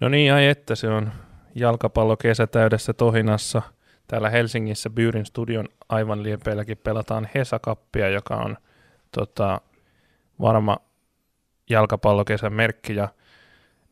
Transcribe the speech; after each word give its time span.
No 0.00 0.08
niin, 0.08 0.32
ai 0.32 0.46
että 0.46 0.74
se 0.74 0.88
on 0.88 1.12
jalkapallokesä 1.54 2.46
täydessä 2.46 2.92
tohinassa. 2.92 3.62
Täällä 4.06 4.30
Helsingissä 4.30 4.90
Byyrin 4.90 5.26
studion 5.26 5.68
aivan 5.88 6.22
liepeilläkin 6.22 6.78
pelataan 6.78 7.28
Hesakappia, 7.34 8.08
joka 8.08 8.36
on 8.36 8.56
tota, 9.10 9.60
varma 10.40 10.76
jalkapallokesän 11.70 12.52
merkki. 12.52 12.94
Ja 12.94 13.08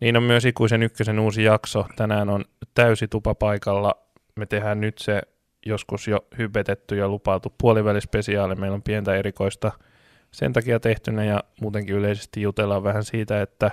niin 0.00 0.16
on 0.16 0.22
myös 0.22 0.44
ikuisen 0.44 0.82
ykkösen 0.82 1.18
uusi 1.18 1.44
jakso. 1.44 1.86
Tänään 1.96 2.30
on 2.30 2.44
täysi 2.74 3.08
tupa 3.08 3.34
paikalla. 3.34 3.94
Me 4.36 4.46
tehdään 4.46 4.80
nyt 4.80 4.98
se 4.98 5.22
joskus 5.66 6.08
jo 6.08 6.26
hypetetty 6.38 6.96
ja 6.96 7.08
lupailtu 7.08 7.54
puolivälispesiaali. 7.58 8.54
Meillä 8.54 8.74
on 8.74 8.82
pientä 8.82 9.14
erikoista 9.14 9.72
sen 10.30 10.52
takia 10.52 10.80
tehtynä 10.80 11.24
ja 11.24 11.44
muutenkin 11.60 11.96
yleisesti 11.96 12.42
jutellaan 12.42 12.84
vähän 12.84 13.04
siitä, 13.04 13.42
että 13.42 13.70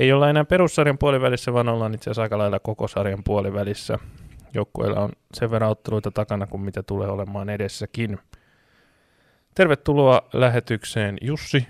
ei 0.00 0.12
olla 0.12 0.30
enää 0.30 0.44
perussarjan 0.44 0.98
puolivälissä, 0.98 1.52
vaan 1.52 1.68
ollaan 1.68 1.94
itse 1.94 2.10
asiassa 2.10 2.22
aika 2.22 2.38
lailla 2.38 2.60
koko 2.60 2.88
sarjan 2.88 3.24
puolivälissä. 3.24 3.98
Joukkueilla 4.54 5.00
on 5.00 5.10
sen 5.34 5.50
verran 5.50 5.70
otteluita 5.70 6.10
takana 6.10 6.46
kuin 6.46 6.60
mitä 6.60 6.82
tulee 6.82 7.08
olemaan 7.08 7.48
edessäkin. 7.48 8.18
Tervetuloa 9.54 10.28
lähetykseen 10.32 11.18
Jussi. 11.20 11.68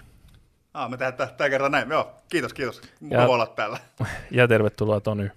Ah, 0.75 0.91
me 0.91 0.97
tehdään 0.97 1.31
tämän 1.37 1.51
kerran 1.51 1.73
näin. 1.73 1.91
Joo, 1.91 2.13
kiitos, 2.29 2.55
kiitos. 2.55 2.81
Mukava 3.01 3.27
olla 3.27 3.47
täällä. 3.47 3.79
Ja 4.31 4.49
tervetuloa 4.49 5.01
Tony. 5.01 5.31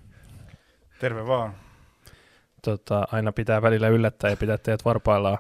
Terve 1.00 1.28
vaan. 1.28 1.54
Tota, 2.62 3.08
aina 3.12 3.32
pitää 3.32 3.62
välillä 3.62 3.88
yllättää 3.88 4.30
ja 4.30 4.38
pitää 4.38 4.58
teidät 4.58 4.86
varpaillaan. 4.86 5.38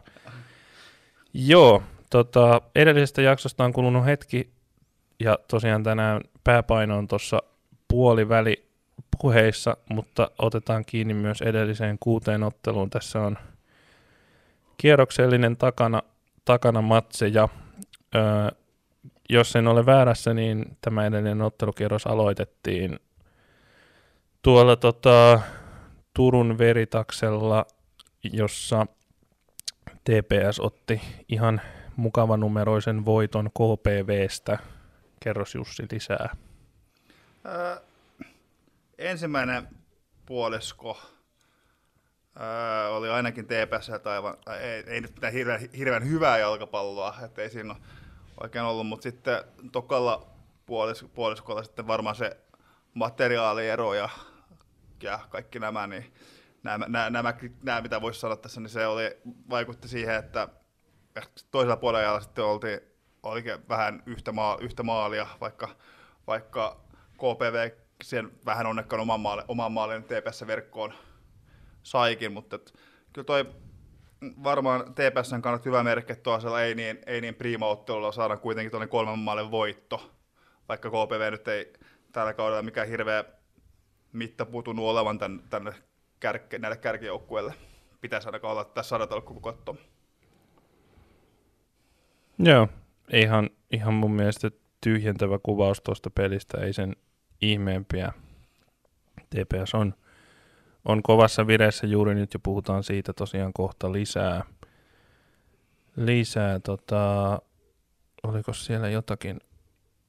Joo, 1.33 1.83
tota, 2.09 2.61
edellisestä 2.75 3.21
jaksosta 3.21 3.63
on 3.63 3.73
kulunut 3.73 4.05
hetki 4.05 4.53
ja 5.19 5.39
tosiaan 5.47 5.83
tänään 5.83 6.21
pääpaino 6.43 6.97
on 6.97 7.07
tuossa 7.07 7.43
puoliväli 7.87 8.69
puheissa, 9.21 9.77
mutta 9.89 10.31
otetaan 10.39 10.85
kiinni 10.85 11.13
myös 11.13 11.41
edelliseen 11.41 11.97
kuuteen 11.99 12.43
otteluun. 12.43 12.89
Tässä 12.89 13.21
on 13.21 13.37
kierroksellinen 14.77 15.57
takana, 15.57 16.03
takana 16.45 16.81
matseja. 16.81 17.49
Öö, 18.15 18.23
jos 19.29 19.55
en 19.55 19.67
ole 19.67 19.85
väärässä, 19.85 20.33
niin 20.33 20.77
tämä 20.81 21.05
edellinen 21.05 21.41
ottelukierros 21.41 22.07
aloitettiin 22.07 22.99
tuolla 24.41 24.75
tota, 24.75 25.39
Turun 26.13 26.57
veritaksella, 26.57 27.65
jossa 28.23 28.85
TPS 30.03 30.59
otti 30.59 31.01
ihan 31.29 31.61
mukavanumeroisen 31.95 33.05
voiton 33.05 33.49
KPVstä. 33.49 34.59
Kerros 35.23 35.55
Jussi 35.55 35.83
lisää. 35.91 36.35
Öö, 37.45 37.77
ensimmäinen 38.97 39.67
puolisko 40.25 41.01
öö, 42.39 42.89
oli 42.89 43.09
ainakin 43.09 43.45
TPS 43.45 43.89
aivan, 44.05 44.37
ei, 44.61 44.83
ei 44.87 45.01
nyt 45.01 45.11
hirveän, 45.33 45.59
hirveän 45.77 46.09
hyvää 46.09 46.37
jalkapalloa, 46.37 47.15
ettei 47.25 47.49
siinä 47.49 47.73
ole 47.73 47.81
oikein 48.41 48.65
ollut, 48.65 48.87
mutta 48.87 49.03
sitten 49.03 49.43
tokalla 49.71 50.27
puolis, 50.65 51.05
puoliskolla 51.13 51.63
sitten 51.63 51.87
varmaan 51.87 52.15
se 52.15 52.37
materiaaliero 52.93 53.93
ja, 53.93 54.09
ja 55.03 55.19
kaikki 55.29 55.59
nämä, 55.59 55.87
niin 55.87 56.13
nämä, 56.63 56.85
nämä, 56.87 57.09
nämä, 57.09 57.33
nämä 57.63 57.81
mitä 57.81 58.01
voisi 58.01 58.19
sanoa 58.19 58.37
tässä, 58.37 58.61
niin 58.61 58.69
se 58.69 58.87
oli, 58.87 59.17
vaikutti 59.49 59.87
siihen, 59.87 60.15
että 60.15 60.47
toisella 61.51 61.77
puolella 61.77 62.19
sitten 62.19 62.45
oltiin 62.45 62.92
oikein 63.23 63.69
vähän 63.69 64.03
yhtä, 64.05 64.31
maa, 64.31 64.57
yhtä 64.61 64.83
maalia, 64.83 65.27
vaikka, 65.41 65.69
vaikka 66.27 66.79
KPV 67.13 67.69
sen 68.03 68.31
vähän 68.45 68.67
onnekkaan 68.67 69.01
oman 69.01 69.19
maalin, 69.19 69.45
oman 69.47 69.71
maalin 69.71 70.03
TPS-verkkoon 70.03 70.93
saikin, 71.83 72.31
mutta 72.31 72.55
et, 72.55 72.73
kyllä 73.13 73.25
toi 73.25 73.45
varmaan 74.43 74.93
TPSn 74.93 75.41
kannalta 75.41 75.69
hyvä 75.69 75.83
merkki, 75.83 76.13
että 76.13 76.23
tuolla 76.23 76.61
ei 76.61 76.75
niin, 76.75 76.99
ei 77.05 77.21
niin 77.21 77.35
prima-ottelulla 77.35 78.11
saadaan 78.11 78.39
kuitenkin 78.39 78.71
tuonne 78.71 78.87
kolmen 78.87 79.19
maalin 79.19 79.51
voitto, 79.51 80.11
vaikka 80.69 80.89
KPV 80.89 81.31
nyt 81.31 81.47
ei 81.47 81.73
tällä 82.11 82.33
kaudella 82.33 82.61
mikään 82.61 82.87
hirveä 82.87 83.23
mitta 84.13 84.45
putunut 84.45 84.85
olevan 84.85 85.19
tänne, 85.19 85.43
tänne 85.49 85.73
kärke, 86.19 86.59
näille 86.59 86.77
kärkijoukkueille. 86.77 87.53
Pitäisi 88.01 88.27
ainakaan 88.27 88.51
olla 88.51 88.65
tässä 88.65 88.89
saada 88.89 89.21
koko 89.21 89.39
katto. 89.39 89.77
Joo, 92.39 92.67
ihan, 93.13 93.49
ihan 93.71 93.93
mun 93.93 94.11
mielestä 94.11 94.51
tyhjentävä 94.81 95.39
kuvaus 95.43 95.81
tuosta 95.81 96.09
pelistä, 96.09 96.57
ei 96.57 96.73
sen 96.73 96.95
ihmeempiä. 97.41 98.13
TPS 99.29 99.73
on, 99.73 99.93
on 100.85 101.03
kovassa 101.03 101.47
vireessä 101.47 101.87
juuri 101.87 102.15
nyt 102.15 102.33
ja 102.33 102.39
puhutaan 102.39 102.83
siitä 102.83 103.13
tosiaan 103.13 103.53
kohta 103.53 103.91
lisää. 103.91 104.43
Lisää, 105.95 106.59
tota, 106.59 107.41
oliko 108.23 108.53
siellä 108.53 108.89
jotakin, 108.89 109.39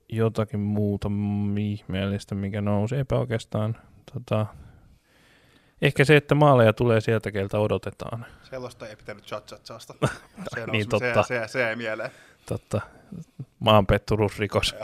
jotakin 0.09 0.61
muuta 0.61 1.11
ihmeellistä, 1.59 2.35
mikä 2.35 2.61
nousi? 2.61 2.97
Eipä 2.97 3.19
oikeastaan. 3.19 3.77
Tota, 4.13 4.47
Ehkä 5.83 6.05
se, 6.05 6.17
että 6.17 6.35
maaleja 6.35 6.73
tulee 6.73 7.01
sieltä, 7.01 7.33
keltä 7.33 7.59
odotetaan. 7.59 8.27
Sellaista 8.43 8.89
ei 8.89 8.97
pitänyt 8.97 9.25
chat-chat-saasta. 9.25 9.95
Se, 10.55 10.67
niin, 10.67 10.89
totta. 10.89 11.23
Se, 11.23 11.41
se, 11.41 11.49
se 11.49 11.69
ei 11.69 11.77
mieleen. 11.77 12.11
Totta. 12.47 12.81
Maanpetturusrikos. 13.59 14.75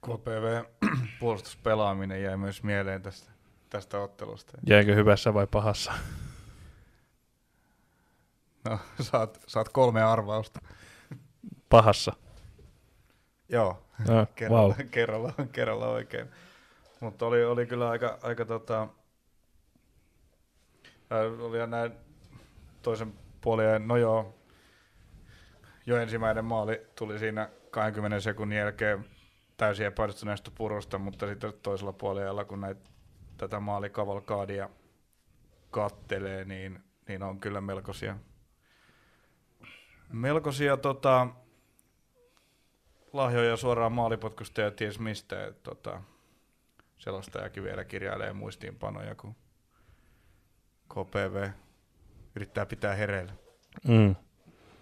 KPV 0.00 0.64
puolustuspelaaminen 1.20 2.22
jäi 2.22 2.36
myös 2.36 2.62
mieleen 2.62 3.02
tästä, 3.02 3.30
tästä 3.70 3.98
ottelusta. 3.98 4.52
Jäikö 4.66 4.94
hyvässä 4.94 5.34
vai 5.34 5.46
pahassa? 5.46 5.92
No, 8.64 8.78
saat, 9.00 9.40
saat 9.46 9.68
kolme 9.68 10.02
arvausta. 10.02 10.60
Pahassa? 11.68 12.12
Joo, 13.48 13.82
no, 14.08 14.26
kerralla, 14.34 14.74
wow. 14.74 14.88
kerralla, 14.90 15.32
kerralla 15.52 15.86
oikein. 15.88 16.28
Mutta 17.00 17.26
oli, 17.26 17.44
oli 17.44 17.66
kyllä 17.66 17.88
aika, 17.88 18.18
aika 18.22 18.44
tota, 18.44 18.88
oli 21.40 21.66
näin 21.66 21.92
toisen 22.82 23.14
puolen, 23.40 23.88
no 23.88 23.96
joo, 23.96 24.34
jo 25.86 25.96
ensimmäinen 25.96 26.44
maali 26.44 26.86
tuli 26.94 27.18
siinä 27.18 27.48
20 27.70 28.20
sekunnin 28.20 28.58
jälkeen 28.58 29.04
täysin 29.56 29.86
epäonnistuneesta 29.86 30.50
purusta, 30.54 30.98
mutta 30.98 31.26
sitten 31.26 31.52
toisella 31.62 31.92
puolella, 31.92 32.44
kun 32.44 32.60
näitä, 32.60 32.90
tätä 33.36 33.60
maalikavalkaadia 33.60 34.70
kattelee, 35.70 36.44
niin, 36.44 36.84
niin 37.08 37.22
on 37.22 37.40
kyllä 37.40 37.60
melkoisia, 37.60 38.16
melkoisia 40.12 40.76
tota, 40.76 41.28
lahjoja 43.12 43.56
suoraan 43.56 43.92
maalipotkusta 43.92 44.60
ja 44.60 44.70
ties 44.70 44.98
mistä. 44.98 45.46
Et, 45.46 45.62
tota, 45.62 46.02
selostajakin 46.98 47.62
vielä 47.62 47.84
kirjailee 47.84 48.32
muistiinpanoja, 48.32 49.14
kun 49.14 49.34
KPV 50.88 51.48
yrittää 52.36 52.66
pitää 52.66 52.94
hereillä. 52.94 53.32
Mm. 53.88 54.16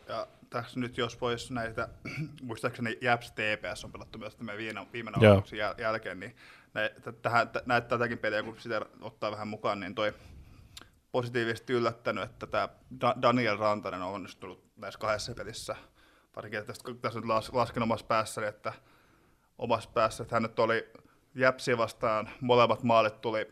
Ja 0.09 0.27
tässä 0.53 0.81
nyt 0.81 0.99
jos 0.99 1.17
pois 1.17 1.51
näitä, 1.51 1.89
muistaakseni 2.43 2.99
Japs 3.01 3.33
TPS 3.33 3.85
on 3.85 3.93
pelattu 3.93 4.19
myös 4.19 4.37
tämän 4.37 4.57
viime, 4.57 4.87
viime 4.93 5.11
nauhoituksen 5.11 5.59
jäl- 5.59 5.81
jälkeen, 5.81 6.21
niin 6.21 6.37
näitä, 6.75 7.13
tähän, 7.13 7.51
näitä 7.67 7.89
tätäkin 7.89 8.19
peliä, 8.19 8.43
kun 8.43 8.61
sitä 8.61 8.81
ottaa 9.01 9.31
vähän 9.31 9.49
mukaan, 9.49 9.81
niin 9.81 9.95
toi 9.95 10.15
positiivisesti 11.13 11.73
yllättänyt, 11.73 12.25
että 12.25 12.47
tämä 12.47 12.69
Daniel 13.23 13.59
Rantanen 13.59 14.03
on 14.03 14.15
onnistunut 14.15 14.65
näissä 14.77 15.01
kahdessa 15.01 15.35
pelissä, 15.35 15.77
varsinkin 16.37 16.67
tästä, 16.67 16.95
tässä 17.01 17.21
nyt 17.21 17.29
lasken 17.53 17.83
omassa 17.83 18.07
päässäni, 18.07 18.47
että 18.47 18.73
omassa 19.59 19.91
päässä, 19.95 20.23
että 20.23 20.37
hän 20.37 20.43
nyt 20.43 20.59
oli 20.59 20.93
Jäpsiä 21.35 21.79
vastaan 21.79 22.31
molemmat 22.41 22.83
maalit 22.83 23.21
tuli 23.21 23.49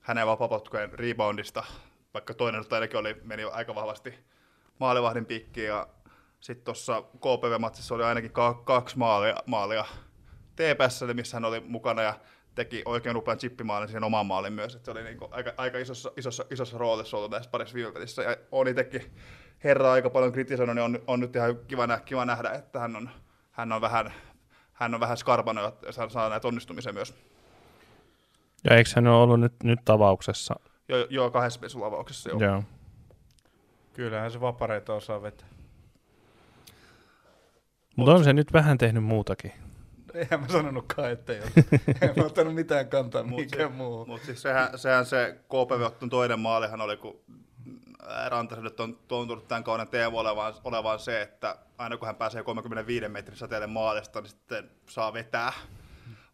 hänen 0.00 0.26
vapapotkojen 0.26 0.92
reboundista, 0.92 1.64
vaikka 2.14 2.34
toinen 2.34 2.64
ainakin 2.70 2.98
oli, 3.00 3.16
meni 3.22 3.44
aika 3.44 3.74
vahvasti 3.74 4.14
maalivahdin 4.80 5.26
piikkiin 5.26 5.66
ja 5.66 5.86
sitten 6.44 6.64
tuossa 6.64 7.02
KPV-matsissa 7.02 7.94
oli 7.94 8.04
ainakin 8.04 8.30
kaksi 8.64 8.98
maalia, 8.98 9.34
maalia 9.46 9.84
TPS, 10.56 11.04
missä 11.14 11.36
hän 11.36 11.44
oli 11.44 11.60
mukana 11.60 12.02
ja 12.02 12.14
teki 12.54 12.82
oikein 12.84 13.16
upean 13.16 13.38
chippimaalin 13.38 13.88
siihen 13.88 14.04
omaan 14.04 14.26
maalin 14.26 14.52
myös. 14.52 14.74
että 14.74 14.84
se 14.84 14.90
oli 14.90 15.02
niinku 15.02 15.28
aika, 15.30 15.52
aika 15.56 15.78
isossa, 15.78 16.12
isossa, 16.16 16.44
isossa 16.50 16.78
roolissa 16.78 17.16
ollut 17.16 17.30
näissä 17.30 17.50
parissa 17.50 17.74
viime 17.74 17.92
pelissä. 17.92 18.22
Ja 18.22 18.36
on 18.52 18.68
itsekin 18.68 19.12
herra 19.64 19.92
aika 19.92 20.10
paljon 20.10 20.32
kritisoinut, 20.32 20.74
niin 20.74 20.84
on, 20.84 21.02
on 21.06 21.20
nyt 21.20 21.36
ihan 21.36 21.56
kiva, 21.68 21.86
nä, 21.86 22.00
kiva 22.00 22.24
nähdä, 22.24 22.50
että 22.50 22.78
hän 22.78 22.96
on, 22.96 23.10
hän 23.50 23.72
on 23.72 23.80
vähän 23.80 24.12
hän 24.72 24.94
on 24.94 25.00
vähän 25.00 25.16
skarpana 25.16 25.60
ja 25.60 25.92
saa, 25.92 26.08
saa 26.08 26.28
näitä 26.28 26.48
onnistumisia 26.48 26.92
myös. 26.92 27.14
Ja 28.64 28.76
eikö 28.76 28.90
hän 28.96 29.06
ole 29.06 29.22
ollut 29.22 29.40
nyt, 29.40 29.54
nyt 29.62 29.80
tavauksessa? 29.84 30.54
Joo, 30.88 31.06
joo 31.10 31.30
kahdessa 31.30 31.60
pesulavauksessa, 31.60 32.30
joo. 32.30 32.40
joo. 32.40 32.62
Kyllähän 33.92 34.30
se 34.30 34.40
vapareita 34.40 34.94
osaa 34.94 35.22
vetää. 35.22 35.53
Mutta 37.96 38.14
on 38.14 38.24
se 38.24 38.32
nyt 38.32 38.52
vähän 38.52 38.78
tehnyt 38.78 39.04
muutakin. 39.04 39.52
Eihän 40.14 40.40
mä 40.40 40.48
sanonutkaan, 40.48 41.10
että 41.10 41.32
ei 41.32 41.40
ole. 41.40 41.50
en 42.00 42.12
mä 42.16 42.24
ottanut 42.24 42.54
mitään 42.54 42.88
kantaa 42.88 43.22
Mut 43.22 43.30
mihinkään 43.30 43.70
se- 43.70 43.76
muuhun. 43.76 44.08
Mutta 44.08 44.26
siis 44.26 44.42
sehän, 44.42 44.78
sehän 44.78 45.06
se 45.06 45.38
KPV 45.44 46.08
toinen 46.10 46.40
maalihan 46.40 46.80
oli, 46.80 46.96
kun 46.96 47.20
Rantaselle 48.28 48.70
on 48.78 48.98
tuntunut 49.08 49.48
tämän 49.48 49.64
kauden 49.64 49.88
teemu 49.88 50.18
olevan, 50.18 50.54
olevan 50.64 50.98
se, 50.98 51.22
että 51.22 51.56
aina 51.78 51.96
kun 51.96 52.06
hän 52.06 52.16
pääsee 52.16 52.42
35 52.42 53.08
metrin 53.08 53.36
säteelle 53.36 53.66
maalista, 53.66 54.20
niin 54.20 54.30
sitten 54.30 54.70
saa 54.88 55.12
vetää. 55.12 55.52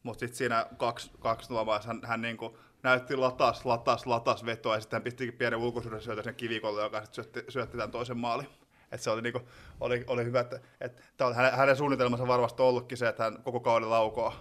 Mutta 0.03 0.21
sitten 0.21 0.37
siinä 0.37 0.67
kaksi, 0.77 1.11
kaksi 1.19 1.53
nuomaa, 1.53 1.81
hän, 1.87 2.01
hän 2.05 2.21
niinku 2.21 2.59
näytti 2.83 3.17
latas, 3.17 3.65
latas, 3.65 4.07
latas 4.07 4.45
vetoa 4.45 4.75
ja 4.75 4.81
sitten 4.81 4.97
hän 4.97 5.03
pistikin 5.03 5.35
pienen 5.35 5.59
ulkoisuuden 5.59 6.03
syötä 6.03 6.23
sen 6.23 6.35
kivikolle, 6.35 6.83
joka 6.83 7.05
sitten 7.05 7.25
syötti, 7.25 7.53
syötti 7.53 7.77
tämän 7.77 7.91
toisen 7.91 8.19
maalin. 8.19 8.49
Et 8.93 9.01
se 9.01 9.11
oli, 9.11 9.23
niinku, 9.23 9.41
oli, 9.81 10.05
oli 10.07 10.25
hyvä, 10.25 10.41
että, 10.41 10.61
että 10.81 11.03
tää 11.17 11.27
on 11.27 11.35
hänen, 11.35 11.53
hänen 11.53 11.77
suunnitelmansa 11.77 12.27
varmasti 12.27 12.63
ollutkin 12.63 12.99
se, 12.99 13.09
että 13.09 13.25
hän 13.25 13.43
koko 13.43 13.61
kauden 13.61 13.91
laukoo, 13.91 14.35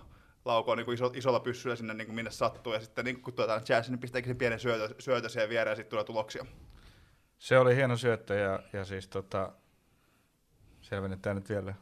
laukoo 0.45 0.75
niin 0.75 0.93
iso, 0.93 1.11
isolla 1.15 1.39
pyssyllä 1.39 1.75
sinne 1.75 1.93
niin 1.93 2.13
minne 2.13 2.31
sattuu, 2.31 2.73
ja 2.73 2.79
sitten 2.79 3.05
niin 3.05 3.21
kun 3.21 3.33
tuotaan 3.33 3.61
jazz, 3.69 3.89
niin 3.89 3.99
pistääkin 3.99 4.29
sen 4.29 4.37
pienen 4.37 4.59
syötö, 4.59 4.95
syötö 4.99 5.29
siihen 5.29 5.49
viereen, 5.49 5.71
ja 5.71 5.75
sitten 5.75 5.89
tulee 5.89 6.03
tuloksia. 6.03 6.45
Se 7.37 7.59
oli 7.59 7.75
hieno 7.75 7.97
syöttö 7.97 8.35
ja, 8.35 8.59
ja 8.73 8.85
siis 8.85 9.07
tota, 9.07 9.51
selvennetään 10.81 11.35
nyt 11.35 11.49
vielä, 11.49 11.73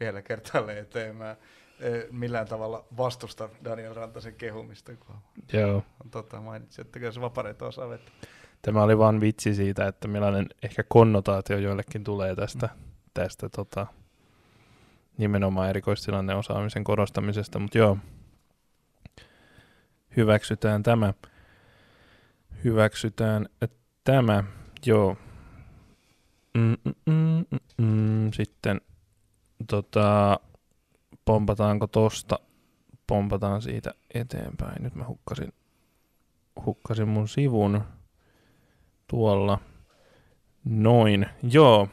vielä 0.00 0.22
kertaalleen, 0.22 0.78
että 0.78 1.04
en 1.04 1.16
mä 1.16 1.36
eh, 1.80 2.04
millään 2.10 2.48
tavalla 2.48 2.84
vastusta 2.96 3.48
Daniel 3.64 3.94
Rantasen 3.94 4.34
kehumista, 4.34 4.96
kun 4.96 5.16
Joo. 5.52 5.76
on 6.04 6.10
tota, 6.10 6.40
mainitsi, 6.40 6.80
että 6.80 6.98
kyllä 6.98 7.12
se 7.12 7.20
vapareita 7.20 7.66
osaa 7.66 7.88
vetää. 7.88 8.14
Tämä 8.62 8.82
oli 8.82 8.98
vaan 8.98 9.20
vitsi 9.20 9.54
siitä, 9.54 9.86
että 9.86 10.08
millainen 10.08 10.46
ehkä 10.62 10.82
konnotaatio 10.88 11.58
joillekin 11.58 12.04
tulee 12.04 12.36
tästä, 12.36 12.68
tästä 13.14 13.48
tota, 13.48 13.86
nimenomaan 15.18 15.68
erikoistilanne 15.68 16.34
osaamisen 16.34 16.84
korostamisesta, 16.84 17.58
mutta 17.58 17.78
joo, 17.78 17.98
hyväksytään 20.16 20.82
tämä. 20.82 21.14
Hyväksytään 22.64 23.46
tämä, 24.04 24.44
joo. 24.86 25.16
Mm, 26.54 26.76
mm, 26.84 26.94
mm, 27.06 27.44
mm, 27.50 27.86
mm. 27.86 28.30
Sitten 28.32 28.80
tota, 29.66 30.40
pompataanko 31.24 31.86
tosta, 31.86 32.38
pompataan 33.06 33.62
siitä 33.62 33.94
eteenpäin. 34.14 34.82
Nyt 34.82 34.94
mä 34.94 35.04
hukkasin, 35.06 35.52
hukkasin 36.66 37.08
mun 37.08 37.28
sivun 37.28 37.82
tuolla. 39.12 39.58
Noin, 40.64 41.26
joo. 41.42 41.88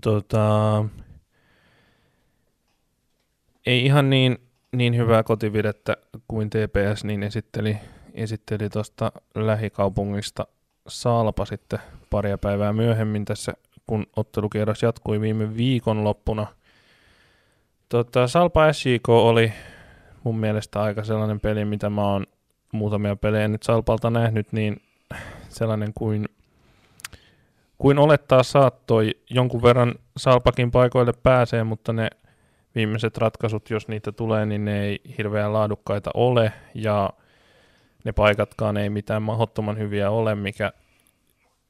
Tota, 0.00 0.84
ei 3.66 3.84
ihan 3.84 4.10
niin, 4.10 4.38
niin 4.72 4.96
hyvää 4.96 5.22
kotividettä 5.22 5.96
kuin 6.28 6.50
TPS, 6.50 7.04
niin 7.04 7.22
esitteli, 7.22 7.76
esitteli 8.14 8.68
tuosta 8.68 9.12
lähikaupungista 9.34 10.46
Salpa 10.88 11.44
sitten 11.44 11.78
paria 12.10 12.38
päivää 12.38 12.72
myöhemmin 12.72 13.24
tässä, 13.24 13.52
kun 13.86 14.06
ottelukierros 14.16 14.82
jatkui 14.82 15.20
viime 15.20 15.56
viikonloppuna. 15.56 16.46
Tota, 17.88 18.28
Salpa 18.28 18.72
SJK 18.72 19.08
oli 19.08 19.52
mun 20.24 20.38
mielestä 20.38 20.82
aika 20.82 21.04
sellainen 21.04 21.40
peli, 21.40 21.64
mitä 21.64 21.90
mä 21.90 22.02
oon 22.02 22.26
muutamia 22.72 23.16
pelejä 23.16 23.48
nyt 23.48 23.62
Salpalta 23.62 24.10
nähnyt, 24.10 24.52
niin 24.52 24.82
sellainen 25.50 25.92
kuin, 25.94 26.28
kuin 27.78 27.98
olettaa 27.98 28.42
saattoi. 28.42 29.10
Jonkun 29.30 29.62
verran 29.62 29.94
Salpakin 30.16 30.70
paikoille 30.70 31.12
pääsee, 31.22 31.64
mutta 31.64 31.92
ne 31.92 32.08
viimeiset 32.74 33.18
ratkaisut, 33.18 33.70
jos 33.70 33.88
niitä 33.88 34.12
tulee, 34.12 34.46
niin 34.46 34.64
ne 34.64 34.82
ei 34.82 35.00
hirveän 35.18 35.52
laadukkaita 35.52 36.10
ole 36.14 36.52
ja 36.74 37.10
ne 38.04 38.12
paikatkaan 38.12 38.76
ei 38.76 38.90
mitään 38.90 39.22
mahdottoman 39.22 39.78
hyviä 39.78 40.10
ole, 40.10 40.34
mikä, 40.34 40.72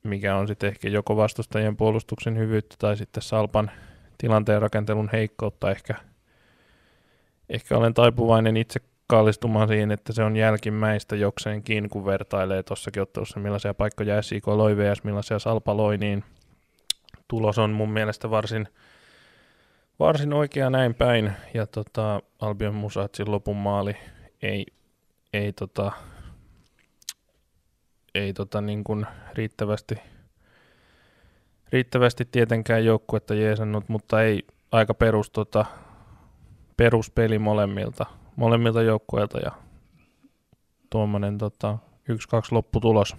mikä 0.03 0.37
on 0.37 0.49
sitten 0.49 0.69
ehkä 0.69 0.89
joko 0.89 1.17
vastustajien 1.17 1.77
puolustuksen 1.77 2.39
hyvyyttä 2.39 2.77
tai 2.79 2.97
sitten 2.97 3.23
Salpan 3.23 3.71
tilanteen 4.19 4.63
rakentelun 4.63 5.11
heikkoutta. 5.13 5.71
Ehkä, 5.71 5.95
ehkä 7.49 7.77
olen 7.77 7.95
taipuvainen 7.95 8.57
itse 8.57 8.81
kallistumaan 9.11 9.69
siihen, 9.69 9.91
että 9.91 10.13
se 10.13 10.23
on 10.23 10.37
jälkimmäistä 10.37 11.17
jokseenkin, 11.17 11.91
kun 11.91 12.05
vertailee 12.05 12.63
tuossakin 12.63 13.03
ottelussa, 13.03 13.41
millaisia 13.41 13.75
paikkoja 13.75 14.23
SIK 14.23 14.47
loi 14.47 14.77
vs. 14.77 15.05
millaisia 15.05 15.39
Salpa 15.39 15.77
loi, 15.77 15.99
niin 15.99 16.25
tulos 17.29 17.59
on 17.59 17.71
mun 17.71 17.91
mielestä 17.91 18.31
varsin, 18.31 18.69
varsin 19.99 20.33
oikea 20.33 20.71
näin 20.71 20.95
päin. 20.95 21.33
Ja 21.55 21.67
tota, 21.67 22.23
Albion 22.41 22.75
Musatsin 22.75 23.31
lopun 23.31 23.57
maali 23.57 23.97
ei, 24.43 24.67
ei, 25.33 25.53
tota, 25.53 25.93
ei 28.15 28.33
tota 28.33 28.61
niin 28.61 28.85
kuin 28.85 29.07
riittävästi, 29.35 29.95
riittävästi 31.73 32.25
tietenkään 32.33 32.85
joukkuetta 32.85 33.35
jeesannut, 33.35 33.89
mutta 33.89 34.23
ei 34.23 34.47
aika 34.73 34.95
perus, 34.95 35.31
tota, 35.31 35.65
peruspeli 36.77 37.39
molemmilta 37.39 38.20
molemmilta 38.41 38.83
joukkueilta 38.83 39.39
ja 39.39 39.53
tuommoinen 40.91 41.39
tota, 41.39 41.79
1-2 42.11 42.15
lopputulos. 42.51 43.17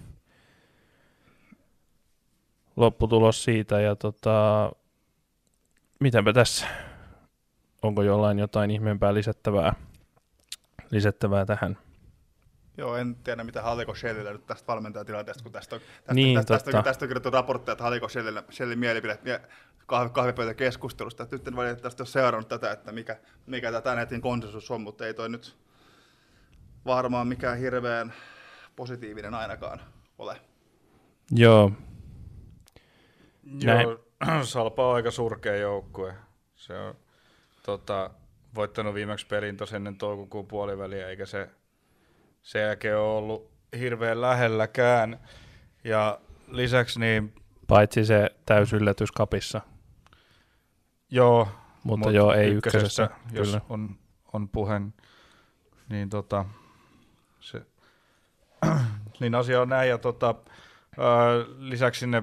Lopputulos 2.76 3.44
siitä 3.44 3.80
ja 3.80 3.96
tota, 3.96 4.70
mitäpä 6.00 6.32
tässä? 6.32 6.66
Onko 7.82 8.02
jollain 8.02 8.38
jotain 8.38 8.70
ihmeempää 8.70 9.14
lisättävää, 9.14 9.74
lisättävää 10.90 11.46
tähän? 11.46 11.78
Joo, 12.76 12.96
en 12.96 13.16
tiedä 13.16 13.44
mitä 13.44 13.62
Haliko 13.62 13.94
Shellillä 13.94 14.32
nyt 14.32 14.46
tästä 14.46 14.66
valmentajatilanteesta, 14.66 15.42
kun 15.42 15.52
tästä 15.52 15.76
on, 15.76 15.80
tästä, 15.80 16.14
Niin, 16.14 16.36
tästä, 16.36 16.54
tästä, 16.54 16.70
tästä, 16.70 16.82
tästä 16.82 17.04
on 17.04 17.08
kirjoittu 17.08 17.30
raportteja, 17.30 17.72
että 17.72 17.84
Haliko 17.84 18.08
Shellillä, 18.08 18.42
Shellin 18.50 18.78
mielipide 18.78 19.18
mie- 19.22 19.40
kahvi, 19.86 20.10
kahvipöytäkeskustelusta. 20.10 21.26
Nyt 21.30 21.48
en 21.48 21.56
valitettavasti 21.56 22.02
ole 22.02 22.08
seurannut 22.08 22.48
tätä, 22.48 22.72
että 22.72 22.92
mikä, 22.92 23.16
mikä 23.46 23.72
tätä 23.72 23.94
netin 23.94 24.20
konsensus 24.20 24.70
on, 24.70 24.80
mutta 24.80 25.06
ei 25.06 25.14
toi 25.14 25.28
nyt 25.28 25.56
varmaan 26.86 27.26
mikään 27.26 27.58
hirveän 27.58 28.12
positiivinen 28.76 29.34
ainakaan 29.34 29.80
ole. 30.18 30.40
Joo, 31.30 31.72
Näin. 33.42 33.88
Joo, 33.88 34.44
Salpa 34.44 34.88
on 34.88 34.94
aika 34.94 35.10
surkea 35.10 35.56
joukkue. 35.56 36.14
Se 36.56 36.78
on 36.78 36.94
tota, 37.62 38.10
voittanut 38.54 38.94
viimeksi 38.94 39.26
pelin 39.26 39.56
tos 39.56 39.72
ennen 39.72 39.96
toukokuun 39.96 40.46
puoliväliä, 40.46 41.08
eikä 41.08 41.26
se 41.26 41.50
sen 42.42 42.62
jälkeen 42.62 42.98
ole 42.98 43.16
ollut 43.18 43.50
hirveän 43.78 44.20
lähelläkään. 44.20 45.20
Ja 45.84 46.20
lisäksi 46.48 47.00
niin, 47.00 47.34
paitsi 47.66 48.04
se 48.04 48.30
täysyllätys 48.46 49.12
kapissa, 49.12 49.60
joo, 51.10 51.48
mutta 51.84 52.06
mut 52.06 52.14
joo, 52.14 52.32
ei 52.32 52.50
ykkösessä, 52.50 53.10
jos 53.32 53.48
kyllä. 53.48 53.60
on, 53.68 53.96
on 54.32 54.48
puheen, 54.48 54.94
niin 55.88 56.10
tota, 56.10 56.44
se, 57.40 57.62
niin 59.20 59.34
asia 59.34 59.60
on 59.60 59.68
näin. 59.68 59.88
Ja 59.88 59.98
tota, 59.98 60.34
ää, 60.98 61.32
lisäksi 61.58 62.00
sinne, 62.00 62.22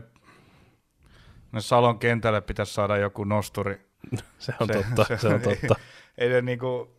sinne 1.46 1.62
Salon 1.62 2.00
kentälle 2.00 2.42
pitäisi 2.42 2.74
saada 2.74 2.98
joku 2.98 3.24
nosturi. 3.24 3.90
Se 4.40 4.54
on 4.60 4.68
Se- 4.68 4.74
totta, 4.74 5.04
se- 5.04 5.18
se 5.18 5.28
on 5.28 5.42
totta. 5.42 5.76
Ei 6.18 6.30
ne 6.30 6.42
niinku, 6.42 6.98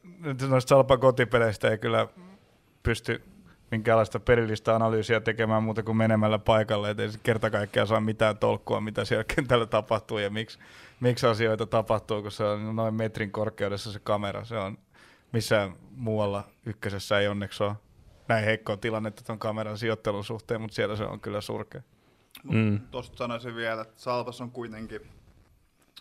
noista 0.49 0.69
Salpan 0.69 1.01
kotipeleistä 1.01 1.71
ei 1.71 1.79
kyllä 1.79 2.09
pysty 2.83 3.23
minkäänlaista 3.71 4.21
perillistä 4.21 4.75
analyysiä 4.75 5.21
tekemään 5.21 5.63
muuta 5.63 5.83
kuin 5.83 5.97
menemällä 5.97 6.39
paikalle, 6.39 6.91
ettei 6.91 7.13
se 7.13 7.19
kerta 7.23 7.51
kaikkiaan 7.51 7.89
saa 7.89 8.01
mitään 8.01 8.39
tolkkua, 8.39 8.81
mitä 8.81 9.05
siellä 9.05 9.25
kentällä 9.35 9.67
tapahtuu 9.67 10.19
ja 10.19 10.31
miksi, 10.31 10.59
miksi 11.01 11.27
asioita 11.27 11.67
tapahtuu, 11.67 12.23
kun 12.23 12.33
se 12.33 12.45
on 12.45 12.77
noin 12.77 12.95
metrin 12.95 13.31
korkeudessa 13.31 13.93
se 13.93 13.99
kamera. 13.99 14.45
Se 14.45 14.59
on 14.59 14.79
missään 15.33 15.73
muualla 15.91 16.45
ykkösessä 16.67 17.19
ei 17.19 17.29
onneksi 17.29 17.65
ole 17.65 17.73
näin 18.29 18.45
heikkoa 18.45 18.77
tilannetta 18.77 19.25
tuon 19.25 19.39
kameran 19.39 19.79
sijoittelun 19.79 20.25
suhteen, 20.25 20.61
mutta 20.61 20.75
siellä 20.75 20.97
se 20.97 21.05
on 21.05 21.21
kyllä 21.21 21.41
surkea. 21.41 21.83
Mm. 22.45 22.81
Tuosta 22.81 23.17
sanoisin 23.17 23.57
vielä, 23.57 23.83
että 23.83 24.03
Salpas 24.03 24.41
on 24.41 24.51
kuitenkin 24.51 25.01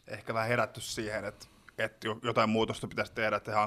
ehkä 0.08 0.34
vähän 0.34 0.48
herätty 0.48 0.82
siihen, 0.82 1.26
että, 1.26 1.46
että 1.78 2.08
jo- 2.08 2.20
jotain 2.24 2.50
muutosta 2.50 2.88
pitäisi 2.88 3.14
tehdä, 3.14 3.36
että 3.36 3.52
he 3.52 3.58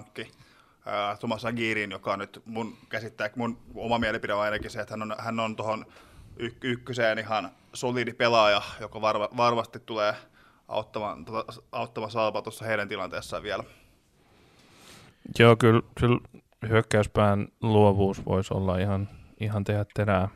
ää, 0.86 1.16
Thomas 1.16 1.44
Agirin, 1.44 1.90
joka 1.90 2.12
on 2.12 2.18
nyt 2.18 2.42
mun 2.44 2.76
käsittää, 2.88 3.30
mun 3.36 3.58
oma 3.74 3.98
mielipide 3.98 4.34
on 4.34 4.40
ainakin 4.40 4.70
se, 4.70 4.80
että 4.80 4.94
hän 4.94 5.02
on, 5.02 5.14
hän 5.18 5.40
on 5.40 5.56
tuohon 5.56 5.86
y- 6.36 6.56
ykköseen 6.62 7.18
ihan 7.18 7.50
solidi 7.72 8.12
pelaaja, 8.12 8.62
joka 8.80 9.00
varma, 9.00 9.28
varmasti 9.36 9.80
tulee 9.80 10.14
auttamaan, 10.68 11.24
tota, 11.24 11.62
auttamaan 11.72 12.10
Salpaa 12.10 12.42
tuossa 12.42 12.64
heidän 12.64 12.88
tilanteessaan 12.88 13.42
vielä. 13.42 13.64
Joo, 15.38 15.56
kyllä, 15.56 15.82
kyllä 16.00 16.18
hyökkäyspään 16.68 17.48
luovuus 17.60 18.26
voisi 18.26 18.54
olla 18.54 18.78
ihan, 18.78 19.08
ihan 19.40 19.64
tehdä 19.64 19.84
terää. 19.94 20.28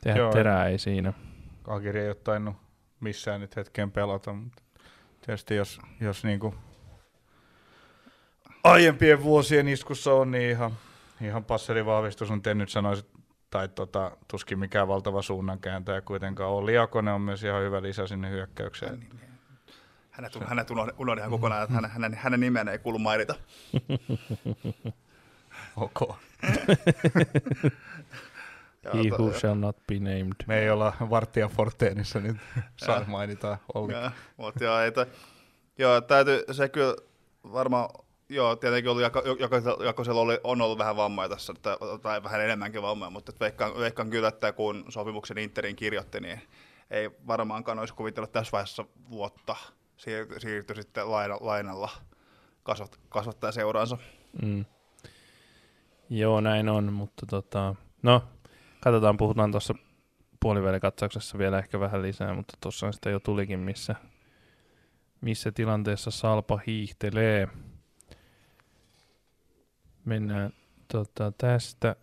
Tehdä 0.00 0.18
Joo. 0.18 0.32
terää 0.32 0.68
ei 0.68 0.78
siinä. 0.78 1.12
Agiri 1.68 2.00
ei 2.00 2.08
ole 2.08 2.14
tainnut 2.14 2.56
missään 3.00 3.40
nyt 3.40 3.56
hetkeen 3.56 3.92
pelata, 3.92 4.32
mutta 4.32 4.62
tietysti 5.26 5.54
jos, 5.54 5.80
jos 6.00 6.24
niinku 6.24 6.54
aiempien 8.64 9.22
vuosien 9.22 9.68
iskussa 9.68 10.12
on, 10.14 10.30
niin 10.30 10.50
ihan, 10.50 10.70
ihan 11.20 11.44
passerivahvistus, 11.44 12.30
mutta 12.30 12.50
en 12.50 12.58
nyt 12.58 12.70
sanoisi, 12.70 13.06
tai 13.50 13.68
tota, 13.68 14.16
tuskin 14.28 14.58
mikään 14.58 14.88
valtava 14.88 15.22
suunnankääntäjä 15.22 16.00
kuitenkaan. 16.00 16.50
Olli 16.50 16.74
Jakonen 16.74 17.14
on 17.14 17.20
myös 17.20 17.44
ihan 17.44 17.62
hyvä 17.62 17.82
lisä 17.82 18.06
sinne 18.06 18.30
hyökkäykseen. 18.30 19.06
Hänet, 20.10 20.32
hänet 20.46 20.70
unohdin 20.70 21.18
ihan 21.18 21.30
kokonaan, 21.30 21.62
että 21.62 21.74
hänen, 21.74 21.90
hänen, 21.90 22.14
hänen 22.14 22.40
nimen 22.40 22.68
ei 22.68 22.78
kuulu 22.78 22.98
mainita. 22.98 23.34
Ok. 25.76 26.00
He 28.94 29.10
who 29.10 29.32
shall 29.32 29.54
not 29.54 29.76
be 29.86 29.94
named. 29.94 30.34
Me 30.46 30.58
ei 30.58 30.70
olla 30.70 30.92
Vartija 31.10 31.48
Forteenissa 31.48 32.20
nyt 32.20 32.36
saa 32.76 33.04
mainita 33.06 33.58
Olli. 33.74 33.92
Ja, 33.92 34.10
mutta 34.36 34.64
joo, 34.64 34.80
ei 34.80 34.92
toi, 34.92 35.06
joo, 35.78 36.00
täytyy, 36.00 36.44
se 36.52 36.68
kyllä 36.68 36.96
varmaan, 37.52 37.88
joo, 38.34 38.56
tietenkin 38.56 38.90
ollut, 38.90 39.02
jako, 39.02 39.22
jako, 39.38 39.84
Jakosella 39.84 40.20
oli, 40.20 40.40
on 40.44 40.60
ollut 40.60 40.78
vähän 40.78 40.96
vammoja 40.96 41.28
tässä, 41.28 41.54
tai, 42.02 42.22
vähän 42.22 42.40
enemmänkin 42.40 42.82
vammoja, 42.82 43.10
mutta 43.10 43.32
veikkaan, 43.40 43.78
veikkaan 43.78 44.10
kyllä, 44.10 44.28
että 44.28 44.52
kun 44.52 44.84
sopimuksen 44.88 45.38
Interin 45.38 45.76
kirjoitti, 45.76 46.20
niin 46.20 46.40
ei 46.90 47.10
varmaankaan 47.26 47.78
olisi 47.78 47.94
kuvitellut 47.94 48.32
tässä 48.32 48.52
vaiheessa 48.52 48.84
vuotta 49.10 49.56
siirtyi, 49.96 50.40
siirtyi 50.40 50.76
sitten 50.76 51.10
laina, 51.10 51.36
lainalla 51.40 51.90
kasvat, 52.62 53.00
kasvattaa 53.08 53.52
seuraansa. 53.52 53.98
Mm. 54.42 54.64
Joo, 56.10 56.40
näin 56.40 56.68
on, 56.68 56.92
mutta 56.92 57.26
tota, 57.26 57.74
no, 58.02 58.22
katsotaan, 58.80 59.16
puhutaan 59.16 59.50
tuossa 59.50 59.74
puolivälikatsauksessa 60.40 61.38
vielä 61.38 61.58
ehkä 61.58 61.80
vähän 61.80 62.02
lisää, 62.02 62.34
mutta 62.34 62.58
tuossa 62.60 62.92
sitä 62.92 63.10
jo 63.10 63.20
tulikin, 63.20 63.60
missä, 63.60 63.94
missä 65.20 65.52
tilanteessa 65.52 66.10
Salpa 66.10 66.60
hiihtelee. 66.66 67.48
Mennään 70.04 70.52
tota, 70.92 71.32
tästä. 71.38 71.96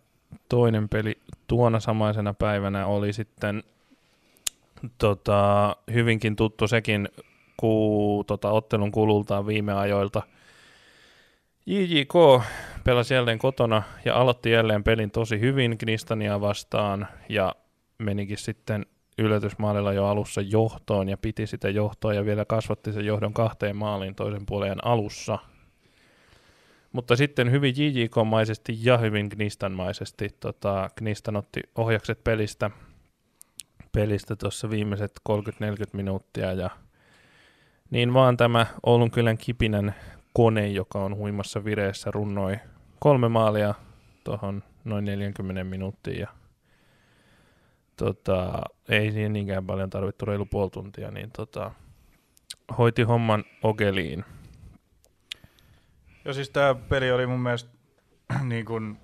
Toinen 0.48 0.88
peli 0.88 1.18
tuona 1.46 1.80
samaisena 1.80 2.34
päivänä 2.34 2.86
oli 2.86 3.12
sitten 3.12 3.62
tota, 4.98 5.76
hyvinkin 5.92 6.36
tuttu 6.36 6.68
sekin 6.68 7.08
ku, 7.56 8.24
tota, 8.26 8.50
ottelun 8.50 8.92
kulultaan 8.92 9.46
viime 9.46 9.72
ajoilta. 9.72 10.22
JJK 11.66 12.14
pelasi 12.84 13.14
jälleen 13.14 13.38
kotona 13.38 13.82
ja 14.04 14.16
aloitti 14.16 14.50
jälleen 14.50 14.84
pelin 14.84 15.10
tosi 15.10 15.40
hyvin 15.40 15.78
Knistania 15.78 16.40
vastaan 16.40 17.08
ja 17.28 17.54
menikin 17.98 18.38
sitten 18.38 18.86
yllätysmaalilla 19.18 19.92
jo 19.92 20.06
alussa 20.06 20.40
johtoon 20.40 21.08
ja 21.08 21.16
piti 21.16 21.46
sitä 21.46 21.68
johtoa 21.70 22.14
ja 22.14 22.24
vielä 22.24 22.44
kasvatti 22.44 22.92
sen 22.92 23.06
johdon 23.06 23.34
kahteen 23.34 23.76
maaliin 23.76 24.14
toisen 24.14 24.46
puolen 24.46 24.86
alussa. 24.86 25.38
Mutta 26.92 27.16
sitten 27.16 27.50
hyvin 27.50 27.74
JJK-maisesti 27.76 28.78
ja 28.82 28.98
hyvin 28.98 29.28
Knistanmaisesti 29.28 30.28
tota, 30.40 30.90
Knistan 30.96 31.36
otti 31.36 31.60
ohjakset 31.74 32.24
pelistä 32.24 32.70
pelistä 33.92 34.36
tuossa 34.36 34.70
viimeiset 34.70 35.12
30-40 35.28 35.34
minuuttia 35.92 36.52
ja 36.52 36.70
niin 37.90 38.14
vaan 38.14 38.36
tämä 38.36 38.66
Oulun 38.86 39.10
kylän 39.10 39.38
kipinen 39.38 39.94
kone, 40.32 40.68
joka 40.68 40.98
on 40.98 41.16
huimassa 41.16 41.64
vireessä, 41.64 42.10
runnoi 42.10 42.56
kolme 42.98 43.28
maalia 43.28 43.74
tuohon 44.24 44.62
noin 44.84 45.04
40 45.04 45.64
minuuttiin 45.64 46.20
ja 46.20 46.28
tota, 47.96 48.62
ei 48.88 49.12
siihen 49.12 49.32
niinkään 49.32 49.66
paljon 49.66 49.90
tarvittu 49.90 50.24
reilu 50.24 50.46
puoli 50.46 50.70
tuntia, 50.70 51.10
niin 51.10 51.30
tota, 51.30 51.70
hoiti 52.78 53.02
homman 53.02 53.44
ogeliin. 53.62 54.24
Joo, 56.24 56.34
siis 56.34 56.50
tämä 56.50 56.74
peli 56.74 57.12
oli 57.12 57.26
mun 57.26 57.40
mielestä 57.40 57.70
niin 58.48 58.64
kun, 58.64 58.98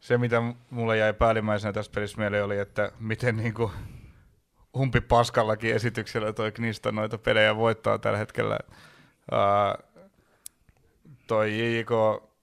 se, 0.00 0.18
mitä 0.18 0.42
mulle 0.70 0.96
jäi 0.96 1.12
päällimmäisenä 1.12 1.72
tässä 1.72 1.92
pelissä 1.94 2.18
mieleen 2.18 2.44
oli, 2.44 2.58
että 2.58 2.92
miten 3.00 3.36
niin 3.36 3.54
kun, 3.54 3.70
humpi 4.74 5.00
paskallakin 5.00 5.74
esityksellä 5.74 6.32
toi 6.32 6.52
Knista 6.52 6.92
noita 6.92 7.18
pelejä 7.18 7.56
voittaa 7.56 7.98
tällä 7.98 8.18
hetkellä. 8.18 8.58
Uh, 9.32 9.84
toi 11.26 11.58
JJK, 11.58 11.88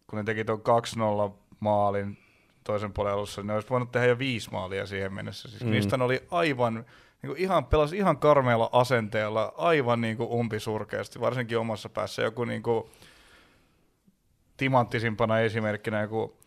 kun 0.08 0.18
ne 0.18 0.24
teki 0.24 0.46
tuon 0.46 0.62
2-0 1.30 1.34
maalin 1.60 2.18
toisen 2.64 2.94
puolen 2.94 3.14
alussa, 3.14 3.42
niin 3.42 3.48
ne 3.48 3.54
olisi 3.54 3.70
voinut 3.70 3.92
tehdä 3.92 4.08
jo 4.08 4.20
viisi 4.20 4.52
maalia 4.52 4.86
siihen 4.86 5.14
mennessä. 5.14 5.50
Siis 5.50 5.64
mm. 5.64 5.70
Knistan 5.70 6.02
oli 6.02 6.24
aivan, 6.32 6.74
niin 7.22 7.28
kuin 7.28 7.38
ihan, 7.38 7.66
pelasi 7.66 7.98
ihan 7.98 8.18
karmealla 8.18 8.70
asenteella, 8.72 9.54
aivan 9.58 10.02
niin 10.02 10.18
kuin 10.18 10.30
umpisurkeasti, 10.30 11.20
varsinkin 11.20 11.58
omassa 11.58 11.90
päässä. 11.90 12.22
Joku 12.22 12.46
niin 12.46 12.64
kuin 12.64 12.84
timanttisimpana 14.58 15.40
esimerkkinä 15.40 16.02
joku 16.02 16.38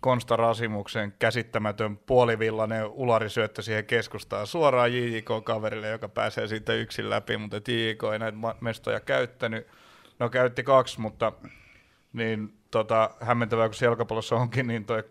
Konsta 0.00 0.36
Rasimuksen 0.36 1.14
käsittämätön 1.18 1.96
puolivillainen 1.96 2.86
ularisyöttö 2.86 3.62
siihen 3.62 3.84
keskustaan 3.84 4.46
suoraan 4.46 4.92
JJK-kaverille, 4.92 5.88
joka 5.88 6.08
pääsee 6.08 6.48
siitä 6.48 6.72
yksin 6.72 7.10
läpi, 7.10 7.36
mutta 7.36 7.56
JJK 7.56 8.04
ei 8.12 8.18
näitä 8.18 8.38
mestoja 8.60 9.00
käyttänyt. 9.00 9.66
No 10.18 10.28
käytti 10.28 10.62
kaksi, 10.62 11.00
mutta 11.00 11.32
niin 12.12 12.54
tota, 12.70 13.10
hämmentävää 13.20 13.68
kuin 13.68 13.76
jalkapallossa 13.82 14.36
onkin, 14.36 14.66
niin 14.66 14.84
toi 14.84 15.04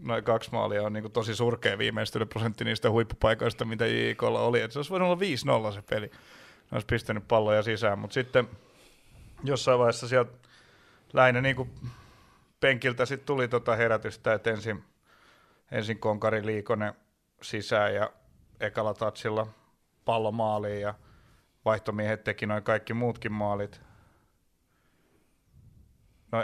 noin 0.00 0.24
kaksi 0.24 0.52
maalia 0.52 0.82
on 0.82 0.92
niin 0.92 1.12
tosi 1.12 1.34
surkea 1.34 1.78
viimeistelyprosentti 1.78 2.64
niistä 2.64 2.90
huippupaikoista, 2.90 3.64
mitä 3.64 3.86
JJKlla 3.86 4.40
oli. 4.40 4.60
Et 4.60 4.72
se 4.72 4.78
olisi 4.78 4.90
voinut 4.90 5.08
olla 5.08 5.70
5-0 5.70 5.74
se 5.74 5.82
peli. 5.82 6.06
Ne 6.06 6.12
olisi 6.72 6.86
pistänyt 6.86 7.28
palloja 7.28 7.62
sisään, 7.62 7.98
mutta 7.98 8.14
sitten 8.14 8.48
jossain 9.44 9.78
vaiheessa 9.78 10.08
sieltä 10.08 10.32
lähinnä 11.14 11.40
niin 11.40 11.56
kuin 11.56 11.70
penkiltä 12.60 13.06
sitten 13.06 13.26
tuli 13.26 13.48
tota 13.48 13.76
herätystä, 13.76 14.34
että 14.34 14.50
ensin, 14.50 14.84
ensin 15.70 15.98
Konkari 15.98 16.46
Liikonen 16.46 16.94
sisään 17.42 17.94
ja 17.94 18.10
ekalla 18.60 18.94
tatsilla 18.94 19.46
pallo 20.04 20.32
maaliin 20.32 20.80
ja 20.80 20.94
vaihtomiehet 21.64 22.24
teki 22.24 22.46
noin 22.46 22.62
kaikki 22.62 22.94
muutkin 22.94 23.32
maalit. 23.32 23.80
No, 26.32 26.42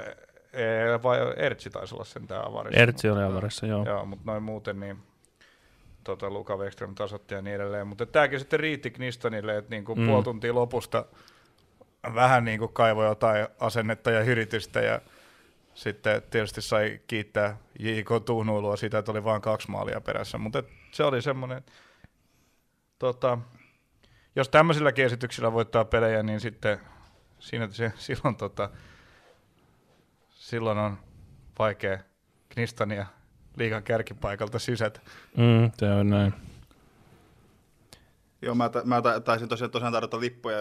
e, 0.53 1.03
vai 1.03 1.19
Ertsi 1.37 1.71
taisi 1.71 1.95
olla 1.95 2.05
sen 2.05 2.27
tämä 2.27 2.43
avarissa. 2.43 2.81
Ertsi 2.81 3.11
oli 3.11 3.23
avarissa, 3.23 3.67
joo. 3.67 3.85
Joo, 3.85 4.05
mutta 4.05 4.31
noin 4.31 4.43
muuten 4.43 4.81
niin 4.81 4.99
tota, 6.05 6.31
Luka 6.31 6.57
Wexström 6.57 6.95
tasotti 6.95 7.35
ja 7.35 7.43
niin 7.43 7.57
edelleen. 7.57 7.87
Mutta 7.87 8.07
tämäkin 8.07 8.39
sitten 8.39 8.61
riitti 8.61 8.91
Knistonille, 8.91 9.57
että 9.57 9.71
niin 9.71 9.85
kuin 9.85 9.99
mm. 9.99 10.07
puoli 10.07 10.25
tuntia 10.25 10.55
lopusta 10.55 11.05
vähän 12.15 12.45
niin 12.45 12.59
kuin 12.59 12.73
kaivoi 12.73 13.07
jotain 13.07 13.47
asennetta 13.61 14.11
ja 14.11 14.25
hyritystä 14.25 14.81
ja 14.81 15.01
sitten 15.75 16.23
tietysti 16.31 16.63
sai 16.63 17.01
kiittää 17.07 17.57
J.K. 17.79 18.09
Tuhnuilua 18.25 18.77
siitä, 18.77 18.99
että 18.99 19.11
oli 19.11 19.25
vain 19.25 19.43
kaksi 19.43 19.71
maalia 19.71 20.01
perässä, 20.01 20.39
mutta 20.39 20.63
se 20.93 21.05
oli 21.05 21.23
semmoinen, 21.23 21.63
tota, 22.99 23.39
jos 24.37 24.49
tämmöisillä 24.49 24.93
esityksillä 24.97 25.53
voittaa 25.53 25.85
pelejä, 25.85 26.23
niin 26.23 26.41
sitten 26.41 26.81
siinä 27.39 27.69
se, 27.71 27.93
silloin, 27.97 28.37
tota, 28.37 28.71
silloin 30.31 30.79
on 30.79 30.99
vaikea 31.59 31.99
Knistania 32.49 33.07
liikan 33.57 33.83
kärkipaikalta 33.83 34.59
sysätä. 34.59 35.01
Mm, 35.37 35.71
se 35.77 35.91
on 35.91 36.11
näin. 36.11 36.35
Joo, 38.43 38.55
mä, 38.55 38.71
mä 38.85 39.03
taisin 39.25 39.49
tosiaan, 39.49 39.71
tosiaan 39.71 39.93
tarjota 39.93 40.21
lippuja 40.21 40.57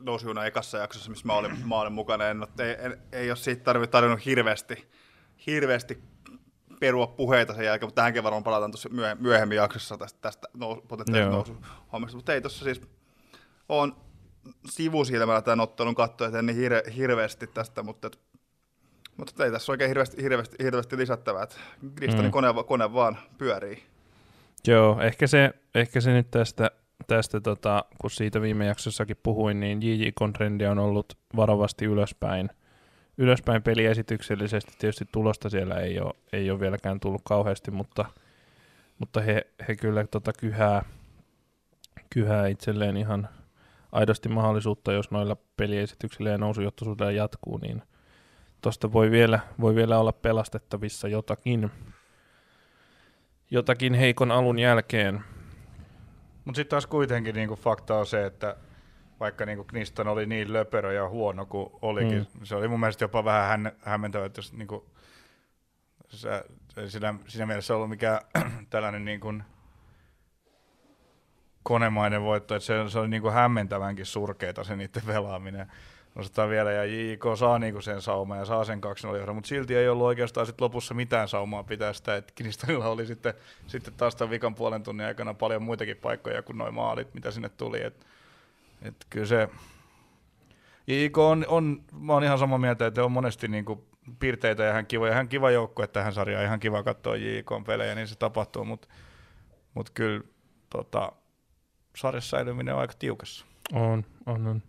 nousijuuna 0.00 0.44
ekassa 0.44 0.78
jaksossa, 0.78 1.10
missä 1.10 1.26
mä 1.26 1.34
olin, 1.34 1.68
mä 1.68 1.80
olin 1.80 1.92
mukana. 1.92 2.28
En, 2.28 2.46
ei, 2.58 2.76
en, 2.78 2.98
ei 3.12 3.30
ole 3.30 3.36
siitä 3.36 3.64
tarvinnut 3.64 3.90
tarvinnut 3.90 4.24
hirveästi, 4.24 4.90
hirveästi 5.46 6.02
perua 6.80 7.06
puheita 7.06 7.54
sen 7.54 7.64
jälkeen, 7.64 7.86
mutta 7.86 8.00
tähänkin 8.00 8.22
varmaan 8.22 8.44
palataan 8.44 8.70
tuossa 8.70 8.88
myöhemmin 9.18 9.56
jaksossa 9.56 9.98
tästä, 9.98 10.18
tästä 10.20 10.48
nous, 10.54 10.78
potentiaalisesta 10.88 11.36
nousuhommasta. 11.36 12.16
Mutta 12.16 12.34
ei 12.34 12.40
tuossa 12.40 12.64
siis, 12.64 12.80
on 13.68 13.96
sivusilmällä 14.66 15.42
tämän 15.42 15.60
ottelun 15.60 15.94
katsoa, 15.94 16.26
että 16.26 16.38
en 16.38 16.46
niin 16.46 16.56
hirve, 16.56 16.82
hirveästi 16.96 17.46
tästä, 17.46 17.82
mutta, 17.82 18.06
et, 18.06 18.18
mutta 19.16 19.44
ei 19.44 19.50
tässä 19.50 19.72
oikein 19.72 19.88
hirveästi, 19.88 20.22
hirveästi, 20.22 20.56
hirveästi 20.62 20.96
lisättävää. 20.96 21.46
Kristanin 21.94 22.26
mm. 22.26 22.32
kone, 22.32 22.48
kone 22.66 22.92
vaan 22.92 23.18
pyörii. 23.38 23.82
Joo, 24.66 25.00
ehkä 25.00 25.26
se, 25.26 25.50
ehkä 25.74 26.00
se 26.00 26.12
nyt 26.12 26.30
tästä 26.30 26.70
tästä, 27.04 27.40
tota, 27.40 27.84
kun 28.00 28.10
siitä 28.10 28.40
viime 28.42 28.66
jaksossakin 28.66 29.16
puhuin, 29.22 29.60
niin 29.60 29.82
JJKn 29.82 30.32
trendi 30.32 30.66
on 30.66 30.78
ollut 30.78 31.18
varovasti 31.36 31.84
ylöspäin. 31.84 32.50
Ylöspäin 33.18 33.62
peliesityksellisesti 33.62 34.72
tietysti 34.78 35.04
tulosta 35.12 35.50
siellä 35.50 35.74
ei 35.74 36.00
ole, 36.00 36.14
ei 36.32 36.50
ole 36.50 36.60
vieläkään 36.60 37.00
tullut 37.00 37.22
kauheasti, 37.24 37.70
mutta, 37.70 38.04
mutta 38.98 39.20
he, 39.20 39.46
he 39.68 39.76
kyllä 39.76 40.06
tota 40.06 40.32
kyhää, 40.32 40.82
kyhää 42.10 42.46
itselleen 42.46 42.96
ihan 42.96 43.28
aidosti 43.92 44.28
mahdollisuutta, 44.28 44.92
jos 44.92 45.10
noilla 45.10 45.36
peliesityksillä 45.56 46.30
ja 46.30 46.38
nousujottoisuudella 46.38 47.12
jatkuu, 47.12 47.58
niin 47.58 47.82
tuosta 48.60 48.92
voi 48.92 49.10
vielä, 49.10 49.40
voi 49.60 49.74
vielä 49.74 49.98
olla 49.98 50.12
pelastettavissa 50.12 51.08
jotakin, 51.08 51.70
jotakin 53.50 53.94
heikon 53.94 54.30
alun 54.30 54.58
jälkeen. 54.58 55.24
Mutta 56.44 56.56
sitten 56.56 56.70
taas 56.70 56.86
kuitenkin 56.86 57.34
niinku 57.34 57.56
fakta 57.56 57.98
on 57.98 58.06
se, 58.06 58.26
että 58.26 58.56
vaikka 59.20 59.46
niin 59.46 59.66
Kniston 59.66 60.08
oli 60.08 60.26
niin 60.26 60.52
löperö 60.52 60.92
ja 60.92 61.08
huono 61.08 61.46
kuin 61.46 61.70
olikin, 61.82 62.26
mm. 62.34 62.44
se 62.44 62.56
oli 62.56 62.68
mun 62.68 62.80
mielestä 62.80 63.04
jopa 63.04 63.24
vähän 63.24 63.48
hän, 63.48 63.72
hämmentävä, 63.82 64.24
että 64.24 64.38
jos 64.38 64.52
niin 64.52 64.68
kuin, 64.68 64.82
se, 66.08 66.44
siinä, 66.88 67.14
siinä 67.28 67.46
mielessä 67.46 67.76
ollut 67.76 67.88
mikään 67.88 68.20
tällainen 68.70 69.04
niin 69.04 69.20
kuin, 69.20 69.44
konemainen 71.62 72.22
voitto, 72.22 72.54
että 72.54 72.66
se, 72.66 72.74
se 72.88 72.98
oli 72.98 73.08
niin 73.08 73.22
kuin 73.22 73.34
hämmentävänkin 73.34 74.06
surkeita 74.06 74.64
se 74.64 74.76
niiden 74.76 75.02
pelaaminen. 75.06 75.72
Nostetaan 76.14 76.50
vielä, 76.50 76.72
ja 76.72 76.84
JIK 76.84 77.24
saa 77.38 77.58
niinku 77.58 77.80
sen 77.80 78.02
sauman 78.02 78.38
ja 78.38 78.44
saa 78.44 78.64
sen 78.64 78.80
2 78.80 79.06
0 79.06 79.32
mutta 79.32 79.48
silti 79.48 79.76
ei 79.76 79.88
ollut 79.88 80.06
oikeastaan 80.06 80.46
sit 80.46 80.60
lopussa 80.60 80.94
mitään 80.94 81.28
saumaa 81.28 81.64
pitää 81.64 81.92
sitä, 81.92 82.16
että 82.16 82.32
Kinistonilla 82.34 82.88
oli 82.88 83.06
sitten, 83.06 83.34
sitten 83.66 83.94
taas 83.94 84.16
tämän 84.16 84.30
vikan 84.30 84.54
puolen 84.54 84.82
tunnin 84.82 85.06
aikana 85.06 85.34
paljon 85.34 85.62
muitakin 85.62 85.96
paikkoja 85.96 86.42
kuin 86.42 86.58
noin 86.58 86.74
maalit, 86.74 87.14
mitä 87.14 87.30
sinne 87.30 87.48
tuli. 87.48 87.82
Et, 87.82 88.06
et 88.82 89.06
kyllä 89.10 89.26
se, 89.26 89.48
JIK 90.86 91.18
on, 91.18 91.44
on, 91.48 91.82
mä 92.00 92.12
oon 92.12 92.24
ihan 92.24 92.38
samaa 92.38 92.58
mieltä, 92.58 92.86
että 92.86 93.04
on 93.04 93.12
monesti 93.12 93.48
niinku 93.48 93.86
piirteitä 94.18 94.62
ja 94.62 94.70
ihan 94.70 94.86
kiva, 94.86 95.08
ihan 95.08 95.28
kiva 95.28 95.50
joukko, 95.50 95.82
että 95.82 96.00
tähän 96.00 96.12
sarjaan 96.12 96.44
ihan 96.44 96.60
kiva 96.60 96.82
katsoa 96.82 97.16
JIK-pelejä, 97.16 97.94
niin 97.94 98.08
se 98.08 98.16
tapahtuu, 98.16 98.64
mutta 98.64 98.88
mut 99.74 99.90
kyllä 99.90 100.20
tota, 100.70 101.12
sarjassa 101.96 102.30
säilyminen 102.30 102.74
on 102.74 102.80
aika 102.80 102.94
tiukassa. 102.98 103.46
On, 103.72 104.04
on, 104.26 104.46
on. 104.46 104.62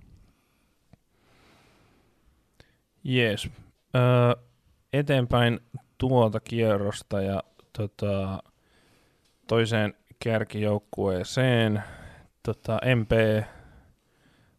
Jees. 3.03 3.49
Öö, 3.95 4.43
eteenpäin 4.93 5.59
tuolta 5.97 6.39
kierrosta 6.39 7.21
ja 7.21 7.43
tota, 7.77 8.43
toiseen 9.47 9.93
kärkijoukkueeseen. 10.23 11.83
Tota, 12.43 12.79
MP 12.95 13.43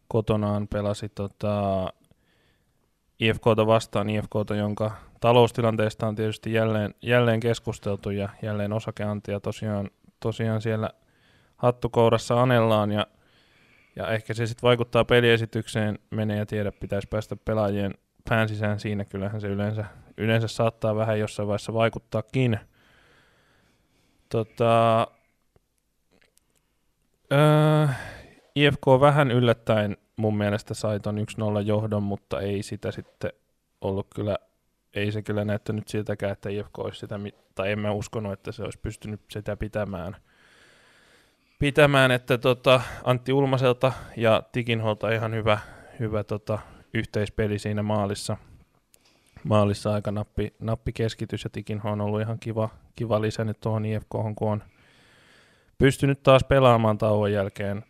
kotonaan 0.07 0.67
pelasi 0.67 1.09
tota, 1.09 1.87
IFKta 3.19 3.67
vastaan, 3.67 4.09
IFKta, 4.09 4.55
jonka 4.55 4.91
taloustilanteesta 5.19 6.07
on 6.07 6.15
tietysti 6.15 6.53
jälleen, 6.53 6.93
jälleen 7.01 7.39
keskusteltu 7.39 8.09
ja 8.09 8.29
jälleen 8.41 8.73
osakeantia 8.73 9.39
tosiaan, 9.39 9.89
tosiaan 10.19 10.61
siellä 10.61 10.89
hattukourassa 11.57 12.41
anellaan 12.41 12.91
ja, 12.91 13.07
ja 13.95 14.07
ehkä 14.07 14.33
se 14.33 14.47
sitten 14.47 14.67
vaikuttaa 14.67 15.05
peliesitykseen, 15.05 15.99
menee 16.09 16.37
ja 16.37 16.45
tiedä, 16.45 16.71
pitäisi 16.71 17.07
päästä 17.07 17.35
pelaajien 17.35 17.93
pään 18.29 18.49
sisään 18.49 18.79
siinä, 18.79 19.05
kyllähän 19.05 19.41
se 19.41 19.47
yleensä, 19.47 19.85
yleensä 20.17 20.47
saattaa 20.47 20.95
vähän 20.95 21.19
jossain 21.19 21.47
vaiheessa 21.47 21.73
vaikuttaakin. 21.73 22.59
Tota, 24.29 25.07
öö, 27.33 27.87
IFK 28.55 28.87
vähän 28.99 29.31
yllättäen 29.31 29.97
mun 30.15 30.37
mielestä 30.37 30.73
sai 30.73 30.99
ton 30.99 31.17
1-0 31.17 31.61
johdon, 31.65 32.03
mutta 32.03 32.41
ei 32.41 32.63
sitä 32.63 32.91
sitten 32.91 33.33
ollut 33.81 34.07
kyllä, 34.15 34.37
ei 34.93 35.11
se 35.11 35.21
kyllä 35.21 35.45
näyttänyt 35.45 35.87
siltäkään, 35.87 36.31
että 36.31 36.49
IFK 36.49 36.79
olisi 36.79 36.99
sitä, 36.99 37.19
tai 37.55 37.71
emme 37.71 37.89
uskonut, 37.89 38.33
että 38.33 38.51
se 38.51 38.63
olisi 38.63 38.79
pystynyt 38.79 39.21
sitä 39.31 39.57
pitämään. 39.57 40.15
Pitämään, 41.59 42.11
että 42.11 42.37
tota, 42.37 42.81
Antti 43.03 43.33
Ulmaselta 43.33 43.93
ja 44.17 44.43
Tikinholta 44.51 45.11
ihan 45.11 45.33
hyvä, 45.33 45.59
hyvä 45.99 46.23
tota, 46.23 46.59
yhteispeli 46.95 47.59
siinä 47.59 47.83
maalissa. 47.83 48.37
Maalissa 49.43 49.93
aika 49.93 50.11
nappi, 50.11 50.53
nappi 50.59 50.93
keskitys 50.93 51.43
ja 51.43 51.49
Tikinho 51.49 51.91
on 51.91 52.01
ollut 52.01 52.21
ihan 52.21 52.39
kiva, 52.39 52.69
kiva 52.95 53.21
lisä 53.21 53.43
nyt 53.43 53.59
tuohon 53.59 53.85
IFK, 53.85 54.09
kun 54.09 54.51
on 54.51 54.63
pystynyt 55.77 56.23
taas 56.23 56.43
pelaamaan 56.43 56.97
tauon 56.97 57.31
jälkeen, 57.31 57.85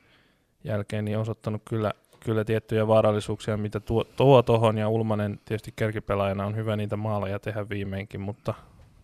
jälkeen 0.63 1.05
niin 1.05 1.17
osoittanut 1.17 1.61
kyllä, 1.69 1.93
kyllä 2.19 2.45
tiettyjä 2.45 2.87
vaarallisuuksia, 2.87 3.57
mitä 3.57 3.79
tuo, 3.79 4.03
tuo 4.03 4.41
tohon, 4.41 4.77
ja 4.77 4.89
Ulmanen 4.89 5.39
tietysti 5.45 5.73
kärkipelaajana 5.75 6.45
on 6.45 6.55
hyvä 6.55 6.75
niitä 6.75 6.95
maaleja 6.95 7.39
tehdä 7.39 7.69
viimeinkin, 7.69 8.21
mutta, 8.21 8.53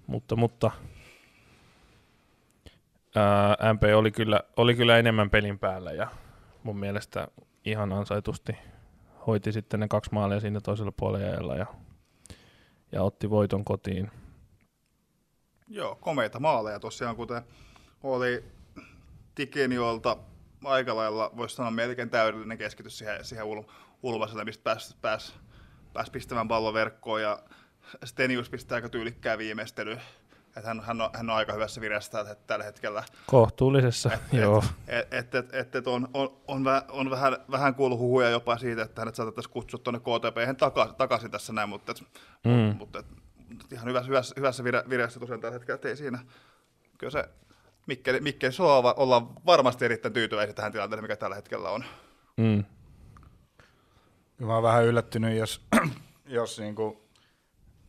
mutta, 0.07 0.35
mutta 0.35 0.71
ää, 3.15 3.73
MP 3.73 3.83
oli 3.95 4.11
kyllä, 4.11 4.41
oli 4.57 4.75
kyllä 4.75 4.97
enemmän 4.97 5.29
pelin 5.29 5.59
päällä, 5.59 5.91
ja 5.91 6.07
mun 6.63 6.77
mielestä 6.77 7.27
ihan 7.65 7.93
ansaitusti 7.93 8.57
hoiti 9.27 9.51
sitten 9.51 9.79
ne 9.79 9.87
kaksi 9.87 10.13
maalia 10.13 10.39
siinä 10.39 10.61
toisella 10.61 10.91
puolella 10.91 11.55
ja, 11.55 11.65
ja 12.91 13.03
otti 13.03 13.29
voiton 13.29 13.65
kotiin. 13.65 14.11
Joo, 15.67 15.95
komeita 15.95 16.39
maaleja 16.39 16.79
tosiaan, 16.79 17.15
kuten 17.15 17.41
oli 18.03 18.43
Tikeniolta 19.35 20.17
aika 20.63 20.95
lailla, 20.95 21.31
voisi 21.37 21.55
sanoa 21.55 21.71
melkein 21.71 22.09
täydellinen 22.09 22.57
keskitys 22.57 22.97
siihen, 22.97 23.25
siihen 23.25 23.45
ul, 23.45 23.63
ulvaselle, 24.03 24.45
mistä 24.45 24.63
pääsi 24.63 24.95
pääs, 25.01 25.35
pääs 25.93 26.09
pistämään 26.09 26.47
pallon 26.47 26.73
verkkoon 26.73 27.21
ja 27.21 27.39
Stenius 28.05 28.49
pistää 28.49 28.75
aika 28.75 28.89
tyylikkää 28.89 29.37
viimeistely 29.37 29.97
että 30.57 30.67
hän, 30.67 30.79
hän, 30.79 31.01
on, 31.01 31.09
hän 31.13 31.29
on 31.29 31.35
aika 31.35 31.53
hyvässä 31.53 31.81
vireessä 31.81 32.25
tällä 32.47 32.65
hetkellä. 32.65 33.03
Kohtuullisessa, 33.25 34.13
et, 34.13 34.21
joo. 34.33 34.63
Et, 34.87 35.13
et, 35.13 35.35
et, 35.35 35.53
et, 35.53 35.75
et 35.75 35.87
on, 35.87 36.07
on, 36.13 36.37
on, 36.47 36.63
on 36.89 37.09
vähän, 37.09 37.37
vähän 37.51 37.75
kuullut 37.75 37.99
huhuja 37.99 38.29
jopa 38.29 38.57
siitä, 38.57 38.81
että 38.81 39.01
hänet 39.01 39.15
saatettaisiin 39.15 39.53
kutsua 39.53 39.79
tuonne 39.83 39.99
KTP 39.99 40.57
takaisin, 40.57 40.95
takaisin 40.95 41.31
tässä 41.31 41.53
näin, 41.53 41.69
mutta, 41.69 41.91
et, 41.91 42.03
mm. 42.43 42.75
mutta 42.77 42.99
et, 42.99 43.05
ihan 43.71 43.87
hyvässä, 43.87 44.07
hyvässä, 44.07 44.35
hyvässä 44.37 44.63
vire, 44.63 44.83
vireessä 44.89 45.19
tosiaan 45.19 45.41
tällä 45.41 45.53
hetkellä, 45.53 45.75
että 45.75 45.89
ei 45.89 45.95
siinä. 45.95 46.19
Kyllä 46.97 47.11
se 47.11 47.29
Mikkeli, 47.87 48.19
Mikkeli 48.19 48.53
Soava 48.53 48.93
ollaan 48.97 49.45
varmasti 49.45 49.85
erittäin 49.85 50.13
tyytyväisiä 50.13 50.53
tähän 50.53 50.71
tilanteeseen, 50.71 51.03
mikä 51.03 51.15
tällä 51.15 51.35
hetkellä 51.35 51.69
on. 51.69 51.83
Mm. 52.37 52.63
Mä 54.39 54.53
oon 54.53 54.63
vähän 54.63 54.85
yllättynyt, 54.85 55.37
jos, 55.37 55.67
jos 56.25 56.59
niin 56.59 56.75
kuin 56.75 56.97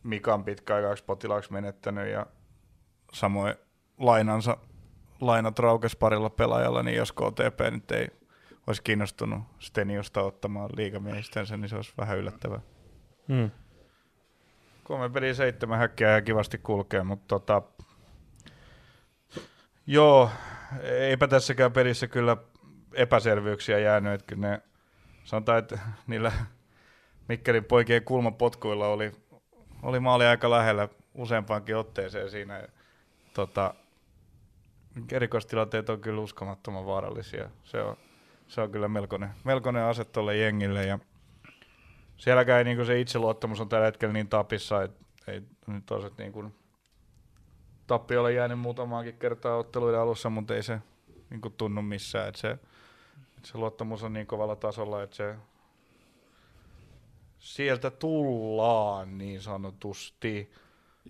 Mika 0.03 0.33
on 0.33 0.43
pitkäaikaisesti 0.43 1.05
potilaaksi 1.05 1.53
menettänyt 1.53 2.07
ja 2.07 2.25
samoin 3.13 3.55
lainansa, 3.97 4.57
lainat 5.21 5.59
raukes 5.59 5.95
parilla 5.95 6.29
pelaajalla, 6.29 6.83
niin 6.83 6.97
jos 6.97 7.11
KTP 7.11 7.71
nyt 7.71 7.91
ei 7.91 8.07
olisi 8.67 8.83
kiinnostunut 8.83 9.43
Steniosta 9.59 10.21
ottamaan 10.21 10.69
liigamiehistönsä, 10.77 11.57
niin 11.57 11.69
se 11.69 11.75
olisi 11.75 11.93
vähän 11.97 12.17
yllättävää. 12.17 12.59
Hmm. 13.27 13.51
Kolme 14.83 15.09
peli 15.09 15.35
seitsemän 15.35 15.79
häkkiä 15.79 16.09
ja 16.09 16.21
kivasti 16.21 16.57
kulkee, 16.57 17.03
mutta 17.03 17.25
tota, 17.27 17.61
joo, 19.87 20.29
eipä 20.81 21.27
tässäkään 21.27 21.71
pelissä 21.71 22.07
kyllä 22.07 22.37
epäselvyyksiä 22.93 23.79
jäänyt, 23.79 24.13
että 24.13 24.35
ne, 24.35 24.61
sanotaan, 25.23 25.59
että 25.59 25.79
niillä 26.07 26.31
Mikkelin 27.29 27.65
poikien 27.65 28.03
kulmapotkuilla 28.03 28.87
oli, 28.87 29.11
oli 29.83 29.99
maali 29.99 30.25
aika 30.25 30.49
lähellä 30.49 30.89
useampaankin 31.13 31.77
otteeseen 31.77 32.29
siinä 32.29 32.67
tota, 33.33 33.73
erikoistilanteet 35.11 35.89
on 35.89 36.01
kyllä 36.01 36.21
uskomattoman 36.21 36.85
vaarallisia. 36.85 37.49
Se 37.63 37.81
on, 37.81 37.97
se 38.47 38.61
on 38.61 38.71
kyllä 38.71 38.87
melkoinen, 38.87 39.29
melkoinen 39.43 39.83
ase 39.83 40.05
tuolle 40.05 40.37
jengille. 40.37 40.85
Ja 40.85 40.99
sielläkään 42.17 42.57
ei, 42.57 42.75
niin 42.75 42.85
se 42.85 42.99
itseluottamus 42.99 43.59
on 43.59 43.69
tällä 43.69 43.85
hetkellä 43.85 44.13
niin 44.13 44.27
tapissa, 44.27 44.83
että 44.83 45.05
ei 45.27 45.41
nyt 45.67 45.85
toiset 45.85 46.17
niin 46.17 46.31
kuin, 46.31 46.55
tappi 47.87 48.17
ole 48.17 48.33
jäänyt 48.33 48.59
muutamaankin 48.59 49.17
kertaa 49.17 49.57
otteluiden 49.57 49.99
alussa, 49.99 50.29
mutta 50.29 50.55
ei 50.55 50.63
se 50.63 50.79
niin 51.29 51.41
kuin, 51.41 51.53
tunnu 51.53 51.81
missään. 51.81 52.27
Että 52.27 52.41
se, 52.41 52.57
se 53.43 53.57
luottamus 53.57 54.03
on 54.03 54.13
niin 54.13 54.27
kovalla 54.27 54.55
tasolla, 54.55 55.03
että 55.03 55.15
se 55.15 55.35
sieltä 57.39 57.91
tullaan 57.91 59.17
niin 59.17 59.41
sanotusti. 59.41 60.51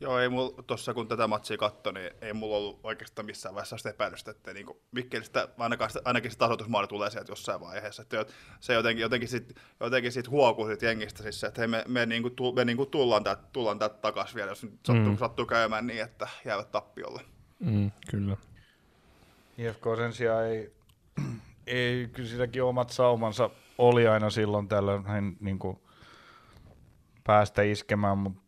Joo, 0.02 0.20
ei 0.20 0.30
mulla 0.30 0.64
tuossa 0.68 0.94
kun 0.94 1.08
tätä 1.08 1.28
matsia 1.28 1.58
katsoi, 1.58 1.94
niin 1.94 2.12
ei 2.22 2.34
mulla 2.34 2.58
ollut 2.58 2.80
oikeastaan 2.84 3.26
missään 3.26 3.56
vaiheessa 3.56 3.78
sitä 3.78 3.90
epäilystä, 3.90 4.32
että 4.32 4.54
niin 4.54 4.66
Mikkelistä 4.92 5.48
ainakaan, 5.58 5.92
ainakin 6.06 6.32
se 6.32 6.38
tasoitusmaali 6.38 6.88
tulee 6.88 7.10
sieltä 7.10 7.32
jossain 7.32 7.60
vaiheessa. 7.60 8.02
Että 8.02 8.26
se 8.60 8.74
jotenkin, 8.74 9.02
jotenkin, 9.02 9.30
sit, 9.30 9.56
jotenkin 9.80 10.12
sit 10.12 10.30
huokuu 10.30 10.68
sit 10.68 10.82
jengistä, 10.82 11.24
siis 11.24 11.40
se, 11.40 11.48
että 11.48 11.62
hei, 11.62 11.68
me, 11.68 11.84
me, 11.88 12.06
niinku, 12.06 12.30
tu, 12.30 12.54
me 12.54 12.66
niinku 12.66 12.86
tullaan 12.86 13.24
täältä 13.24 13.44
tullaan 13.54 13.80
täältä 13.80 13.96
takaisin 13.96 14.36
vielä, 14.36 14.52
jos 14.52 14.64
nyt 14.64 14.80
sattuu, 14.86 15.12
mm. 15.12 15.18
sattuu 15.18 15.46
käymään 15.46 15.88
niin, 15.88 16.02
että 16.02 16.28
jäävät 16.46 16.72
tappiolle. 16.72 17.22
Mm, 17.60 17.92
kyllä. 18.12 18.38
IFK 19.58 19.84
sen 19.98 20.14
sijaan 20.14 20.46
ei, 20.46 20.74
ei 21.68 22.08
kyllä 22.14 22.30
silläkin 22.30 22.64
omat 22.64 22.90
saumansa 22.90 23.50
oli 23.78 24.08
aina 24.08 24.30
silloin 24.30 24.68
tällöin 24.68 25.38
niin 25.40 25.60
kuin 25.60 25.80
päästä 27.24 27.62
iskemään, 27.62 28.18
mutta 28.18 28.43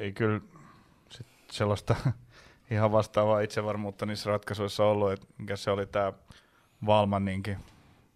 ei 0.00 0.12
kyllä 0.12 0.40
sit 1.10 1.26
sellaista 1.50 1.96
ihan 2.70 2.92
vastaavaa 2.92 3.40
itsevarmuutta 3.40 4.06
niissä 4.06 4.30
ratkaisuissa 4.30 4.84
ollut, 4.84 5.12
että 5.12 5.26
mikä 5.38 5.56
se 5.56 5.70
oli 5.70 5.86
tämä 5.86 6.12
Valmanninkin 6.86 7.58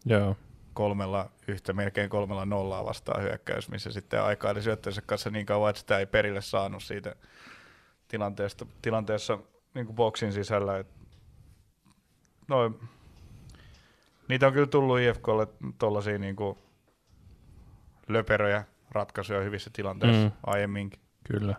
Joo. 0.04 0.36
kolmella 0.74 1.30
yhtä, 1.48 1.72
melkein 1.72 2.10
kolmella 2.10 2.44
nollaa 2.46 2.84
vastaan 2.84 3.22
hyökkäys, 3.22 3.68
missä 3.68 3.90
sitten 3.92 4.22
aikaili 4.22 4.62
syöttönsä 4.62 5.02
kanssa 5.06 5.30
niin 5.30 5.46
kauan, 5.46 5.70
että 5.70 5.80
sitä 5.80 5.98
ei 5.98 6.06
perille 6.06 6.40
saanut 6.40 6.82
siitä 6.82 7.16
tilanteesta, 8.08 8.66
tilanteessa 8.82 9.38
niin 9.74 9.86
kuin 9.86 9.96
boksin 9.96 10.32
sisällä. 10.32 10.78
Et 10.78 10.88
noin 12.48 12.80
Niitä 14.28 14.46
on 14.46 14.52
kyllä 14.52 14.66
tullut 14.66 14.98
IFKlle 14.98 15.48
tollasia 15.78 16.18
niinku 16.18 16.58
löperöjä 18.08 18.64
ratkaisuja 18.90 19.40
hyvissä 19.40 19.70
tilanteissa 19.72 20.24
mm. 20.24 20.32
aiemminkin. 20.46 21.00
Kyllä. 21.24 21.54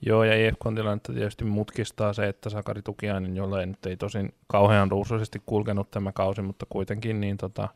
Joo, 0.00 0.24
ja 0.24 0.48
IFKn 0.48 0.74
tilannetta 0.74 1.12
tietysti 1.12 1.44
mutkistaa 1.44 2.12
se, 2.12 2.28
että 2.28 2.50
Sakari 2.50 2.82
Tukiainen, 2.82 3.36
jolle 3.36 3.66
nyt 3.66 3.86
ei 3.86 3.96
tosin 3.96 4.34
kauhean 4.46 4.90
ruusuisesti 4.90 5.42
kulkenut 5.46 5.90
tämä 5.90 6.12
kausi, 6.12 6.42
mutta 6.42 6.66
kuitenkin 6.68 7.20
niin 7.20 7.36
tota, 7.36 7.68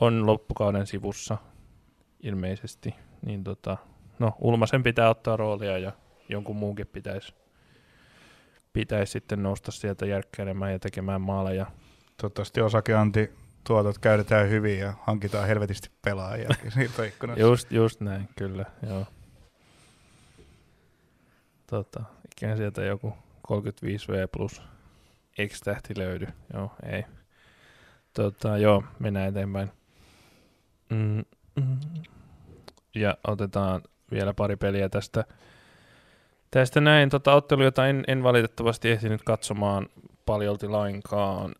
on 0.00 0.26
loppukauden 0.26 0.86
sivussa 0.86 1.36
ilmeisesti. 2.20 2.94
Niin 3.26 3.44
tota, 3.44 3.76
no, 4.18 4.34
Ulmasen 4.40 4.82
pitää 4.82 5.10
ottaa 5.10 5.36
roolia 5.36 5.78
ja 5.78 5.92
jonkun 6.28 6.56
muunkin 6.56 6.86
pitäisi 6.86 7.34
pitäisi 8.72 9.12
sitten 9.12 9.42
nousta 9.42 9.72
sieltä 9.72 10.06
järkkäilemään 10.06 10.72
ja 10.72 10.78
tekemään 10.78 11.20
maaleja. 11.20 11.66
Toivottavasti 12.16 12.60
osakeanti 12.60 13.30
tuotot 13.64 13.98
käytetään 13.98 14.50
hyvin 14.50 14.78
ja 14.78 14.92
hankitaan 15.02 15.46
helvetisti 15.46 15.90
pelaajia 16.04 16.48
siirtoikkunassa. 16.74 17.40
Just, 17.40 17.72
just 17.72 18.00
näin, 18.00 18.28
kyllä, 18.36 18.64
joo. 18.88 19.06
Tota, 21.72 22.04
ikään 22.24 22.56
sieltä 22.56 22.84
joku 22.84 23.14
35V 23.48 24.28
plus 24.32 24.62
X-tähti 25.48 25.94
löydy. 25.96 26.26
Joo, 26.54 26.72
ei. 26.82 27.04
Tota, 28.14 28.58
joo, 28.58 28.84
mennään 28.98 29.28
eteenpäin. 29.28 29.70
Mm, 30.90 31.24
mm. 31.56 31.78
Ja 32.94 33.16
otetaan 33.28 33.82
vielä 34.10 34.34
pari 34.34 34.56
peliä 34.56 34.88
tästä. 34.88 35.24
Tästä 36.50 36.80
näin 36.80 37.10
tota, 37.10 37.34
ottelu, 37.34 37.62
jota 37.62 37.86
en, 37.86 38.04
en 38.06 38.22
valitettavasti 38.22 38.90
ehtinyt 38.90 39.22
katsomaan 39.22 39.86
paljolti 40.26 40.68
lainkaan. 40.68 41.54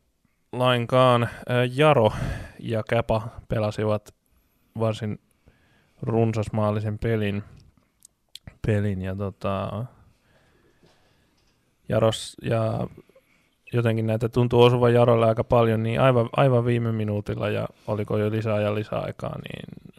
Lainkaan. 0.53 1.29
Ää, 1.49 1.65
Jaro 1.65 2.13
ja 2.59 2.83
Käpa 2.89 3.29
pelasivat 3.49 4.15
varsin 4.79 5.19
runsasmaallisen 6.03 6.99
pelin, 6.99 7.45
pelin 8.67 9.03
ja 9.03 9.17
tota, 9.17 9.85
Jaros 11.89 12.37
ja 12.43 12.87
jotenkin 13.73 14.07
näitä 14.07 14.29
tuntuu 14.29 14.63
osuvan 14.63 14.95
Jarolle 14.95 15.27
aika 15.27 15.45
paljon, 15.45 15.83
niin 15.83 16.01
aivan, 16.01 16.29
aivan 16.37 16.65
viime 16.65 16.93
minuutilla 16.93 17.49
ja 17.49 17.69
oliko 17.87 18.19
jo 18.19 18.31
lisää 18.31 18.61
ja 18.61 18.75
lisäaikaa, 18.75 19.39
niin 19.39 19.95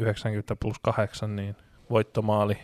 90 0.00 0.56
plus 0.56 0.76
8, 0.82 1.36
niin 1.36 1.56
voittomaali. 1.90 2.58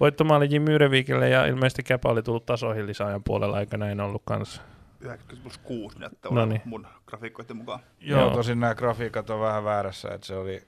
Voittomaali 0.00 0.48
Jim 0.50 0.62
Myrevikille 0.62 1.28
ja 1.28 1.46
ilmeisesti 1.46 1.82
Käpä 1.82 2.08
oli 2.08 2.22
tullut 2.22 2.46
tasoihin 2.46 2.86
lisäajan 2.86 3.24
puolella, 3.24 3.60
eikä 3.60 3.76
näin 3.76 4.00
ollut 4.00 4.22
kanssa. 4.24 4.62
90 5.00 5.42
plus 5.42 5.58
6 5.58 5.98
näyttää 5.98 6.30
mun 6.64 6.86
grafiikoiden 7.06 7.56
mukaan. 7.56 7.80
Joo, 8.00 8.20
Joo. 8.20 8.30
tosin 8.30 8.60
nämä 8.60 8.74
grafiikat 8.74 9.30
on 9.30 9.40
vähän 9.40 9.64
väärässä, 9.64 10.08
että 10.08 10.26
se 10.26 10.36
oli, 10.36 10.62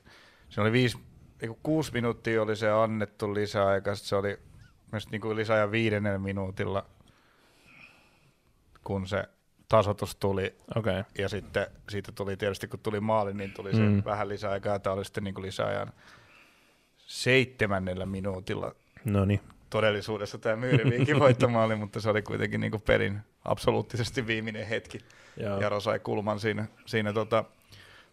se 0.48 0.60
oli 0.60 0.72
viisi, 0.72 0.98
eiku, 1.42 1.58
kuusi 1.62 1.92
minuuttia 1.92 2.42
oli 2.42 2.56
se 2.56 2.70
annettu 2.70 3.34
lisäaika, 3.34 3.94
se 3.94 4.16
oli 4.16 4.38
myös 4.92 5.10
niin 5.10 5.20
kuin 5.20 5.36
lisäajan 5.36 5.70
viidennellä 5.70 6.18
minuutilla, 6.18 6.86
kun 8.84 9.06
se 9.06 9.24
tasotus 9.68 10.16
tuli, 10.16 10.54
okay. 10.76 11.04
ja 11.18 11.28
sitten 11.28 11.66
siitä 11.88 12.12
tuli 12.12 12.36
tietysti, 12.36 12.68
kun 12.68 12.80
tuli 12.80 13.00
maali, 13.00 13.34
niin 13.34 13.52
tuli 13.52 13.74
se 13.74 13.80
Mm. 13.80 14.02
vähän 14.04 14.28
lisäaikaa, 14.28 14.78
tämä 14.78 14.94
oli 14.94 15.04
sitten 15.04 15.24
niin 15.24 15.34
kuin 15.34 15.46
lisäajan 15.46 15.92
seitsemännellä 16.98 18.06
minuutilla 18.06 18.74
no 19.04 19.24
niin. 19.24 19.40
todellisuudessa 19.70 20.38
tämä 20.38 20.56
Myyriviikin 20.56 21.18
voittomaali, 21.24 21.76
mutta 21.76 22.00
se 22.00 22.10
oli 22.10 22.22
kuitenkin 22.22 22.60
niin 22.60 22.70
kuin 22.70 22.82
pelin 22.82 23.20
absoluuttisesti 23.44 24.26
viimeinen 24.26 24.66
hetki. 24.66 24.98
Joo. 25.36 25.60
Jaro 25.60 25.80
sai 25.80 25.98
kulman 25.98 26.40
siinä. 26.40 26.66
siinä 26.86 27.12
tota, 27.12 27.44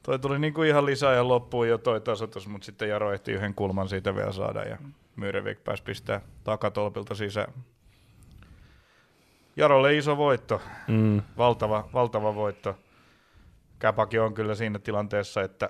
toi 0.04 0.20
tuli 0.20 0.40
niinku 0.40 0.64
ihan 0.64 0.86
lisää 0.86 1.14
ja 1.14 1.28
loppuun 1.28 1.68
jo 1.68 1.78
toi 1.78 2.02
tasoitus, 2.02 2.48
mutta 2.48 2.66
sitten 2.66 2.90
Jaro 2.90 3.14
ehti 3.14 3.32
yhden 3.32 3.54
kulman 3.54 3.90
siitä 3.90 4.16
vielä 4.16 4.32
saada 4.32 4.64
ja 4.64 4.78
Myrevik 5.18 5.64
pääsi 5.64 5.84
pistää 5.84 6.22
takatolpilta 6.44 7.16
sisään. 7.16 7.54
Jarolle 9.56 9.98
iso 9.98 10.18
voitto, 10.18 10.62
Mm, 10.88 11.22
valtava, 11.38 11.90
valtava 11.94 12.36
voitto. 12.36 12.78
Käpaki 13.80 14.20
on 14.20 14.34
kyllä 14.34 14.56
siinä 14.56 14.80
tilanteessa, 14.80 15.42
että, 15.42 15.70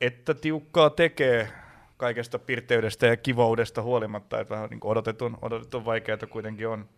että 0.00 0.34
tiukkaa 0.34 0.90
tekee 0.90 1.52
kaikesta 1.96 2.38
pirteydestä 2.38 3.06
ja 3.06 3.16
kivoudesta 3.16 3.82
huolimatta, 3.82 4.40
että 4.40 4.54
vähän 4.54 4.70
niin 4.70 4.80
odotetun, 4.84 5.38
odotetun 5.42 5.84
vaikeaa 5.84 6.18
kuitenkin 6.30 6.68
on, 6.68 6.88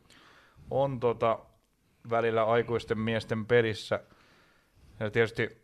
on 0.70 1.00
tota, 1.00 1.38
välillä 2.10 2.44
aikuisten 2.44 2.98
miesten 2.98 3.46
pelissä. 3.46 4.00
Ja 5.00 5.10
tietysti 5.10 5.62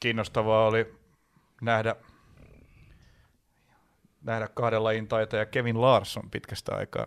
kiinnostavaa 0.00 0.66
oli 0.66 0.94
nähdä, 1.60 1.96
nähdä 4.24 4.48
kahden 4.48 4.84
lajin 4.84 5.08
taitaja 5.08 5.46
Kevin 5.46 5.80
Larsson 5.80 6.30
pitkästä 6.30 6.74
aikaa 6.74 7.06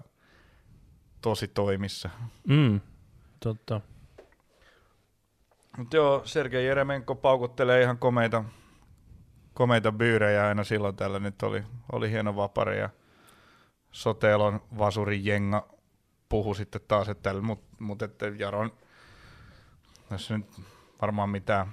tosi 1.22 1.48
toimissa. 1.48 2.10
mm, 2.48 2.82
totta. 3.40 3.82
Mutta 5.78 5.96
joo, 5.96 6.22
Sergei 6.26 6.66
Jeremenko 6.66 7.16
paukuttelee 7.16 7.82
ihan 7.82 7.98
komeita, 7.98 8.44
komeita 9.54 9.92
byyrejä 9.92 10.48
aina 10.48 10.64
silloin 10.64 10.96
tällä. 10.96 11.20
Nyt 11.20 11.44
oli, 11.44 11.64
oli 11.92 12.12
hieno 12.12 12.36
vapari 12.36 12.80
ja 12.80 12.90
Sotelon 13.92 14.62
vasuri 14.78 15.26
jenga 15.26 15.68
puhu 16.30 16.54
sitten 16.54 16.82
taas, 16.88 17.10
että 17.10 17.42
mutta 17.42 17.76
mut, 17.80 18.02
että 18.02 18.28
Jaron, 18.28 18.72
tässä 20.10 20.38
nyt 20.38 20.62
varmaan 21.02 21.30
mitään 21.30 21.72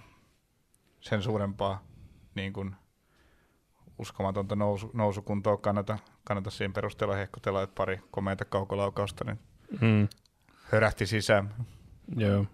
sen 1.00 1.22
suurempaa 1.22 1.83
niin 2.35 2.52
kuin 2.52 2.76
uskomatonta 3.98 4.57
nousu, 4.57 4.90
nousukuntoa 4.92 5.57
kannata, 5.57 5.98
kannata 6.24 6.50
siihen 6.50 6.72
perusteella 6.72 7.14
hehkutella, 7.14 7.62
että 7.62 7.74
pari 7.74 8.00
komeita 8.11 8.44
kaukolaukausta 8.44 9.24
niin 9.24 9.38
Mm, 9.80 10.09
hörähti 10.64 11.07
sisään. 11.07 11.54
joo. 12.16 12.46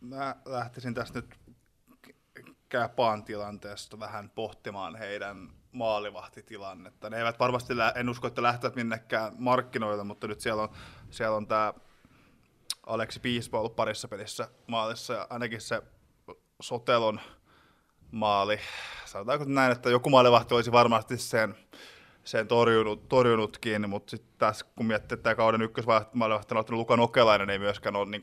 Mä 0.00 0.36
lähtisin 0.44 0.94
tästä 0.94 1.18
nyt 1.18 1.38
Käpaan 2.68 3.24
tilanteesta 3.24 3.98
vähän 4.00 4.30
pohtimaan 4.30 4.96
heidän 4.96 5.48
maalivahtitilannetta. 5.72 7.10
Ne 7.10 7.18
eivät 7.18 7.38
varmasti, 7.38 7.76
lä- 7.76 7.92
en 7.96 8.08
usko, 8.08 8.26
että 8.26 8.42
lähtevät 8.42 8.76
minnekään 8.76 9.32
markkinoille, 9.38 10.04
mutta 10.04 10.26
nyt 10.26 10.40
siellä 10.40 10.62
on, 10.62 10.68
siellä 11.10 11.36
on 11.36 11.46
tämä 11.46 11.74
Aleksi 12.86 13.20
Piispa 13.20 13.58
ollut 13.58 13.76
parissa 13.76 14.08
pelissä 14.08 14.48
maalissa 14.66 15.14
ja 15.14 15.26
ainakin 15.30 15.60
se 15.60 15.82
Sotelon 16.62 17.20
maali, 18.10 18.60
sanotaanko 19.04 19.44
näin, 19.48 19.72
että 19.72 19.90
joku 19.90 20.10
maalivahti 20.10 20.54
olisi 20.54 20.72
varmasti 20.72 21.18
sen, 21.18 21.54
sen 22.24 22.48
torjunut, 22.48 23.08
torjunutkin, 23.08 23.90
mutta 23.90 24.10
sitten 24.10 24.32
tässä 24.38 24.66
kun 24.76 24.86
miettii, 24.86 25.14
että 25.14 25.22
tämä 25.22 25.34
kauden 25.34 25.62
ykkösmaalivahti 25.62 26.54
on 26.54 26.64
Luka 26.70 26.96
Nokelainen 26.96 27.50
ei 27.50 27.58
myöskään 27.58 27.96
ole 27.96 28.10
niin 28.10 28.22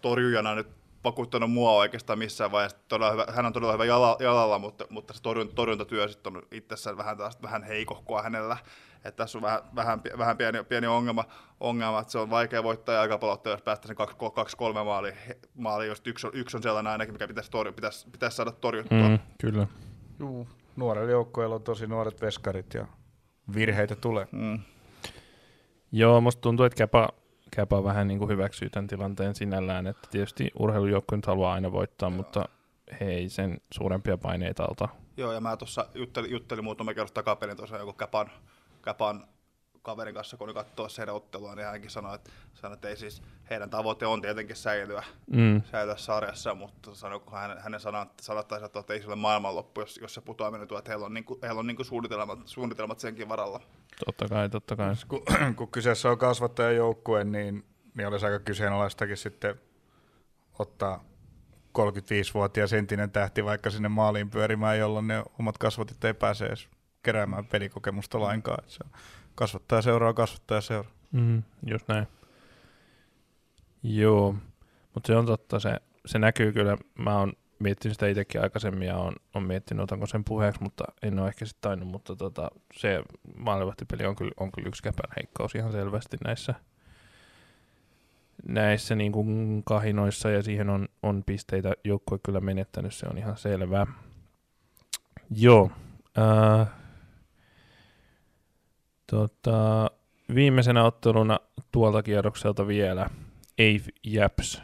torjujana 0.00 0.54
nyt 0.54 0.77
vakuuttanut 1.04 1.50
mua 1.50 1.72
oikeastaan 1.72 2.18
missään 2.18 2.52
vaiheessa. 2.52 2.78
Todella 2.88 3.12
hyvä, 3.12 3.26
hän 3.28 3.46
on 3.46 3.52
todella 3.52 3.72
hyvä 3.72 3.84
jala, 3.84 4.16
jalalla, 4.20 4.58
mutta, 4.58 4.84
mutta 4.90 5.14
se 5.14 5.22
torjunta, 5.22 5.54
torjuntatyö 5.54 6.08
sitten 6.08 6.36
on 6.36 6.42
itsessään 6.52 6.96
vähän, 6.96 7.18
taas, 7.18 7.42
vähän 7.42 7.62
heikohkoa 7.62 8.22
hänellä. 8.22 8.56
Että 8.96 9.10
tässä 9.12 9.38
on 9.38 9.42
vähän, 9.42 9.60
vähän, 9.74 10.00
vähän 10.18 10.36
pieni, 10.36 10.64
pieni 10.64 10.86
ongelma, 10.86 11.24
ongelma, 11.60 12.00
että 12.00 12.12
se 12.12 12.18
on 12.18 12.30
vaikea 12.30 12.62
voittaa 12.62 12.94
jalkapallottelua, 12.94 13.54
jos 13.54 13.62
päästä 13.62 13.86
sen 13.86 13.96
kaksi, 13.96 14.16
kaksi 14.34 14.56
kolme 14.56 14.84
maali, 14.84 15.12
maali 15.54 15.86
jos 15.86 16.02
yksi 16.04 16.26
on, 16.26 16.32
yksi 16.34 16.56
on 16.56 16.62
sellainen 16.62 16.92
ainakin, 16.92 17.14
mikä 17.14 17.28
pitäisi, 17.28 17.50
torju, 17.50 17.72
pitäisi, 17.72 18.10
pitäisi 18.10 18.36
saada 18.36 18.52
torjuttua. 18.52 19.08
Mm, 19.08 19.18
kyllä. 19.40 19.66
Juu. 20.18 20.48
Nuorella 20.76 21.10
joukkueella 21.10 21.54
on 21.54 21.62
tosi 21.62 21.86
nuoret 21.86 22.20
veskarit 22.20 22.74
ja 22.74 22.86
virheitä 23.54 23.96
tulee. 23.96 24.26
Mm. 24.32 24.58
Joo, 25.92 26.20
musta 26.20 26.40
tuntuu, 26.40 26.66
että 26.66 26.76
Käpä, 26.76 27.08
Käpä 27.50 27.84
vähän 27.84 28.08
niin 28.08 28.18
kuin 28.18 28.30
hyväksyy 28.30 28.70
tämän 28.70 28.86
tilanteen 28.86 29.34
sinällään, 29.34 29.86
että 29.86 30.08
tietysti 30.10 30.50
urheilujoukkue 30.58 31.16
nyt 31.16 31.26
haluaa 31.26 31.54
aina 31.54 31.72
voittaa, 31.72 32.10
mutta 32.10 32.48
he 33.00 33.06
ei 33.06 33.28
sen 33.28 33.60
suurempia 33.70 34.18
paineita 34.18 34.64
alta. 34.64 34.88
Joo, 35.16 35.32
ja 35.32 35.40
mä 35.40 35.56
tuossa 35.56 35.86
juttelin, 35.94 36.30
juttelin 36.30 36.64
muutama 36.64 36.94
kerros 36.94 37.12
takaperin 37.12 37.56
tuossa 37.56 37.78
joku 37.78 37.92
Käpan, 37.92 38.30
Käpan 38.82 39.26
kaverin 39.88 40.14
kanssa, 40.14 40.36
kun 40.36 40.44
oli 40.44 40.54
katsoa 40.54 40.88
heidän 40.98 41.14
ottelua, 41.14 41.54
niin 41.54 41.66
hänkin 41.66 41.90
sanoi, 41.90 42.14
että, 42.14 42.30
sanoi, 42.54 42.74
että 42.74 42.88
ei 42.88 42.96
siis, 42.96 43.22
heidän 43.50 43.70
tavoite 43.70 44.06
on 44.06 44.22
tietenkin 44.22 44.56
säilyä, 44.56 45.04
Mm, 45.30 45.62
säilyä 45.70 45.96
sarjassa, 45.96 46.54
mutta 46.54 46.94
sanoi, 46.94 47.20
kun 47.20 47.32
hänen, 47.32 47.58
hänen 47.58 47.80
sanat, 47.80 48.08
sanattaisi, 48.20 48.66
että 48.66 48.94
ei 48.94 49.00
se 49.00 49.06
ole 49.06 49.16
maailmanloppu, 49.16 49.80
jos, 49.80 49.98
jos 50.02 50.14
se 50.14 50.20
putoaminen 50.20 50.68
tuo, 50.68 50.78
että 50.78 50.90
heillä 50.90 51.06
on, 51.06 51.14
niin 51.14 51.24
kuin, 51.24 51.40
heillä 51.42 51.58
on 51.58 51.66
niin 51.66 51.76
kuin 51.76 51.86
suunnitelmat, 51.86 52.38
suunnitelmat 52.44 53.00
senkin 53.00 53.28
varalla. 53.28 53.60
totta 54.04 54.28
kai, 54.28 54.48
totta 54.48 54.76
kai. 54.76 54.94
Kun, 55.08 55.22
kun 55.56 55.68
kyseessä 55.68 56.10
on 56.10 56.18
kasvattajajoukkue, 56.18 57.24
niin, 57.24 57.64
niin 57.94 58.08
olisi 58.08 58.26
aika 58.26 58.38
kyseenalaistakin 58.38 59.16
sitten 59.16 59.60
ottaa 60.58 61.04
35-vuotias 61.78 62.72
entinen 62.72 63.10
tähti 63.10 63.44
vaikka 63.44 63.70
sinne 63.70 63.88
maaliin 63.88 64.30
pyörimään, 64.30 64.78
jolloin 64.78 65.06
ne 65.06 65.24
omat 65.38 65.58
kasvatit 65.58 66.04
ei 66.04 66.14
pääse 66.14 66.46
edes 66.46 66.68
keräämään 67.02 67.46
pelikokemusta 67.46 68.20
lainkaan. 68.20 68.64
Se 68.66 68.78
on 68.84 68.90
kasvattaja 69.38 69.82
seuraa, 69.82 70.14
kasvattaja 70.14 70.60
seuraa. 70.60 70.92
Mm, 71.12 71.42
just 71.66 71.88
näin. 71.88 72.06
Joo, 73.82 74.34
mutta 74.94 75.06
se 75.06 75.16
on 75.16 75.26
totta 75.26 75.60
se 75.60 75.80
se 76.08 76.18
näkyy 76.18 76.52
kyllä, 76.52 76.76
mä 76.98 77.18
oon 77.18 77.32
miettinyt 77.58 77.94
sitä 77.94 78.06
itsekin 78.06 78.42
aikaisemmin 78.42 78.88
ja 78.88 78.96
on, 78.96 79.12
on 79.34 79.42
miettinyt, 79.42 79.82
otanko 79.82 80.06
sen 80.06 80.24
puheeksi, 80.24 80.62
mutta 80.62 80.84
en 81.02 81.18
ole 81.18 81.28
ehkä 81.28 81.44
sitten 81.44 81.70
tainnut, 81.70 81.88
mutta 81.88 82.16
tota, 82.16 82.50
se 82.76 83.02
maalivahtipeli 83.36 84.06
on 84.06 84.16
kyllä, 84.16 84.32
on 84.40 84.52
kyllä 84.52 84.68
yksi 84.68 84.82
käpän 84.82 85.10
heikkous 85.16 85.54
ihan 85.54 85.72
selvästi 85.72 86.16
näissä, 86.24 86.54
näissä 88.48 88.94
niin 88.94 89.12
kuin 89.12 89.62
kahinoissa 89.64 90.30
ja 90.30 90.42
siihen 90.42 90.70
on, 90.70 90.88
on 91.02 91.24
pisteitä 91.26 91.72
joukkue 91.84 92.18
kyllä 92.22 92.40
menettänyt, 92.40 92.94
se 92.94 93.06
on 93.10 93.18
ihan 93.18 93.36
selvää. 93.36 93.86
Joo. 95.30 95.70
Äh, 96.18 96.68
tota, 99.10 99.90
viimeisenä 100.34 100.84
otteluna 100.84 101.40
tuolta 101.72 102.02
kierrokselta 102.02 102.66
vielä 102.66 103.10
Ave 103.58 103.88
Japs 104.04 104.62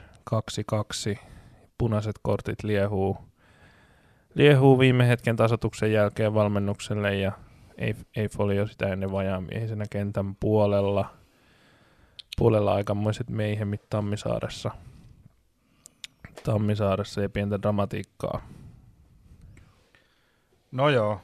2-2. 1.15 1.19
Punaiset 1.79 2.17
kortit 2.23 2.63
liehuu, 2.63 3.17
liehuu 4.35 4.79
viime 4.79 5.09
hetken 5.09 5.37
tasotuksen 5.37 5.93
jälkeen 5.93 6.35
valmennukselle 6.35 7.17
ja 7.17 7.33
Ave 8.17 8.29
oli 8.39 8.57
jo 8.57 8.67
sitä 8.67 8.89
ennen 8.89 9.13
vajaamiehisenä 9.13 9.85
kentän 9.91 10.35
puolella. 10.35 11.11
Puolella 12.39 12.75
aikamoiset 12.75 13.31
meihemmit 13.31 13.83
Tammisaaressa. 13.91 14.71
Tammisaaressa 16.45 17.23
ja 17.23 17.29
pientä 17.29 17.63
dramatiikkaa. 17.63 18.49
No 20.73 20.89
joo, 20.89 21.21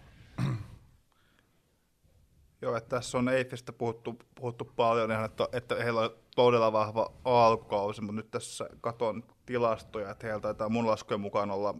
Joo, 2.62 2.76
että 2.76 2.96
tässä 2.96 3.18
on 3.18 3.28
Eifistä 3.28 3.72
puhuttu, 3.72 4.18
puhuttu 4.34 4.64
paljon, 4.76 5.10
ihan, 5.10 5.24
että, 5.24 5.48
että 5.52 5.74
heillä 5.74 6.00
on 6.00 6.10
todella 6.36 6.72
vahva 6.72 7.12
alkukausi, 7.24 8.00
mutta 8.00 8.16
nyt 8.16 8.30
tässä 8.30 8.68
katon 8.80 9.22
tilastoja, 9.46 10.10
että 10.10 10.26
heillä 10.26 10.40
taitaa 10.40 10.68
mun 10.68 10.86
laskujen 10.86 11.20
mukaan 11.20 11.50
olla 11.50 11.74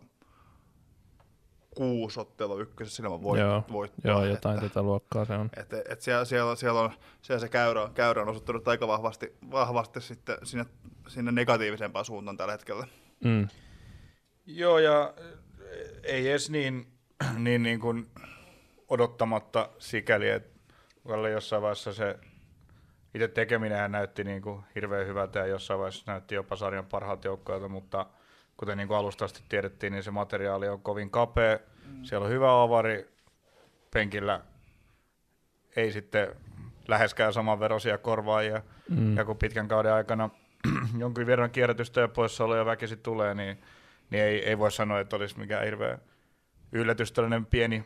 kuusi 1.77 2.21
ottelu 2.21 2.61
ykkösessä 2.61 2.97
silmän 2.97 3.23
voit, 3.23 3.41
Joo, 3.41 3.65
voittoa. 3.73 4.11
Joo, 4.11 4.25
jotain 4.25 4.57
että, 4.57 4.69
tätä 4.69 4.83
luokkaa 4.83 5.25
se 5.25 5.35
on. 5.35 5.51
että, 5.57 5.79
että 5.79 6.05
siellä, 6.05 6.25
siellä, 6.25 6.57
siellä, 6.57 6.81
on, 6.81 6.91
siellä 7.23 7.41
se 7.41 7.49
käyrä, 7.49 7.91
käyrä 7.95 8.23
on 8.23 8.29
osoittanut 8.29 8.69
aika 8.69 8.89
vahvasti, 8.89 9.37
vahvasti 9.51 10.01
sitten 10.01 10.37
sinne, 10.43 10.67
sinne 11.09 11.33
negatiivisempaan 11.33 12.05
suuntaan 12.05 12.37
tällä 12.37 12.53
hetkellä. 12.53 12.87
Mm. 13.25 13.49
Joo, 14.47 14.79
ja 14.79 15.15
ei 16.03 16.29
edes 16.29 16.51
niin, 16.51 16.87
niin, 17.45 17.63
niin 17.63 17.81
kuin 17.81 18.11
odottamatta 18.89 19.69
sikäli, 19.79 20.29
että 20.29 20.60
Kalle 21.09 21.31
jossain 21.31 21.63
vaiheessa 21.63 21.93
se 21.93 22.19
itse 23.15 23.29
tekeminen 23.29 23.93
näytti 23.93 24.25
niin 24.25 24.43
kuin 24.43 24.63
hirveän 24.75 25.07
hyvältä 25.07 25.39
ja 25.39 25.47
jossain 25.47 25.81
vaiheessa 25.81 26.13
näytti 26.13 26.35
jopa 26.35 26.57
sarjan 26.57 26.87
parhaat 26.87 27.25
joukkoilta, 27.25 27.69
mutta 27.69 28.07
kuten 28.57 28.79
niin 28.79 28.89
kuin 28.89 28.99
alusta 28.99 29.25
asti 29.25 29.43
tiedettiin, 29.49 29.93
niin 29.93 30.03
se 30.03 30.11
materiaali 30.11 30.69
on 30.69 30.81
kovin 30.81 31.11
kapea. 31.11 31.59
Mm. 31.87 32.05
Siellä 32.05 32.25
on 32.25 32.33
hyvä 32.33 32.63
avari, 32.63 33.09
penkillä 33.91 34.41
ei 35.77 35.93
sitten 35.93 36.37
läheskään 36.89 37.33
saman 37.33 37.61
verosia 37.61 37.99
korvaajia. 37.99 38.63
Mm. 38.89 39.17
Ja 39.17 39.25
kun 39.25 39.37
pitkän 39.37 39.69
kauden 39.69 39.93
aikana 39.93 40.31
jonkin 40.99 41.27
verran 41.27 41.51
kierrätystä 41.51 42.01
ja 42.01 42.09
poissaoloja 42.09 42.67
väkisi 42.67 42.97
tulee, 42.97 43.35
niin, 43.35 43.59
niin 44.11 44.23
ei, 44.23 44.45
ei 44.49 44.59
voi 44.59 44.73
sanoa, 44.73 45.01
että 45.01 45.17
olisi 45.17 45.39
mikään 45.39 45.65
hirveä 45.65 45.99
yllätys, 46.73 47.13
tällainen 47.13 47.47
pieni 47.47 47.85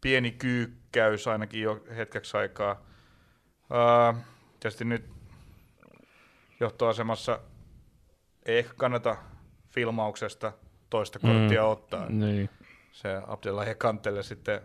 pieni 0.00 0.30
kyykkäys 0.30 1.26
ainakin 1.26 1.62
jo 1.62 1.84
hetkeksi 1.96 2.36
aikaa. 2.36 2.72
Uh, 2.72 4.16
tietysti 4.60 4.84
nyt 4.84 5.10
johtoasemassa 6.60 7.40
ei 8.46 8.58
ehkä 8.58 8.74
kannata 8.76 9.16
filmauksesta 9.70 10.52
toista 10.90 11.18
korttia 11.18 11.62
mm, 11.62 11.68
ottaa. 11.68 12.08
Niin. 12.08 12.50
Se 12.92 13.22
Abdullah 13.26 13.66
Kantelle 13.78 14.22
sitten 14.22 14.60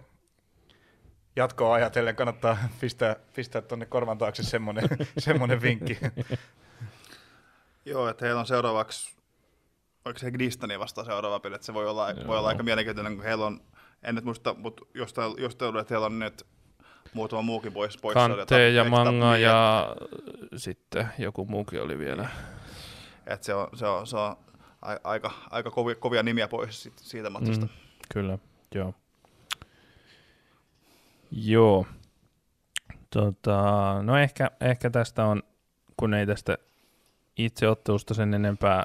jatkoa 1.35 1.73
ajatellen 1.73 2.15
kannattaa 2.15 2.57
pistää, 2.81 3.15
pistää 3.35 3.61
tuonne 3.61 3.85
korvan 3.85 4.17
taakse 4.17 4.43
semmoinen, 4.43 4.83
semmoinen 5.17 5.61
vinkki. 5.61 5.97
Joo, 7.85 8.09
että 8.09 8.25
heillä 8.25 8.39
on 8.39 8.47
seuraavaksi, 8.47 9.15
oliko 10.05 10.19
se 10.19 10.31
Gnistani 10.31 10.79
vasta 10.79 11.03
seuraava 11.03 11.39
peli, 11.39 11.55
että 11.55 11.65
se 11.65 11.73
voi 11.73 11.87
olla, 11.87 12.07
voi 12.27 12.37
olla 12.37 12.47
aika 12.47 12.63
mielenkiintoinen, 12.63 13.15
kun 13.15 13.25
heillä 13.25 13.45
on 13.45 13.61
en 14.03 14.15
nyt 14.15 14.25
muista, 14.25 14.53
mutta 14.53 14.85
jostain, 14.93 15.33
jostain 15.37 15.77
että 15.77 15.93
heillä 15.93 16.05
on 16.05 16.19
nyt 16.19 16.45
muutama 17.13 17.41
muukin 17.41 17.73
pois. 17.73 17.97
pois 17.97 18.13
Kante 18.13 18.69
ja 18.69 18.83
Manga 18.83 19.37
ja 19.37 19.87
sitten 20.55 21.09
joku 21.17 21.45
muukin 21.45 21.81
oli 21.81 21.97
vielä. 21.97 22.29
Et 23.27 23.43
se 23.43 23.53
on, 23.53 23.67
se 23.73 23.87
on, 23.87 24.07
se 24.07 24.17
on 24.17 24.35
aika, 25.03 25.31
aika 25.49 25.71
kovia, 25.71 25.95
kovia 25.95 26.23
nimiä 26.23 26.47
pois 26.47 26.89
siitä 26.95 27.29
matsasta. 27.29 27.65
Mm, 27.65 27.71
kyllä, 28.13 28.37
joo. 28.75 28.93
Joo. 31.31 31.87
Tota, 33.09 33.95
no 34.01 34.17
ehkä, 34.17 34.51
ehkä 34.61 34.89
tästä 34.89 35.25
on, 35.25 35.43
kun 35.97 36.13
ei 36.13 36.25
tästä 36.25 36.57
itse 37.37 37.67
ottelusta 37.67 38.13
sen 38.13 38.33
enempää 38.33 38.83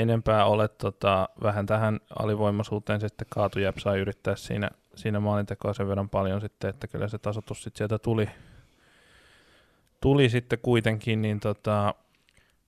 enempää 0.00 0.44
ole 0.44 0.68
tota, 0.68 1.28
vähän 1.42 1.66
tähän 1.66 2.00
alivoimaisuuteen 2.18 3.00
sitten 3.00 3.26
kaatujäp 3.30 3.78
sai 3.78 3.98
yrittää 3.98 4.36
siinä, 4.36 4.70
siinä 4.94 5.20
maalintekoa 5.20 5.74
sen 5.74 5.88
verran 5.88 6.08
paljon 6.08 6.40
sitten, 6.40 6.70
että 6.70 6.86
kyllä 6.86 7.08
se 7.08 7.18
tasotus 7.18 7.62
sitten 7.62 7.78
sieltä 7.78 7.98
tuli, 7.98 8.28
tuli 10.00 10.28
sitten 10.28 10.58
kuitenkin, 10.62 11.22
niin 11.22 11.40
tota... 11.40 11.94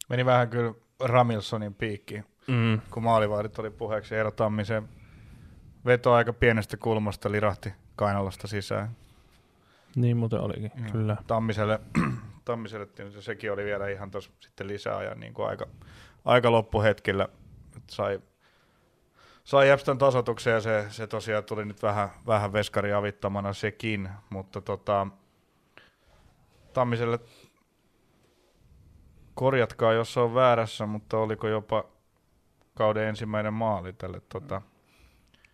Meni 0.09 0.25
vähän 0.25 0.49
kyllä 0.49 0.75
Ramilsonin 1.01 1.75
piikki, 1.75 2.23
mm. 2.47 2.81
kun 2.91 3.03
maalivahdit 3.03 3.59
oli 3.59 3.71
puheeksi. 3.71 4.15
Eero 4.15 4.31
Tammisen 4.31 4.89
veto 5.87 6.13
aika 6.13 6.33
pienestä 6.33 6.77
kulmasta 6.77 7.33
lirahti 7.33 7.73
kainalosta 7.97 8.47
sisään. 8.47 8.89
Niin 9.97 10.17
muuten 10.17 10.41
olikin, 10.41 10.71
mm. 10.75 10.93
kyllä. 10.93 11.17
Tammiselle, 11.27 11.81
Tammiselle 12.45 12.89
sekin 13.21 13.53
oli 13.53 13.65
vielä 13.65 13.89
ihan 13.89 14.11
tuossa 14.11 14.31
sitten 14.41 14.69
lisäajan 14.69 15.21
niin 15.21 15.35
kuin 15.35 15.49
aika, 15.49 15.67
aika 16.25 16.53
loppuhetkellä 16.53 17.29
sai, 17.91 18.21
sai 19.45 19.69
Jäpstän 19.69 19.99
tasotuksen 19.99 20.53
ja 20.53 20.61
se, 20.61 20.87
se 20.89 21.07
tosiaan 21.07 21.45
tuli 21.45 21.65
nyt 21.65 21.83
vähän, 21.83 22.09
vähän 22.27 22.53
veskari 22.53 22.93
avittamana 22.93 23.53
sekin, 23.53 24.09
mutta 24.31 24.61
tota, 24.61 25.07
Tammiselle 26.73 27.19
korjatkaa, 29.35 29.93
jos 29.93 30.17
on 30.17 30.35
väärässä, 30.35 30.87
mutta 30.87 31.19
oliko 31.19 31.49
jopa 31.49 31.85
kauden 32.75 33.09
ensimmäinen 33.09 33.55
maali 33.55 33.93
tälle 33.93 34.21
tota, 34.29 34.63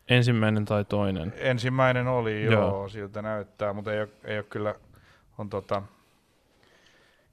Ensimmäinen 0.09 0.65
tai 0.65 0.85
toinen? 0.85 1.35
Ensimmäinen 1.37 2.07
oli, 2.07 2.45
joo, 2.45 2.53
joo. 2.53 2.89
siltä 2.89 3.23
näyttää, 3.23 3.73
mutta 3.73 3.93
ei 3.93 4.01
ole, 4.01 4.09
ei 4.25 4.39
ole 4.39 4.45
kyllä 4.45 4.75
on 5.39 5.51
tota, 5.51 5.83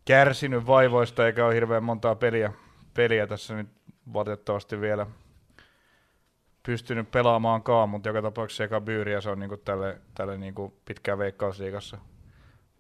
kärsinyt 0.06 0.68
vaivoista 0.68 1.26
eikä 1.26 1.46
ole 1.46 1.56
hirveän 1.56 1.84
montaa 1.84 2.16
peliä, 2.16 2.54
peliä 2.96 3.28
tässä 3.28 3.56
nyt 3.56 3.70
valitettavasti 4.14 4.82
vielä 4.82 5.08
pystynyt 6.66 7.12
pelaamaankaan, 7.12 7.90
mutta 7.90 8.10
joka 8.10 8.22
tapauksessa 8.22 8.64
eka 8.64 8.82
byyriä 8.82 9.22
se 9.22 9.30
on 9.30 9.40
niinku 9.40 9.58
tälle, 9.58 10.02
tälle 10.16 10.38
niinku 10.38 10.74
pitkään 10.86 11.18
veikkausliigassa 11.18 11.98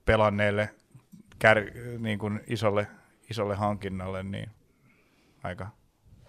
pelanneelle 0.05 0.69
kär, 1.39 1.57
niinku 1.99 2.31
isolle, 2.47 2.87
isolle 3.29 3.55
hankinnalle, 3.55 4.23
niin 4.23 4.49
aika 5.43 5.67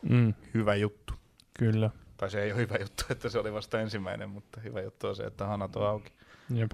mm. 0.02 0.34
hyvä 0.54 0.74
juttu. 0.74 1.14
Kyllä. 1.58 1.90
Tai 2.16 2.30
se 2.30 2.42
ei 2.42 2.52
ole 2.52 2.60
hyvä 2.60 2.76
juttu, 2.80 3.04
että 3.10 3.28
se 3.28 3.38
oli 3.38 3.52
vasta 3.52 3.80
ensimmäinen, 3.80 4.30
mutta 4.30 4.60
hyvä 4.60 4.80
juttu 4.80 5.06
on 5.06 5.16
se, 5.16 5.22
että 5.24 5.46
hanat 5.46 5.76
on 5.76 5.86
auki. 5.86 6.12
Jep. 6.54 6.72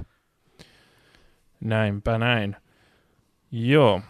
Näinpä 1.60 2.18
näin. 2.18 2.56
Joo. 3.50 4.02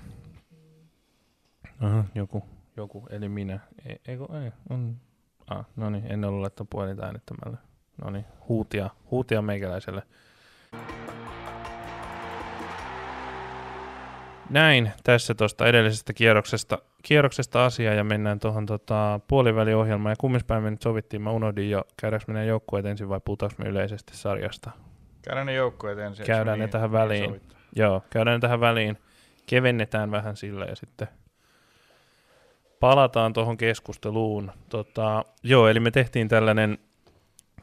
Aha, 1.80 2.04
joku 2.14 2.51
joku, 2.76 3.06
eli 3.10 3.28
minä. 3.28 3.60
Ei, 3.86 4.00
ei, 4.08 4.18
ei 4.44 4.52
on. 4.70 4.96
Ah, 5.50 5.66
no 5.76 5.90
niin, 5.90 6.12
en 6.12 6.24
ollut 6.24 6.40
laittanut 6.40 6.70
puhelinta 6.70 7.06
äänittämällä. 7.06 7.58
No 8.04 8.10
niin, 8.10 8.24
huutia, 8.48 8.90
huutia 9.10 9.42
meikäläiselle. 9.42 10.02
Näin, 14.50 14.92
tässä 15.04 15.34
tuosta 15.34 15.66
edellisestä 15.66 16.12
kierroksesta, 16.12 16.78
kierroksesta 17.02 17.64
asiaa 17.64 17.94
ja 17.94 18.04
mennään 18.04 18.38
tuohon 18.38 18.66
tota, 18.66 19.20
puoliväliohjelmaan. 19.28 20.12
Ja 20.12 20.16
kummispäin 20.18 20.62
me 20.62 20.70
nyt 20.70 20.82
sovittiin, 20.82 21.22
mä 21.22 21.30
unohdin 21.30 21.70
jo, 21.70 21.84
käydäänkö 22.00 22.32
meidän 22.32 22.48
joukkueet 22.48 22.86
ensin 22.86 23.08
vai 23.08 23.20
puhutaanko 23.24 23.54
me 23.58 23.68
yleisesti 23.68 24.16
sarjasta? 24.16 24.70
Käydään 25.22 25.46
ne 25.46 25.54
joukkueet 25.54 25.98
ensin. 25.98 26.26
Käydään 26.26 26.58
ne 26.58 26.64
niin, 26.64 26.72
tähän 26.72 26.92
väliin. 26.92 27.30
Niin 27.30 27.42
Joo, 27.76 28.02
käydään 28.10 28.34
ne 28.34 28.40
tähän 28.40 28.60
väliin. 28.60 28.98
Kevennetään 29.46 30.10
vähän 30.10 30.36
sillä 30.36 30.64
ja 30.64 30.76
sitten 30.76 31.08
palataan 32.82 33.32
tuohon 33.32 33.56
keskusteluun. 33.56 34.52
Tota, 34.68 35.24
joo, 35.42 35.68
eli 35.68 35.80
me 35.80 35.90
tehtiin 35.90 36.28
tällainen, 36.28 36.78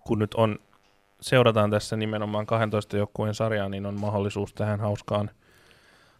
kun 0.03 0.19
nyt 0.19 0.33
on, 0.33 0.59
seurataan 1.21 1.71
tässä 1.71 1.95
nimenomaan 1.95 2.45
12 2.45 2.97
joukkueen 2.97 3.33
sarjaa, 3.33 3.69
niin 3.69 3.85
on 3.85 3.99
mahdollisuus 3.99 4.53
tähän 4.53 4.79
hauskaan, 4.79 5.29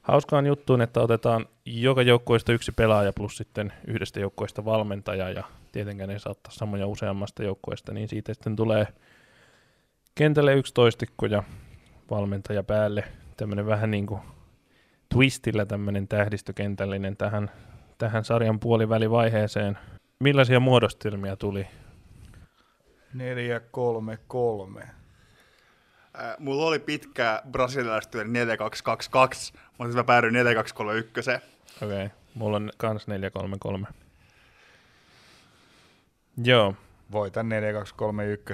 hauskaan 0.02 0.46
juttuun, 0.46 0.82
että 0.82 1.02
otetaan 1.02 1.46
joka 1.66 2.02
joukkueesta 2.02 2.54
yksi 2.54 2.72
pelaaja 2.72 3.14
plus 3.14 3.38
sitten 3.38 3.74
yhdestä 3.88 4.20
joukkueesta 4.20 4.66
valmentaja 4.66 5.30
ja 5.30 5.44
tietenkään 5.72 6.10
ei 6.10 6.20
saa 6.20 6.32
ottaa 6.32 6.52
samoja 6.52 6.88
useammasta 6.88 7.44
joukkueesta, 7.44 7.94
niin 7.94 8.08
siitä 8.08 8.34
sitten 8.34 8.56
tulee 8.56 8.88
kentälle 10.16 10.54
yksi 10.54 10.74
toistikko 10.74 11.26
ja 11.26 11.44
valmentaja 12.12 12.64
päälle. 12.64 13.04
Tämmöinen 13.38 13.66
vähän 13.66 13.92
niin 13.92 14.06
kuin 14.06 14.22
twistillä 15.14 15.66
tämmöinen 15.66 16.08
tähdistökentällinen 16.08 17.18
tähän, 17.18 17.52
tähän 18.00 18.24
sarjan 18.24 18.60
puolivälivaiheeseen. 18.60 19.78
Millaisia 20.20 20.60
muodostelmia 20.60 21.36
tuli? 21.36 21.68
4, 23.14 23.60
3, 23.60 24.18
3. 24.28 24.82
Äh, 24.82 26.36
mulla 26.40 26.66
oli 26.66 26.80
pitkää 26.80 27.42
brasilialaistyön 27.52 28.34
4222, 28.34 29.54
mutta 29.54 29.84
sitten 29.84 29.96
mä 29.96 30.04
päädyin 30.04 30.34
4231. 30.34 31.32
Okei, 31.86 32.06
okay. 32.06 32.18
mulla 32.36 32.58
on 32.58 32.72
kans 32.78 33.08
433. 33.08 33.88
Joo, 36.44 36.76
Voitan 37.12 37.50
4, 37.50 37.74
2, 37.74 37.96
3, 37.96 38.26
1 38.26 38.54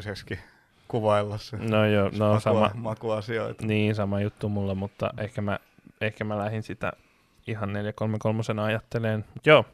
kuvailla 0.87 1.37
se. 1.37 1.57
no 1.57 1.85
joo, 1.85 2.09
no 2.17 2.25
Makua, 2.25 2.39
sama, 2.39 2.71
Makuasioita. 2.73 3.65
niin 3.65 3.95
sama 3.95 4.21
juttu 4.21 4.49
mulla, 4.49 4.75
mutta 4.75 5.13
ehkä 5.17 5.41
mä, 5.41 5.59
ehkä 6.01 6.23
mä 6.23 6.37
lähdin 6.37 6.63
sitä 6.63 6.93
ihan 7.47 7.73
433 7.73 8.61
ajatteleen. 8.61 9.25
Mut 9.33 9.45
Joo, 9.45 9.65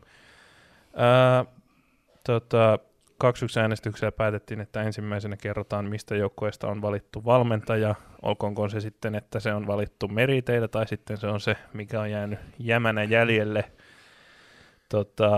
Ää, 0.95 1.45
tota, 2.25 2.79
2-1 3.23 3.59
äänestyksellä 3.61 4.11
päätettiin, 4.11 4.61
että 4.61 4.81
ensimmäisenä 4.81 5.37
kerrotaan, 5.37 5.85
mistä 5.85 6.15
joukkueesta 6.15 6.67
on 6.67 6.81
valittu 6.81 7.25
valmentaja. 7.25 7.95
Olkoonko 8.21 8.69
se 8.69 8.79
sitten, 8.79 9.15
että 9.15 9.39
se 9.39 9.53
on 9.53 9.67
valittu 9.67 10.07
meriteillä 10.07 10.67
tai 10.67 10.87
sitten 10.87 11.17
se 11.17 11.27
on 11.27 11.39
se, 11.39 11.55
mikä 11.73 12.01
on 12.01 12.11
jäänyt 12.11 12.39
jämänä 12.59 13.03
jäljelle. 13.03 13.71
Tota, 14.89 15.29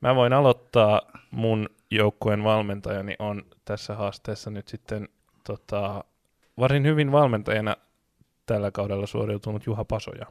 mä 0.00 0.14
voin 0.14 0.32
aloittaa 0.32 1.02
mun 1.30 1.68
joukkueen 1.90 2.44
valmentajani 2.44 3.16
on 3.18 3.42
tässä 3.64 3.94
haasteessa 3.94 4.50
nyt 4.50 4.68
sitten 4.68 5.08
tota, 5.44 6.04
varsin 6.58 6.86
hyvin 6.86 7.12
valmentajana 7.12 7.76
tällä 8.46 8.70
kaudella 8.70 9.06
suoriutunut 9.06 9.66
Juha 9.66 9.84
Pasoja. 9.84 10.26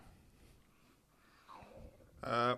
Äh, 2.28 2.58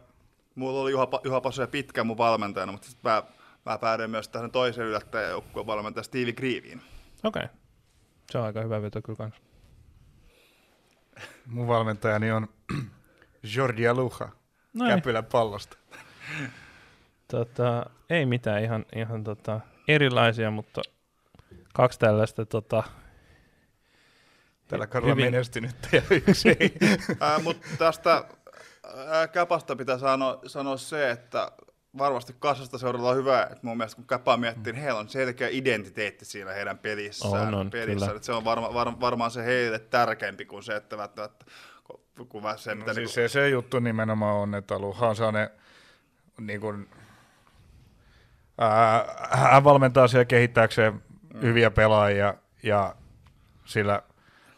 mulla 0.56 0.82
oli 0.82 0.91
Juha, 0.91 1.08
Juha 1.23 1.41
Pasoja 1.41 1.67
pitkä 1.67 2.04
mun 2.04 2.17
valmentajana, 2.17 2.71
mutta 2.71 2.88
sitten 2.88 3.12
mä, 3.12 3.23
mä 3.65 3.78
päädyin 3.78 4.10
myös 4.10 4.28
tähän 4.28 4.52
toisen 4.52 4.86
yllättäjäjoukkueen 4.86 5.67
valmentaja 5.67 6.04
Stevie 6.04 6.34
Greaviin. 6.34 6.82
Okei. 7.23 7.43
Okay. 7.43 7.56
Se 8.32 8.38
on 8.38 8.45
aika 8.45 8.62
hyvä 8.62 8.82
veto 8.82 9.02
kyllä 9.02 9.17
kanssa. 9.17 9.41
Mun 11.45 11.67
valmentajani 11.67 12.32
on 12.32 12.47
Jordi 13.56 13.88
Aluja, 13.88 14.30
No 14.73 14.86
ei, 14.86 14.95
Käpylän 14.95 15.26
pallosta. 15.26 15.78
tota, 17.28 17.86
ei 18.10 18.26
mitään, 18.26 18.63
ihan, 18.63 18.86
ihan 18.95 19.23
tota, 19.23 19.60
erilaisia, 19.88 20.52
mutta 20.52 20.82
kaksi 21.73 21.99
tällaista 21.99 22.45
tota, 22.45 22.84
Tällä 24.67 24.88
kaudella 24.88 25.12
hyvin- 25.13 25.26
menestynyt 25.26 25.76
ja 25.91 26.02
yksi 26.10 26.49
ei. 26.49 26.73
Äh, 27.21 27.43
mutta 27.43 27.67
tästä 27.78 28.23
Käpasta 29.32 29.76
pitää 29.76 29.98
sanoa, 29.98 30.39
sanoa 30.48 30.78
se, 30.78 31.10
että 31.12 31.52
varmasti 31.98 32.36
kassasta 32.39 32.78
seuralla 32.78 33.10
on 33.10 33.15
hyvä, 33.15 33.43
että 33.43 33.60
mun 33.62 33.78
mielestä 33.78 33.96
kun 33.96 34.08
Käpää 34.08 34.38
miettii, 34.38 34.74
niin 34.74 34.84
heillä 34.84 35.00
on 35.00 35.10
selkeä 35.10 35.48
identiteetti 35.52 36.26
siinä 36.26 36.52
heidän 36.52 36.78
pelissään. 36.78 37.48
On, 37.48 37.54
on, 37.54 37.69
pelissään. 37.69 38.24
se 38.24 38.34
on 38.34 38.43
varma, 38.43 38.74
var, 38.74 39.00
varmaan 39.00 39.32
se 39.32 39.46
heille 39.46 39.80
tärkeämpi 39.80 40.46
kuin 40.46 40.63
se, 40.63 40.76
että 40.76 40.98
välttämättä 40.98 41.46
kun- 41.84 42.28
kun 42.30 42.43
mä 42.43 42.58
se, 42.58 42.69
No 42.76 42.80
mitä 42.80 42.93
siis 42.93 42.98
niinku- 42.98 43.13
se, 43.13 43.28
se 43.28 43.50
juttu 43.50 43.80
nimenomaan 43.80 44.36
on, 44.36 44.56
että 44.56 44.76
Aluha 44.76 45.08
on 45.10 45.15
sellainen, 45.15 45.50
niin 46.39 46.62
kuin, 46.62 46.89
ää, 48.58 49.28
hän 49.32 49.63
valmentaa 49.63 50.08
siellä 50.08 50.26
kehittääkseen 50.26 50.93
mm. 51.34 51.41
hyviä 51.41 51.72
pelaajia 51.72 52.34
ja 52.63 52.96
sillä 53.65 54.02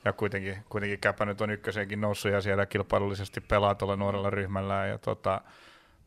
ja 0.06 0.14
kuitenkin, 0.14 0.64
kuitenkin 0.70 1.00
Käpä 1.00 1.26
nyt 1.26 1.42
on 1.42 1.50
ykkösenkin 1.50 2.02
noussut 2.02 2.32
ja 2.32 2.42
siellä 2.42 2.66
kilpailullisesti 2.66 3.42
pelaa 3.42 3.76
tuolla 3.76 3.96
nuorella 3.96 4.30
ryhmällä. 4.30 4.86
Ja 4.86 4.98
tota, 4.98 5.42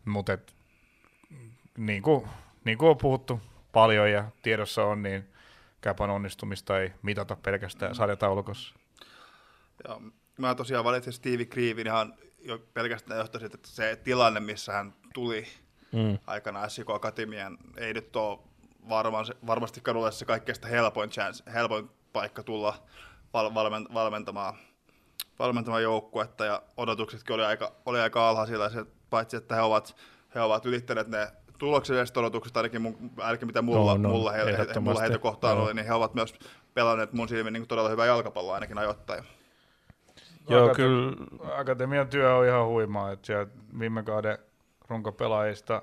mutta 0.04 0.32
et, 0.32 0.54
niin, 1.78 2.02
kuin, 2.02 2.28
niin 2.64 2.78
kuin 2.78 2.90
on 2.90 2.98
puhuttu 2.98 3.40
paljon 3.72 4.10
ja 4.10 4.24
tiedossa 4.42 4.84
on, 4.84 5.02
niin 5.02 5.28
Käpän 5.80 6.10
onnistumista 6.10 6.80
ei 6.80 6.92
mitata 7.02 7.36
pelkästään 7.36 7.94
sarjataulukossa. 7.94 8.74
Joo, 9.88 10.02
mä 10.38 10.54
tosiaan 10.54 10.84
valitsin 10.84 11.12
Stevie 11.12 11.46
Creevin 11.46 11.86
ihan 11.86 12.14
jo 12.38 12.58
pelkästään 12.74 13.18
johtaa 13.20 13.38
siitä, 13.38 13.54
että 13.54 13.68
se 13.68 13.96
tilanne, 14.04 14.40
missä 14.40 14.72
hän 14.72 14.94
tuli 15.14 15.46
mm, 15.92 16.18
aikanaan 16.26 16.70
SIK 16.70 16.90
Akatemian, 16.90 17.58
ei 17.76 17.94
nyt 17.94 18.16
ole 18.16 18.38
varmaan, 18.88 19.26
varmasti 19.46 19.80
kadulle 19.80 20.12
se 20.12 20.24
kaikkein 20.24 20.58
helpoin, 20.70 21.10
chance, 21.10 21.52
helpoin 21.52 21.90
paikka 22.12 22.42
tulla 22.42 22.82
val, 23.34 23.54
valmen, 23.54 23.86
valmentamaan, 23.94 24.54
valmentamaan 25.38 25.82
joukkuetta 25.82 26.44
ja 26.44 26.62
odotuksetkin 26.76 27.34
oli 27.34 27.44
aika, 27.44 27.72
oli 27.86 28.00
aika 28.00 28.28
alhaisilla, 28.28 28.68
se, 28.68 28.86
paitsi 29.10 29.36
että 29.36 29.54
he 29.54 29.60
ovat, 29.60 29.96
he 30.34 30.40
ovat 30.40 30.66
ylittäneet 30.66 31.08
ne 31.08 31.28
tulokselliset 31.58 32.16
odotukset, 32.16 32.56
ainakin, 32.56 32.82
mun, 32.82 33.10
ainakin 33.16 33.46
mitä 33.46 33.62
mulla, 33.62 33.92
On, 33.92 34.06
on, 34.06 34.12
mulla, 34.12 34.32
he, 34.32 34.44
he, 34.74 34.80
mulla 34.80 35.00
heitä 35.00 35.18
kohtaan 35.18 35.56
Joo. 35.56 35.64
oli, 35.64 35.74
niin 35.74 35.86
he 35.86 35.92
ovat 35.92 36.14
myös 36.14 36.34
pelanneet 36.74 37.12
mun 37.12 37.28
silmin 37.28 37.52
niin 37.52 37.66
todella 37.66 37.88
hyvää 37.88 38.06
jalkapalloa 38.06 38.54
ainakin 38.54 38.78
ajoittain. 38.78 39.24
Joo, 40.48 40.68
Akate- 40.68 40.74
kyllä. 40.74 41.16
Akatemian 41.56 42.08
työ 42.08 42.34
on 42.34 42.46
ihan 42.46 42.66
huimaa, 42.66 43.12
että 43.12 43.46
viime 43.78 44.02
kauden 44.02 44.38
runkopelaajista 44.88 45.82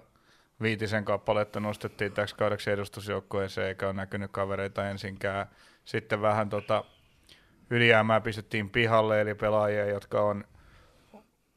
viitisen 0.62 1.06
kappaletta 1.06 1.60
nostettiin 1.60 2.12
täksi 2.12 2.36
kaudeksi 2.36 2.72
edustusjoukkueeseen, 2.72 3.68
eikä 3.68 3.86
ole 3.86 3.94
näkynyt 3.94 4.32
kavereita 4.32 4.90
ensinkään. 4.90 5.48
Sitten 5.86 6.22
vähän 6.22 6.50
tota 6.50 6.84
ylijäämää 7.70 8.22
pistettiin 8.22 8.70
pihalle, 8.70 9.22
eli 9.22 9.36
pelaajia, 9.36 9.86
jotka 9.86 10.22
on 10.22 10.44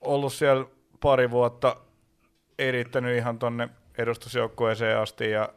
ollut 0.00 0.32
siellä 0.32 0.66
pari 1.00 1.30
vuotta, 1.30 1.76
ei 2.58 2.72
riittänyt 2.72 3.16
ihan 3.16 3.38
tonne 3.38 3.68
edustusjoukkueeseen 3.98 4.98
asti, 4.98 5.30
ja, 5.30 5.48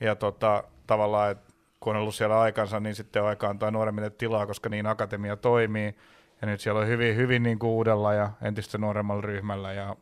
ja 0.00 0.16
tota, 0.16 0.64
tavallaan, 0.86 1.30
että 1.30 1.52
kun 1.80 1.96
on 1.96 2.02
ollut 2.02 2.14
siellä 2.14 2.40
aikansa, 2.40 2.80
niin 2.80 2.94
sitten 2.94 3.22
on 3.22 3.28
aika 3.28 3.48
antaa 3.48 3.70
nuoremmille 3.70 4.10
tilaa, 4.10 4.46
koska 4.46 4.68
niin 4.68 4.86
akatemia 4.86 5.36
toimii. 5.36 5.94
Ja 6.42 6.46
nyt 6.46 6.60
siellä 6.60 6.80
on 6.80 6.86
hyvin, 6.86 7.16
hyvin 7.16 7.42
niin 7.42 7.58
kuin 7.58 7.70
uudella 7.70 8.14
ja 8.14 8.30
entistä 8.42 8.78
nuoremmalla 8.78 9.22
ryhmällä 9.22 9.72
ja 9.72 9.96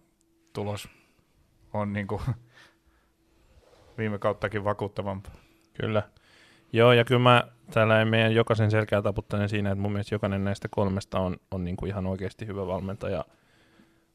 tulos 0.52 0.88
on 1.72 1.92
niin 1.92 2.06
kuin 2.06 2.22
viime 3.98 4.18
kauttakin 4.18 4.64
vakuuttavampaa. 4.64 5.34
Kyllä. 5.74 6.02
Joo, 6.72 6.92
ja 6.92 7.04
kyllä 7.04 7.20
mä 7.20 7.44
täällä 7.70 7.98
ei 7.98 8.04
meidän 8.04 8.34
jokaisen 8.34 8.70
selkää 8.70 9.02
taputtanen 9.02 9.48
siinä, 9.48 9.70
että 9.70 9.82
mun 9.82 9.92
mielestä 9.92 10.14
jokainen 10.14 10.44
näistä 10.44 10.68
kolmesta 10.70 11.18
on, 11.18 11.36
on 11.50 11.64
niin 11.64 11.76
kuin 11.76 11.88
ihan 11.88 12.06
oikeasti 12.06 12.46
hyvä 12.46 12.66
valmentaja 12.66 13.24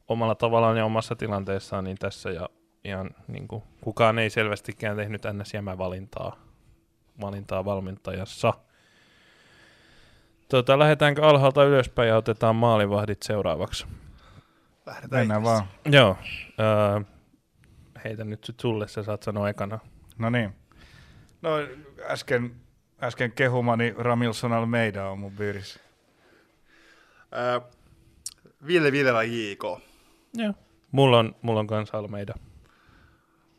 omalla 0.08 0.34
tavallaan 0.34 0.76
ja 0.76 0.84
omassa 0.84 1.16
tilanteessaan 1.16 1.84
niin 1.84 1.96
tässä 1.98 2.30
ja 2.30 2.48
ihan 2.84 3.10
niin 3.28 3.48
kuin, 3.48 3.62
kukaan 3.80 4.18
ei 4.18 4.30
selvästikään 4.30 4.96
tehnyt 4.96 5.22
ns. 5.32 5.52
valintaa, 5.78 6.36
valintaa 7.20 7.64
valmentajassa. 7.64 8.52
Tota, 10.48 10.78
lähdetäänkö 10.78 11.28
alhaalta 11.28 11.64
ylöspäin 11.64 12.08
ja 12.08 12.16
otetaan 12.16 12.56
maalivahdit 12.56 13.22
seuraavaksi? 13.22 13.86
Lähdetään 14.86 15.20
Mennään 15.20 15.42
vaan. 15.42 15.66
Joo, 15.84 16.16
öö, 16.60 17.00
heitän 18.04 18.30
nyt 18.30 18.54
sulle, 18.60 18.88
sä 18.88 19.02
saat 19.02 19.22
sanoa 19.22 19.48
ekana. 19.48 19.78
No 20.18 20.30
niin. 20.30 20.54
No 21.46 21.52
äsken, 22.08 22.56
äsken 23.02 23.32
kehumani 23.32 23.94
Ramilson 23.98 24.52
Almeida 24.52 25.08
on 25.08 25.18
mun 25.18 25.32
piirissä. 25.32 25.80
Ää, 27.32 27.60
Ville 28.66 28.92
Viljelä 28.92 29.22
JK. 29.22 29.62
Joo. 30.34 30.54
Mulla 30.92 31.18
on, 31.18 31.36
mulla 31.42 31.60
on 31.60 31.66
kans 31.66 31.90
Almeida. 31.90 32.34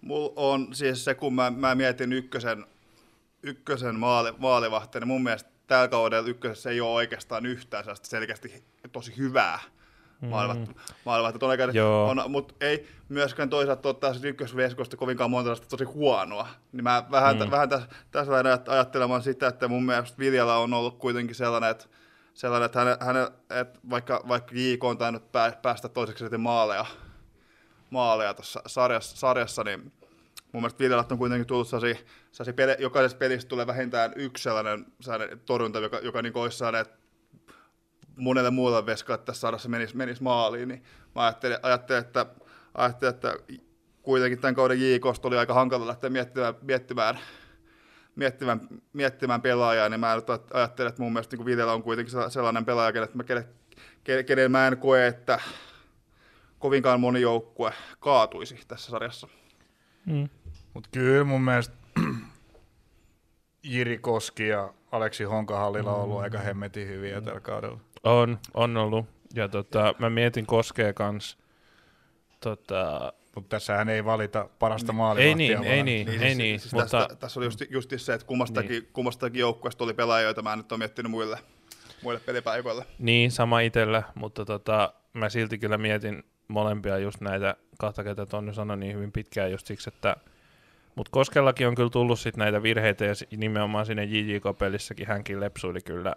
Mulla 0.01 0.33
on 0.35 0.75
siis 0.75 1.05
se, 1.05 1.15
kun 1.15 1.33
mä, 1.33 1.49
mä 1.49 1.75
mietin 1.75 2.13
ykkösen, 2.13 2.65
ykkösen 3.43 3.95
maali, 3.95 4.33
maalivahtia, 4.37 4.99
niin 4.99 5.07
mun 5.07 5.23
mielestä 5.23 5.49
tällä 5.67 5.87
kaudella 5.87 6.29
ykkösessä 6.29 6.69
ei 6.69 6.81
ole 6.81 6.91
oikeastaan 6.91 7.45
yhtään 7.45 7.83
selkeästi 8.03 8.63
tosi 8.91 9.17
hyvää 9.17 9.59
maalivahtia. 11.05 11.45
On 11.45 11.49
aika- 11.51 11.63
Joo. 11.63 12.09
on, 12.09 12.23
mutta 12.31 12.53
ei 12.61 12.87
myöskään 13.09 13.49
toisaalta 13.49 13.89
ottaa 13.89 14.13
sit 14.13 14.23
ykkösveskosta 14.25 14.97
kovinkaan 14.97 15.31
monta 15.31 15.55
tosi 15.69 15.83
huonoa. 15.83 16.47
Niin 16.71 16.83
mä 16.83 17.03
vähän, 17.11 17.35
Mm. 17.37 17.43
mm. 17.43 17.51
vähän 17.51 17.69
tässä, 17.69 17.87
tässä 18.11 18.31
ajattelemaan 18.67 19.21
sitä, 19.21 19.47
että 19.47 19.67
mun 19.67 19.85
mielestä 19.85 20.17
Viljalla 20.19 20.57
on 20.57 20.73
ollut 20.73 20.97
kuitenkin 20.97 21.35
sellainen, 21.35 21.69
että 21.69 21.85
sellainen, 22.33 22.65
että, 22.65 22.79
häne, 22.79 22.97
häne, 23.01 23.31
että 23.49 23.79
vaikka, 23.89 24.23
vaikka 24.27 24.51
JK 24.55 24.83
on 24.83 24.97
tainnut 24.97 25.31
pää, 25.31 25.51
päästä 25.61 25.89
toiseksi 25.89 26.23
sitten 26.23 26.41
maaleja, 26.41 26.85
maaleja 27.89 28.33
tuossa 28.33 28.61
sarjassa, 28.67 29.17
sarjassa, 29.17 29.63
niin 29.63 29.91
mun 30.51 30.61
mielestä 30.61 30.79
Viljalat 30.79 31.11
on 31.11 31.17
kuitenkin 31.17 31.47
tullut 31.47 31.67
sellaisia, 31.67 32.05
sellaisia 32.31 32.53
pele, 32.53 32.77
jokaisessa 32.79 33.17
pelissä 33.17 33.47
tulee 33.47 33.67
vähintään 33.67 34.13
yksi 34.15 34.43
sellainen, 34.43 34.85
sellainen 35.01 35.39
torjunta, 35.45 35.79
joka, 35.79 35.99
joka 35.99 36.21
niin 36.21 36.37
olisi 36.37 36.57
sellainen 36.57 36.85
monelle 38.17 38.51
muulle 38.51 38.85
veskalle 38.85 39.23
tässä 39.25 39.39
sarjassa 39.39 39.69
menisi, 39.69 39.97
menisi 39.97 40.23
maaliin, 40.23 40.67
niin 40.67 40.83
mä 41.15 41.25
ajattelin, 41.25 41.57
ajattelin, 41.63 42.01
että, 42.01 42.25
ajattelin, 42.73 43.15
että 43.15 43.35
kuitenkin 44.01 44.39
tämän 44.39 44.55
kauden 44.55 44.81
JKsta 44.81 45.27
oli 45.27 45.37
aika 45.37 45.53
hankala 45.53 45.87
lähteä 45.87 46.09
miettimään, 46.09 46.53
miettimään, 46.61 47.19
miettimään, 48.15 48.67
miettimään 48.93 49.41
pelaajaa, 49.41 49.89
niin 49.89 49.99
mä 49.99 50.17
ajattelen, 50.53 50.89
että 50.89 51.01
mun 51.01 51.13
mielestä 51.13 51.35
niin 51.35 51.45
Vitellä 51.45 51.73
on 51.73 51.83
kuitenkin 51.83 52.13
sellainen 52.29 52.65
pelaaja, 52.65 53.03
että 53.03 53.17
mä, 53.17 53.23
kenen 54.23 54.51
mä 54.51 54.67
en 54.67 54.77
koe, 54.77 55.07
että 55.07 55.39
kovinkaan 56.59 56.99
moni 56.99 57.21
joukkue 57.21 57.73
kaatuisi 57.99 58.59
tässä 58.67 58.91
sarjassa. 58.91 59.27
Mm. 60.05 60.29
Mutta 60.73 60.89
kyllä 60.91 61.23
mun 61.23 61.41
mielestä 61.41 61.75
Jiri 63.63 63.97
Koski 63.97 64.47
ja 64.47 64.73
Aleksi 64.91 65.23
Honkahallilla 65.23 65.93
on 65.93 66.01
ollut 66.01 66.17
mm. 66.17 66.23
aika 66.23 66.39
hemmetin 66.39 66.87
hyviä 66.87 67.21
tällä 67.21 67.39
kaudella. 67.39 67.79
On, 68.07 68.39
on 68.53 68.77
ollut. 68.77 69.05
Ja 69.35 69.47
tota, 69.47 69.95
mä 69.99 70.09
mietin 70.09 70.45
Koskee 70.45 70.93
kanssa. 70.93 71.37
Tota, 72.39 73.13
mutta 73.35 73.49
tässähän 73.49 73.89
ei 73.89 74.05
valita 74.05 74.49
parasta 74.59 74.93
maalivahtia. 74.93 75.29
Ei 75.29 75.35
niin, 75.35 75.63
ei 75.63 75.83
niin, 75.83 76.07
niin, 76.07 76.21
ei 76.21 76.27
siis, 76.27 76.37
niin. 76.37 76.59
Siis 76.59 76.73
mutta... 76.73 76.99
tästä, 76.99 77.15
tässä 77.15 77.39
oli 77.39 77.45
just, 77.45 77.61
just 77.69 77.93
se, 77.97 78.13
että 78.13 78.27
kummastakin, 78.27 78.71
niin. 78.71 78.89
kummastakin 78.93 79.39
joukkueesta 79.39 79.83
oli 79.83 79.93
pelaajia, 79.93 80.25
joita 80.25 80.41
mä 80.41 80.55
nyt 80.55 80.71
olen 80.71 80.79
miettinyt 80.79 81.11
muille, 81.11 81.39
muille 82.03 82.21
pelipaikoille. 82.25 82.85
Niin, 82.99 83.31
sama 83.31 83.59
itsellä, 83.59 84.03
mutta 84.15 84.45
tota, 84.45 84.93
mä 85.13 85.29
silti 85.29 85.57
kyllä 85.57 85.77
mietin 85.77 86.23
molempia 86.47 86.97
just 86.97 87.21
näitä 87.21 87.55
kahta, 87.79 88.03
ketä 88.03 88.25
Tonni 88.25 88.53
sanoi 88.53 88.77
niin 88.77 88.95
hyvin 88.95 89.11
pitkään 89.11 89.51
just 89.51 89.67
siksi, 89.67 89.89
että 89.89 90.15
mutta 90.95 91.11
Koskellakin 91.11 91.67
on 91.67 91.75
kyllä 91.75 91.89
tullut 91.89 92.19
sit 92.19 92.37
näitä 92.37 92.63
virheitä 92.63 93.05
ja 93.05 93.13
nimenomaan 93.37 93.85
sinne 93.85 94.03
JJ-kopelissakin 94.03 95.07
hänkin 95.07 95.39
lepsuili 95.39 95.81
kyllä. 95.81 96.15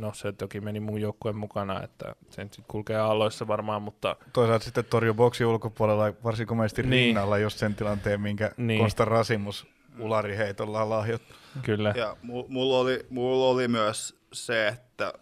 No 0.00 0.12
se 0.14 0.32
toki 0.32 0.60
meni 0.60 0.80
mun 0.80 1.00
joukkueen 1.00 1.36
mukana, 1.36 1.82
että 1.82 2.14
sen 2.30 2.46
sitten 2.46 2.64
kulkee 2.68 2.96
aalloissa 2.96 3.46
varmaan, 3.46 3.82
mutta... 3.82 4.16
Toisaalta 4.32 4.64
sitten 4.64 4.84
torju 4.84 5.14
boksi 5.14 5.44
ulkopuolella 5.44 6.12
varsin 6.24 6.46
komeasti 6.46 6.82
niin. 6.82 6.90
rinnalla 6.90 7.38
just 7.38 7.58
sen 7.58 7.74
tilanteen, 7.74 8.20
minkä 8.20 8.50
niin. 8.56 8.80
Kosta 8.80 9.04
Rasimus 9.04 9.66
ulariheitolla 9.98 10.88
lahjot. 10.88 11.22
Kyllä. 11.62 11.94
Ja 11.96 12.16
mulla 12.22 12.78
oli, 12.78 13.06
mulla 13.10 13.46
oli 13.46 13.68
myös 13.68 14.20
se, 14.32 14.68
että 14.68 15.12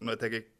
no 0.00 0.16
teki 0.16 0.58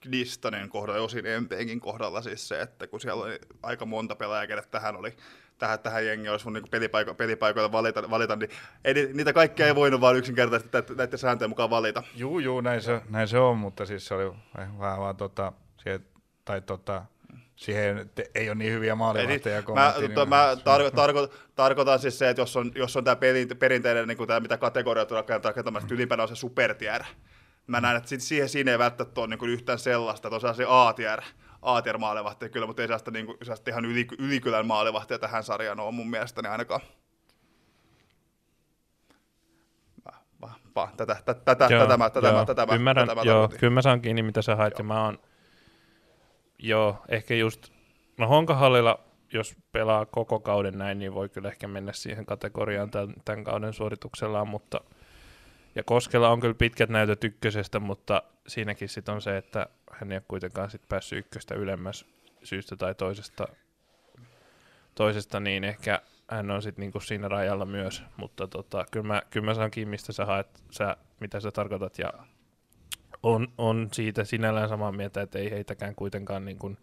Knistonin 0.00 0.68
kohdalla, 0.68 1.02
osin 1.02 1.24
MPnkin 1.40 1.80
kohdalla 1.80 2.22
siis 2.22 2.48
se, 2.48 2.60
että 2.60 2.86
kun 2.86 3.00
siellä 3.00 3.24
oli 3.24 3.38
aika 3.62 3.86
monta 3.86 4.14
pelaajaa, 4.14 4.46
kenet 4.46 4.70
tähän 4.70 4.96
oli 4.96 5.16
tähän, 5.58 5.78
tähän 5.78 6.06
jengiin 6.06 6.30
olisi 6.30 6.46
mun 6.46 6.52
niin 6.52 6.70
pelipaiko, 6.70 7.14
pelipaikoilla 7.14 7.72
valita, 7.72 8.10
valita, 8.10 8.36
niin 8.36 8.50
ei, 8.84 8.94
niitä 8.94 9.32
kaikkia 9.32 9.66
ei 9.66 9.74
voinut 9.74 10.00
vaan 10.00 10.16
yksinkertaisesti 10.16 10.94
näiden 10.96 11.18
sääntöjen 11.18 11.50
mukaan 11.50 11.70
valita. 11.70 12.02
Juu, 12.14 12.38
juu, 12.38 12.60
näin 12.60 12.82
se, 12.82 13.00
näin 13.10 13.28
se 13.28 13.38
on, 13.38 13.58
mutta 13.58 13.86
siis 13.86 14.06
se 14.06 14.14
oli 14.14 14.32
vähän 14.78 14.98
vaan 14.98 15.16
tota, 15.16 15.52
siihen, 15.76 16.04
tai 16.44 16.60
tota, 16.60 17.04
siihen 17.56 18.10
ei 18.34 18.48
ole 18.48 18.54
niin 18.54 18.72
hyviä 18.72 18.94
maalivahteja 18.94 19.62
kuin 19.62 19.78
Mä, 19.78 19.94
niin 19.98 20.28
mä 20.28 20.56
tarko, 20.64 20.90
tarko, 20.90 21.28
tarkoitan 21.54 21.98
siis 21.98 22.18
se, 22.18 22.28
että 22.28 22.42
jos 22.42 22.56
on, 22.56 22.72
jos 22.74 22.96
on 22.96 23.04
tämä 23.04 23.16
perinteinen, 23.58 24.08
niin 24.08 24.16
kuin 24.16 24.28
tämä, 24.28 24.40
mitä 24.40 24.58
kategoria 24.58 25.06
tulee 25.06 25.24
rakentamaan, 25.44 25.82
että 25.82 25.94
ylimpänä 25.94 26.22
on 26.22 26.28
se 26.28 26.34
supertier. 26.34 27.02
Mä 27.66 27.80
näen, 27.80 27.96
että 27.96 28.08
siihen 28.18 28.48
siinä 28.48 28.70
ei 28.70 28.78
välttämättä 28.78 29.20
ole 29.20 29.36
niin 29.36 29.50
yhtään 29.50 29.78
sellaista, 29.78 30.28
että 30.28 30.48
on 30.48 30.54
se 30.54 30.64
A-tier, 30.68 31.22
A-tier 31.62 31.98
maalivahti 31.98 32.48
kyllä, 32.48 32.66
mutta 32.66 32.82
ei 32.82 32.88
sellaista, 32.88 33.10
niin 33.10 33.26
kuin, 33.26 33.38
sellaista 33.42 33.70
ihan 33.70 33.84
yli, 33.84 34.06
ylikylän 34.18 34.66
maalivahtia 34.66 35.18
tähän 35.18 35.44
sarjaan 35.44 35.80
ole 35.80 35.92
mun 35.92 36.10
mielestäni 36.10 36.48
ainakaan. 36.48 36.80
Va, 40.74 40.90
tätä, 40.96 41.16
tätä, 41.24 41.40
tätä, 41.44 41.66
joo, 41.70 41.82
tätä, 41.82 41.96
mä, 41.96 42.10
tätä, 42.10 42.28
joo, 42.28 42.44
tätä, 42.44 42.66
ymmärrän, 42.74 43.08
tätä, 43.08 43.20
joo, 43.24 43.48
kyllä 43.48 43.74
mä 43.74 43.82
saan 43.82 44.00
kiinni, 44.00 44.22
mitä 44.22 44.42
sä 44.42 44.56
hait, 44.56 44.78
ja 44.78 44.84
mä 44.84 45.04
oon, 45.04 45.18
joo, 46.58 46.96
ehkä 47.08 47.34
just, 47.34 47.72
no 48.16 48.28
Honkahallilla, 48.28 49.00
jos 49.32 49.56
pelaa 49.72 50.06
koko 50.06 50.40
kauden 50.40 50.78
näin, 50.78 50.98
niin 50.98 51.14
voi 51.14 51.28
kyllä 51.28 51.48
ehkä 51.48 51.68
mennä 51.68 51.92
siihen 51.92 52.26
kategoriaan 52.26 52.90
tämän, 52.90 53.14
tämän 53.24 53.44
kauden 53.44 53.72
suorituksellaan, 53.72 54.48
mutta– 54.48 54.80
ja 55.78 55.84
Koskella 55.84 56.28
on 56.28 56.40
kyllä 56.40 56.54
pitkät 56.54 56.90
näytöt 56.90 57.24
ykkösestä, 57.24 57.80
mutta 57.80 58.22
siinäkin 58.46 58.88
sitten 58.88 59.14
on 59.14 59.22
se, 59.22 59.36
että 59.36 59.66
hän 60.00 60.12
ei 60.12 60.16
ole 60.16 60.24
kuitenkaan 60.28 60.70
sit 60.70 60.82
päässyt 60.88 61.18
ykköstä 61.18 61.54
ylemmäs 61.54 62.06
syystä 62.42 62.76
tai 62.76 62.94
toisesta, 62.94 63.48
toisesta 64.94 65.40
niin 65.40 65.64
ehkä 65.64 66.02
hän 66.30 66.50
on 66.50 66.62
sitten 66.62 66.82
niinku 66.82 67.00
siinä 67.00 67.28
rajalla 67.28 67.64
myös, 67.64 68.02
mutta 68.16 68.46
tota, 68.46 68.86
kyllä, 68.90 69.06
mä, 69.06 69.22
kyllä 69.30 69.46
mä 69.46 69.54
saan 69.54 69.70
kiinni, 69.70 69.90
mistä 69.90 70.12
sä 70.12 70.24
haet, 70.24 70.62
sä, 70.70 70.96
mitä 71.20 71.40
sä 71.40 71.50
tarkoitat, 71.50 71.98
ja 71.98 72.12
on, 73.22 73.48
on 73.58 73.88
siitä 73.92 74.24
sinällään 74.24 74.68
samaa 74.68 74.92
mieltä, 74.92 75.22
että 75.22 75.38
ei 75.38 75.50
heitäkään 75.50 75.94
kuitenkaan 75.94 76.44
niinku 76.44 76.76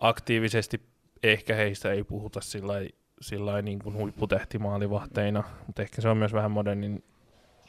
aktiivisesti, 0.00 0.80
ehkä 1.22 1.54
heistä 1.54 1.92
ei 1.92 2.04
puhuta 2.04 2.40
sillä 2.40 2.74
sillä 3.20 3.62
niin 3.62 3.78
kuin 3.78 3.96
huipputehtimaalivahteina, 3.96 5.44
mutta 5.66 5.82
ehkä 5.82 6.02
se 6.02 6.08
on 6.08 6.16
myös 6.16 6.32
vähän 6.32 6.50
modernin 6.50 7.04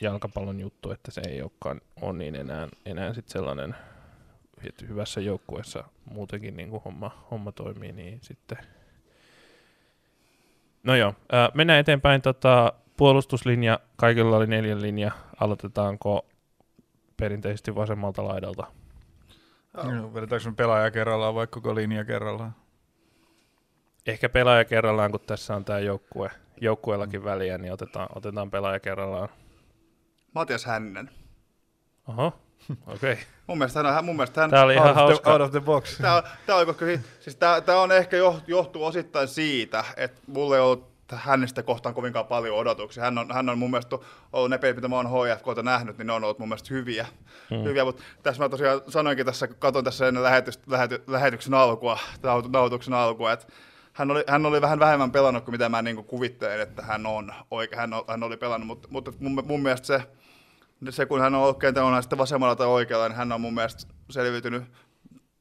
jalkapallon 0.02 0.60
juttu, 0.60 0.92
että 0.92 1.12
se 1.12 1.22
ei 1.28 1.42
olekaan 1.42 1.82
on 2.02 2.18
niin 2.18 2.36
enää, 2.36 2.68
enää 2.86 3.14
sit 3.14 3.30
sellainen, 3.30 3.76
että 4.70 4.86
hyvässä 4.86 5.22
joukkueessa 5.22 5.84
muutenkin 6.06 6.58
niin 6.58 6.70
kuin 6.70 6.84
homma, 6.84 7.28
homma 7.32 7.52
toimii, 7.52 7.92
niin 7.92 8.20
sitten... 8.22 8.58
No 10.84 10.96
joo, 10.96 11.14
ää, 11.32 11.50
mennään 11.54 11.80
eteenpäin. 11.80 12.22
Tota, 12.22 12.74
puolustuslinja, 12.98 13.80
kaikilla 13.96 14.38
oli 14.38 14.48
neljän 14.48 14.82
linja. 14.82 15.12
Aloitetaanko 15.40 16.26
perinteisesti 17.18 17.76
vasemmalta 17.76 18.28
laidalta? 18.28 18.68
No, 19.84 20.14
vedetäänkö 20.14 20.50
me 20.50 20.56
pelaaja 20.56 20.92
kerrallaan 20.92 21.36
vai 21.36 21.48
koko 21.48 21.76
linja 21.76 22.06
kerrallaan? 22.06 22.56
Ehkä 24.06 24.30
pelaaja 24.30 24.66
kerrallaan, 24.66 25.12
kun 25.12 25.20
tässä 25.20 25.56
on 25.56 25.66
tämä 25.66 25.80
joukkue, 25.80 26.32
joukkueellakin 26.62 27.24
väliä, 27.24 27.58
niin 27.58 27.74
otetaan, 27.74 28.08
otetaan 28.16 28.52
pelaaja 28.52 28.80
kerrallaan. 28.80 29.30
Matias 30.36 30.66
Hänninen. 30.66 31.10
Oho, 32.08 32.40
okei. 32.88 33.12
Okay. 33.14 33.24
mun 33.48 33.58
mielestä 33.58 33.84
hän, 33.84 34.06
mun 34.06 34.16
mielestä 34.16 34.42
hän 34.42 34.50
tämä 34.50 34.64
oli 34.64 34.74
ihan 34.74 34.88
out 34.88 34.96
hauska. 34.96 35.24
The, 35.24 35.32
out 35.32 35.42
of 35.42 35.52
the 35.52 35.60
box. 35.60 35.98
Tämä, 35.98 36.24
tämä, 36.46 36.60
on, 36.60 36.66
koska, 36.66 36.86
siis 37.20 37.36
tämä, 37.36 37.62
tämä 37.62 37.82
on 37.82 37.92
ehkä 37.92 38.18
johtuu 38.48 38.86
osittain 38.86 39.28
siitä, 39.28 39.84
että 39.98 40.22
mulle 40.28 40.56
ei 40.56 40.62
ollut 40.62 40.96
hänestä 41.14 41.64
kohtaan 41.64 41.96
kovinkaan 41.96 42.26
paljon 42.26 42.58
odotuksia. 42.58 43.04
Hän 43.04 43.18
on, 43.18 43.34
hän 43.34 43.50
on 43.50 43.58
mun 43.58 43.72
mielestä 43.72 43.98
ollut 44.34 44.50
ne 44.50 44.58
pelit, 44.58 44.76
mitä 44.76 44.88
mä 44.88 44.96
oon 44.96 45.10
HFKta 45.10 45.64
nähnyt, 45.64 45.98
niin 45.98 46.08
ne 46.08 46.14
on 46.14 46.24
ollut 46.24 46.40
mun 46.40 46.48
mielestä 46.48 46.74
hyviä. 46.74 47.08
Hmm. 47.50 47.64
hyviä 47.64 47.86
mutta 47.86 48.04
tässä 48.24 48.44
mä 48.44 48.50
tosiaan 48.50 48.82
sanoinkin 48.88 49.26
tässä, 49.26 49.48
katsoin 49.48 49.86
tässä 49.86 50.08
ennen 50.08 50.24
lähetys, 50.24 50.60
lähety, 50.68 51.04
lähetyksen 51.08 51.54
alkua, 51.54 52.00
nautuksen 52.52 52.94
alkua, 52.94 53.32
että 53.32 53.48
hän 53.94 54.12
oli, 54.12 54.24
hän 54.28 54.46
oli 54.46 54.62
vähän 54.62 54.80
vähemmän 54.80 55.12
pelannut 55.12 55.44
kuin 55.44 55.54
mitä 55.54 55.70
mä 55.70 55.82
niin 55.82 55.96
kuin 55.96 56.08
kuvittelin, 56.08 56.62
että 56.62 56.82
hän 56.82 57.06
on, 57.06 57.34
oike, 57.52 57.76
hän, 57.76 57.92
hän 58.08 58.24
oli 58.24 58.38
pelannut, 58.38 58.68
mutta, 58.68 58.88
mutta 58.92 59.12
mun, 59.20 59.44
mun 59.46 59.64
mielestä 59.64 59.88
se, 59.88 60.02
se, 60.90 61.06
kun 61.06 61.22
hän 61.22 61.36
on 61.36 61.60
kentällä 61.60 62.02
sitten 62.02 62.20
vasemmalla 62.20 62.56
tai 62.56 62.68
oikealla, 62.68 63.08
niin 63.08 63.18
hän 63.18 63.32
on 63.32 63.42
mun 63.42 63.54
mielestä 63.54 63.94
selviytynyt 64.10 64.64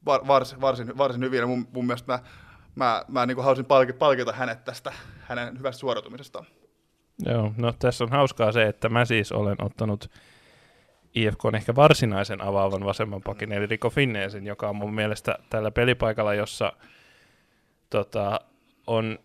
var, 0.06 0.26
varsin, 0.26 0.60
varsin, 0.60 0.98
varsin 0.98 1.22
hyvin. 1.22 1.38
Ja 1.38 1.46
mun, 1.46 1.68
mun 1.72 1.86
mielestä 1.86 2.12
mä, 2.12 2.18
mä, 2.74 3.04
mä 3.08 3.26
niin 3.26 3.34
kuin 3.34 3.44
halusin 3.44 3.64
palkita, 3.98 4.32
hänet 4.32 4.64
tästä 4.64 4.92
hänen 5.20 5.58
hyvästä 5.58 5.80
suoritumisestaan. 5.80 6.46
Joo, 7.26 7.52
no 7.56 7.72
tässä 7.78 8.04
on 8.04 8.10
hauskaa 8.10 8.52
se, 8.52 8.62
että 8.62 8.88
mä 8.88 9.04
siis 9.04 9.32
olen 9.32 9.56
ottanut 9.62 10.10
IFK 11.14 11.44
on 11.44 11.54
ehkä 11.54 11.74
varsinaisen 11.74 12.40
avaavan 12.40 12.84
vasemman 12.84 13.22
pakin, 13.22 13.52
eli 13.52 13.66
Riko 13.66 13.90
Finneesin, 13.90 14.46
joka 14.46 14.68
on 14.68 14.76
mun 14.76 14.94
mielestä 14.94 15.38
tällä 15.50 15.70
pelipaikalla, 15.70 16.34
jossa 16.34 16.72
tota, 17.90 18.40
on 18.86 19.18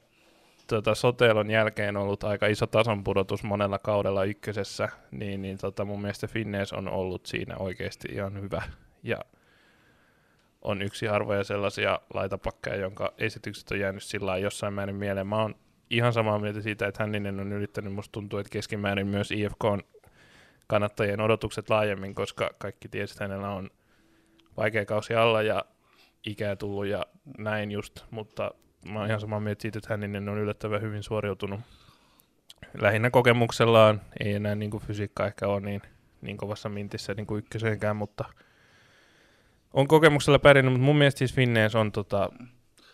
tota, 0.69 0.95
Sotelon 0.95 1.51
jälkeen 1.51 1.97
ollut 1.97 2.23
aika 2.23 2.47
iso 2.47 2.67
tasonpudotus 2.67 3.43
monella 3.43 3.79
kaudella 3.79 4.23
ykkösessä, 4.23 4.89
niin, 5.11 5.41
niin 5.41 5.57
tota, 5.57 5.85
mun 5.85 6.01
mielestä 6.01 6.27
Finnees 6.27 6.73
on 6.73 6.87
ollut 6.87 7.25
siinä 7.25 7.57
oikeasti 7.57 8.07
ihan 8.11 8.41
hyvä. 8.41 8.61
Ja 9.03 9.17
on 10.61 10.81
yksi 10.81 11.05
harvoja 11.05 11.43
sellaisia 11.43 11.99
laitapakkeja, 12.13 12.75
jonka 12.75 13.13
esitykset 13.17 13.71
on 13.71 13.79
jäänyt 13.79 14.03
sillä 14.03 14.37
jossain 14.37 14.73
määrin 14.73 14.95
mieleen. 14.95 15.27
Mä 15.27 15.41
oon 15.41 15.55
ihan 15.89 16.13
samaa 16.13 16.39
mieltä 16.39 16.61
siitä, 16.61 16.87
että 16.87 17.03
Hänninen 17.03 17.39
on 17.39 17.51
yrittänyt, 17.51 17.93
musta 17.93 18.11
tuntuu, 18.11 18.39
että 18.39 18.49
keskimäärin 18.49 19.07
myös 19.07 19.31
IFK 19.31 19.63
on 19.63 19.83
kannattajien 20.67 21.21
odotukset 21.21 21.69
laajemmin, 21.69 22.15
koska 22.15 22.49
kaikki 22.57 22.89
tiesi, 22.89 23.13
että 23.13 23.23
hänellä 23.23 23.49
on 23.49 23.69
vaikea 24.57 24.85
kausi 24.85 25.15
alla 25.15 25.41
ja 25.41 25.65
ikää 26.25 26.55
tullut 26.55 26.85
ja 26.85 27.05
näin 27.37 27.71
just, 27.71 28.05
mutta 28.11 28.51
mä 28.85 28.99
oon 28.99 29.07
ihan 29.07 29.21
samaa 29.21 29.39
mieltä 29.39 29.61
siitä, 29.61 29.79
että 29.79 29.93
Hänninen 29.93 30.29
on 30.29 30.37
yllättävän 30.37 30.81
hyvin 30.81 31.03
suoriutunut 31.03 31.59
lähinnä 32.81 33.09
kokemuksellaan. 33.09 34.01
Ei 34.19 34.33
enää 34.33 34.55
niin 34.55 34.71
kuin 34.71 34.83
fysiikka 34.83 35.27
ehkä 35.27 35.47
ole 35.47 35.59
niin, 35.59 35.81
niin 36.21 36.37
kovassa 36.37 36.69
mintissä 36.69 37.13
niin 37.13 37.27
kuin 37.27 37.39
ykköseenkään, 37.39 37.95
mutta 37.95 38.25
on 39.73 39.87
kokemuksella 39.87 40.39
pärjännyt, 40.39 40.73
mutta 40.73 40.85
mun 40.85 40.97
mielestä 40.97 41.19
siis 41.19 41.33
Finnees 41.33 41.75
on 41.75 41.91
tota, 41.91 42.29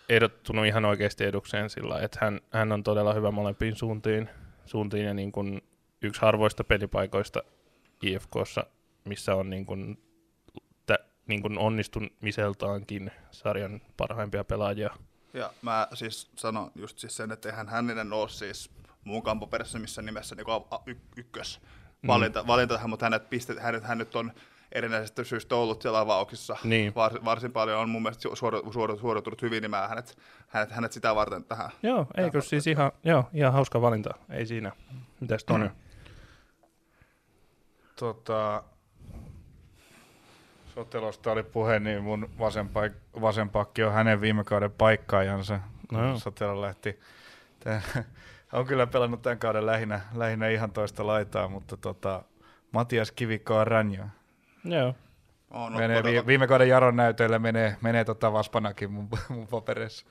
ehdottunut 0.10 0.66
ihan 0.66 0.86
oikeasti 0.86 1.24
edukseen 1.24 1.70
sillä, 1.70 2.00
että 2.00 2.18
hän, 2.22 2.40
hän 2.52 2.72
on 2.72 2.84
todella 2.84 3.14
hyvä 3.14 3.32
molempiin 3.32 3.76
suuntiin, 3.76 4.30
suuntiin 4.66 5.06
ja 5.06 5.14
niin 5.14 5.32
kuin 5.32 5.62
yksi 6.02 6.22
harvoista 6.22 6.64
pelipaikoista 6.64 7.44
IFKssa, 8.02 8.66
missä 9.06 9.36
on 9.36 9.50
niin 9.50 9.66
kuin 9.66 9.98
niin 11.28 11.42
kuin 11.42 11.58
onnistumiseltaankin 11.58 13.12
sarjan 13.32 13.82
parhaimpia 13.98 14.44
pelaajia. 14.44 14.90
Ja 15.36 15.54
mä 15.62 15.88
siis 15.94 16.32
sanon 16.36 16.72
just 16.76 17.00
siis 17.00 17.18
sen, 17.18 17.32
että 17.32 17.50
eihän 17.50 17.68
hänen 17.68 18.14
ole 18.14 18.30
siis 18.30 18.72
muun 19.04 19.24
kampoperässä 19.24 19.80
missä 19.80 20.02
nimessä 20.02 20.36
niin 20.36 20.48
y- 20.86 21.02
ykkös 21.18 21.62
valinta, 22.08 22.42
mm. 22.44 22.48
valinta, 22.48 22.88
mutta 22.88 23.06
hänet, 23.06 23.30
pistet, 23.30 23.60
hänet, 23.60 23.84
hänet 23.84 24.16
on 24.16 24.32
erinäisestä 24.72 25.24
syystä 25.24 25.56
ollut 25.56 25.82
siellä 25.82 26.00
avauksissa. 26.00 26.58
Niin. 26.64 26.96
Var, 26.96 27.26
varsin 27.26 27.52
paljon 27.52 27.80
on 27.80 27.90
mun 27.90 28.02
mielestä 28.02 28.36
suor, 28.36 28.74
suor, 28.74 29.00
suoritunut 29.00 29.42
hyvin, 29.42 29.62
niin 29.62 29.72
mä 29.72 29.88
hänet, 29.88 30.18
hänet, 30.48 30.72
hänet 30.72 30.92
sitä 30.92 31.16
varten 31.16 31.44
tähän. 31.44 31.72
Joo, 31.84 32.08
eikö 32.18 32.42
siis 32.42 32.68
ihan, 32.68 32.92
joo, 33.04 33.30
ihan 33.34 33.54
hauska 33.54 33.82
valinta, 33.82 34.14
ei 34.30 34.46
siinä. 34.46 34.72
Mitäs 35.20 35.44
Toni? 35.44 35.70
Tota, 37.96 38.64
Sotelosta 40.76 41.32
oli 41.32 41.44
puhe, 41.44 41.80
niin 41.80 42.04
mun 42.04 42.30
vasen, 42.40 42.70
paik- 42.70 43.22
vasen 43.22 43.50
pakki 43.50 43.84
on 43.84 43.94
hänen 43.94 44.22
viime 44.22 44.44
kauden 44.44 44.72
paikkaajansa, 44.72 45.60
No. 45.92 46.20
Sotelo 46.20 46.62
lähti. 46.62 47.00
Tää, 47.60 47.82
on 48.54 48.66
kyllä 48.66 48.88
pelannut 48.88 49.22
tämän 49.22 49.40
kauden 49.40 49.66
lähinnä, 49.66 50.02
lähinnä 50.14 50.48
ihan 50.50 50.72
toista 50.72 51.08
laitaa, 51.08 51.48
mutta 51.48 51.78
tota, 51.78 52.24
Matias 52.72 53.12
Kivikko 53.12 53.58
on 53.58 53.68
ranjo. 53.68 54.04
Joo. 54.64 54.96
On, 55.52 55.62
on, 55.62 55.74
Menee, 55.74 55.98
todella, 56.02 56.22
vi, 56.22 56.28
viime 56.28 56.48
kauden 56.48 56.70
Jaron 56.70 56.96
näytöillä 56.96 57.40
menee, 57.40 57.78
menee 57.82 58.06
tota 58.06 58.34
Vaspanakin 58.34 58.92
mun, 58.92 59.10
mun 59.30 59.48
paperissa. 59.48 60.06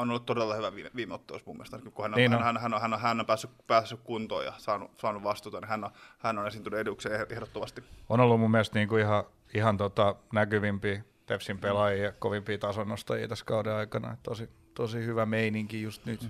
on 0.00 0.10
ollut 0.10 0.26
todella 0.26 0.54
hyvä 0.54 0.74
viime, 0.74 0.90
viime 0.96 1.14
ottelussa 1.14 1.46
mun 1.46 1.56
mielestä, 1.56 1.78
kun 1.94 2.04
hän 2.04 2.12
on, 2.12 2.16
Niin 2.16 2.30
niin 2.30 2.38
on. 2.38 2.44
hän, 2.44 2.56
hän, 2.60 2.74
on, 2.74 2.80
hän, 2.80 2.92
on, 2.94 3.00
hän 3.00 3.20
on 3.20 3.26
päässyt, 3.26 3.50
päässyt 3.66 4.00
kuntoon 4.04 4.44
ja 4.44 4.52
saanut, 4.56 4.90
saanut 4.98 5.22
vastuuta, 5.22 5.60
niin 5.60 5.68
hän 5.68 5.84
on, 5.84 5.90
hän 6.18 6.38
on 6.38 6.46
esiintynyt 6.46 6.80
edukseen 6.80 7.26
ehdottomasti. 7.30 7.84
On 8.08 8.20
ollut 8.20 8.40
mun 8.40 8.50
mielestä 8.50 8.78
niinku 8.78 8.96
ihan, 8.96 9.24
ihan 9.54 9.76
tota 9.76 10.16
näkyvimpiä 10.32 11.04
Tepsin 11.26 11.58
pelaajia 11.58 12.04
ja 12.04 12.12
kovimpia 12.12 12.58
tasonnostajia 12.58 13.28
tässä 13.28 13.44
kauden 13.44 13.74
aikana. 13.74 14.16
Tosi, 14.22 14.50
tosi 14.74 14.98
hyvä 14.98 15.26
meininki 15.26 15.82
just 15.82 16.06
nyt. 16.06 16.28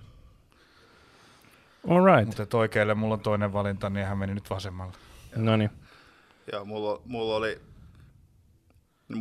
All 1.89 2.05
right. 2.05 2.27
Mutta 2.27 2.59
oikealle 2.59 2.95
mulla 2.95 3.15
on 3.15 3.21
toinen 3.21 3.53
valinta, 3.53 3.91
niin 3.91 4.07
hän 4.07 4.19
meni 4.19 4.35
nyt 4.35 4.51
vasemmalle. 4.51 4.93
No 5.37 5.57
niin. 5.57 5.71
Ja 6.53 6.65
mulla, 6.65 7.03
mulla 7.05 7.37
oli, 7.37 7.61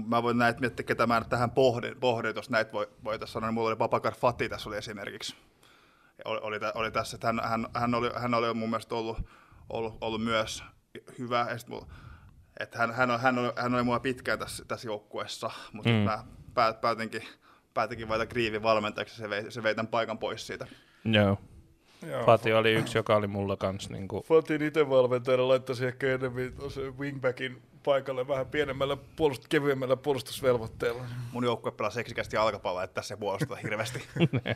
mä 0.08 0.24
voin 0.24 0.38
näitä 0.38 0.60
miettiä, 0.60 0.86
ketä 0.86 1.08
mä 1.08 1.22
tähän 1.30 1.52
pohdin, 1.52 1.98
pohdin 2.00 2.36
jos 2.36 2.50
näitä 2.50 2.72
voi, 2.72 2.90
voitaisiin 3.04 3.34
sanoa, 3.34 3.50
niin 3.50 3.54
mulla 3.54 3.68
oli 3.68 3.76
Babakar 3.76 4.16
Fati 4.16 4.50
tässä 4.50 4.70
oli 4.70 4.78
esimerkiksi. 4.78 5.36
Ja 6.18 6.24
Oli, 6.26 6.40
oli, 6.44 6.60
oli 6.76 6.92
tässä, 6.92 7.16
että 7.16 7.28
hän, 7.28 7.42
hän, 7.44 7.68
hän, 7.74 7.96
oli, 7.96 8.12
hän 8.16 8.34
oli 8.34 8.54
mun 8.54 8.70
mielestä 8.70 8.96
ollut, 8.96 9.18
ollut, 9.70 9.98
ollut 10.02 10.24
myös 10.24 10.64
hyvä. 11.20 11.46
Ja 11.50 11.58
sit 11.58 11.68
mulla, 11.68 11.88
että 12.60 12.78
hän, 12.78 12.92
hän, 12.94 13.12
on, 13.12 13.20
hän, 13.20 13.38
oli, 13.40 13.52
hän 13.56 13.74
oli 13.76 13.84
mua 13.84 14.00
pitkään 14.00 14.40
tässä, 14.40 14.66
tässä 14.66 14.88
joukkueessa, 14.88 15.52
mutta 15.74 15.90
Mm. 15.90 15.96
mä 15.96 16.24
päät, 16.54 16.82
päätinkin, 16.82 17.24
päätinkin 17.74 18.08
valita 18.08 18.26
Kriivin 18.26 18.64
valmentajaksi, 18.64 19.16
se 19.16 19.30
vei, 19.30 19.52
se 19.52 19.64
vei 19.64 19.76
tämän 19.76 19.88
paikan 19.88 20.18
pois 20.18 20.48
siitä. 20.48 20.68
Joo. 21.06 21.38
Joo, 22.08 22.26
Fati 22.26 22.54
oli 22.54 22.74
yksi, 22.74 22.98
joka 22.98 23.16
oli 23.16 23.28
mulla 23.28 23.58
kanssa. 23.58 23.94
Niin 23.94 24.08
kuin, 24.08 24.24
Fatin 24.24 24.62
itse 24.62 24.90
valmentajana 24.90 25.48
laittaisi 25.48 25.86
ehkä 25.86 26.08
enemmän 26.08 26.52
wingbackin 27.00 27.62
paikalle 27.84 28.28
vähän 28.28 28.46
pienemmällä, 28.46 28.96
puolust- 28.96 29.46
kevyemmällä 29.50 29.96
puolustusvelvoitteella. 29.98 31.04
Mun 31.32 31.44
joukkue 31.44 31.72
pelasi 31.72 31.96
seksikästi 31.96 32.36
jalkapalloa, 32.36 32.84
että 32.84 32.94
tässä 32.94 33.14
ei 33.14 33.18
puolusta 33.20 33.56
hirveästi. 33.56 34.04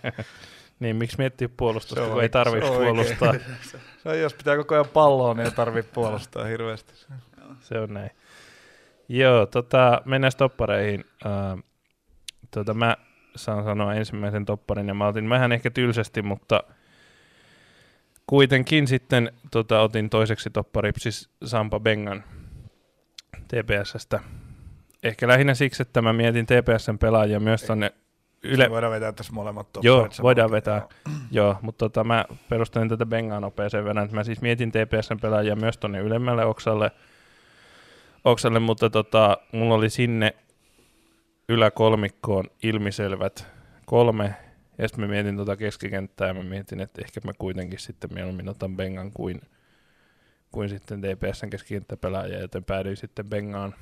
niin, 0.79 0.95
miksi 0.95 1.17
miettiä 1.17 1.49
puolustusta, 1.49 1.95
Se 1.95 2.01
on 2.01 2.11
kun 2.13 2.21
ei 2.21 2.29
tarvitse 2.29 2.67
se 2.67 2.73
on 2.73 2.83
puolustaa. 2.83 3.33
Se 4.03 4.09
on, 4.09 4.19
jos 4.19 4.33
pitää 4.33 4.57
koko 4.57 4.75
ajan 4.75 4.87
palloa, 4.87 5.33
niin 5.33 5.45
ei 5.45 5.51
tarvitse 5.51 5.91
puolustaa 5.93 6.45
hirveästi. 6.45 6.93
Se 7.59 7.79
on 7.79 7.93
näin. 7.93 8.09
Joo, 9.09 9.45
tota, 9.45 10.01
mennään 10.05 10.31
toppareihin. 10.37 11.05
Uh, 11.25 11.63
tota, 12.51 12.73
mä 12.73 12.97
saan 13.35 13.63
sanoa 13.63 13.93
ensimmäisen 13.93 14.45
topparin, 14.45 14.87
ja 14.87 14.93
mä 14.93 15.07
otin 15.07 15.29
vähän 15.29 15.51
ehkä 15.51 15.69
tylsästi, 15.69 16.21
mutta 16.21 16.63
kuitenkin 18.27 18.87
sitten 18.87 19.31
tota, 19.51 19.81
otin 19.81 20.09
toiseksi 20.09 20.49
toppariksi 20.49 21.11
siis 21.11 21.29
Sampa 21.45 21.79
Bengan 21.79 22.23
TPSstä. 23.47 24.19
Ehkä 25.03 25.27
lähinnä 25.27 25.53
siksi, 25.53 25.81
että 25.81 26.01
mä 26.01 26.13
mietin 26.13 26.45
TPSn 26.45 26.97
pelaajia 26.97 27.39
myös 27.39 27.63
tonne 27.63 27.91
Yle... 28.43 28.69
Voidaan 28.69 28.91
vetää 28.91 29.11
tässä 29.11 29.33
molemmat 29.33 29.67
Joo, 29.81 29.97
topparit 29.97 30.21
voidaan 30.21 30.49
saman 30.49 30.55
vetää. 30.55 30.79
kerran. 30.79 31.21
Joo, 31.31 31.57
mutta 31.61 31.85
tota, 31.85 32.03
mä 32.03 32.25
perustelin 32.49 32.89
tätä 32.89 33.05
Bengaa 33.05 33.39
nopeeseen 33.39 33.85
verran, 33.85 34.05
että 34.05 34.15
mä 34.15 34.23
siis 34.23 34.41
mietin 34.41 34.71
TPSn 34.71 35.19
pelaajia 35.21 35.55
myös 35.55 35.77
tonne 35.77 35.99
ylemmälle 35.99 36.45
oksalle, 36.45 36.91
oksalle 38.26 38.59
mutta 38.59 38.89
tota, 38.89 39.38
mulla 39.51 39.76
oli 39.76 39.89
sinne 39.89 40.36
yläkolmikkoon 41.49 42.45
ilmiselvät 42.63 43.47
kolme, 43.86 44.36
ja 44.78 44.88
sitten 44.88 45.05
mä 45.05 45.11
mietin 45.11 45.38
tota 45.38 45.57
keskikenttää, 45.57 46.28
ja 46.28 46.34
mä 46.34 46.43
mietin, 46.43 46.80
että 46.80 47.01
ehkä 47.01 47.21
mä 47.23 47.32
kuitenkin 47.38 47.80
sitten 47.80 48.13
mieluummin 48.13 48.49
otan 48.49 48.78
Bengan 48.78 49.11
kuin, 49.11 49.41
kuin 50.51 50.69
sitten 50.69 51.01
TPSn 51.01 51.49
keskikenttäpelaajia, 51.49 52.39
joten 52.39 52.63
päädyin 52.63 52.97
sitten 52.97 53.26
Bengaan, 53.26 53.76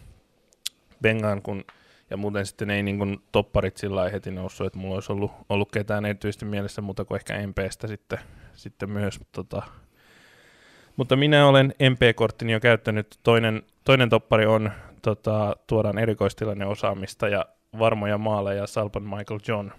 Bengaan 1.01 1.41
kun 1.41 1.63
ja 2.09 2.17
muuten 2.17 2.45
sitten 2.45 2.69
ei 2.69 2.83
niin 2.83 3.21
topparit 3.31 3.77
sillä 3.77 4.09
heti 4.09 4.31
noussut, 4.31 4.67
että 4.67 4.79
mulla 4.79 4.95
olisi 4.95 5.11
ollut, 5.11 5.31
ollut 5.49 5.71
ketään 5.71 6.05
erityisesti 6.05 6.45
mielessä 6.45 6.81
muuta 6.81 7.05
kuin 7.05 7.15
ehkä 7.15 7.47
MPstä 7.47 7.87
sitten, 7.87 8.19
sitten 8.53 8.89
myös. 8.89 9.19
Tota. 9.31 9.61
Mutta 10.95 11.15
minä 11.15 11.47
olen 11.47 11.73
MP-korttini 11.89 12.51
jo 12.51 12.59
käyttänyt. 12.59 13.19
Toinen, 13.23 13.63
toinen 13.83 14.09
toppari 14.09 14.45
on, 14.45 14.71
tota, 15.01 15.55
tuodaan 15.67 15.97
erikoistilanne 15.97 16.65
osaamista 16.65 17.27
ja 17.27 17.45
varmoja 17.79 18.17
maaleja 18.17 18.67
Salpan 18.67 19.03
Michael 19.03 19.39
John. 19.47 19.71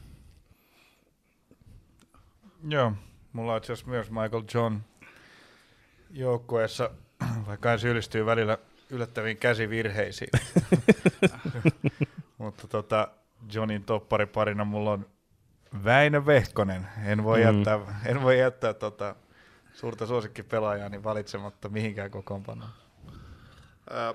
Joo, 2.69 2.93
mulla 3.33 3.53
on 3.53 3.59
itse 3.59 3.73
asiassa 3.73 3.91
myös 3.91 4.11
Michael 4.11 4.43
John 4.55 4.77
joukkueessa, 6.11 6.91
vaikka 7.47 7.69
hän 7.69 7.79
syyllistyy 7.79 8.27
välillä 8.27 8.59
yllättäviin 8.91 9.37
käsivirheisiin. 9.37 10.31
Mutta 12.39 12.69
tota, 12.69 13.09
Johnin 13.53 13.85
toppariparina 13.85 14.65
mulla 14.65 14.91
on 14.91 15.07
Väinö 15.85 16.27
Vehkonen. 16.27 16.87
En 17.05 17.25
voi 17.25 17.39
mm. 17.39 17.45
jättää, 17.45 17.81
en 18.07 18.23
voi 18.23 18.39
jättää 18.39 18.75
tota, 18.75 19.17
suurta 19.75 20.07
suosikkipelaajaani 20.07 21.05
valitsematta 21.05 21.69
mihinkään 21.69 22.11
kokoonpanoon. 22.11 22.71
Ö, 23.91 24.15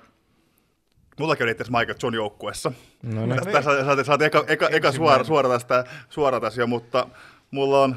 Mullakin 1.19 1.43
oli 1.43 1.51
itse 1.51 1.63
asiassa 1.63 1.79
Michael 1.79 1.97
John 2.03 2.15
joukkueessa. 2.15 2.71
No 3.03 3.25
niin. 3.25 3.35
Tästä 3.35 3.61
saatiin, 3.61 3.85
saatiin, 3.85 4.05
saatiin 4.05 4.25
eka, 4.27 4.43
eka, 4.47 4.67
eka 4.67 4.91
suora, 4.91 5.23
suora, 5.23 5.49
tästä, 5.49 5.83
suora 6.09 6.39
tässä 6.39 6.61
jo, 6.61 6.67
mutta 6.67 7.07
mulla 7.51 7.83
on 7.83 7.95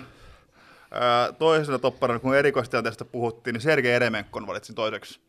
ää, 0.91 1.33
toisena 1.33 1.79
topparina, 1.79 2.19
kun 2.19 2.37
erikoistilanteesta 2.37 3.05
puhuttiin, 3.05 3.55
niin 3.55 3.61
Sergei 3.61 3.93
Eremenkon 3.93 4.47
valitsin 4.47 4.75
toiseksi, 4.75 5.21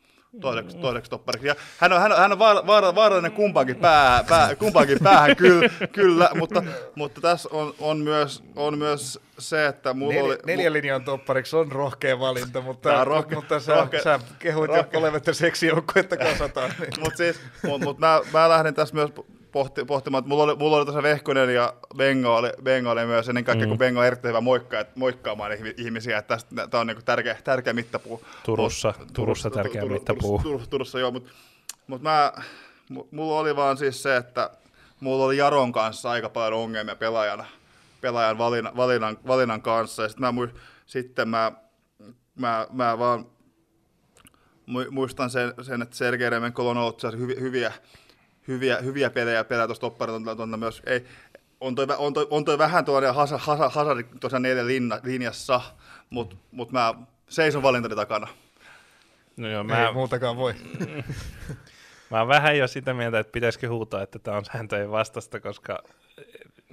toiseksi, 0.41 0.77
toiseksi 0.77 1.11
toppariksi. 1.11 1.47
Ja 1.47 1.55
hän 1.77 1.93
on, 1.93 2.01
hän 2.01 2.11
on, 2.11 2.17
hän 2.17 2.31
on 2.31 2.39
vaara, 2.39 2.67
vaara, 2.67 2.95
vaarallinen 2.95 3.31
kumpaankin, 3.31 3.75
pää, 3.75 4.23
pää, 4.23 4.55
kumpaankin 4.55 4.97
päähän, 5.03 5.35
kyllä, 5.35 5.69
kyllä 5.91 6.29
mutta, 6.35 6.63
mutta 6.95 7.21
tässä 7.21 7.49
on, 7.51 7.73
on, 7.79 7.97
myös, 7.97 8.43
on 8.55 8.77
myös 8.77 9.19
se, 9.39 9.67
että 9.67 9.93
mulla 9.93 10.13
Nel, 10.13 10.25
oli... 10.25 10.37
neljä 10.45 10.73
linjan 10.73 11.03
toppariksi 11.03 11.55
on 11.55 11.71
rohkea 11.71 12.19
valinta, 12.19 12.61
mutta, 12.61 13.03
rohke- 13.03 13.35
mutta 13.35 13.59
sä, 13.59 13.73
rohke- 13.73 14.03
sä 14.03 14.19
kehuit 14.39 14.71
jo 14.71 14.81
rohke- 14.81 14.97
olevat 14.97 15.23
seksijoukkuetta 15.31 16.17
kasataan. 16.17 16.71
Niin. 16.79 16.93
Mutta 16.99 17.17
siis, 17.17 17.39
mut, 17.63 17.81
mut 17.81 17.99
mä, 17.99 18.21
mä 18.33 18.49
lähdin 18.49 18.73
tässä 18.73 18.95
myös 18.95 19.09
pohti, 19.53 19.85
pohtimaan, 19.85 20.19
että 20.19 20.29
mulla 20.29 20.43
oli, 20.43 20.55
mulla 20.55 20.77
oli 20.77 20.85
tässä 20.85 21.03
Vehkonen 21.03 21.53
ja 21.55 21.73
Benga 21.97 22.37
oli, 22.37 22.49
Benga 22.63 22.91
oli 22.91 23.05
myös 23.05 23.29
ennen 23.29 23.43
kaikkea, 23.43 23.65
mm. 23.67 23.69
kun 23.69 23.77
Benga 23.77 23.99
on 23.99 24.05
erittäin 24.05 24.29
hyvä 24.29 24.41
moikkaa, 24.41 24.83
moikkaamaan 24.95 25.51
ihmi- 25.53 25.73
ihmisiä, 25.77 26.17
että 26.17 26.37
tämä 26.69 26.81
on 26.81 26.87
niinku 26.87 27.03
tärkeä, 27.05 27.37
tärkeä 27.43 27.73
mittapuu. 27.73 28.23
Turussa, 28.45 28.93
Mut- 28.99 29.13
Turussa 29.13 29.49
tärkeä 29.49 29.81
Tur- 29.81 29.85
Tur- 29.85 29.91
mittapuu. 29.93 30.29
Turussa, 30.29 30.43
Turussa, 30.43 30.69
Turussa 30.69 30.99
joo, 30.99 31.11
mutta 31.11 31.31
mut 31.87 32.01
mä, 32.01 32.33
mu- 32.93 33.07
mulla 33.11 33.39
oli 33.39 33.55
vaan 33.55 33.77
siis 33.77 34.03
se, 34.03 34.15
että 34.15 34.49
mulla 34.99 35.25
oli 35.25 35.37
Jaron 35.37 35.71
kanssa 35.71 36.11
aika 36.11 36.29
paljon 36.29 36.61
ongelmia 36.61 36.95
pelaajana, 36.95 37.45
pelaajan 38.01 38.37
valinnan, 38.37 38.75
valinnan, 38.77 39.17
valinnan 39.27 39.61
kanssa, 39.61 40.03
ja 40.03 40.09
sit 40.09 40.19
mä, 40.19 40.33
sitten 40.85 41.29
mä, 41.29 41.51
mä, 42.35 42.67
mä 42.71 42.99
vaan 42.99 43.25
mu- 44.69 44.91
muistan 44.91 45.29
sen, 45.29 45.53
sen 45.61 45.81
että 45.81 45.95
Sergei 45.95 46.29
Remenkolla 46.29 46.71
on 46.71 46.77
ollut 46.77 47.03
hyviä, 47.39 47.71
hyviä, 48.47 48.77
hyviä 48.77 49.09
pelejä 49.09 49.43
pelejä 49.43 49.67
tuossa 49.67 49.81
topparilta 49.81 50.57
myös. 50.57 50.81
Ei, 50.85 51.05
on, 51.59 51.75
toi, 51.75 51.87
on, 51.97 52.13
toi, 52.13 52.27
on 52.29 52.45
toi 52.45 52.57
vähän 52.57 52.85
tuollainen 52.85 53.15
hasa, 53.15 53.37
hasa, 53.37 53.69
hasari 53.69 54.03
tuossa 54.03 54.39
neljän 54.39 54.67
linna, 54.67 54.99
linjassa, 55.03 55.61
mutta 56.09 56.35
mut 56.51 56.71
mä 56.71 56.93
seison 57.29 57.63
valintani 57.63 57.95
takana. 57.95 58.27
No 59.37 59.49
joo, 59.49 59.63
Mä... 59.63 59.73
mä, 59.73 59.87
Ei 59.87 59.93
muutakaan 59.93 60.37
voi. 60.37 60.53
mä 62.11 62.19
oon 62.19 62.27
vähän 62.27 62.57
jo 62.57 62.67
sitä 62.67 62.93
mieltä, 62.93 63.19
että 63.19 63.31
pitäisikö 63.31 63.69
huutaa, 63.69 64.01
että 64.01 64.19
tämä 64.19 64.37
on 64.37 64.45
sääntöjen 64.45 64.91
vastasta, 64.91 65.39
koska 65.39 65.83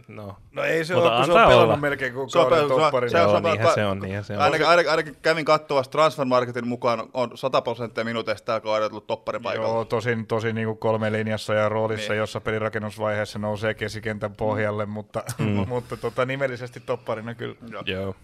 no, 0.08 0.36
No 0.52 0.62
ei 0.64 0.84
se 0.84 0.94
Mutta 0.94 1.10
ole, 1.10 1.16
kun 1.16 1.24
se 1.26 1.32
on 1.32 1.38
olla. 1.38 1.48
pelannut 1.48 1.80
melkein 1.80 2.12
kuin 2.14 2.30
Se 2.30 2.38
on 2.38 2.44
kauden 2.44 2.56
pelannut- 2.58 2.78
se 2.80 2.84
on- 2.84 2.90
toppari. 2.90 3.10
se 3.10 3.20
on- 3.22 3.30
joo, 3.30 3.40
niinhän 3.40 3.74
se 3.74 3.86
on, 3.86 3.98
niinhän 4.00 4.24
se 4.24 4.32
on. 4.36 4.40
Ainakin, 4.42 4.66
ainakin, 4.66 4.90
ainakin 4.90 5.16
kävin 5.22 5.44
katsomassa 5.44 5.90
Transfer 5.90 6.24
Marketin 6.26 6.68
mukaan 6.68 7.02
on 7.14 7.30
100 7.34 7.62
prosenttia 7.62 8.04
minuuteista 8.04 8.46
tällä 8.46 8.60
kaudella 8.60 8.88
tullut 8.88 9.06
topparipaikalla. 9.06 9.68
Joo, 9.68 9.84
tosin, 9.84 10.26
tosin 10.26 10.54
niin 10.54 10.66
kuin 10.66 10.78
kolme 10.78 11.12
linjassa 11.12 11.54
ja 11.54 11.68
roolissa, 11.68 12.02
Niin. 12.02 12.10
niin. 12.10 12.18
jossa 12.18 12.40
pelirakennusvaiheessa 12.40 13.38
nousee 13.38 13.74
kesikentän 13.74 14.34
pohjalle, 14.36 14.86
mutta, 14.86 15.22
Mm. 15.38 15.46
mutta 15.68 15.96
tota, 15.96 16.26
nimellisesti 16.26 16.80
topparina 16.80 17.34
kyllä. 17.34 17.54
Joo. 17.70 17.82
Joo. 17.86 18.14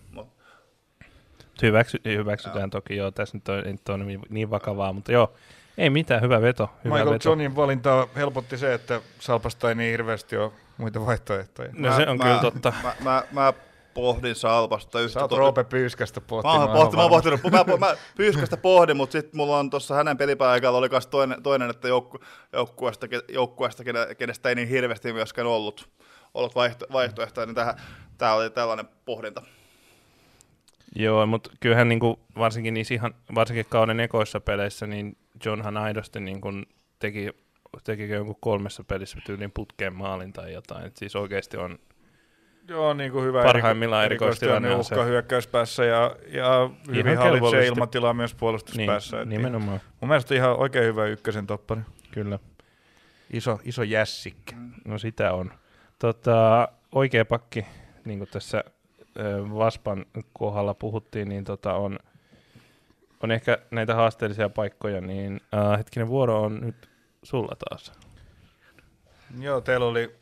Hyväksy, 1.63 2.01
hyväksytään 2.05 2.71
toki, 2.71 2.97
joo, 2.97 3.11
tässä 3.11 3.37
nyt 3.37 3.49
on, 3.49 3.59
ei 3.67 3.73
nyt 3.73 3.89
ole 3.89 4.05
niin, 4.05 4.21
niin 4.29 4.51
vakavaa, 4.51 4.93
mutta 4.93 5.13
joo, 5.13 5.33
ei 5.79 5.91
mitään, 5.91 6.23
hyvä 6.23 6.41
veto. 6.43 6.71
Hyvä 6.85 6.95
Michael 6.95 7.15
veto. 7.15 7.29
Johnin 7.29 7.57
valintaa 7.57 8.07
helpotti 8.17 8.59
se, 8.59 8.75
että 8.75 9.01
Salpasta 9.19 9.69
ei 9.69 9.75
niin 9.75 9.91
hirveästi 9.91 10.37
ole 10.37 10.53
muita 10.79 11.07
vaihtoehtoja. 11.07 11.69
No 11.73 11.97
se 11.97 12.07
on 12.09 12.19
mä, 12.19 12.25
kyllä 12.25 12.39
totta. 12.41 12.73
Mä, 12.83 12.95
mä, 13.01 13.23
mä 13.33 13.53
pohdin 13.95 14.35
Salpasta 14.35 15.01
yhtä 15.01 15.13
Sä 15.13 15.21
oot 15.21 15.31
to- 15.31 15.37
Roope 15.39 15.65
Pyyskästä 15.65 16.21
Mä 16.21 16.27
pohtimaan. 16.27 16.61
oon, 16.61 16.71
pohti, 16.71 16.97
mä 16.97 17.03
oon 17.03 17.11
varmasti. 17.11 17.39
pohtinut, 17.43 17.81
mä, 17.81 17.87
mä 17.87 17.97
Pyyskästä 18.17 18.57
pohdin, 18.57 18.97
mutta 18.97 19.13
sitten 19.13 19.37
mulla 19.37 19.59
on 19.59 19.71
tuossa 19.71 19.95
hänen 19.95 20.17
pelipaikalla 20.17 20.79
oli 20.79 20.89
kas 20.89 21.07
toinen, 21.07 21.43
toinen 21.43 21.71
että 21.71 21.89
joukku, 21.89 22.19
joukkueesta, 22.53 23.07
joukkueesta 23.29 23.85
kene- 23.85 24.15
kenestä 24.15 24.49
ei 24.49 24.55
niin 24.55 24.69
hirveästi 24.69 25.13
myöskään 25.13 25.47
ollut, 25.47 25.89
ollut 26.35 26.55
vaihto, 26.55 26.87
vaihtoehtoja, 26.93 27.47
niin 27.47 27.55
tähän, 27.55 27.75
tää 28.19 28.35
oli 28.35 28.51
tällainen 28.51 28.89
pohdinta. 29.05 29.43
Joo, 30.97 31.27
mutta 31.27 31.51
kyllähän 31.61 31.89
niinku, 31.89 32.21
varsinkin 32.39 32.75
niissä 32.75 32.95
ihan, 32.95 33.15
varsinkin 33.35 33.67
kauden 33.69 34.01
ekoissa 34.01 34.41
peleissä, 34.41 34.87
niin 34.87 35.17
Johnhan 35.45 35.77
aidosti 35.77 36.21
niinku 36.21 36.49
teki, 36.99 37.31
teki 37.85 38.09
jonkun 38.09 38.37
kolmessa 38.41 38.85
pelissä 38.85 39.19
tyyliin 39.27 39.53
putkeen 39.53 39.95
maalin 39.95 40.33
tai 40.33 40.53
jotain. 40.53 40.87
Et 40.87 40.97
siis 40.97 41.17
oikeasti 41.17 41.57
on, 41.57 41.79
Joo, 42.69 42.95
niin 42.95 43.13
kuin 43.13 43.25
hyvä 43.25 43.43
Parhaimmillaan 43.43 44.05
eriko- 44.05 44.07
erikoistilanne 44.07 44.75
on 44.75 44.85
se. 44.85 44.95
uhka 44.95 45.05
hyökkäyspäässä 45.05 45.85
ja, 45.85 46.17
ja 46.29 46.71
hyvin 46.89 47.13
Ihan 47.13 47.25
hallitsee 47.25 47.67
ilmatilaa 47.67 48.15
myös 48.15 48.33
niin, 48.33 48.39
puolustuspäässä. 48.41 49.21
Et 49.21 49.29
nimenomaan, 49.29 49.81
Mun 50.01 50.09
mielestä 50.09 50.35
ihan 50.35 50.57
oikein 50.57 50.85
hyvä 50.85 51.07
ykkösen 51.07 51.47
toppari. 51.47 51.81
kyllä. 52.11 52.39
Iso, 53.33 53.61
iso 53.65 53.83
jässikkä. 53.83 54.57
No 54.85 54.99
sitä 54.99 55.33
on. 55.33 55.53
Tota, 55.99 56.69
oikea 56.93 57.25
pakki, 57.25 57.67
niin 58.05 58.19
kuin 58.19 58.29
tässä 58.33 58.65
Vaspan 59.55 60.07
kohdalla 60.33 60.75
puhuttiin, 60.75 61.29
niin 61.29 61.45
tota 61.45 61.75
on, 61.75 61.99
on 63.23 63.31
ehkä 63.31 63.59
näitä 63.71 63.95
haasteellisia 63.95 64.49
paikkoja, 64.49 65.01
niin 65.01 65.41
äh, 65.55 65.79
hetkinen 65.79 66.09
vuoro 66.09 66.43
on 66.43 66.61
nyt 66.61 66.89
sulla 67.27 67.57
taas. 67.69 67.93
Joo, 69.39 69.61
teillä 69.61 69.87
oli, 69.87 70.17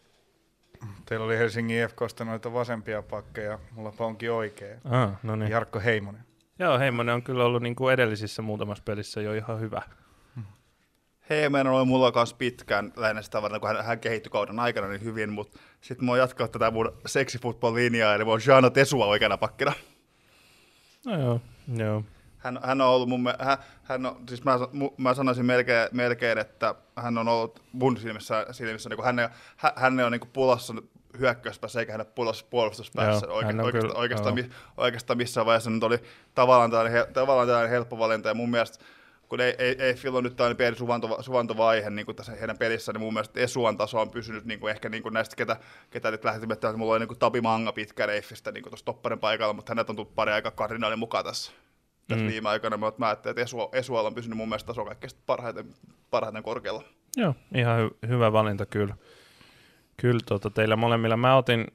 teillä 1.07 1.26
oli 1.26 1.38
Helsingin 1.38 1.88
FKsta 1.88 2.24
noita 2.24 2.52
vasempia 2.52 3.02
pakkeja. 3.02 3.59
Mulla 3.70 3.92
onkin 3.98 4.32
oikea. 4.32 4.78
Ah, 4.84 5.11
no 5.22 5.36
niin. 5.36 5.50
Jarkko 5.50 5.80
Heimonen. 5.80 6.24
Joo, 6.59 6.78
Heimonen 6.78 7.14
on 7.14 7.22
kyllä 7.22 7.44
ollut 7.44 7.62
niin 7.62 7.76
kuin 7.76 7.94
edellisissä 7.94 8.42
muutamassa 8.42 8.84
pelissä 8.84 9.20
jo 9.20 9.34
ihan 9.34 9.61
hyvä. 9.61 9.82
Heemen 11.30 11.66
oli 11.66 11.84
mulla 11.84 12.12
kanssa 12.12 12.36
pitkään 12.36 12.92
lähinnä 12.96 13.22
sitä 13.22 13.42
varten, 13.42 13.61
kun 13.61 13.68
hän, 13.68 13.84
hän 13.84 14.00
kehittyi 14.00 14.30
kauden 14.30 14.61
aikana 14.61 14.88
niin 14.88 15.05
hyvin, 15.05 15.32
mutta 15.32 15.59
sitten 15.80 16.05
mä 16.05 16.12
oon 16.12 16.18
jatkanut 16.18 16.52
tätä 16.52 16.70
mun 16.70 16.92
seksifootball-linjaa, 17.07 18.14
eli 18.14 18.24
mä 18.24 18.30
oon 18.30 18.40
Jano 18.46 18.70
Tesua 18.70 19.07
oikeana 19.07 19.38
pakkina. 19.38 19.72
No 21.07 21.20
joo, 21.20 21.40
joo. 21.76 22.05
Hän, 22.45 22.61
hän 22.62 22.80
on 22.80 22.88
ollut 22.88 23.09
mun, 23.09 23.22
me- 23.22 23.36
hän, 23.38 23.59
hän 23.82 24.07
on, 24.07 24.16
siis 24.28 24.45
mä, 24.45 24.59
mä 24.97 25.14
sanoisin 25.14 25.47
melkein, 25.47 25.88
melkein, 25.92 26.38
että 26.38 26.74
hän 26.97 27.18
on 27.18 27.28
ollut 27.28 27.62
mun 27.72 27.97
silmissä, 27.97 28.47
silmissä 28.51 28.88
niin 28.88 28.97
kuin 28.97 29.07
hän, 29.07 29.30
hän, 29.57 29.72
hän 29.76 30.01
on 30.01 30.12
niin 30.12 30.20
kuin 30.20 30.30
pulassa 30.32 30.74
hyökkäyspäässä 31.18 31.80
eikä 31.80 31.92
hän 31.92 32.01
ole 32.01 32.09
pulassa 32.14 32.47
puolustuspäässä. 32.51 33.26
Joo, 33.26 33.36
Oike, 33.36 33.47
oikeastaan, 33.49 33.72
kyllä- 33.72 33.95
oikeastaan, 33.95 34.34
mi, 34.34 34.51
oikeastaan 34.76 35.16
missään 35.16 35.47
vaiheessa 35.47 35.70
nyt 35.70 35.82
oli 35.82 35.99
tavallaan 36.34 36.70
tällainen, 36.70 37.07
tavallaan 37.12 37.49
tällainen 37.49 37.70
helppo 37.70 37.99
valinta 37.99 38.28
ja 38.28 38.34
mun 38.34 38.51
mielestä 38.51 38.84
kun 39.28 39.40
ei, 39.40 39.55
ei, 39.59 39.76
ei 39.78 39.95
Phil 39.95 40.14
on 40.14 40.24
nyt 40.24 40.36
tällainen 40.36 40.57
pieni 40.57 40.76
suvanto, 40.76 41.22
suvantovaihe 41.22 41.90
niin 41.90 42.07
kuin 42.07 42.16
tässä 42.16 42.32
heidän 42.32 42.59
pelissä, 42.59 42.92
niin 42.92 43.01
mun 43.01 43.12
mielestä 43.12 43.40
Esuan 43.40 43.76
taso 43.76 44.01
on 44.01 44.11
pysynyt 44.11 44.45
niin 44.45 44.61
kuin 44.61 44.70
ehkä 44.70 44.88
niin 44.88 45.03
kuin 45.03 45.12
näistä, 45.12 45.36
ketä, 45.36 45.57
ketä 45.90 46.11
nyt 46.11 46.24
lähti 46.24 46.47
että 46.53 46.72
mulla 46.72 46.92
oli 46.92 46.99
niin 46.99 47.09
kuin 47.09 47.18
Tabi 47.18 47.40
Manga 47.40 47.72
pitkä 47.72 48.07
Reiffistä 48.07 48.53
niin 48.53 48.64
tuossa 48.64 48.84
topparin 48.84 49.18
paikalla, 49.18 49.53
mutta 49.53 49.70
hänet 49.70 49.90
on 49.90 49.97
tullut 49.97 50.14
pari 50.14 50.32
aikaa 50.32 50.53
kardinaalin 50.53 50.99
mukaan 50.99 51.24
tässä 51.24 51.53
tässä 52.09 52.24
Mm. 52.24 52.30
viime 52.30 52.48
aikoina, 52.48 52.76
mutta 52.76 52.98
mä 53.00 53.07
ajattelin, 53.07 53.32
että 53.32 53.42
Esu, 53.42 53.59
Esualla 53.72 54.07
on 54.09 54.14
pysynyt 54.14 54.36
mun 54.36 54.48
mielestä 54.48 54.66
taso 54.66 54.84
kaikkein 54.84 55.11
parhaiten, 55.26 55.74
parhaiten 56.11 56.42
korkealla. 56.42 56.82
Joo, 57.16 57.34
ihan 57.55 57.88
hy- 57.88 58.09
hyvä 58.09 58.32
valinta 58.32 58.66
kyllä. 58.66 58.96
Kyllä 59.96 60.20
tota, 60.28 60.50
teillä 60.50 60.76
molemmilla. 60.76 61.16
Mä 61.16 61.36
otin 61.36 61.66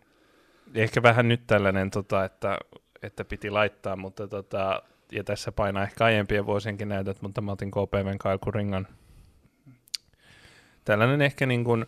ehkä 0.75 1.03
vähän 1.03 1.27
nyt 1.27 1.41
tällainen, 1.47 1.91
tota, 1.91 2.25
että, 2.25 2.57
että 3.01 3.25
piti 3.25 3.49
laittaa, 3.49 3.95
mutta 3.95 4.27
tota, 4.27 4.83
ja 5.11 5.23
tässä 5.23 5.51
painaa 5.51 5.83
ehkä 5.83 6.05
aiempien 6.05 6.45
vuosienkin 6.45 6.89
näytöt, 6.89 7.21
mutta 7.21 7.41
mä 7.41 7.51
otin 7.51 7.71
KPVn 7.71 8.17
Kyle 8.23 8.37
Kuringan. 8.41 8.87
Tällainen 10.85 11.21
ehkä 11.21 11.45
niin 11.45 11.63
kuin, 11.63 11.85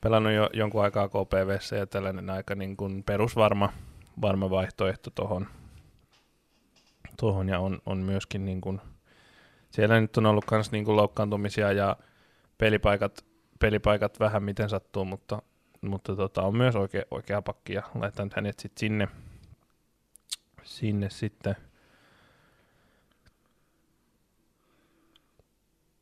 pelannut 0.00 0.32
jo 0.32 0.50
jonkun 0.52 0.82
aikaa 0.82 1.08
KPVssä 1.08 1.76
ja 1.76 1.86
tällainen 1.86 2.30
aika 2.30 2.54
niin 2.54 2.76
kuin 2.76 3.04
perusvarma 3.04 3.72
varma 4.20 4.50
vaihtoehto 4.50 5.10
tuohon. 5.10 5.46
Tuohon 7.16 7.48
ja 7.48 7.58
on, 7.58 7.78
on 7.86 7.98
myöskin 7.98 8.44
niin 8.44 8.60
kuin, 8.60 8.80
siellä 9.70 10.00
nyt 10.00 10.16
on 10.16 10.26
ollut 10.26 10.44
myös 10.50 10.72
niin 10.72 10.96
loukkaantumisia 10.96 11.72
ja 11.72 11.96
pelipaikat, 12.58 13.24
pelipaikat 13.60 14.20
vähän 14.20 14.42
miten 14.42 14.68
sattuu, 14.68 15.04
mutta, 15.04 15.42
mutta 15.80 16.16
tota, 16.16 16.42
on 16.42 16.56
myös 16.56 16.76
oikea, 16.76 17.02
oikea 17.10 17.42
pakki 17.42 17.72
ja 17.72 17.82
laitan 17.94 18.30
hänet 18.36 18.58
sitten 18.58 18.80
sinne, 18.80 19.08
sinne 20.62 21.10
sitten. 21.10 21.56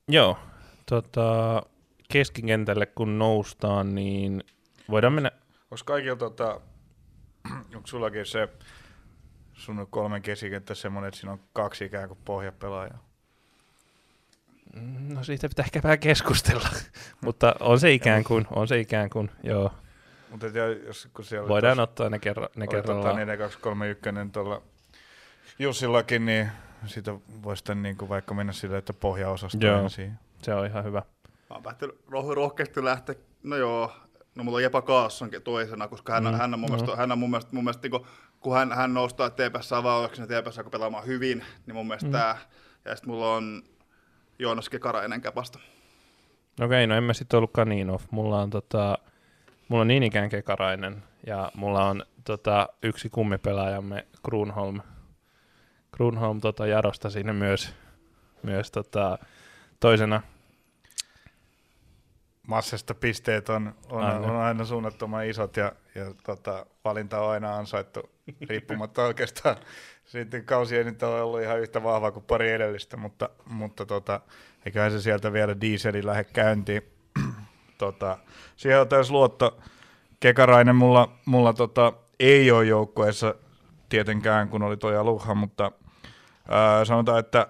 Joo, 0.09 0.39
tota, 0.87 1.63
keskikentälle 2.13 2.87
kun 2.87 3.19
noustaan, 3.19 3.95
niin 3.95 4.45
voidaan 4.91 5.13
mennä, 5.13 5.31
Onko 5.71 5.83
kaikilla 5.85 6.17
tota, 6.17 6.61
onko 7.77 7.87
sullakin 7.87 8.27
se 8.27 8.49
sun 9.63 9.87
kolmen 9.91 10.23
kesikenttä 10.23 10.75
semmoinen, 10.75 11.09
että 11.09 11.21
siinä 11.21 11.33
on 11.33 11.41
kaksi 11.53 11.85
ikään 11.85 12.09
kuin 12.09 12.19
pohjapelaajaa? 12.25 12.99
no 15.15 15.25
siitä 15.25 15.49
pitää 15.49 15.65
ehkä 15.65 15.81
vähän 15.83 15.99
keskustella, 15.99 16.69
mutta 17.25 17.55
on 17.61 17.81
se 17.81 17.93
ikään 17.93 18.25
kuin, 18.25 18.47
on 18.51 18.69
se 18.69 18.81
ikään 18.81 19.11
kuin, 19.11 19.31
joo. 19.43 19.73
Mutta 20.31 20.47
jos 20.87 21.09
kun 21.15 21.25
siellä 21.25 21.49
Voidaan 21.49 21.79
tos- 21.79 21.81
ottaa 21.81 22.09
ne, 22.11 22.19
kerra, 22.19 22.43
ne 22.57 22.63
oli 22.63 22.69
kerrallaan. 22.69 23.05
Tota 23.15 23.17
4 23.17 23.37
2 23.37 23.59
3 23.59 23.91
1 23.91 24.01
tuolla 24.33 24.63
Jussillakin, 25.59 26.27
niin 26.27 26.51
siitä 26.87 27.15
voisi 27.43 27.61
sitten 27.61 27.83
niin 27.83 27.97
kuin 27.97 28.09
vaikka 28.09 28.35
mennä 28.35 28.53
sille, 28.53 28.79
että 28.79 28.93
pohjaosasto 28.93 29.67
Joo. 29.67 29.89
siihen. 29.89 30.19
Se 30.43 30.55
on 30.55 30.67
ihan 30.67 30.85
hyvä. 30.85 31.03
Mä 31.51 31.55
oon 31.57 31.63
päättänyt 31.63 31.97
roh- 32.11 32.35
rohkeasti 32.35 32.85
lähteä, 32.85 33.15
no 33.43 33.57
joo, 33.57 33.93
no 34.35 34.45
mulla 34.45 34.57
on 34.57 34.63
Jepa 34.63 34.83
Kaassonkin 34.83 35.43
toisena, 35.43 35.89
koska 35.89 36.13
hän, 36.13 36.25
Mm, 36.25 36.31
mm. 36.31 36.37
hän 36.37 36.55
on 36.55 36.61
mun 36.61 36.69
joo. 36.69 36.77
mielestä, 36.77 36.97
hän 36.97 37.13
on 37.13 37.19
mun 37.19 37.31
mielestä, 37.31 37.51
mun 37.55 37.65
mielestä 37.65 37.89
niin 37.89 38.07
kun 38.43 38.57
hän, 38.57 38.73
hän 38.73 38.95
nostaa 38.95 39.31
TPS 39.31 39.73
avauksena 39.73 40.35
ja 40.35 40.43
TPS 40.43 40.59
alkoi 40.59 40.71
pelaamaan 40.71 41.07
hyvin, 41.07 41.45
niin 41.67 41.75
mun 41.75 41.87
mielestä 41.87 42.07
Mm. 42.09 42.13
tää, 42.13 42.37
ja 42.85 42.97
sitten 42.97 43.11
mulla 43.15 43.35
on 43.35 43.63
Joonas 44.39 44.69
Kekarainen 44.69 45.21
käpasta. 45.21 45.59
Okei, 46.61 46.87
no 46.87 46.95
en 46.95 47.05
mä 47.05 47.13
sitten 47.13 47.37
ollutkaan 47.39 47.69
niin 47.69 47.91
off. 47.91 48.05
Mulla 48.11 48.41
on, 48.43 48.51
tota, 48.51 48.99
mulla 49.69 49.81
on 49.81 49.89
niin 49.89 50.03
ikään 50.03 50.29
Kekarainen 50.29 51.03
ja 51.27 51.51
mulla 51.55 51.89
on 51.89 52.05
tota, 52.25 52.69
yksi 52.83 53.09
kummipelaajamme 53.11 54.07
Kruunholm. 54.25 54.81
Kruunholm 55.97 56.41
tota, 56.41 56.67
Jarosta 56.67 57.11
siinä 57.11 57.33
myös, 57.33 57.75
myös 58.43 58.71
tota, 58.71 59.19
toisena. 59.81 60.23
Massasta 62.49 62.95
pisteet 62.95 63.49
on, 63.49 63.75
on, 63.91 64.03
Aina. 64.03 64.19
on 64.19 64.37
aina 64.37 64.65
suunnattoman 64.65 65.27
isot 65.27 65.57
ja, 65.57 65.73
ja 65.95 66.15
tota, 66.25 66.67
valinta 66.85 67.21
on 67.21 67.31
aina 67.31 67.57
ansaittu 67.57 68.11
riippumatta 68.49 69.05
oikeastaan. 69.11 69.57
Sitten 70.05 70.45
kausi 70.45 70.77
ei 70.77 70.85
nyt 70.85 71.03
ole 71.03 71.23
ollut 71.23 71.43
ihan 71.43 71.61
yhtä 71.61 71.83
vahva 71.83 72.11
kuin 72.13 72.25
pari 72.25 72.51
edellistä, 72.51 72.97
mutta, 72.97 73.31
mutta 73.47 73.87
tota, 73.87 74.21
eiköhän 74.67 74.91
se 74.91 75.01
sieltä 75.01 75.33
vielä 75.33 75.61
dieselin 75.61 76.07
lähde 76.07 76.25
käyntiin. 76.25 76.83
tota, 77.79 78.19
siihen 78.57 78.81
on 78.81 78.89
täys 78.89 79.11
luotto. 79.11 79.59
Kekarainen 80.21 80.77
mulla, 80.77 81.19
mulla 81.27 81.53
tota, 81.53 81.93
ei 82.21 82.51
ole 82.51 82.65
joukkueessa 82.65 83.35
tietenkään, 83.89 84.49
kun 84.49 84.63
oli 84.63 84.77
toi 84.77 84.97
Aluha, 84.97 85.35
mutta 85.35 85.73
ää, 86.49 86.85
sanotaan, 86.85 87.19
että 87.19 87.47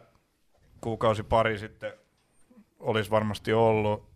kuukausi 0.81 1.23
pari 1.23 1.59
sitten 1.59 1.93
olisi 2.81 3.11
varmasti 3.11 3.53
ollut. 3.53 4.12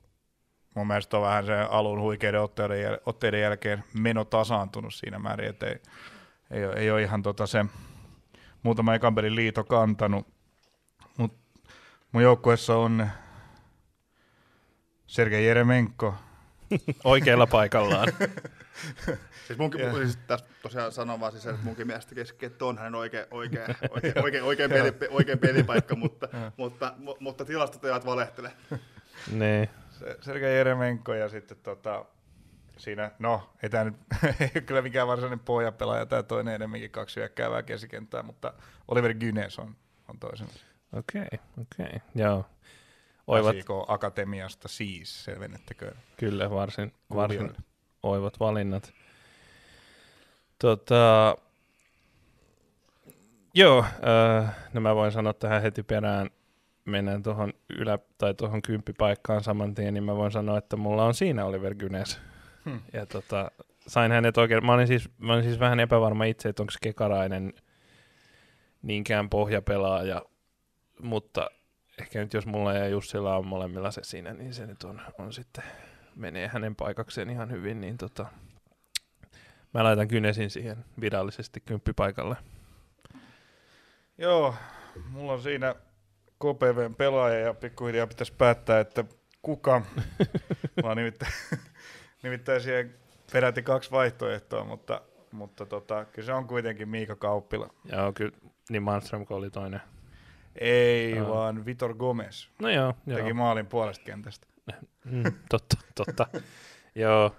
Mun 0.76 0.86
mielestä 0.86 1.16
on 1.16 1.22
vähän 1.22 1.46
se 1.46 1.54
alun 1.70 2.00
huikeiden 2.00 2.40
otteiden, 2.40 2.76
jäl- 2.92 3.00
otteiden 3.06 3.40
jälkeen 3.40 3.84
meno 3.94 4.24
tasaantunut 4.24 4.94
siinä 4.94 5.18
määrin, 5.18 5.48
että 5.48 5.66
ei, 5.66 5.80
ei, 6.50 6.64
ole, 6.66 6.74
ei 6.74 6.90
ole 6.90 7.02
ihan 7.02 7.22
tota 7.22 7.46
se 7.46 7.64
muutama 8.62 8.94
ekan 8.94 9.14
pelin 9.14 9.34
liito 9.36 9.64
kantanut. 9.64 10.26
Mut 11.18 11.34
mun 12.12 12.22
joukkueessa 12.22 12.76
on 12.76 13.08
Sergei 15.06 15.46
Jeremenko, 15.46 16.14
Oikealla 17.04 17.46
paikallaan. 17.46 18.08
Siis 19.46 19.58
munkin, 19.58 19.80
Joo. 19.80 19.96
siis 19.96 20.16
tässä 20.26 20.46
tosiaan 20.62 20.92
sanon 20.92 21.20
vaan 21.20 21.32
siis, 21.32 21.46
että 21.46 21.62
munkin 21.64 21.86
mielestä 21.86 22.14
keski, 22.14 22.46
että 22.46 22.64
on 22.64 22.78
hänen 22.78 22.94
oikea, 22.94 23.26
oikea, 23.30 23.66
oikea, 23.94 24.22
oikea, 24.22 24.44
oikea, 24.44 24.68
peli, 24.68 24.92
oikea 25.10 25.36
pelipaikka, 25.36 25.96
mutta, 25.96 26.28
mutta, 26.56 26.94
mu- 26.98 27.16
mutta 27.20 27.44
tilastot 27.44 27.84
eivät 27.84 28.06
valehtele. 28.06 28.52
niin. 29.32 29.68
Se- 29.99 30.16
Sergei 30.20 30.57
Jeremenko 30.57 31.14
ja 31.14 31.28
sitten 31.28 31.57
tota, 31.62 32.05
siinä, 32.76 33.11
no, 33.18 33.51
ei 33.62 33.70
tämä 33.70 33.84
nyt 33.84 33.97
ei 34.40 34.51
ole 34.55 34.62
kyllä 34.62 34.82
mikään 34.82 35.09
varsinainen 35.09 35.40
pohjapelaaja, 35.40 36.07
tämä 36.07 36.22
toinen 36.22 36.55
enemmänkin 36.55 36.90
kaksi 36.90 37.20
hyökkäävää 37.20 37.62
keskikenttää, 37.62 38.22
mutta 38.22 38.53
Oliver 38.88 39.14
Gynes 39.14 39.59
on, 39.59 39.76
on 40.09 40.18
toisen. 40.18 40.49
Okei, 40.92 41.22
okay, 41.22 41.38
okei, 41.61 41.86
okay. 41.86 42.01
joo. 42.14 42.47
Oivat 43.26 43.57
SIK 43.57 43.68
Akatemiasta 43.88 44.68
siis, 44.68 45.24
selvennettäkö? 45.24 45.92
kyllä 46.16 46.51
varsin, 46.51 46.92
varsin 47.14 47.57
oivat 48.03 48.40
valinnat. 48.40 48.92
Tota, 50.59 51.36
joo, 53.55 53.84
äh, 53.84 54.57
no 54.72 54.80
mä 54.80 54.94
voin 54.94 55.12
sanoa 55.12 55.32
tähän 55.32 55.62
heti 55.62 55.82
perään, 55.82 56.30
mennään 56.87 57.22
tuohon 57.22 57.53
ylä- 57.78 57.99
tai 58.18 58.34
tuohon 58.34 58.62
kymppipaikkaan 58.62 59.45
saman 59.45 59.74
tien, 59.74 59.95
niin 59.95 60.05
mä 60.05 60.16
voin 60.16 60.32
sanoa, 60.32 60.59
että 60.59 60.76
mulla 60.76 61.05
on 61.05 61.14
siinä 61.14 61.45
Oliver 61.45 61.74
Gynes. 61.74 62.20
Hmm. 62.64 62.80
Ja 62.93 63.07
tota, 63.07 63.51
sain 63.87 64.12
hänet 64.12 64.39
oikein, 64.39 64.66
mä 64.66 64.72
olin, 64.72 64.87
siis, 64.87 65.11
mä 65.18 65.32
olin 65.32 65.45
siis 65.45 65.61
vähän 65.61 65.80
epävarma 65.80 66.24
itse, 66.24 66.49
että 66.49 66.62
onko 66.62 66.72
Kekarainen 66.82 67.53
niinkään 68.82 69.30
pohjapelaaja, 69.30 70.22
mutta 71.03 71.51
ehkä 72.01 72.20
nyt 72.20 72.34
jos 72.34 72.47
mulla 72.47 72.72
ja 72.72 72.89
Jussilla 72.89 73.37
on 73.37 73.47
molemmilla 73.47 73.91
se 73.91 74.01
siinä, 74.05 74.34
niin 74.34 74.55
se 74.55 74.66
nyt 74.66 74.84
on, 74.84 75.01
on 75.18 75.32
sitten, 75.32 75.64
menee 76.16 76.49
hänen 76.49 76.76
paikakseen 76.76 77.30
ihan 77.30 77.51
hyvin, 77.51 77.80
niin 77.80 77.99
tota, 77.99 78.26
mä 79.74 79.84
laitan 79.84 80.09
Kynesin 80.09 80.51
siihen 80.51 80.84
virallisesti 81.01 81.61
kymppipaikalle. 81.61 82.37
Joo, 84.18 84.55
mulla 85.11 85.32
on 85.32 85.43
siinä 85.43 85.74
KPVn 86.39 86.95
pelaaja 86.95 87.39
ja 87.39 87.55
pikkuhiljaa 87.55 88.07
pitäisi 88.07 88.32
päättää, 88.39 88.80
että 88.80 89.05
kuka. 89.43 89.82
Mä 90.82 90.89
oon 90.89 90.97
nimittäin, 90.97 91.32
nimittäin 92.22 92.61
siihen 92.61 92.95
peräti 93.32 93.62
kaksi 93.62 93.91
vaihtoehtoa, 93.91 94.64
mutta, 94.64 95.01
mutta 95.32 95.66
tota, 95.66 96.05
kyllä 96.05 96.26
se 96.26 96.32
on 96.32 96.47
kuitenkin 96.47 96.89
Miika 96.89 97.16
Kauppila. 97.16 97.68
Joo, 97.93 98.12
kyllä, 98.12 98.32
niin 98.70 98.82
Manström 98.82 99.26
oli 99.30 99.51
toinen. 99.51 99.80
Ei, 100.61 101.18
Aa. 101.18 101.28
vaan 101.28 101.64
Vitor 101.66 101.95
Gomez 101.95 102.49
No 102.62 102.70
joo, 102.70 102.95
joo. 103.07 103.18
teki 103.18 103.32
maalin 103.32 103.66
puolesta 103.66 104.05
kentästä. 104.05 104.47
Mm, 105.05 105.22
totta, 105.51 105.76
totta. 105.95 106.26
joo. 106.95 107.37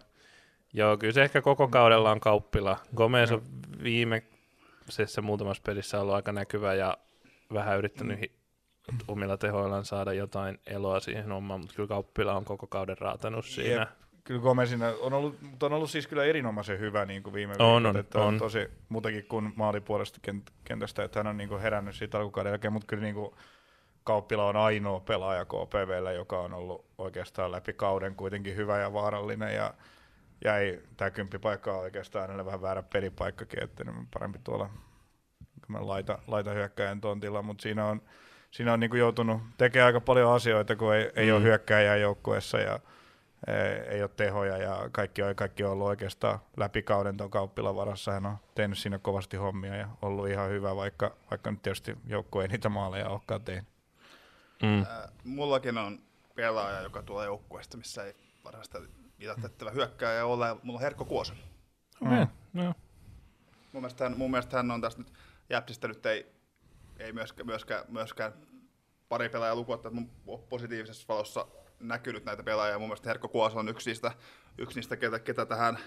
joo, 0.73 0.97
kyllä 0.97 1.13
se 1.13 1.23
ehkä 1.23 1.41
koko 1.41 1.67
kaudella 1.67 2.11
on 2.11 2.19
kauppila. 2.19 2.77
Gomez 2.95 3.31
on 3.31 3.41
viimeisessä 3.83 5.21
muutamassa 5.21 5.63
pelissä 5.65 6.01
ollut 6.01 6.15
aika 6.15 6.31
näkyvä 6.31 6.73
ja 6.73 6.97
vähän 7.53 7.77
yrittänyt 7.77 8.19
hi- 8.19 8.36
omilla 9.07 9.37
tehoillaan 9.37 9.85
saada 9.85 10.13
jotain 10.13 10.59
eloa 10.67 10.99
siihen 10.99 11.31
omaan, 11.31 11.59
mutta 11.59 11.75
kyllä 11.75 11.87
kauppila 11.87 12.33
on 12.33 12.45
koko 12.45 12.67
kauden 12.67 12.97
raatanut 12.97 13.45
siinä. 13.45 13.81
Jep. 13.81 13.89
Kyllä 14.23 14.41
Gomezina 14.41 14.85
on 15.01 15.13
ollut, 15.13 15.41
mutta 15.41 15.65
on 15.65 15.73
ollut 15.73 15.89
siis 15.89 16.07
kyllä 16.07 16.23
erinomaisen 16.23 16.79
hyvä 16.79 17.05
niin 17.05 17.23
kuin 17.23 17.33
viime 17.33 17.53
On, 17.59 17.83
viikot, 17.83 17.95
on, 17.95 17.99
että 17.99 18.19
on, 18.19 18.27
on. 18.27 18.37
tosi 18.37 18.67
muutenkin 18.89 19.25
kuin 19.25 19.53
maalipuolesta 19.55 20.19
kent- 20.27 20.51
kentästä, 20.63 21.03
että 21.03 21.19
hän 21.19 21.27
on 21.27 21.37
niin 21.37 21.49
kuin 21.49 21.61
herännyt 21.61 21.95
siitä 21.95 22.17
alkukauden 22.17 22.51
jälkeen, 22.51 22.73
mutta 22.73 22.87
kyllä 22.87 23.03
niin 23.03 23.15
kuin 23.15 23.31
Kauppila 24.03 24.45
on 24.45 24.55
ainoa 24.55 24.99
pelaaja 24.99 25.45
KPVllä, 25.45 26.11
joka 26.11 26.39
on 26.39 26.53
ollut 26.53 26.85
oikeastaan 26.97 27.51
läpi 27.51 27.73
kauden 27.73 28.15
kuitenkin 28.15 28.55
hyvä 28.55 28.77
ja 28.77 28.93
vaarallinen 28.93 29.55
ja 29.55 29.73
jäi 30.45 30.79
tämä 30.97 31.11
kymppipaikka 31.11 31.73
on 31.73 31.79
oikeastaan 31.79 32.21
hänelle 32.21 32.45
vähän 32.45 32.61
väärä 32.61 32.83
pelipaikkakin, 32.83 33.63
että 33.63 33.83
niin 33.83 34.07
parempi 34.13 34.39
tuolla 34.43 34.69
laita, 35.79 36.19
laita 36.27 36.51
hyökkäjän 36.51 37.01
tontilla, 37.01 37.41
mutta 37.41 37.61
siinä 37.61 37.85
on, 37.85 38.01
siinä 38.57 38.73
on 38.73 38.79
niin 38.79 38.89
kuin 38.89 38.99
joutunut 38.99 39.41
tekemään 39.57 39.85
aika 39.87 40.01
paljon 40.01 40.33
asioita, 40.33 40.75
kun 40.75 40.95
ei, 40.95 41.11
ei 41.15 41.31
ole 41.31 41.39
Mm. 41.39 41.43
hyökkäjää 41.43 41.95
joukkueessa 41.95 42.57
ja 42.57 42.79
ei, 43.47 43.55
ei 43.95 44.01
ole 44.01 44.09
tehoja 44.15 44.57
ja 44.57 44.89
kaikki 44.91 45.23
on, 45.23 45.35
kaikki 45.35 45.63
on 45.63 45.71
ollut 45.71 45.87
oikeastaan 45.87 46.39
läpi 46.57 46.83
kauden 46.83 47.17
tuon 47.17 47.29
kauppilan 47.29 47.75
varassa. 47.75 48.11
Hän 48.11 48.25
on 48.25 48.37
tehnyt 48.55 48.77
siinä 48.77 48.97
kovasti 48.99 49.37
hommia 49.37 49.75
ja 49.75 49.87
ollut 50.01 50.27
ihan 50.27 50.49
hyvä, 50.49 50.75
vaikka, 50.75 51.15
vaikka 51.31 51.51
nyt 51.51 51.61
tietysti 51.61 51.97
joukkue 52.07 52.43
ei 52.43 52.47
niitä 52.47 52.69
maaleja 52.69 53.09
olekaan 53.09 53.41
tehnyt. 53.41 53.69
Mm. 54.63 54.85
Ää, 54.89 55.09
mullakin 55.23 55.77
on 55.77 55.99
pelaaja, 56.35 56.81
joka 56.81 57.01
tulee 57.03 57.25
joukkueesta, 57.25 57.77
missä 57.77 58.03
ei 58.03 58.15
varsinaisesti 58.43 58.77
viitatettava 59.19 59.71
hyökkääjä 59.71 60.25
ole. 60.25 60.55
Mulla 60.63 60.77
on 60.77 60.81
Herkko 60.83 61.05
Kuosa. 61.05 61.33
Okay. 62.01 62.25
No, 62.53 62.73
Mun 63.71 63.81
mielestä 63.81 64.03
hän, 64.03 64.17
mun 64.17 64.31
mielestä 64.31 64.57
hän 64.57 64.71
on 64.71 64.81
tästä 64.81 65.01
nyt, 65.01 65.13
Jäpsistä 65.49 65.87
nyt 65.87 66.05
ei, 66.05 66.36
ei 66.99 67.13
myöskään, 67.13 67.47
myöskään, 67.47 67.85
myöskään 67.87 68.33
pari 69.09 69.29
pelaajaa 69.29 69.55
lukuutta, 69.55 69.87
että 69.87 70.01
mun 70.25 70.41
positiivisessa 70.49 71.05
valossa 71.07 71.47
näkynyt 71.79 72.25
näitä 72.25 72.43
pelaajia. 72.43 72.79
Mun 72.79 72.87
mielestä 72.87 73.09
Herkko 73.09 73.27
Kuosa 73.27 73.59
on 73.59 73.69
yksi 73.69 73.89
niistä, 73.89 74.11
yksi 74.57 74.77
niistä 74.77 74.97
ketä, 74.97 75.19
ketä 75.19 75.45
tähän 75.45 75.79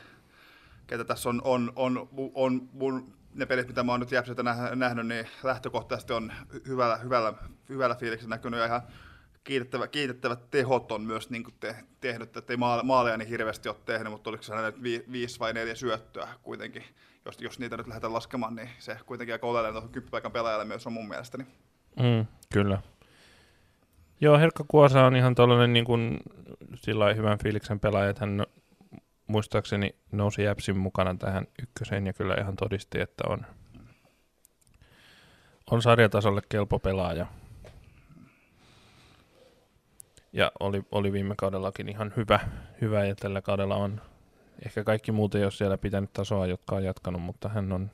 ketä 0.91 1.05
tässä 1.05 1.29
on, 1.29 1.41
on, 1.45 1.73
on, 1.77 2.09
on 2.35 2.69
mun, 2.73 3.15
ne 3.35 3.47
pelit, 3.47 3.67
mitä 3.67 3.83
mä 3.83 3.93
oon 3.93 4.01
nyt 4.01 4.13
Jäpsiltä 4.13 4.43
näh- 4.43 4.75
nähnyt, 4.75 5.07
niin 5.07 5.29
lähtökohtaisesti 5.43 6.13
on 6.13 6.33
hyvällä, 6.67 6.97
hyvällä, 6.97 7.33
hyvällä 7.69 7.95
fiiliksellä 7.95 8.35
näkynyt 8.35 8.61
ja 8.61 8.67
ihan 8.67 8.83
kiitettävä, 9.45 9.89
kiitettävät 9.89 10.51
tehot 10.51 10.93
on 10.93 11.03
myös 11.03 11.31
niin 11.31 11.45
te, 11.61 11.77
tehnyt, 12.01 12.37
että 12.37 12.53
ei 12.53 12.57
maale, 12.57 12.83
maaleja 12.83 13.17
niin 13.17 13.29
hirveästi 13.29 13.69
ole 13.69 13.77
tehnyt, 13.85 14.13
mutta 14.13 14.31
oliko 14.31 14.43
se 14.43 14.55
nyt 14.55 14.83
vi, 14.83 15.05
viisi 15.13 15.39
vai 15.39 15.53
neljä 15.53 15.75
syöttöä 15.75 16.29
kuitenkin, 16.43 16.85
jos, 17.25 17.41
jos 17.41 17.59
niitä 17.59 17.77
nyt 17.77 17.87
lähdetään 17.87 18.13
laskemaan, 18.13 18.55
niin 18.55 18.69
se 18.79 18.99
kuitenkin 19.07 19.35
aika 19.35 19.47
oleellinen 19.47 19.75
tuohon 19.75 19.93
kyppipaikan 19.93 20.33
pelaajalle 20.33 20.65
myös 20.65 20.87
on 20.87 20.93
mun 20.93 21.09
mielestäni. 21.09 21.47
Mm, 21.97 22.27
kyllä. 22.53 22.83
Joo, 24.21 24.39
Herkka 24.39 24.65
Kuosa 24.69 25.05
on 25.05 25.17
ihan 25.17 25.35
tuollainen 25.35 25.73
niin 25.73 25.85
kuin, 25.85 26.19
hyvän 27.17 27.39
fiiliksen 27.39 27.81
pelaaja, 27.81 28.11
että 28.11 28.21
hän 28.21 28.37
no- 28.37 28.47
muistaakseni 29.27 29.95
nousi 30.13 30.43
Jäpsin 30.43 30.79
mukana 30.79 31.15
tähän 31.15 31.47
ykköseen 31.63 32.07
ja 32.07 32.13
kyllä 32.13 32.35
ihan 32.35 32.57
todisti, 32.57 33.01
että 33.01 33.25
on, 33.29 33.47
on 35.71 35.83
sarjatasolle 35.83 36.43
kelpo 36.49 36.79
pelaaja. 36.79 37.27
Ja 40.33 40.53
oli, 40.61 40.83
oli 40.91 41.13
viime 41.13 41.35
kaudellakin 41.39 41.89
ihan 41.89 42.13
hyvä, 42.17 42.41
hyvä 42.81 43.05
ja 43.05 43.15
tällä 43.15 43.43
kaudella 43.43 43.77
on 43.77 44.01
ehkä 44.67 44.85
kaikki 44.85 45.13
muut 45.13 45.35
ei 45.35 45.45
ole 45.45 45.51
siellä 45.51 45.79
pitänyt 45.79 46.13
tasoa, 46.13 46.47
jotka 46.47 46.77
on 46.77 46.85
jatkanut, 46.85 47.23
mutta 47.23 47.49
hän 47.49 47.73
on, 47.73 47.91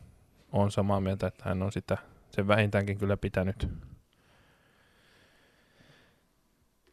on 0.53 0.71
samaa 0.71 1.01
mieltä, 1.01 1.27
että 1.27 1.45
hän 1.49 1.63
on 1.63 1.73
sitä 1.73 1.99
sen 2.31 2.49
vähintäänkin 2.49 2.99
kyllä 2.99 3.17
pitänyt. 3.17 3.69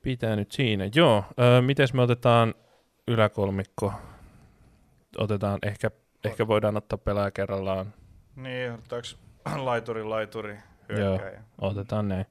Pitänyt 0.02 0.52
siinä. 0.52 0.90
Joo, 0.96 1.24
öö, 1.40 1.62
miten 1.62 1.88
me 1.94 2.02
otetaan 2.02 2.54
yläkolmikko? 3.08 3.94
Otetaan, 5.18 5.60
ehkä, 5.64 5.92
ehkä 6.24 6.48
voidaan 6.48 6.78
ottaa 6.78 6.98
pelaaja 6.98 7.32
kerrallaan. 7.32 7.94
Niin, 8.36 8.72
otetaanko 8.72 9.66
laituri, 9.66 10.04
laituri, 10.04 10.58
hyökkäjä? 10.90 11.44
Otetaan 11.62 12.08
ne. 12.08 12.26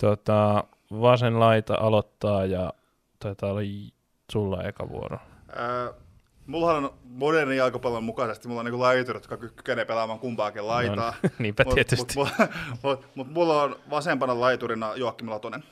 Tota, 0.00 0.64
vasen 0.90 1.40
laita 1.40 1.74
aloittaa 1.80 2.44
ja 2.44 2.72
taitaa 3.18 3.50
olla 3.50 3.60
sulla 4.32 4.62
eka 4.62 4.88
vuoro. 4.88 5.18
Ää, 5.56 5.92
mullahan 6.46 6.84
on 6.84 6.94
modernin 7.04 7.56
jalkapallon 7.56 8.04
mukaisesti, 8.04 8.48
mulla 8.48 8.60
on 8.60 8.64
niinku 8.64 8.80
laiturit, 8.80 9.22
jotka 9.22 9.36
ky- 9.36 9.52
kykenee 9.56 9.84
pelaamaan 9.84 10.18
kumpaakin 10.18 10.66
laitaa. 10.66 11.14
No, 11.22 11.30
niinpä 11.38 11.64
tietysti. 11.74 12.14
Mutta 12.16 12.48
mut, 12.70 12.82
mut, 12.82 13.06
mut 13.14 13.30
mulla 13.30 13.62
on 13.62 13.76
vasempana 13.90 14.40
laiturina 14.40 14.96
Joakim 14.96 15.30
Latonen. 15.30 15.64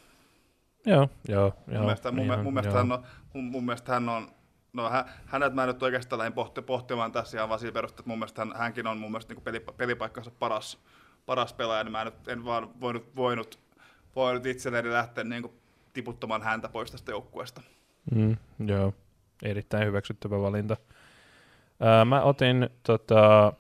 Joo, 0.86 1.08
joo. 1.28 1.54
joo 1.66 1.76
Mun 1.76 1.80
mielestä, 1.80 2.10
mun, 2.12 2.24
ihan, 2.24 2.42
mun, 2.42 2.54
mielestä 2.54 2.72
joo. 2.72 2.78
hän 2.78 2.92
on, 2.92 3.04
mun, 3.32 3.44
mun 3.44 3.64
mielestä 3.64 3.92
hän 3.92 4.08
on, 4.08 4.28
no 4.72 4.90
hä, 4.90 5.04
hänet 5.26 5.54
mä 5.54 5.66
nyt 5.66 5.82
oikeastaan 5.82 6.18
lähdin 6.18 6.32
pohti, 6.32 6.62
pohtimaan 6.62 7.12
tässä 7.12 7.38
ihan 7.38 7.48
vaan 7.48 7.60
sillä 7.60 7.72
perusteella, 7.72 8.00
että 8.00 8.08
mun 8.08 8.18
mielestä 8.18 8.40
hän, 8.44 8.54
hänkin 8.56 8.86
on 8.86 8.98
mun 8.98 9.10
mielestä 9.10 9.34
niin 9.34 9.42
peli, 9.42 9.60
pelipaikkansa 9.76 10.30
paras, 10.38 10.78
paras 11.26 11.52
pelaaja, 11.52 11.84
niin 11.84 11.92
mä 11.92 12.04
nyt 12.04 12.28
en 12.28 12.44
vaan 12.44 12.80
voinut, 12.80 13.16
voinut, 13.16 13.58
voinut 14.16 14.46
itselleni 14.46 14.90
lähteä 14.90 15.24
niin 15.24 15.52
tiputtamaan 15.92 16.42
häntä 16.42 16.68
pois 16.68 16.90
tästä 16.90 17.10
joukkueesta. 17.10 17.62
Mm, 18.14 18.36
joo, 18.66 18.94
erittäin 19.42 19.86
hyväksyttävä 19.86 20.40
valinta. 20.40 20.76
Ää, 21.80 22.04
mä 22.04 22.22
otin 22.22 22.68
tota, 22.82 23.52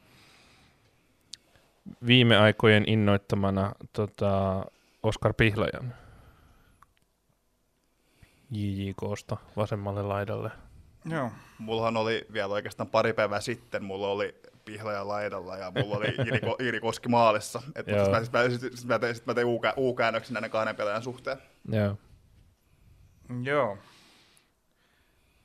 viime 2.06 2.36
aikojen 2.36 2.84
innoittamana 2.86 3.72
tota, 3.92 4.64
Oskar 5.02 5.34
Pihlajan 5.34 5.94
JJKsta 8.50 9.36
vasemmalle 9.56 10.02
laidalle. 10.02 10.50
Joo. 11.04 11.30
Mullahan 11.58 11.96
oli 11.96 12.26
vielä 12.32 12.54
oikeastaan 12.54 12.88
pari 12.88 13.12
päivää 13.12 13.40
sitten, 13.40 13.84
mulla 13.84 14.08
oli 14.08 14.34
Pihlaja 14.64 15.08
laidalla 15.08 15.56
ja 15.56 15.70
mulla 15.70 15.96
oli 15.96 16.06
Iri, 16.06 16.38
Ko- 16.38 16.64
Iri 16.64 16.80
Koski 16.80 17.08
maalissa. 17.08 17.62
Et 17.74 17.86
Joo. 17.88 18.04
sit 18.04 18.12
mä, 18.12 18.24
sit 18.24 18.32
mä, 18.32 18.50
sit, 18.50 18.78
sit 18.78 18.88
mä 18.88 18.98
tein, 18.98 19.14
sit 19.14 19.26
mä 19.26 19.34
tein 19.34 19.46
U-kä- 19.46 19.74
U-käännöksen 19.76 20.34
näiden 20.34 20.50
kahden 20.50 20.76
pelaajan 20.76 21.02
suhteen. 21.02 21.38
Joo. 21.68 21.96
Joo. 23.42 23.78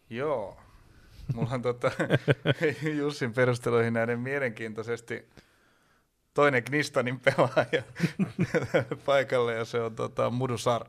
Joo. 0.10 0.58
Mulla 1.34 1.50
on 1.54 1.62
tota, 1.62 1.92
Jussin 2.98 3.34
perusteluihin 3.34 3.94
näiden 3.94 4.20
mielenkiintoisesti 4.20 5.26
toinen 6.34 6.64
Knistanin 6.64 7.20
pelaaja 7.20 7.84
paikalle 9.06 9.54
ja 9.54 9.66
se 9.66 9.82
on 9.82 9.96
tota, 9.96 10.30
Mudusar. 10.30 10.86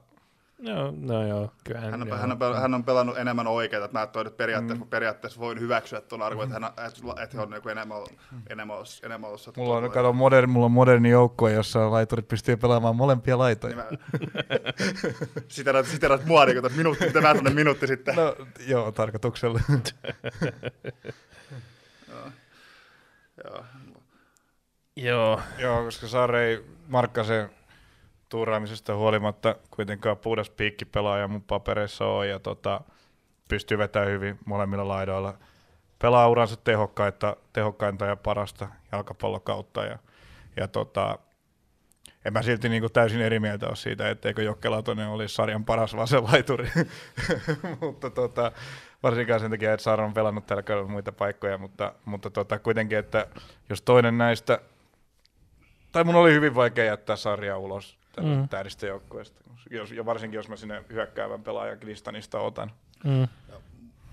Joo, 0.63 0.93
no 0.97 1.27
joo, 1.29 1.53
kyllä. 1.65 1.81
Hän 1.81 2.03
on, 2.03 2.09
joo. 2.09 2.17
hän, 2.17 2.33
on, 2.33 2.57
hän 2.61 2.75
on 2.75 2.85
pelannut 2.85 3.19
enemmän 3.19 3.47
oikeita, 3.47 3.85
että 3.85 3.99
mä 3.99 4.07
toi 4.07 4.25
nyt 4.25 4.37
periaatteessa, 4.37 4.85
mm. 4.85 4.91
periaatteessa 4.91 5.41
voin 5.41 5.61
hyväksyä 5.61 6.01
tuon 6.01 6.23
arvon, 6.23 6.45
että, 6.45 6.55
hän, 6.55 6.65
on- 6.65 6.71
että, 6.71 7.23
että 7.23 7.37
he 7.37 7.43
on 7.43 7.51
niin 7.51 7.69
enemmän, 7.71 7.97
ollut- 7.97 8.13
enemmän, 8.51 8.77
ollut- 8.77 9.01
enemmän 9.03 9.29
ollut 9.29 9.41
sattu 9.41 9.61
Mulla 9.61 9.75
on, 9.77 9.83
tuolla- 9.83 9.95
kato, 9.95 10.13
moderni, 10.13 10.53
mulla 10.53 10.67
on 10.67 10.73
moderni 10.73 11.11
joukkue, 11.11 11.53
jossa 11.53 11.91
laiturit 11.91 12.29
pystyy 12.29 12.57
pelaamaan 12.57 12.97
molempia 12.97 13.39
laitoja. 13.39 13.77
Niin 13.77 13.87
mä- 13.87 13.99
Siterat, 15.49 15.87
siterat 15.87 16.25
mua 16.25 16.45
niin 16.47 16.61
kuin 16.61 16.77
minuutti, 16.77 17.07
mitä 17.07 17.21
mä 17.21 17.35
sanon 17.35 17.55
minuutti 17.55 17.87
sitten. 17.87 18.17
No 18.17 18.37
joo, 18.67 18.93
tarkoituksella. 18.93 19.61
Joo. 22.09 22.31
Joo. 23.45 23.65
Joo, 24.97 25.41
joo, 25.59 25.85
koska 25.85 26.07
Saare 26.09 26.45
ei 26.49 26.65
Markkasen 26.89 27.51
tuuraamisesta 28.31 28.97
huolimatta 28.97 29.57
kuitenkaan 29.71 30.17
puhdas 30.17 30.51
piikkipelaaja 30.51 31.29
mun 31.29 31.43
papereissa 31.43 32.07
on 32.07 32.29
ja 32.29 32.39
tota, 32.39 32.81
pystyy 33.49 33.79
vetämään 33.79 34.11
hyvin 34.11 34.39
molemmilla 34.45 34.89
laidoilla. 34.89 35.39
Pelaa 35.99 36.29
uransa 36.29 36.57
tehokkaita, 36.57 37.37
tehokkainta 37.53 38.07
ja 38.07 38.17
parasta 38.17 38.69
jalkapallokautta 38.93 39.85
ja, 39.85 39.99
ja 40.57 40.69
tota, 40.69 41.19
en 42.25 42.33
mä 42.33 42.43
silti 42.43 42.69
niinku 42.69 42.89
täysin 42.89 43.21
eri 43.21 43.41
mieltä 43.41 43.67
ole 43.67 43.77
siitä, 43.77 44.11
etteikö 44.11 44.43
Jokke 44.43 44.69
Latonen 44.69 45.09
olisi 45.09 45.35
sarjan 45.35 45.65
paras 45.65 45.97
vasenlaituri. 45.97 46.71
mutta 47.81 48.11
tota, 48.11 48.53
varsinkaan 49.03 49.41
sen 49.41 49.51
takia, 49.51 49.73
että 49.73 49.85
Saara 49.85 50.05
on 50.05 50.15
pelannut 50.15 50.47
tällä 50.47 50.63
kaudella 50.63 50.91
muita 50.91 51.13
paikkoja, 51.13 51.59
mutta, 51.59 51.93
mutta 52.05 52.31
tota, 52.31 52.59
kuitenkin, 52.59 52.99
että 52.99 53.27
jos 53.69 53.83
toinen 53.83 54.19
näistä, 54.19 54.61
tai 55.93 56.05
mun 56.05 56.15
oli 56.15 56.33
hyvin 56.33 56.55
vaikea 56.55 56.85
jättää 56.85 57.17
sarjaa 57.17 57.59
ulos 57.59 58.00
Mm. 58.17 58.27
mm. 58.27 58.49
täydistä 58.49 58.87
joukkueesta, 58.87 59.41
jos, 59.71 59.93
ja 59.93 60.07
varsinkin 60.07 60.37
jos 60.37 60.49
mä 60.49 60.57
sinne 60.57 60.85
hyökkäävän 60.93 61.43
pelaajan 61.43 61.79
Kristanista 61.79 62.41
otan. 62.41 62.71
mm. 63.05 63.29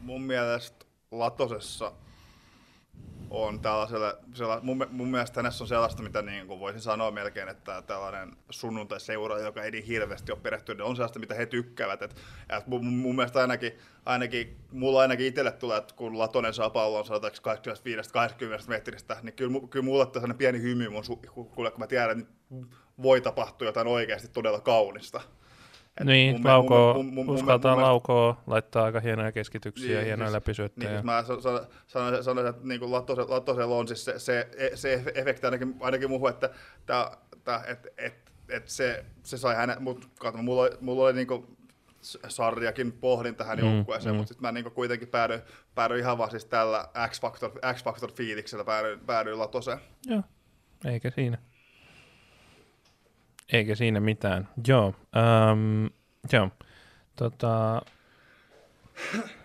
Mun 0.01 0.21
mielestä 0.21 0.85
Latosessa 1.11 1.91
on 3.29 3.59
tällaisella, 3.59 4.13
sella, 4.33 4.59
mun, 4.63 4.87
mun 4.91 5.07
mielestä 5.07 5.39
hänessä 5.39 5.63
on 5.63 5.67
sellaista, 5.67 6.03
mitä 6.03 6.21
niin 6.21 6.47
kuin 6.47 6.59
voisin 6.59 6.81
sanoa 6.81 7.11
melkein, 7.11 7.49
että 7.49 7.81
tällainen 7.81 8.37
sunnuntai-seura, 8.49 9.39
joka 9.39 9.63
ei 9.63 9.71
niin 9.71 9.83
hirveästi 9.83 10.31
ole 10.31 10.39
perehtynyt, 10.39 10.85
on 10.87 10.95
sellaista, 10.95 11.19
mitä 11.19 11.33
he 11.35 11.45
tykkäävät. 11.45 12.01
Et, 12.01 12.15
et 12.57 12.67
mun, 12.67 12.85
mun 12.85 13.15
mielestä 13.15 13.39
ainakin, 13.39 13.71
ainakin, 14.05 14.57
mulla 14.71 14.99
ainakin 14.99 15.25
itselle 15.25 15.51
tulee, 15.51 15.77
että 15.77 15.95
kun 15.95 16.19
Latonen 16.19 16.53
saa 16.53 16.69
pallon 16.69 17.05
sanotaanko 17.05 17.37
85-80 18.63 18.67
metristä, 18.67 19.17
niin 19.21 19.33
kyllä, 19.33 19.59
kyllä 19.69 19.85
mulle 19.85 20.05
tulee 20.05 20.13
sellainen 20.13 20.37
pieni 20.37 20.61
hymy 20.61 20.89
mun 20.89 21.03
su- 21.03 21.29
kun, 21.31 21.49
kun 21.49 21.71
mä 21.77 21.87
tiedän, 21.87 22.19
että 22.19 22.33
voi 23.01 23.21
tapahtua 23.21 23.67
jotain 23.67 23.87
oikeasti 23.87 24.27
todella 24.27 24.59
kaunista. 24.61 25.21
Et 26.01 26.07
Niin, 26.07 26.35
mun- 26.35 26.41
mun- 26.41 26.47
laukoo, 26.47 26.93
mun- 26.93 27.05
mun- 27.05 27.25
mun- 27.25 27.29
uskaltaa 27.35 27.71
mun 27.71 27.77
mielestä- 27.77 27.91
laukoo, 27.91 28.37
laittaa 28.47 28.83
aika 28.85 28.99
hienoja 28.99 29.31
keskityksiä, 29.31 29.95
Niin, 29.95 30.05
hienoja 30.05 30.27
siis- 30.27 30.33
läpisyöttejä. 30.35 30.91
Niin, 30.91 31.05
mä 31.05 31.23
sa- 31.23 31.41
sa- 31.41 31.67
sanoisin, 31.87 32.23
sanoisin 32.23 32.49
että 32.49 32.67
niin 32.67 32.91
Latosella, 32.91 33.29
Latosella 33.35 33.75
on 33.75 33.87
siis 33.87 34.05
se, 34.05 34.19
se, 34.19 34.47
se 34.75 35.03
efekti 35.15 35.47
ainakin, 35.47 35.75
ainakin 35.79 36.09
muuhun, 36.09 36.29
että 36.29 36.49
tää, 36.85 37.17
tää, 37.43 37.63
et, 37.67 37.87
et, 37.97 38.13
et 38.49 38.67
se, 38.67 39.05
se 39.23 39.37
sai 39.37 39.55
hänen, 39.55 39.81
mut 39.83 40.09
katso, 40.19 40.41
mulla, 40.41 40.61
oli- 40.61 40.77
mulla 40.81 41.03
oli 41.03 41.13
niinku 41.13 41.57
sarjakin 42.27 42.91
pohdin 42.91 43.35
tähän 43.35 43.59
Mm, 43.59 43.65
joukkueeseen, 43.75 44.15
mm. 44.15 44.17
mutta 44.17 44.27
sitten 44.33 44.47
mä 44.47 44.51
niinku 44.51 44.69
kuitenkin 44.69 45.07
päädyin, 45.07 45.41
päädyin 45.75 45.99
ihan 45.99 46.17
vaan 46.17 46.31
siis 46.31 46.45
tällä 46.45 46.87
X-Factor, 47.07 47.51
X-Factor 47.73 48.11
fiiliksellä 48.11 48.63
päädyin, 48.63 48.99
päädyin 48.99 49.39
Latoseen. 49.39 49.79
Joo, 50.05 50.21
eikä 50.85 51.09
siinä. 51.09 51.37
Eikä 53.53 53.75
siinä 53.75 53.99
mitään. 53.99 54.49
Joo, 54.67 54.93
ähm, 55.17 55.85
joo. 56.33 56.49
Tota, 57.15 57.81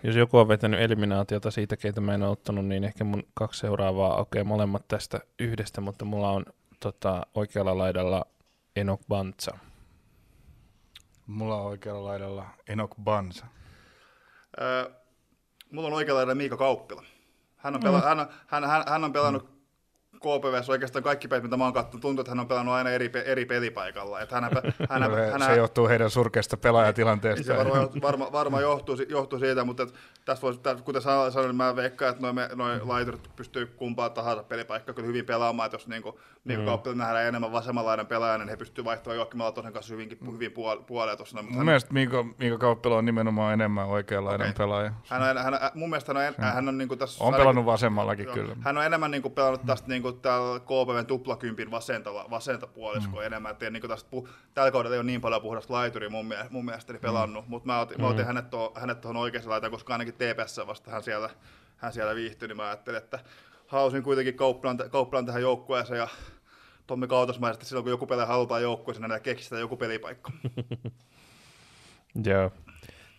jos 0.03 0.15
joku 0.15 0.37
on 0.37 0.47
vetänyt 0.47 0.81
eliminaatiota 0.81 1.51
siitä, 1.51 1.77
keitä 1.77 2.01
mä 2.01 2.13
en 2.13 2.23
ole 2.23 2.31
ottanut, 2.31 2.65
niin 2.65 2.83
ehkä 2.83 3.03
mun 3.03 3.23
kaksi 3.33 3.59
seuraavaa, 3.59 4.15
okei, 4.15 4.41
okay, 4.41 4.47
molemmat 4.47 4.87
tästä 4.87 5.19
yhdestä, 5.39 5.81
mutta 5.81 6.05
mulla 6.05 6.29
on 6.29 6.45
tota, 6.79 7.25
oikealla 7.33 7.77
laidalla 7.77 8.25
Enok 8.75 9.01
Bantsa. 9.07 9.57
Mulla 11.27 11.55
on 11.55 11.65
oikealla 11.65 12.03
laidalla 12.03 12.45
Enok 12.67 12.95
Bansa. 13.03 13.45
Öö, 14.61 14.91
mulla 15.71 15.87
on 15.87 15.93
oikealla 15.93 16.17
laidalla 16.17 16.35
Miika 16.35 16.57
Kauppila. 16.57 17.03
Hän 17.57 17.75
on, 17.75 17.83
pela- 17.83 18.03
hän, 18.03 18.19
on, 18.19 18.27
hän, 18.47 18.63
hän, 18.63 18.83
hän 18.87 19.03
on 19.03 19.13
pelannut 19.13 19.52
KPVssä 20.23 20.71
oikeastaan 20.71 21.03
kaikki 21.03 21.27
pelit, 21.27 21.43
mitä 21.43 21.57
mä 21.57 21.63
oon 21.63 21.73
katsonut, 21.73 22.01
tuntuu, 22.01 22.21
että 22.21 22.31
hän 22.31 22.39
on 22.39 22.47
pelannut 22.47 22.75
aina 22.75 22.89
eri, 22.89 23.09
pe- 23.09 23.23
eri 23.25 23.45
pelipaikalla. 23.45 24.21
Että 24.21 24.35
hän, 24.35 24.43
hän, 24.43 24.73
hän, 24.89 25.01
No, 25.01 25.15
se, 25.15 25.31
hän, 25.31 25.41
se 25.41 25.55
johtuu 25.55 25.87
heidän 25.87 26.09
surkeasta 26.09 26.57
pelaajatilanteesta. 26.57 27.43
se 27.45 27.57
varmaan 27.57 27.89
varma, 28.01 28.31
varma 28.31 28.61
johtuu, 28.61 28.95
johtuu 29.09 29.39
siitä, 29.39 29.63
mutta 29.63 29.87
tässä 30.25 30.41
voisi, 30.41 30.59
kuten 30.83 31.01
sanoin, 31.01 31.31
sanoin, 31.31 31.47
niin 31.49 31.55
mä 31.55 31.75
veikkaan, 31.75 32.11
että 32.11 32.21
noin 32.21 32.37
noi 32.55 32.79
laiturit 32.83 33.35
pystyy 33.35 33.65
kumpaa 33.65 34.09
tahansa 34.09 34.43
pelipaikkaa 34.43 34.95
kyllä 34.95 35.07
hyvin 35.07 35.25
pelaamaan, 35.25 35.65
että 35.67 35.75
jos 35.75 35.87
niinku, 35.87 36.19
niinku 36.45 36.61
Mm. 36.61 36.65
kauppilla 36.65 36.97
nähdään 36.97 37.25
enemmän 37.25 37.51
vasemmanlainen 37.51 38.07
pelaaja, 38.07 38.37
niin 38.37 38.49
he 38.49 38.57
pystyvät 38.57 38.85
vaihtamaan 38.85 39.15
Joakim 39.17 39.39
Latosen 39.41 39.73
kanssa 39.73 39.93
hyvinkin, 39.93 40.17
hyvin 40.33 40.51
puol- 40.51 40.83
puoleen 40.83 41.17
tuossa. 41.17 41.41
Mun 41.43 41.55
hän, 41.55 41.65
mielestä 41.65 41.93
Miika, 41.93 42.25
Miika 42.39 42.57
Kauppila 42.57 42.97
on 42.97 43.05
nimenomaan 43.05 43.53
enemmän 43.53 43.85
oikeanlainen 43.87 44.47
Okei. 44.47 44.53
pelaaja. 44.57 44.91
hän, 45.09 45.21
on, 45.21 45.27
hän, 45.27 45.53
hän, 45.61 45.71
mun 45.73 45.89
mielestä 45.89 46.13
hän 46.13 46.17
on, 46.17 46.23
en, 46.27 46.33
hän 46.53 46.67
on 46.69 46.77
niinku 46.77 46.95
tässä... 46.95 47.23
On 47.23 47.33
pelannut 47.33 47.65
vasemmallakin 47.65 48.25
Joo. 48.25 48.33
kyllä. 48.35 48.55
Hän 48.61 48.77
on 48.77 48.85
enemmän 48.85 49.11
niinku 49.11 49.29
pelannut 49.29 49.61
tästä 49.65 49.87
niinku 49.87 50.12
täällä 50.21 50.59
KPVn 50.59 51.05
tuplakympin 51.07 51.71
vasenta, 51.71 52.13
vasenta 52.13 52.67
puoliskoa 52.67 53.21
Mm. 53.21 53.25
enemmän. 53.25 53.51
Et 53.51 53.63
ei 53.63 53.71
niinku 53.71 53.87
tästä, 53.87 54.09
pu, 54.09 54.27
tällä 54.53 54.71
kaudella 54.71 54.95
ei 54.95 54.99
ole 54.99 55.05
niin 55.05 55.21
paljon 55.21 55.41
puhdasta 55.41 55.73
laituria 55.73 56.09
mun, 56.09 56.25
mie- 56.25 56.45
mun 56.49 56.65
mielestäni 56.65 56.99
pelannut, 56.99 57.47
mutta 57.47 57.65
mä 57.67 57.79
otin, 57.79 58.01
mä 58.01 58.07
otin 58.07 58.25
hänet, 58.25 58.49
tuohon, 58.49 58.71
hänet 58.81 59.01
tuohon 59.01 59.17
oikeassa 59.17 59.49
laitaan, 59.49 59.71
koska 59.71 59.93
ainakin 59.93 60.13
TPS 60.13 60.59
vasta 60.67 60.91
hän 60.91 61.03
siellä, 61.03 61.29
hän 61.77 61.93
siellä 61.93 62.15
viihtyi, 62.15 62.47
niin 62.47 62.57
mä 62.57 62.65
ajattelin, 62.67 62.97
että 62.97 63.19
halusin 63.67 64.03
kuitenkin 64.03 64.35
Kauppilan, 64.35 64.77
Kauppilan 64.91 65.25
tähän 65.25 65.41
joukkueeseen 65.41 65.97
ja 65.97 66.07
Tommi 66.87 67.07
Kautasmaisesti 67.07 67.65
silloin, 67.65 67.83
kun 67.83 67.91
joku 67.91 68.07
pelaaja 68.07 68.27
halutaan 68.27 68.61
joukkueeseen, 68.61 69.09
niin 69.09 69.21
keksitään 69.21 69.59
joku 69.59 69.77
pelipaikka. 69.77 70.31
Joo, 72.25 72.51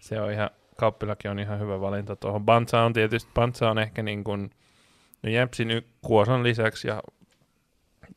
se 0.01 0.20
on 0.20 0.32
ihan, 0.32 0.51
Kauppilakin 0.76 1.30
on 1.30 1.38
ihan 1.38 1.61
hyvä 1.61 1.80
valinta 1.80 2.16
tuohon. 2.16 2.45
Bantsa 2.45 2.80
on 2.80 2.92
tietysti, 2.92 3.30
Bantsa 3.34 3.70
on 3.70 3.78
ehkä 3.78 4.03
niin 4.03 4.24
kuin, 4.24 4.51
no 5.25 5.31
Jäpsin 5.31 5.70
y- 5.70 5.85
Kuosan 6.03 6.43
lisäksi 6.43 6.89
ja 6.89 7.03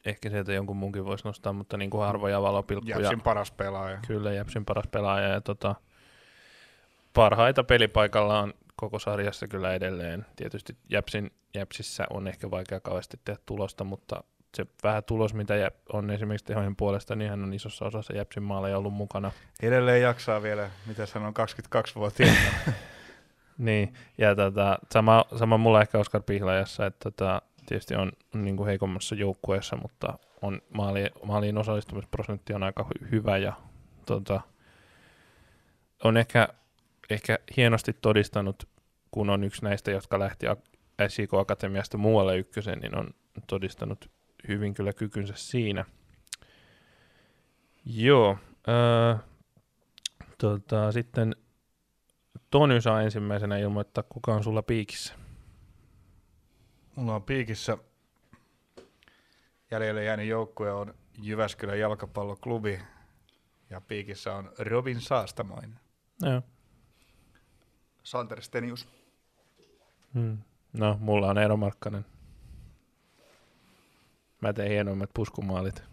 ehkä 0.06 0.30
sieltä 0.30 0.54
jonkun 0.54 0.78
muunkin 0.78 1.06
voisi 1.06 1.26
nostaa, 1.26 1.54
mutta 1.54 1.78
niin 1.78 1.90
kuin 1.90 2.06
harvoja 2.06 2.42
valopilkkuja. 2.42 3.00
Jäpsin 3.00 3.22
paras 3.22 3.52
pelaaja. 3.52 4.00
Kyllä, 4.08 4.34
Jäpsin 4.34 4.66
paras 4.66 4.88
pelaaja 4.88 5.28
ja 5.28 5.42
tota, 5.42 5.76
parhaita 7.14 7.64
pelipaikalla 7.64 8.40
on 8.40 8.54
koko 8.76 9.00
sarjassa 9.00 9.48
kyllä 9.48 9.74
edelleen. 9.74 10.26
Tietysti 10.36 10.78
Jäpsin, 10.90 11.32
Jäpsissä 11.56 12.06
on 12.10 12.28
ehkä 12.28 12.52
vaikea 12.52 12.80
kauheasti 12.80 13.20
tehdä 13.26 13.40
tulosta, 13.46 13.84
mutta 13.84 14.24
se 14.56 14.66
vähän 14.84 15.04
tulos, 15.04 15.34
mitä 15.34 15.56
Jäp 15.56 15.76
on 15.94 16.10
esimerkiksi 16.10 16.46
tehojen 16.46 16.76
puolesta, 16.76 17.16
niin 17.16 17.30
hän 17.30 17.44
on 17.44 17.54
isossa 17.54 17.86
osassa 17.86 18.14
Jäpsin 18.14 18.44
maaleja 18.44 18.78
ollut 18.78 18.94
mukana. 18.94 19.32
Edelleen 19.62 20.02
jaksaa 20.02 20.44
vielä, 20.44 20.70
mitä 20.86 21.06
sanon, 21.06 21.34
22-vuotiaana. 21.40 22.40
Niin, 23.58 23.94
ja 24.18 24.36
tota, 24.36 24.80
sama, 24.92 25.26
sama 25.36 25.58
mulla 25.58 25.82
ehkä 25.82 26.00
Oskar 26.00 26.22
Pihlajassa, 26.22 26.86
että 26.86 27.12
tota, 27.12 27.42
tietysti 27.66 27.96
on, 27.96 28.12
on 28.36 28.46
niin 28.46 28.58
kuin 28.58 28.68
heikommassa 28.68 29.16
joukkueessa, 29.16 29.76
mutta 29.76 30.20
on 30.42 30.62
maali, 30.74 31.06
maaliin 31.24 31.58
osallistumisprosentti 31.58 32.54
on 32.54 32.64
aika 32.64 32.86
hy- 32.90 33.12
hyvä 33.12 33.38
ja 33.38 33.54
tota, 34.06 34.42
on 36.04 36.18
ehkä, 36.18 36.48
ehkä 37.10 37.40
hienosti 37.58 37.94
todistanut, 37.94 38.68
kun 39.12 39.30
on 39.30 39.44
yksi 39.44 39.64
näistä, 39.64 39.92
jotka 39.92 40.20
lähti 40.20 40.46
SIK 41.08 41.34
Akatemiasta 41.34 41.98
muualle 41.98 42.38
ykkösen, 42.38 42.80
niin 42.80 42.98
on 42.98 43.10
todistanut 43.48 44.12
hyvin 44.48 44.74
kyllä 44.74 44.94
kykynsä 44.94 45.34
siinä. 45.36 45.86
Joo, 47.86 48.38
äh, 48.70 49.20
tota, 50.38 50.92
sitten 50.92 51.36
Tony 52.52 52.82
saa 52.82 53.02
ensimmäisenä 53.02 53.58
ilmoittaa, 53.58 54.04
kuka 54.10 54.34
on 54.36 54.44
sulla 54.44 54.62
piikissä. 54.62 55.14
Mulla 56.96 57.16
on 57.16 57.24
piikissä 57.24 57.78
jäljelle 59.72 60.04
jäänyt 60.04 60.28
joukkue 60.28 60.72
on 60.74 60.94
Jyväskylän 61.22 61.80
jalkapalloklubi 61.80 62.80
ja 63.70 63.82
piikissä 63.82 64.36
on 64.36 64.52
Robin 64.60 65.02
Saastamoinen. 65.02 65.80
Joo. 66.22 66.42
Santer 68.04 68.42
Stenius. 68.42 68.88
Hmm. 70.14 70.38
No, 70.74 70.98
mulla 71.00 71.28
on 71.30 71.38
Eero 71.38 71.58
Markkanen. 71.58 72.06
Mä 74.42 74.54
tein 74.54 74.72
hienoimmat 74.72 75.10
puskumaalit. 75.14 75.84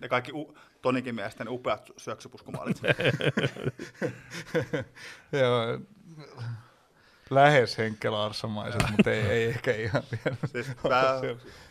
Ne 0.00 0.08
kaikki 0.08 0.32
u- 0.32 0.58
Tonikin 0.88 1.14
mielestä 1.14 1.44
ne 1.44 1.50
upeat 1.50 1.90
syöksypuskumaalit. 1.96 2.80
Joo, 5.40 5.80
lähes 7.30 7.78
Henkke 7.78 8.10
Larssamaiset, 8.10 8.82
mutta 8.90 9.10
ei, 9.10 9.20
ei 9.20 9.44
ehkä 9.44 9.72
ihan 9.72 10.02
vielä. 10.12 10.36
Siis 10.46 10.66
mä, 10.66 11.20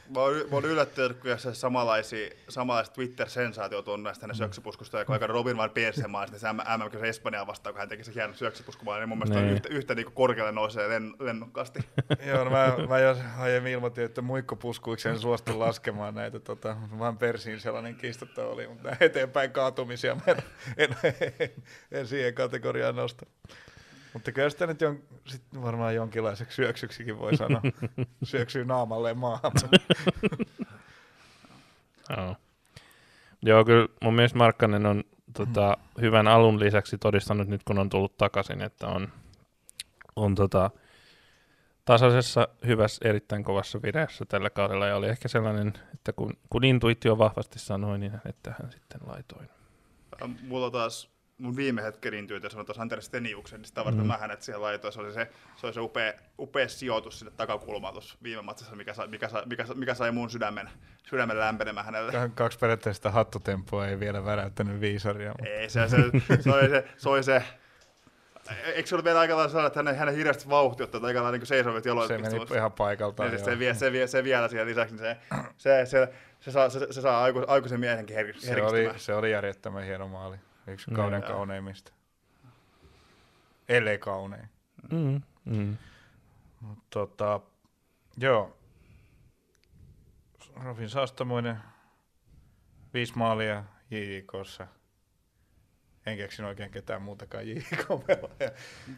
mä, 0.10 0.20
oon, 0.22 0.34
mä 0.36 0.42
oon 0.52 0.66
yllättynyt, 0.66 1.18
kun 1.20 1.40
se 1.40 1.54
samanlaisia, 1.54 2.30
samanlaista 2.50 2.94
Twitter-sensaatiot 2.96 3.88
on 3.88 4.04
näistä 4.04 4.24
hänen 4.24 4.36
Mm. 4.36 4.38
syöksypuskusta, 4.38 4.98
ja 5.00 5.06
kun 5.06 5.14
aika 5.14 5.28
Robin 5.28 5.58
van 5.58 5.70
Persemaan, 5.70 6.28
sitten 6.28 6.40
se 6.40 6.54
MM 6.54 7.00
se 7.00 7.08
Espanjaa 7.10 7.48
vastaan, 7.48 7.74
kun 7.74 7.80
hän 7.80 7.90
teki 7.90 8.04
se 8.04 8.14
hienon 8.16 8.36
syöksypuskumaan, 8.36 9.00
niin 9.00 9.10
mun 9.10 9.18
mielestä 9.18 9.40
on 9.40 9.44
Niin. 9.46 9.54
yhtä, 9.56 9.70
yhtä 9.70 9.96
niin 9.96 10.12
korkealle 10.14 10.52
nousee 10.52 10.90
len, 10.90 11.14
lennokkaasti. 11.20 11.80
Joo, 12.30 12.44
no 12.44 12.50
mä, 12.50 12.76
mä 12.90 13.00
jo 13.00 13.18
aiemmin 13.40 13.72
ilmoitin, 13.72 14.04
että 14.06 14.22
muikkopuskuiksi 14.22 15.10
en 15.10 15.20
suostu 15.20 15.60
laskemaan 15.60 16.16
näitä, 16.16 16.40
tota, 16.40 16.78
vaan 17.00 17.18
Persiin 17.18 17.60
sellainen 17.60 17.96
kiistatta 17.96 18.46
oli, 18.46 18.68
mutta 18.68 18.96
eteenpäin 19.00 19.52
kaatumisia 19.52 20.16
mä 20.16 20.22
en, 20.28 20.38
en, 20.78 20.96
en, 21.40 21.50
en 21.92 22.08
siihen 22.08 22.34
kategoriaan 22.34 22.96
nosta. 22.96 23.26
Mutta 24.18 24.32
kyllä 24.32 24.50
sitä 24.50 24.68
nyt 24.68 24.82
jon, 24.82 25.00
sit 25.26 25.42
varmaan 25.62 25.96
jonkinlaiseksi 25.96 26.56
syöksyksikin 26.56 27.20
voi 27.20 27.38
sanoa. 27.38 27.62
Syöksyy 28.24 28.66
naamalleen 28.66 29.18
maahan. 29.18 29.52
Joo. 32.18 32.36
Joo, 33.42 33.66
kyllä 33.66 33.88
mun 34.04 34.14
mielestä 34.14 34.38
Markkanen 34.38 34.86
on 34.86 35.04
tota, 35.34 35.78
hyvän 36.02 36.28
alun 36.28 36.60
lisäksi 36.60 36.98
todistanut 36.98 37.48
nyt, 37.48 37.64
kun 37.64 37.80
on 37.80 37.90
tullut 37.90 38.18
takaisin, 38.18 38.62
että 38.62 38.88
on, 38.88 39.08
on 40.16 40.36
tota, 40.36 40.72
tasaisessa, 41.86 42.48
hyvässä, 42.68 43.10
erittäin 43.10 43.44
kovassa 43.44 43.82
vireessä 43.82 44.26
tällä 44.26 44.50
kaudella. 44.50 44.88
Ja 44.88 44.96
oli 44.96 45.08
ehkä 45.08 45.28
sellainen, 45.28 45.74
että 45.94 46.14
kun, 46.14 46.34
kun 46.50 46.64
intuitio 46.64 47.18
vahvasti 47.18 47.60
sanoi, 47.60 48.00
niin 48.00 48.14
että 48.26 48.56
hän 48.62 48.72
sitten 48.72 49.02
laitoin. 49.08 49.50
Mulla 50.48 50.66
on 50.66 50.72
taas 50.72 51.17
mun 51.38 51.56
viime 51.56 51.84
hetken 51.84 52.14
intuitio 52.14 52.50
sanoi 52.50 52.66
taas 52.66 52.80
Anteri 52.80 53.02
Steniuksen, 53.02 53.60
niin 53.60 53.68
sitä 53.68 53.86
varten 53.86 54.02
Mm. 54.02 54.08
mä 54.08 54.18
hänet 54.18 54.42
siihen 54.42 54.62
laitoin. 54.62 54.94
Se 54.94 55.00
oli 55.00 55.14
se, 55.14 55.30
se, 55.56 55.66
oli 55.68 55.74
se 55.74 55.80
upea, 55.80 56.14
upea 56.40 56.68
sijoitus 56.68 57.20
sinne 57.20 57.32
takakulmaan 57.38 57.94
tuossa 57.94 58.18
viime 58.24 58.42
matsissa, 58.42 58.76
mikä, 58.76 58.94
sai, 58.94 59.08
mikä, 59.08 59.28
sai, 59.30 59.44
mikä, 59.46 59.66
sai- 59.66 59.76
mikä 59.76 59.94
sai 59.94 60.12
mun 60.12 60.30
sydämen, 60.30 60.70
sydämen 61.10 61.40
lämpenemään 61.40 61.86
hänelle. 61.86 62.12
Ka- 62.12 62.30
Kaksi 62.36 62.60
periaatteessa 62.60 63.12
hattutempoa 63.12 63.88
ei 63.88 64.00
vielä 64.00 64.26
väräyttänyt 64.26 64.82
viisaria. 64.82 65.30
mutta- 65.30 65.46
Ei, 65.46 65.70
se, 65.70 65.88
se, 65.88 65.98
se, 66.42 66.52
oli 66.54 66.70
se, 66.70 66.84
se, 66.98 67.10
oli 67.10 67.24
se 67.24 67.44
Eikö 68.76 68.90
se 68.90 68.96
ollut 68.96 69.06
vielä 69.06 69.20
aika 69.20 69.36
lailla 69.36 69.50
sellainen, 69.50 69.68
että 69.68 69.80
hänen, 69.80 69.96
hänen 69.96 70.16
hirveästi 70.16 70.50
vauhti 70.50 70.84
ottaa, 70.84 70.98
että 71.00 71.08
aika 71.08 71.24
lailla 71.24 71.38
niin 71.38 71.46
seisovat 71.48 71.86
jaloit 71.86 72.08
Se 72.08 72.14
meni 72.14 72.24
pistumassa. 72.24 72.56
ihan 72.56 72.72
paikaltaan. 72.72 73.32
Niin, 73.32 73.46
se, 73.46 73.60
vie, 73.60 73.74
se, 73.74 73.92
vie, 73.92 74.08
se 74.08 74.24
vielä 74.24 74.48
siihen 74.48 74.68
lisäksi, 74.68 74.96
niin 74.96 75.06
se, 75.06 75.18
se, 75.58 75.86
se, 75.86 76.14
se, 76.40 76.52
saa, 76.52 76.70
se, 76.70 76.88
se 76.92 77.02
saa 77.02 77.24
aiku, 77.24 77.44
aikuisen 77.48 77.80
miehenkin 77.80 78.16
her, 78.16 78.26
se, 78.26 78.32
herkistymään. 78.50 78.70
oli, 78.92 79.00
se 79.00 79.14
oli 79.16 79.32
järjettömän 79.32 79.84
hieno 79.84 80.08
maali. 80.08 80.38
Yksi 80.68 80.92
kauden 80.92 81.22
Joo. 81.22 81.32
kauneimmista. 81.32 81.92
Ellei 83.70 83.98
kaunein. 83.98 84.50
Mm, 84.92 85.22
mm. 85.46 85.78
Mut 86.62 86.80
Tota, 86.90 87.40
joo. 88.18 88.58
Robin 90.64 90.90
Saastamoinen, 90.90 91.58
viisi 92.94 93.18
maalia 93.18 93.64
JJKssa. 93.92 94.68
En 96.06 96.18
keksin 96.18 96.46
oikein 96.46 96.72
ketään 96.72 97.02
muutakaan 97.02 97.48
JJK-pelaajaa. 97.48 98.52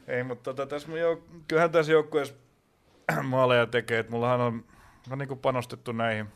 Ei, 0.07 0.23
mutta 0.23 0.53
tota, 0.53 0.65
tässä 0.69 0.87
mun 0.87 0.97
jouk- 0.97 1.41
kyllähän 1.47 1.71
tässä 1.71 1.91
joukkueessa 1.91 2.35
maaleja 3.23 3.67
tekee. 3.67 3.99
Et 3.99 4.09
mullahan 4.09 4.41
on, 4.41 4.65
on 5.11 5.17
niinku 5.17 5.35
panostettu 5.35 5.91
näihin 5.91 6.27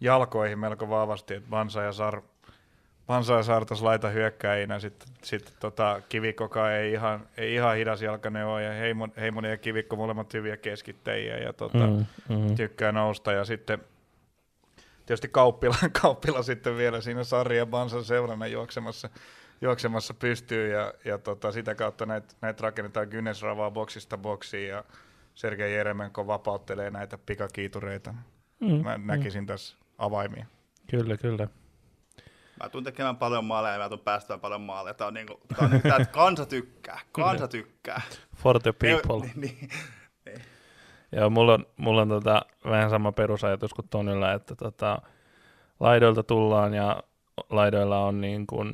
jalkoihin 0.00 0.58
melko 0.58 0.88
vahvasti, 0.88 1.34
että 1.34 1.50
Vansa 1.50 1.82
ja 1.82 1.92
Sar, 1.92 2.22
Vansa 3.10 3.34
ja 3.34 3.42
Sar 3.42 3.64
tuossa 3.64 3.86
laita 3.86 4.08
hyökkäjinä, 4.08 4.78
sitten 4.78 5.08
sit, 5.22 5.54
tota, 5.60 6.02
Kivikoka 6.08 6.72
ei 6.72 6.92
ihan, 6.92 7.26
ei 7.36 7.54
ihan 7.54 7.76
hidas 7.76 8.02
jalkainen 8.02 8.46
ole, 8.46 8.62
ja 8.62 8.72
Heimon, 8.72 9.12
Heimonen 9.16 9.50
ja 9.50 9.56
Kivikko 9.56 9.96
molemmat 9.96 10.34
hyviä 10.34 10.56
keskittäjiä, 10.56 11.36
ja 11.38 11.52
tota, 11.52 11.86
Mm, 11.86 12.06
mm. 12.28 12.54
tykkää 12.54 12.92
nousta, 12.92 13.32
ja 13.32 13.44
sitten 13.44 13.78
tietysti 15.06 15.28
Kauppila, 15.28 15.74
Kauppila 16.02 16.42
sitten 16.42 16.76
vielä 16.76 17.00
siinä 17.00 17.24
Sari 17.24 17.56
ja 17.56 17.66
Bansan 17.66 18.04
seurana 18.04 18.46
juoksemassa, 18.46 19.10
juoksemassa 19.60 20.14
pystyy, 20.14 20.72
ja, 20.72 20.94
ja 21.04 21.18
tota, 21.18 21.52
sitä 21.52 21.74
kautta 21.74 22.06
näitä 22.06 22.34
näit 22.40 22.60
rakennetaan 22.60 23.08
Gynes-ravaa 23.08 23.70
boksista 23.70 24.18
boksiin, 24.18 24.68
ja 24.68 24.84
Sergei 25.34 25.74
Jeremenko 25.74 26.26
vapauttelee 26.26 26.90
näitä 26.90 27.18
pikakiitureita. 27.18 28.14
Mm, 28.60 28.82
Mä 28.82 28.98
näkisin 28.98 29.46
tässä 29.46 29.76
avaimia. 29.98 30.46
Kyllä, 30.90 31.16
kyllä. 31.16 31.48
Mä 32.62 32.68
tuun 32.68 32.84
tekemään 32.84 33.16
paljon 33.16 33.44
maaleja 33.44 33.74
ja 33.74 33.78
mä 33.78 33.88
tuun 33.88 34.00
päästämään 34.00 34.40
paljon 34.40 34.60
maaleja. 34.60 34.94
Tää 34.94 35.06
on 35.06 35.14
niinku, 35.14 35.40
tää 35.48 35.64
on 35.64 35.70
niinku 35.70 35.88
tää, 35.88 35.96
että 35.96 36.12
kansa 36.12 36.46
tykkää, 36.46 37.00
kansa 37.12 37.48
tykkää. 37.48 38.02
For 38.36 38.62
the 38.62 38.72
people. 38.72 39.26
Ei, 39.26 39.32
niin, 39.36 39.68
Joo, 41.12 41.30
mulla 41.30 41.54
on, 41.54 41.66
mulla 41.76 42.02
on 42.02 42.08
tota, 42.08 42.42
vähän 42.64 42.90
sama 42.90 43.12
perusajatus 43.12 43.74
kuin 43.74 43.88
Tonilla, 43.88 44.32
että 44.32 44.54
tota, 44.54 45.02
laidoilta 45.80 46.22
tullaan 46.22 46.74
ja 46.74 47.02
laidoilla 47.50 48.04
on 48.04 48.20
niin 48.20 48.46
kuin, 48.46 48.72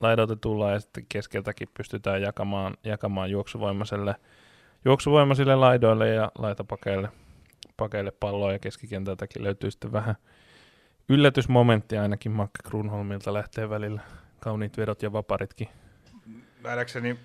laidoilta 0.00 0.36
tullaan 0.36 0.72
ja 0.72 0.80
sitten 0.80 1.06
keskeltäkin 1.08 1.68
pystytään 1.76 2.22
jakamaan, 2.22 2.76
jakamaan 2.84 3.30
juoksuvoimaiselle, 3.30 4.14
juoksuvoimaisille 4.84 5.56
laidoille 5.56 6.08
ja 6.08 6.32
laitapakeille 6.38 7.08
pakeille 7.76 8.10
palloa 8.10 8.52
ja 8.52 8.58
keskikentältäkin 8.58 9.44
löytyy 9.44 9.70
sitten 9.70 9.92
vähän 9.92 10.14
yllätysmomenttia 11.08 12.02
ainakin 12.02 12.32
Makke 12.32 12.58
Grunholmilta 12.68 13.32
lähtee 13.32 13.70
välillä. 13.70 14.00
Kauniit 14.40 14.76
vedot 14.78 15.02
ja 15.02 15.12
vaparitkin. 15.12 15.68
Nähdäkseni 16.62 17.18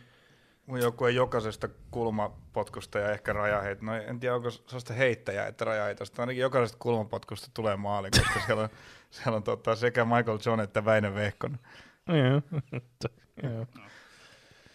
mun 0.65 0.80
joukkue 0.80 1.11
jokaisesta 1.11 1.69
kulmapotkusta 1.91 2.99
ja 2.99 3.11
ehkä 3.11 3.34
rajaheit. 3.34 3.82
No 3.82 3.95
en 3.95 4.19
tiedä, 4.19 4.36
onko 4.36 4.49
sellaista 4.51 4.93
heittäjää, 4.93 5.47
että 5.47 5.65
rajaheitosta. 5.65 6.21
Ainakin 6.21 6.41
jokaisesta 6.41 6.77
kulmapotkusta 6.80 7.51
tulee 7.53 7.75
maali, 7.75 8.09
koska 8.11 8.39
siellä 8.45 8.63
on, 8.63 8.69
siellä 9.09 9.36
on 9.36 9.43
tota, 9.43 9.75
sekä 9.75 10.05
Michael 10.05 10.39
John 10.45 10.59
että 10.59 10.86
Väinö 10.86 11.13
Vehkonen. 11.13 11.59
Joo. 12.07 12.61
Joo. 13.43 13.65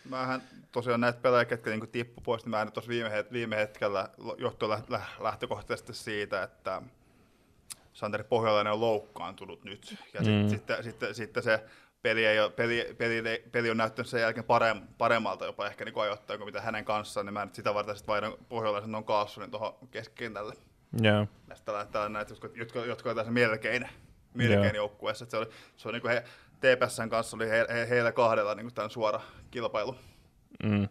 Mähän 0.09 0.42
tosiaan 0.72 1.00
näitä 1.00 1.18
pelaajia, 1.20 1.44
ketkä 1.44 1.70
niinku 1.70 1.86
tippu 1.86 2.20
pois, 2.20 2.44
niin 2.44 2.50
mä 2.50 2.62
en 2.62 2.72
tuossa 2.72 2.88
viime, 2.88 3.09
het- 3.09 3.32
viime 3.32 3.57
hetkellä 3.57 4.09
johtuen 4.38 4.70
lä- 4.70 4.82
lä- 4.88 5.07
lähtökohtaisesti 5.20 5.94
siitä, 5.94 6.42
että 6.42 6.82
Santeri 7.95 8.24
Pohjalainen 8.24 8.72
on 8.72 8.80
loukkaantunut 8.80 9.64
nyt. 9.64 9.97
Ja 10.14 10.24
sit, 10.24 10.34
Mm. 10.42 10.49
sitten, 10.49 10.84
sitten, 10.84 11.14
sitten 11.14 11.42
se 11.42 11.64
peli, 12.03 12.26
ei 12.26 12.40
ole, 12.40 12.51
peli, 12.51 12.95
peli, 12.99 13.45
peli 13.53 13.70
on 13.70 13.76
näyttänyt 13.76 14.09
sen 14.09 14.20
jälkeen 14.20 14.45
parem, 14.45 14.80
paremmalta 14.99 15.45
jopa 15.45 15.66
ehkä 15.66 15.84
niin 15.84 15.99
ajoittain 16.01 16.38
kuin 16.38 16.49
mitä 16.49 16.61
hänen 16.61 16.84
kanssaan, 16.84 17.26
niin 17.26 17.34
mä 17.34 17.45
nyt 17.45 17.55
sitä 17.55 17.74
varten 17.74 17.97
sitten 17.97 18.12
vaihdan 18.12 18.32
Pohjalaisen 18.49 18.95
on 18.95 19.05
kaassunin 19.05 19.51
tuohon 19.51 19.74
keskikentälle. 19.90 20.55
Joo. 21.03 21.26
Tällä, 21.64 21.84
tällä 21.86 22.09
näitä, 22.09 22.32
jotka, 22.32 22.49
jotka, 22.55 22.78
jotka 22.78 23.11
on 23.11 23.16
tässä 23.16 23.32
melkein, 23.32 23.88
melkein 24.34 24.62
Joo. 24.64 24.74
joukkueessa. 24.74 25.26
Se 25.26 25.36
oli, 25.36 25.47
se 25.76 25.88
oli 25.88 25.92
niin 25.92 26.03
kuin 26.03 26.12
he, 26.12 26.24
TPSn 26.61 27.09
kanssa 27.09 27.36
oli 27.36 27.49
he, 27.49 27.66
he, 27.68 27.88
heillä 27.88 28.12
kahdella 28.12 28.55
niin 28.55 28.74
tämän 28.74 28.90
suora 28.90 29.20
kilpailu. 29.51 29.97
Mm. 30.62 30.88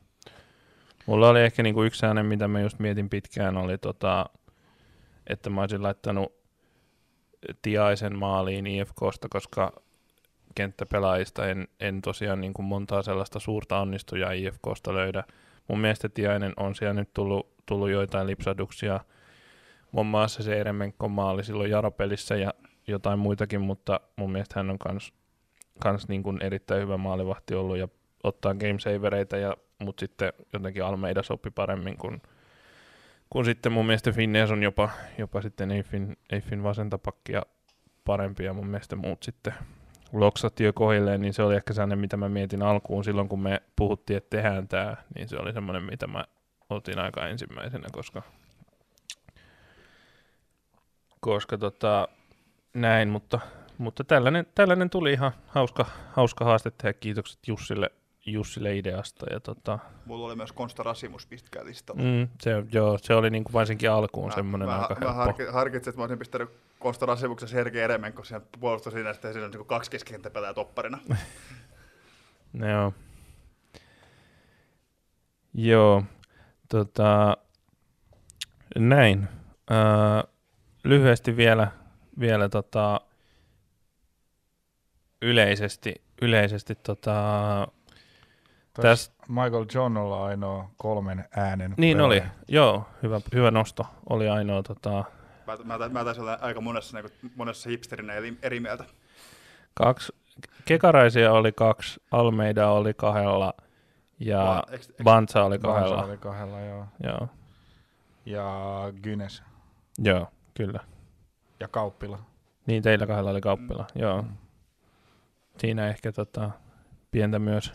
Mulla 1.06 1.30
oli 1.30 1.42
ehkä 1.42 1.64
niinku 1.64 1.84
yksi 1.84 2.06
ääne, 2.06 2.24
mitä 2.24 2.48
mä 2.48 2.62
just 2.62 2.80
mietin 2.80 3.10
pitkään, 3.10 3.58
oli 3.58 3.78
tota, 3.78 4.26
että 5.28 5.50
mä 5.50 5.62
olisin 5.62 5.84
laittanut 5.84 6.43
Tiaisen 7.62 8.18
maaliin 8.18 8.68
IFKsta, 8.68 9.28
koska 9.30 9.72
kenttäpelaajista 10.56 11.48
en, 11.48 11.68
en 11.80 12.02
tosiaan 12.02 12.42
niinku 12.42 12.62
montaa 12.62 13.02
sellaista 13.02 13.40
suurta 13.40 13.80
onnistujaa 13.80 14.32
IFKsta 14.32 14.94
löydä. 14.94 15.24
Mun 15.68 15.80
mielestä 15.80 16.10
Tiainen 16.10 16.54
on 16.58 16.76
siellä 16.76 16.94
nyt 16.94 17.14
tullut, 17.14 17.54
tullut 17.66 17.90
joitain 17.90 18.28
lipsaduksia, 18.28 19.00
muun 19.92 20.08
muassa 20.08 20.44
se 20.44 20.60
Eremenko 20.60 21.10
maali 21.10 21.44
silloin 21.44 21.72
Jaropelissä 21.72 22.36
ja 22.36 22.54
jotain 22.88 23.20
muitakin, 23.20 23.62
mutta 23.62 24.00
mun 24.16 24.32
mielestä 24.32 24.60
hän 24.60 24.70
on 24.70 24.80
kans, 24.80 25.14
kans 25.80 26.08
niin 26.08 26.24
kuin 26.24 26.44
erittäin 26.44 26.82
hyvä 26.82 26.98
maalivahti 26.98 27.56
ollut 27.56 27.78
ja 27.78 27.88
ottaa 28.24 28.54
gamesavereita, 28.54 29.38
ja, 29.38 29.58
mutta 29.80 30.00
sitten 30.00 30.34
jotenkin 30.54 30.84
Almeida 30.84 31.24
sopi 31.24 31.52
paremmin 31.52 31.98
kuin, 31.98 32.22
kuin 33.34 33.46
sitten 33.46 33.72
mun 33.72 33.86
mielestä 33.86 34.12
Finnes 34.12 34.52
on 34.52 34.64
jopa, 34.64 34.90
jopa 35.18 35.42
sitten 35.42 35.72
Eiffin, 35.72 36.18
Eiffin 36.32 36.64
vasenta 36.64 36.98
pakkia 36.98 37.42
parempi 38.06 38.44
ja 38.44 38.54
mun 38.54 38.68
mielestä 38.68 38.96
muut 38.96 39.24
sitten 39.24 39.54
loksatti 40.12 40.64
jo 40.64 40.74
kohilleen, 40.74 41.22
niin 41.22 41.34
se 41.34 41.44
oli 41.44 41.56
ehkä 41.56 41.74
sellainen, 41.74 42.00
mitä 42.00 42.18
mä 42.18 42.30
mietin 42.30 42.62
alkuun 42.62 43.04
silloin, 43.04 43.30
kun 43.30 43.42
me 43.42 43.62
puhuttiin, 43.76 44.18
että 44.18 44.38
tehdään 44.38 44.68
tämä, 44.68 44.98
niin 45.16 45.30
se 45.30 45.38
oli 45.38 45.54
semmoinen, 45.54 45.84
mitä 45.84 46.08
mä 46.08 46.26
otin 46.70 47.00
aika 47.00 47.28
ensimmäisenä, 47.28 47.88
koska 47.92 48.22
koska 51.20 51.58
tota, 51.58 52.08
näin, 52.74 53.10
mutta, 53.10 53.40
mutta 53.78 54.04
tällainen, 54.04 54.46
tällainen 54.56 54.90
tuli 54.90 55.14
ihan 55.14 55.32
hauska, 55.48 55.86
hauska 56.12 56.46
haaste 56.46 56.72
tehdä. 56.72 56.94
Kiitokset 56.94 57.48
Jussille, 57.48 57.90
Jussille 58.26 58.78
ideasta. 58.78 59.26
Ja 59.34 59.40
tota, 59.40 59.80
Mulla 60.06 60.28
oli 60.28 60.36
myös 60.36 60.52
Konsta 60.52 60.84
Rasimus 60.84 61.26
pitkään 61.26 61.66
listalla. 61.66 62.02
mm, 62.02 62.28
se, 62.42 62.64
joo, 62.72 62.98
se 62.98 63.14
oli 63.14 63.30
niinku 63.30 63.54
varsinkin 63.54 63.92
alkuun 63.92 64.32
semmoinen 64.32 64.68
mä, 64.70 64.76
aika 64.76 64.94
mä 64.94 65.00
helppo. 65.00 65.14
harki, 65.14 65.44
harkitsin, 65.46 65.92
että 65.92 66.00
mä 66.00 66.04
olisin 66.04 66.20
pistänyt 66.20 66.50
Konsta 66.80 67.06
Rasimuksen 67.06 67.50
Sergei 67.50 67.82
Eremenko 67.82 68.24
siihen 68.24 68.42
puolustus 68.60 68.94
siinä, 68.94 69.10
että 69.10 69.34
siinä 69.34 69.46
on 69.46 69.52
niin 69.52 69.66
kaksi 69.66 69.92
keskikenttäpelää 69.92 70.54
topparina. 70.54 71.00
Joo. 72.70 72.94
Joo. 75.54 76.04
Tota, 76.70 77.38
näin. 78.80 79.28
Öö, 79.72 79.78
lyhyesti 80.84 81.38
vielä, 81.38 81.68
vielä 82.20 82.50
tota, 82.50 83.02
yleisesti, 85.22 85.94
yleisesti 86.22 86.76
tota, 86.76 87.68
Taisi 88.82 89.12
Michael 89.28 89.66
John 89.74 89.98
olla 89.98 90.26
ainoa 90.26 90.70
kolmen 90.78 91.26
äänen 91.36 91.74
niin 91.78 91.98
pelaaja. 91.98 92.22
oli, 92.24 92.30
joo, 92.48 92.86
hyvä, 93.04 93.22
hyvä 93.34 93.52
nosto, 93.52 93.86
oli 94.10 94.30
ainoa 94.30 94.64
tota, 94.64 95.04
Mä, 95.48 95.78
mä, 95.78 95.90
mä 95.90 96.04
taisin 96.04 96.22
olla 96.24 96.38
aika 96.42 96.62
monessa, 96.62 96.98
niin 96.98 97.12
kuin, 97.22 97.32
monessa 97.36 97.70
hipsterinä 97.70 98.14
eri, 98.14 98.38
eri 98.42 98.60
mieltä. 98.60 98.84
kaksi, 99.74 100.14
Kekaraisia 100.66 101.32
oli 101.32 101.52
kaksi, 101.52 102.02
Almeida 102.12 102.70
oli 102.70 102.94
kahdella 102.94 103.54
ja 104.20 104.38
Vaan, 104.38 104.64
eks- 104.70 104.90
eks- 104.90 105.04
Banza 105.04 105.44
oli 105.44 105.58
Banza 105.60 105.80
kahdella. 105.80 106.04
oli 106.04 106.18
kahdella, 106.18 106.60
joo. 106.60 106.86
Joo, 107.04 107.28
Ja 108.26 108.48
Gynes 109.04 109.44
joo, 110.00 110.28
kyllä. 110.54 110.80
ja 111.60 111.68
Kauppila. 111.68 112.20
Niin 112.66 112.84
teillä 112.84 113.08
kahdella 113.08 113.30
oli 113.32 113.42
kauppila, 113.42 113.88
joo. 113.96 114.22
Mm. 114.22 114.30
Siinä 115.58 115.88
ehkä 115.88 116.12
tota, 116.12 116.52
pientä 117.12 117.40
myös 117.40 117.74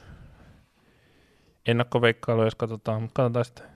ennakkoveikkailu, 1.68 2.44
jos 2.44 2.54
katsotaan. 2.54 3.02
Mutta 3.02 3.22
katsotaan 3.22 3.44
sitten. 3.44 3.66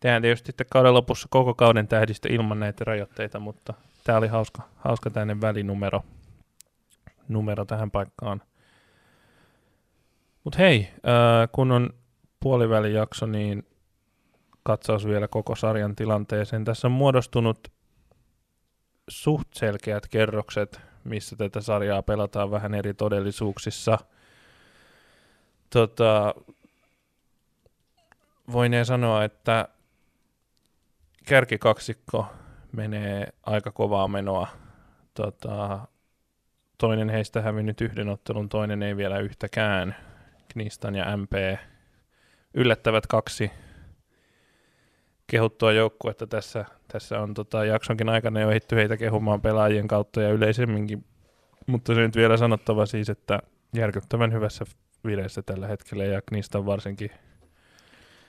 Tehdään 0.00 0.22
tietysti 0.22 0.46
sitten 0.46 0.66
kauden 0.70 0.94
lopussa 0.94 1.28
koko 1.30 1.54
kauden 1.54 1.88
tähdistä 1.88 2.28
ilman 2.30 2.60
näitä 2.60 2.84
rajoitteita, 2.84 3.38
mutta 3.38 3.74
tämä 4.04 4.18
oli 4.18 4.28
hauska, 4.28 4.62
hauska 4.76 5.10
tämmöinen 5.10 5.40
välinumero 5.40 6.02
numero 7.28 7.64
tähän 7.64 7.90
paikkaan. 7.90 8.42
Mutta 10.44 10.58
hei, 10.58 10.88
ää, 11.02 11.46
kun 11.46 11.72
on 11.72 11.90
puolivälijakso, 12.40 13.26
niin 13.26 13.66
katsaus 14.62 15.06
vielä 15.06 15.28
koko 15.28 15.56
sarjan 15.56 15.96
tilanteeseen. 15.96 16.64
Tässä 16.64 16.88
on 16.88 16.92
muodostunut 16.92 17.68
suht 19.08 19.48
selkeät 19.54 20.08
kerrokset, 20.08 20.80
missä 21.04 21.36
tätä 21.36 21.60
sarjaa 21.60 22.02
pelataan 22.02 22.50
vähän 22.50 22.74
eri 22.74 22.94
todellisuuksissa. 22.94 23.98
Tota, 25.70 26.34
voineen 28.52 28.86
sanoa, 28.86 29.24
että 29.24 29.68
kärkikaksikko 31.26 32.26
menee 32.72 33.28
aika 33.42 33.72
kovaa 33.72 34.08
menoa. 34.08 34.48
Tota, 35.14 35.78
toinen 36.78 37.08
heistä 37.08 37.42
hävinnyt 37.42 37.80
yhden 37.80 38.08
ottelun, 38.08 38.48
toinen 38.48 38.82
ei 38.82 38.96
vielä 38.96 39.18
yhtäkään. 39.18 39.96
Knistan 40.52 40.94
ja 40.94 41.16
MP 41.16 41.32
yllättävät 42.54 43.06
kaksi 43.06 43.50
kehuttua 45.26 45.72
joukkuetta 45.72 46.26
tässä, 46.26 46.64
tässä 46.92 47.20
on 47.20 47.34
tota, 47.34 47.64
jaksonkin 47.64 48.08
aikana 48.08 48.40
jo 48.40 48.48
ehditty 48.48 48.76
heitä 48.76 48.96
kehumaan 48.96 49.40
pelaajien 49.40 49.88
kautta 49.88 50.22
ja 50.22 50.30
yleisemminkin, 50.30 51.04
mutta 51.66 51.94
se 51.94 52.00
nyt 52.00 52.16
vielä 52.16 52.36
sanottava 52.36 52.86
siis, 52.86 53.08
että 53.10 53.38
järkyttävän 53.74 54.32
hyvässä 54.32 54.64
vireessä 55.04 55.42
tällä 55.42 55.66
hetkellä 55.66 56.04
ja 56.04 56.22
Knistan 56.22 56.66
varsinkin, 56.66 57.10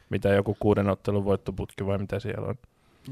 mitä 0.10 0.30
joku 0.30 0.58
kuuden 0.60 0.90
ottelun 0.90 1.26
voittoputki 1.26 1.86
vai 1.86 1.98
mitä 1.98 2.20
siellä 2.20 2.48
on. 2.48 2.56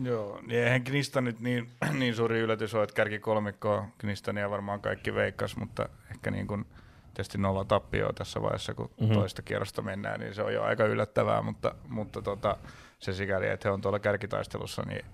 Joo, 0.04 0.40
niin 0.48 0.60
eihän 0.64 0.84
Knistan 0.84 1.24
nyt 1.24 1.40
niin, 1.40 1.70
niin 2.00 2.16
suuri 2.16 2.40
yllätys 2.40 2.76
ole, 2.76 2.84
että 2.84 2.94
kärki 2.96 3.20
kolmikko 3.20 3.86
Knistania 3.98 4.50
varmaan 4.50 4.82
kaikki 4.82 5.14
veikkas, 5.16 5.56
mutta 5.58 5.90
ehkä 6.12 6.32
niin 6.32 6.48
kuin 6.48 6.66
tietysti 7.14 7.38
nolla 7.38 7.66
tappioa 7.66 8.14
tässä 8.14 8.42
vaiheessa, 8.42 8.74
kun 8.74 8.86
Mhm. 8.86 9.04
mm-hmm. 9.04 9.16
toista 9.16 9.42
kierrosta 9.42 9.82
mennään, 9.82 10.20
niin 10.20 10.34
se 10.34 10.44
on 10.44 10.54
jo 10.54 10.64
aika 10.64 10.86
yllättävää, 10.86 11.42
mutta, 11.42 11.76
mutta 11.88 12.22
tota, 12.22 12.58
se 13.00 13.14
sikäli, 13.14 13.48
että 13.48 13.70
he 13.70 13.74
on 13.74 13.82
tuolla 13.82 14.00
kärkitaistelussa, 14.00 14.84
niin 14.88 15.06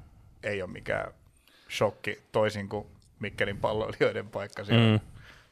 ei 0.44 0.62
ole 0.62 0.72
mikään 0.72 1.14
shokki 1.78 2.20
toisin 2.32 2.70
kuin 2.70 2.88
Mikkelin 3.20 3.58
palloilijoiden 3.60 4.30
paikka 4.30 4.64
siellä 4.64 4.92
Mm. 4.98 5.00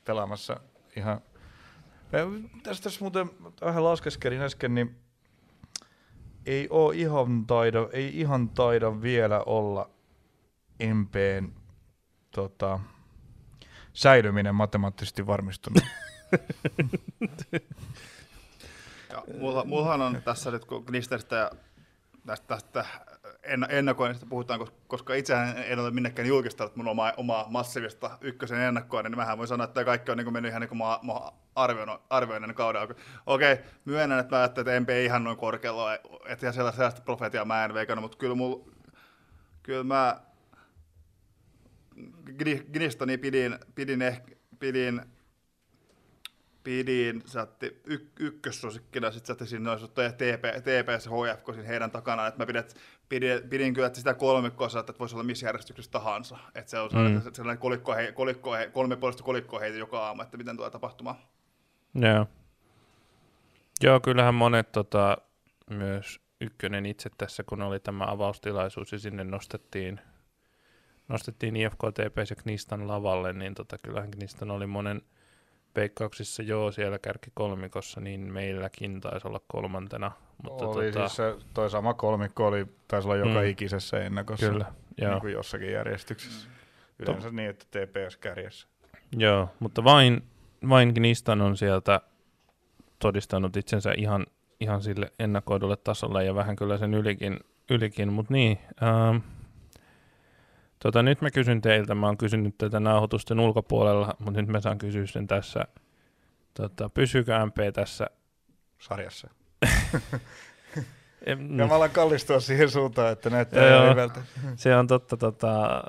pelaamassa 0.06 0.60
ihan. 0.96 1.22
Tästä 2.64 2.84
tässä 2.84 3.00
muuten 3.02 3.30
vähän 3.62 3.84
laskeskelin 3.84 4.42
äsken, 4.42 4.76
niin 4.76 4.96
ei 6.46 6.68
oo 6.70 6.92
ihan 6.92 7.46
taida, 7.46 7.80
ei 7.92 8.20
ihan 8.20 8.50
taida 8.50 9.02
vielä 9.02 9.44
olla 9.46 9.90
MPn 10.94 11.52
tota, 12.32 12.80
säilyminen 13.94 14.56
matemaattisesti 14.56 15.28
varmistunut. 15.28 15.84
Ja 19.12 19.24
mulla, 19.40 19.66
mullahan 19.66 20.02
on 20.02 20.22
tässä 20.26 20.52
nyt, 20.52 20.66
kun 20.66 20.86
Knisteristä 20.86 21.36
ja 21.36 21.52
tästä, 22.26 22.48
tästä 22.48 22.86
en- 23.44 23.68
ennakoinnista 23.70 24.26
puhutaan, 24.30 24.60
kos- 24.60 24.74
koska 24.88 25.14
itsehän 25.14 25.58
en 25.58 25.80
ole 25.80 25.92
minnekään 25.92 26.28
julkistanut 26.28 26.76
mun 26.76 26.88
omaa, 26.88 27.14
omaa 27.18 27.46
massiivista 27.50 28.18
ykkösen 28.22 28.60
ennakkoa, 28.60 29.04
niin 29.04 29.16
mähän 29.16 29.38
voin 29.38 29.48
sanoa, 29.48 29.66
että 29.66 29.86
kaikki 29.86 30.12
on 30.12 30.18
niin 30.18 30.34
mennyt 30.34 30.50
ihan 30.50 30.62
niin 30.62 30.70
kuin 30.70 30.78
mä, 30.78 31.00
mä 31.04 31.32
arvioin, 31.56 31.90
arvioin 32.10 32.44
ennen 32.44 32.56
kauden. 32.56 32.82
Okei, 33.26 33.58
myönnän, 33.86 34.20
että 34.20 34.36
mä 34.36 34.40
ajattelin, 34.42 34.68
että 34.68 34.80
MP 34.80 34.90
ei 34.90 35.06
ihan 35.06 35.24
noin 35.24 35.38
korkealla 35.38 35.94
että 35.94 36.46
ihan 36.46 36.54
sellaista, 36.54 36.78
sellaista 36.78 37.02
profetiaa 37.02 37.46
mä 37.46 37.66
en 37.66 37.74
veikannut, 37.74 38.04
mutta 38.04 38.18
kyllä, 38.18 38.36
mul, 38.36 38.60
kyllä 39.64 39.84
mä 39.84 40.22
Gni- 42.26 42.66
Gnistoni 42.74 43.18
pidin, 43.18 43.60
pidin, 43.76 44.02
ehkä, 44.02 44.36
pidin 44.60 45.02
pidin 46.64 47.24
saatti 47.26 47.82
y- 47.86 48.10
ykkössuosikkina, 48.20 49.12
sitten 49.12 49.48
siinä 49.48 49.72
olisi 49.72 49.88
toi 49.88 50.10
TP, 50.14 50.44
TPS 50.64 51.06
ja 51.06 51.12
HFK 51.12 51.46
siinä 51.54 51.68
heidän 51.68 51.92
takanaan, 51.92 52.28
että 52.28 52.40
mä 52.40 52.46
pidin, 52.46 52.64
pidin, 53.10 53.50
pidin 53.50 53.74
kyllä 53.74 53.88
että 53.88 54.00
sitä 54.00 54.14
kolmikkoa 54.14 54.70
saattaa, 54.70 54.92
että 54.92 55.00
voisi 55.00 55.16
olla 55.16 55.24
missä 55.24 55.46
järjestyksessä 55.46 55.92
tahansa, 55.92 56.38
että 56.56 56.72
se 56.72 56.80
on 56.80 56.90
Mm. 56.94 57.22
sellainen 57.34 57.62
kolikko, 57.62 57.96
hei, 57.96 58.14
kolikko, 58.14 58.54
hei, 58.54 58.70
kolme 58.70 58.96
puolesta 58.96 59.24
kolikkoa 59.24 59.60
heitä 59.60 59.78
joka 59.78 60.08
aamu, 60.08 60.22
että 60.22 60.38
miten 60.38 60.56
tulee 60.58 60.72
tapahtumaan. 60.72 61.16
Joo. 61.96 62.26
Joo, 63.84 64.00
kyllähän 64.00 64.36
monet 64.36 64.72
tota, 64.72 65.18
myös 65.70 66.22
ykkönen 66.42 66.86
itse 66.86 67.10
tässä, 67.18 67.44
kun 67.44 67.62
oli 67.62 67.80
tämä 67.80 68.04
avaustilaisuus 68.08 68.92
ja 68.92 69.00
sinne 69.00 69.24
nostettiin, 69.24 70.02
nostettiin 71.08 71.56
IFK, 71.56 71.80
TPS 71.94 72.30
ja 72.30 72.36
Knistan 72.36 72.88
lavalle, 72.88 73.34
niin 73.34 73.54
tota, 73.54 73.78
kyllähän 73.84 74.12
Knistan 74.12 74.52
oli 74.52 74.68
monen 74.68 75.02
veikkauksissa 75.76 76.44
joo 76.44 76.72
siellä 76.72 77.00
kärkikolmikossa, 77.00 78.02
niin 78.02 78.34
meilläkin 78.34 79.02
taisi 79.02 79.28
olla 79.28 79.42
kolmantena. 79.48 80.12
Mutta 80.44 80.68
oli 80.68 80.92
tota, 80.92 81.08
siis 81.08 81.16
se, 81.16 81.36
toi 81.54 81.70
sama 81.70 81.94
kolmikko 81.94 82.48
oli, 82.48 82.66
taisi 82.88 83.08
olla 83.08 83.18
joka 83.18 83.30
Mm. 83.30 83.46
mm. 83.46 83.46
ikisessä 83.46 84.04
ennakossa. 84.04 84.50
kyllä, 84.50 84.66
joo. 85.02 85.12
Niin 85.12 85.22
kuin 85.22 85.34
jossakin 85.34 85.72
järjestyksessä. 85.72 86.50
Yleensä 87.00 87.30
niin, 87.32 87.50
että 87.50 87.66
TPS 87.66 88.18
kärjessä. 88.18 88.68
Joo, 89.18 89.50
mutta 89.60 89.84
vain, 89.84 90.24
vain 90.70 90.92
Gnistan 90.96 91.42
on 91.42 91.58
sieltä 91.58 92.02
todistanut 93.00 93.58
itsensä 93.58 93.94
ihan, 93.98 94.26
ihan 94.60 94.82
sille 94.82 95.12
ennakoidulle 95.20 95.78
tasolle 95.78 96.26
ja 96.26 96.36
vähän 96.36 96.56
kyllä 96.56 96.78
sen 96.78 96.94
ylikin, 96.94 97.40
ylikin. 97.70 98.14
mutta 98.14 98.34
niin. 98.34 98.60
Ähm, 98.84 99.18
tota, 100.84 101.04
nyt 101.04 101.22
mä 101.22 101.32
kysyn 101.32 101.62
teiltä, 101.62 101.96
mä 101.96 102.06
oon 102.06 102.18
kysynyt 102.18 102.58
tätä 102.58 102.80
nauhoitusten 102.80 103.40
ulkopuolella, 103.40 104.16
mutta 104.20 104.42
nyt 104.42 104.50
mä 104.50 104.60
saan 104.60 104.78
kysyä 104.78 105.06
sen 105.06 105.28
tässä. 105.28 105.66
Tota, 106.54 106.90
pysyykö 106.90 107.46
MP 107.46 107.56
tässä? 107.74 108.08
Sarjassa. 108.80 109.30
Ja 111.26 111.36
mä 111.68 111.76
alan 111.76 111.90
kallistua 111.90 112.40
siihen 112.40 112.70
suuntaan, 112.70 113.12
että 113.12 113.30
näyttää 113.30 113.70
Joo. 113.70 113.90
hyvältä. 113.90 114.22
Se 114.56 114.76
on 114.76 114.88
totta, 114.88 115.18
tota, 115.18 115.84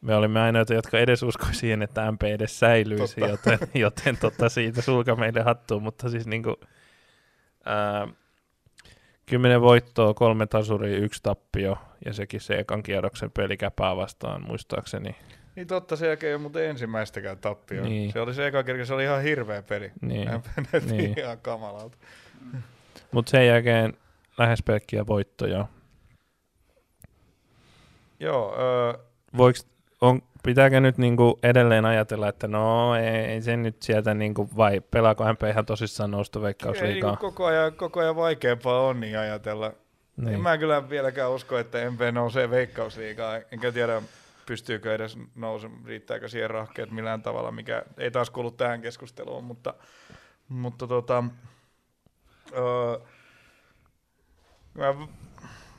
me 0.00 0.14
olimme 0.14 0.40
ainoita, 0.40 0.74
jotka 0.74 0.98
edes 0.98 1.22
uskoi 1.22 1.54
siihen, 1.54 1.82
että 1.82 2.12
MP 2.12 2.22
edes 2.22 2.58
säilyisi, 2.58 3.20
Totta. 3.20 3.50
joten, 3.50 3.68
joten 3.74 4.16
tota, 4.16 4.48
siitä 4.48 4.82
sulka 4.82 5.16
meille 5.16 5.42
hattuun, 5.42 5.82
mutta 5.82 6.08
siis 6.08 6.26
niinku, 6.26 6.56
ää, 7.64 8.08
kymmenen 9.26 9.60
voittoa, 9.60 10.14
kolme 10.14 10.46
tasuria, 10.46 10.98
yksi 10.98 11.20
tappio, 11.22 11.78
ja 12.04 12.12
sekin 12.12 12.40
se 12.40 12.54
ekan 12.54 12.82
kierroksen 12.82 13.30
peli 13.30 13.56
käpää 13.56 13.96
vastaan, 13.96 14.42
muistaakseni. 14.42 15.16
Niin 15.56 15.66
totta, 15.66 15.96
se 15.96 16.06
jälkeen 16.06 16.28
ei 16.28 16.34
ole 16.34 16.42
muuten 16.42 16.70
ensimmäistäkään 16.70 17.38
tappio. 17.38 17.82
Niin. 17.82 18.12
Se 18.12 18.20
oli 18.20 18.34
se 18.34 18.46
eka 18.46 18.62
kerta, 18.62 18.84
se 18.84 18.94
oli 18.94 19.04
ihan 19.04 19.22
hirveä 19.22 19.62
peli. 19.62 19.92
Niin. 20.00 20.28
Niin. 20.90 21.18
ihan 21.18 21.38
kamalalta. 21.38 21.96
Mutta 23.12 23.30
sen 23.30 23.46
jälkeen 23.46 23.92
lähes 24.38 24.62
pelkkiä 24.62 25.06
voittoja. 25.06 25.66
Joo, 28.20 28.56
öö, 28.58 29.04
Voiks, 29.36 29.66
on, 30.04 30.22
pitääkö 30.42 30.80
nyt 30.80 30.98
niinku 30.98 31.38
edelleen 31.42 31.84
ajatella, 31.84 32.28
että 32.28 32.48
no 32.48 32.94
ei, 32.96 33.06
ei 33.06 33.42
se 33.42 33.56
nyt 33.56 33.82
sieltä, 33.82 34.14
niinku, 34.14 34.48
vai 34.56 34.80
pelaako 34.80 35.32
MP 35.32 35.42
ihan 35.50 35.66
tosissaan 35.66 36.10
nousta 36.10 36.38
ei, 36.38 36.42
veikkausliikaa? 36.42 37.10
niin 37.10 37.18
koko, 37.18 37.44
ajan, 37.44 37.72
koko 37.72 38.00
ajan 38.00 38.16
vaikeampaa 38.16 38.80
on 38.80 39.00
niin 39.00 39.18
ajatella. 39.18 39.68
Niin. 39.68 40.28
En 40.28 40.32
Niin. 40.34 40.42
mä 40.42 40.58
kyllä 40.58 40.90
vieläkään 40.90 41.30
usko, 41.30 41.58
että 41.58 41.90
MP 41.90 42.00
nousee 42.12 42.50
veikkausliigaa. 42.50 43.40
Enkä 43.52 43.72
tiedä, 43.72 44.02
pystyykö 44.46 44.94
edes 44.94 45.18
nousemaan, 45.34 45.84
riittääkö 45.84 46.28
siihen 46.28 46.50
rahkeet 46.50 46.90
millään 46.90 47.22
tavalla, 47.22 47.52
mikä 47.52 47.82
ei 47.98 48.10
taas 48.10 48.30
kuulu 48.30 48.50
tähän 48.50 48.80
keskusteluun, 48.82 49.44
mutta, 49.44 49.74
mutta 50.48 50.86
tota, 50.86 51.24
öö, 52.52 52.98
mä, 54.74 54.94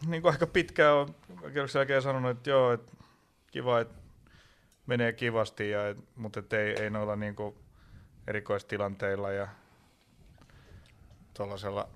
niin 0.08 0.22
kuin 0.22 0.32
aika 0.32 0.48
pitkään 0.48 0.96
on 0.96 1.16
jälkeen 1.76 2.02
sanonut, 2.02 2.32
että 2.32 2.50
joo, 2.50 2.74
että 2.74 2.92
kiva, 3.52 3.80
että 3.80 4.05
menee 4.86 5.14
kivasti, 5.14 5.70
ja, 5.70 5.80
mutta 6.16 6.40
et 6.40 6.54
ei, 6.54 6.82
ei 6.82 6.90
noilla 6.90 7.16
niin 7.16 7.36
kuin 7.36 7.56
erikoistilanteilla 8.28 9.32
ja 9.32 9.48
tuollaisella 11.34 11.90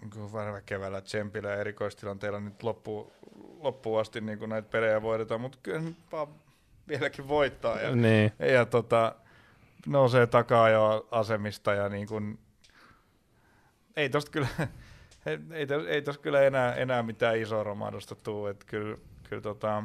niin 0.00 0.32
vähän 0.32 0.62
keväällä 0.66 1.00
tsempillä 1.00 1.48
ja 1.50 1.56
erikoistilanteilla 1.56 2.40
nyt 2.40 2.62
loppuun, 2.62 3.12
loppuun 3.60 4.00
asti 4.00 4.20
niin 4.20 4.48
näitä 4.48 4.68
pelejä 4.68 5.02
voitetaan, 5.02 5.40
mutta 5.40 5.58
kyllä 5.62 5.80
nyt 5.80 5.96
vaan 6.12 6.28
vieläkin 6.88 7.28
voittaa. 7.28 7.80
Ja, 7.80 7.96
Niin. 7.96 8.32
ja 8.38 8.66
tota, 8.66 9.14
nousee 9.86 10.26
takaa 10.26 10.68
jo 10.68 11.08
asemista 11.10 11.74
ja 11.74 11.88
niin 11.88 12.06
kuin, 12.06 12.38
ei 13.96 14.08
tosta 14.08 14.30
kyllä, 14.30 14.48
ei, 15.52 15.66
tos, 15.66 15.86
ei 15.86 16.02
tosta 16.02 16.22
kyllä 16.22 16.42
enää, 16.42 16.74
enää 16.74 17.02
mitään 17.02 17.38
isoa 17.38 17.62
romahdusta 17.62 18.14
tuu, 18.14 18.46
että 18.46 18.66
kyllä, 18.68 18.96
kyllä 19.28 19.42
tota, 19.42 19.82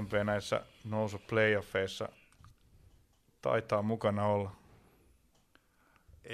MP 0.00 0.12
näissä 0.24 0.60
nousu 0.84 1.18
playoffeissa 1.18 2.08
taitaa 3.42 3.82
mukana 3.82 4.26
olla. 4.26 4.50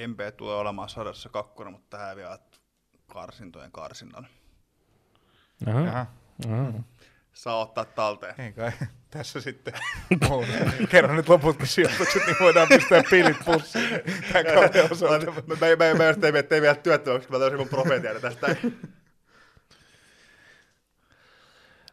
MP 0.06 0.36
tulee 0.36 0.56
olemaan 0.56 0.88
sadassa 0.88 1.28
kakkonen, 1.28 1.72
mutta 1.72 1.98
häviävät 1.98 2.60
karsintojen 3.06 3.72
karsinnan. 3.72 4.26
Aha. 5.68 5.80
Jaha, 5.80 6.06
Aha. 6.48 6.72
Saa 7.32 7.56
ottaa 7.60 7.84
talteen. 7.84 8.34
ei 8.38 8.52
kai 8.52 8.72
tässä 9.10 9.40
sitten. 9.40 9.74
Kerro 10.90 11.14
nyt 11.14 11.28
loputkin 11.28 11.66
sijoitukset, 11.66 12.26
niin 12.26 12.36
voidaan 12.40 12.68
pistää 12.68 13.02
pilit 13.10 13.36
pussiin 13.44 13.88
tämän 14.32 14.54
kauden 14.54 14.92
osalta. 14.92 15.26
Mä, 15.26 15.32
mä, 15.46 15.66
mä, 15.88 15.94
mä 15.98 16.06
just 16.06 16.20
tein, 16.20 16.46
tein 16.48 16.62
vielä 16.62 16.74
työttömäksi, 16.74 17.28
kun 17.28 17.36
mä 17.36 17.40
löysin 17.40 17.58
mun 17.58 17.68
profetian 17.68 18.20
tästä. 18.20 18.56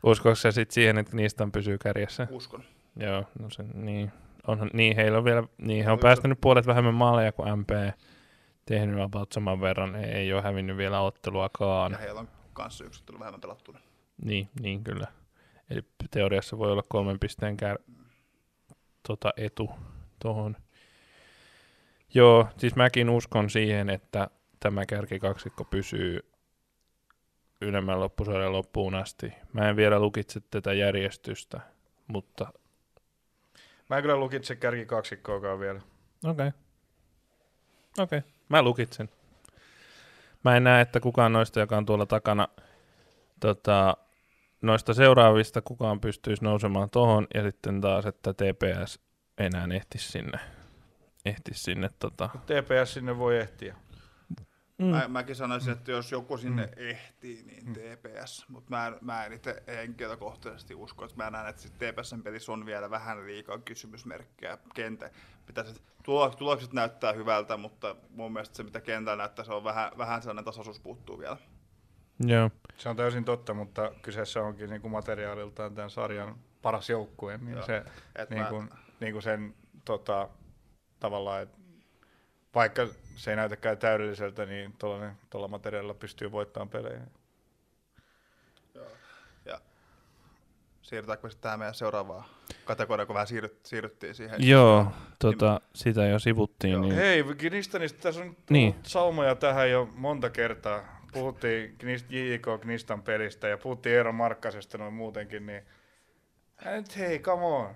Uskoiko 0.03 0.35
se 0.35 0.51
sitten 0.51 0.73
siihen, 0.73 0.97
että 0.97 1.15
niistä 1.15 1.47
pysyy 1.53 1.77
kärjessä? 1.77 2.27
Uskon. 2.31 2.63
Joo, 2.95 3.23
no 3.39 3.49
se, 3.49 3.63
niin. 3.73 4.11
Onhan, 4.47 4.69
niin 4.73 4.95
heillä 4.95 5.17
on 5.17 5.23
vielä, 5.23 5.43
niin 5.57 5.83
he 5.83 5.91
on 5.91 5.93
Oli 5.93 6.01
päästänyt 6.01 6.41
puolet 6.41 6.67
vähemmän 6.67 6.93
maaleja 6.93 7.31
kuin 7.31 7.59
MP. 7.59 7.69
Tehnyt 8.65 9.01
about 9.01 9.31
saman 9.31 9.61
verran, 9.61 9.95
ei, 9.95 10.11
ei 10.11 10.33
ole 10.33 10.41
hävinnyt 10.41 10.77
vielä 10.77 11.01
otteluakaan. 11.01 11.91
Ja 11.91 11.97
heillä 11.97 12.19
on 12.19 12.29
kanssa 12.53 12.85
yksi 12.85 13.01
ottelu 13.01 13.19
vähemmän 13.19 13.41
pelattuna. 13.41 13.79
Niin, 14.25 14.49
niin 14.59 14.83
kyllä. 14.83 15.07
Eli 15.69 15.81
teoriassa 16.11 16.57
voi 16.57 16.71
olla 16.71 16.83
kolmen 16.89 17.19
pisteen 17.19 17.57
kär, 17.57 17.77
tota, 19.07 19.33
etu 19.37 19.69
tuohon. 20.19 20.55
Joo, 22.13 22.47
siis 22.57 22.75
mäkin 22.75 23.09
uskon 23.09 23.49
siihen, 23.49 23.89
että 23.89 24.29
tämä 24.59 24.85
kärkikaksikko 24.85 25.63
pysyy 25.63 26.19
ylemmän 27.61 27.99
loppusarjan 27.99 28.51
loppuun 28.51 28.95
asti. 28.95 29.33
Mä 29.53 29.69
en 29.69 29.75
vielä 29.75 29.99
lukitse 29.99 30.41
tätä 30.51 30.73
järjestystä, 30.73 31.59
mutta 32.07 32.47
Mä 33.89 33.97
en 33.97 34.01
kyllä 34.01 34.17
lukitse 34.17 34.55
kärki 34.55 34.85
kaksikkoakaan 34.85 35.59
vielä. 35.59 35.81
okei. 36.25 36.31
Okay. 36.47 36.51
Okei, 37.99 38.19
okay. 38.19 38.31
mä 38.49 38.61
lukitsen. 38.61 39.09
Mä 40.43 40.57
en 40.57 40.63
näe, 40.63 40.81
että 40.81 40.99
kukaan 40.99 41.33
noista, 41.33 41.59
joka 41.59 41.77
on 41.77 41.85
tuolla 41.85 42.05
takana, 42.05 42.47
tota, 43.39 43.97
noista 44.61 44.93
seuraavista 44.93 45.61
kukaan 45.61 45.99
pystyisi 45.99 46.43
nousemaan 46.43 46.89
tohon, 46.89 47.27
ja 47.33 47.43
sitten 47.43 47.81
taas, 47.81 48.05
että 48.05 48.33
TPS 48.33 48.99
enää 49.37 49.67
ehtisi 49.75 50.11
sinne. 50.11 50.39
Ehtisi 51.25 51.63
sinne 51.63 51.89
tota. 51.99 52.29
TPS 52.45 52.93
sinne 52.93 53.17
voi 53.17 53.37
ehtiä. 53.37 53.75
Mm. 54.77 54.85
Mä, 54.85 55.07
mäkin 55.07 55.35
sanoisin, 55.35 55.73
että 55.73 55.91
jos 55.91 56.11
joku 56.11 56.37
sinne 56.37 56.69
ehtii, 56.77 57.43
niin 57.43 57.73
TPS. 57.73 58.45
Mutta 58.49 58.69
mä, 58.69 58.87
en- 58.87 58.97
mä 59.01 59.25
en 59.25 59.33
itse 59.33 59.63
henkilökohtaisesti 59.67 60.75
usko, 60.75 61.05
että 61.05 61.17
mä 61.17 61.29
näen, 61.29 61.47
että 61.47 61.63
TPSn 61.69 62.23
pelissä 62.23 62.51
on 62.51 62.65
vielä 62.65 62.89
vähän 62.89 63.25
liikaa 63.27 63.57
kysymysmerkkejä 63.57 64.57
kentä. 64.73 65.09
Pitäisi, 65.45 65.81
tulo- 66.03 66.35
tulokset 66.37 66.73
näyttää 66.73 67.13
hyvältä, 67.13 67.57
mutta 67.57 67.95
mun 68.09 68.33
mielestä 68.33 68.55
se, 68.57 68.63
mitä 68.63 68.81
kentällä 68.81 69.23
näyttää, 69.23 69.45
se 69.45 69.53
on 69.53 69.63
vähän, 69.63 69.91
vähän 69.97 70.21
sellainen 70.21 70.45
tasaisuus 70.45 70.79
puuttuu 70.79 71.19
vielä. 71.19 71.37
Joo, 72.19 72.49
Se 72.77 72.89
on 72.89 72.95
täysin 72.95 73.25
totta, 73.25 73.53
mutta 73.53 73.91
kyseessä 74.01 74.41
onkin 74.43 74.69
niin 74.69 74.81
kuin 74.81 74.91
materiaaliltaan 74.91 75.75
tämän 75.75 75.89
sarjan 75.89 76.35
paras 76.61 76.89
joukkue, 76.89 77.37
niin 77.37 77.55
Joo. 77.57 77.65
se 77.65 77.83
Et 78.15 78.29
niin 78.29 78.43
mä- 78.43 78.49
kuin, 78.49 78.69
niin 78.99 79.13
kuin 79.13 79.23
sen 79.23 79.55
tota, 79.85 80.29
tavallaan, 80.99 81.41
että 81.41 81.56
vaikka 82.57 82.87
se 83.15 83.29
ei 83.31 83.35
näytäkään 83.35 83.77
täydelliseltä, 83.77 84.45
niin 84.45 84.73
tuolla 85.29 85.47
materiaalilla 85.47 85.93
pystyy 85.93 86.31
voittamaan 86.31 86.69
pelejä. 86.69 87.01
Ja 89.45 89.61
siirrytäänkö 90.81 91.29
sitten 91.29 91.43
tähän 91.43 91.59
meidän 91.59 91.75
seuraavaan 91.75 92.25
kategoriaan, 92.65 93.07
kun 93.07 93.13
vähän 93.13 93.27
siirryt, 93.27 93.65
siirryttiin 93.65 94.15
siihen. 94.15 94.47
Joo 94.47 94.87
tota, 95.19 95.61
sitä 95.75 96.05
jo 96.05 96.19
sivuttiin. 96.19 96.73
Joo. 96.73 96.81
Niin. 96.81 96.95
Hei, 96.95 97.23
Knistanista 97.37 97.99
tässä 98.01 98.21
on 98.21 98.37
Niin. 98.49 98.75
saumoja 98.83 99.35
tähän 99.35 99.71
jo 99.71 99.89
monta 99.95 100.29
kertaa. 100.29 100.97
Puhuttiin 101.13 101.75
Knist, 101.77 102.11
JK 102.11 102.47
Knistan 102.61 103.01
pelistä 103.03 103.47
ja 103.47 103.57
puhuttiin 103.57 103.95
Eero 103.95 104.11
Markkasesta 104.13 104.77
noin 104.77 104.93
muutenkin, 104.93 105.45
niin 105.45 105.63
Ää 106.65 106.75
nyt 106.77 106.97
hei, 106.97 107.19
come 107.19 107.45
on. 107.45 107.75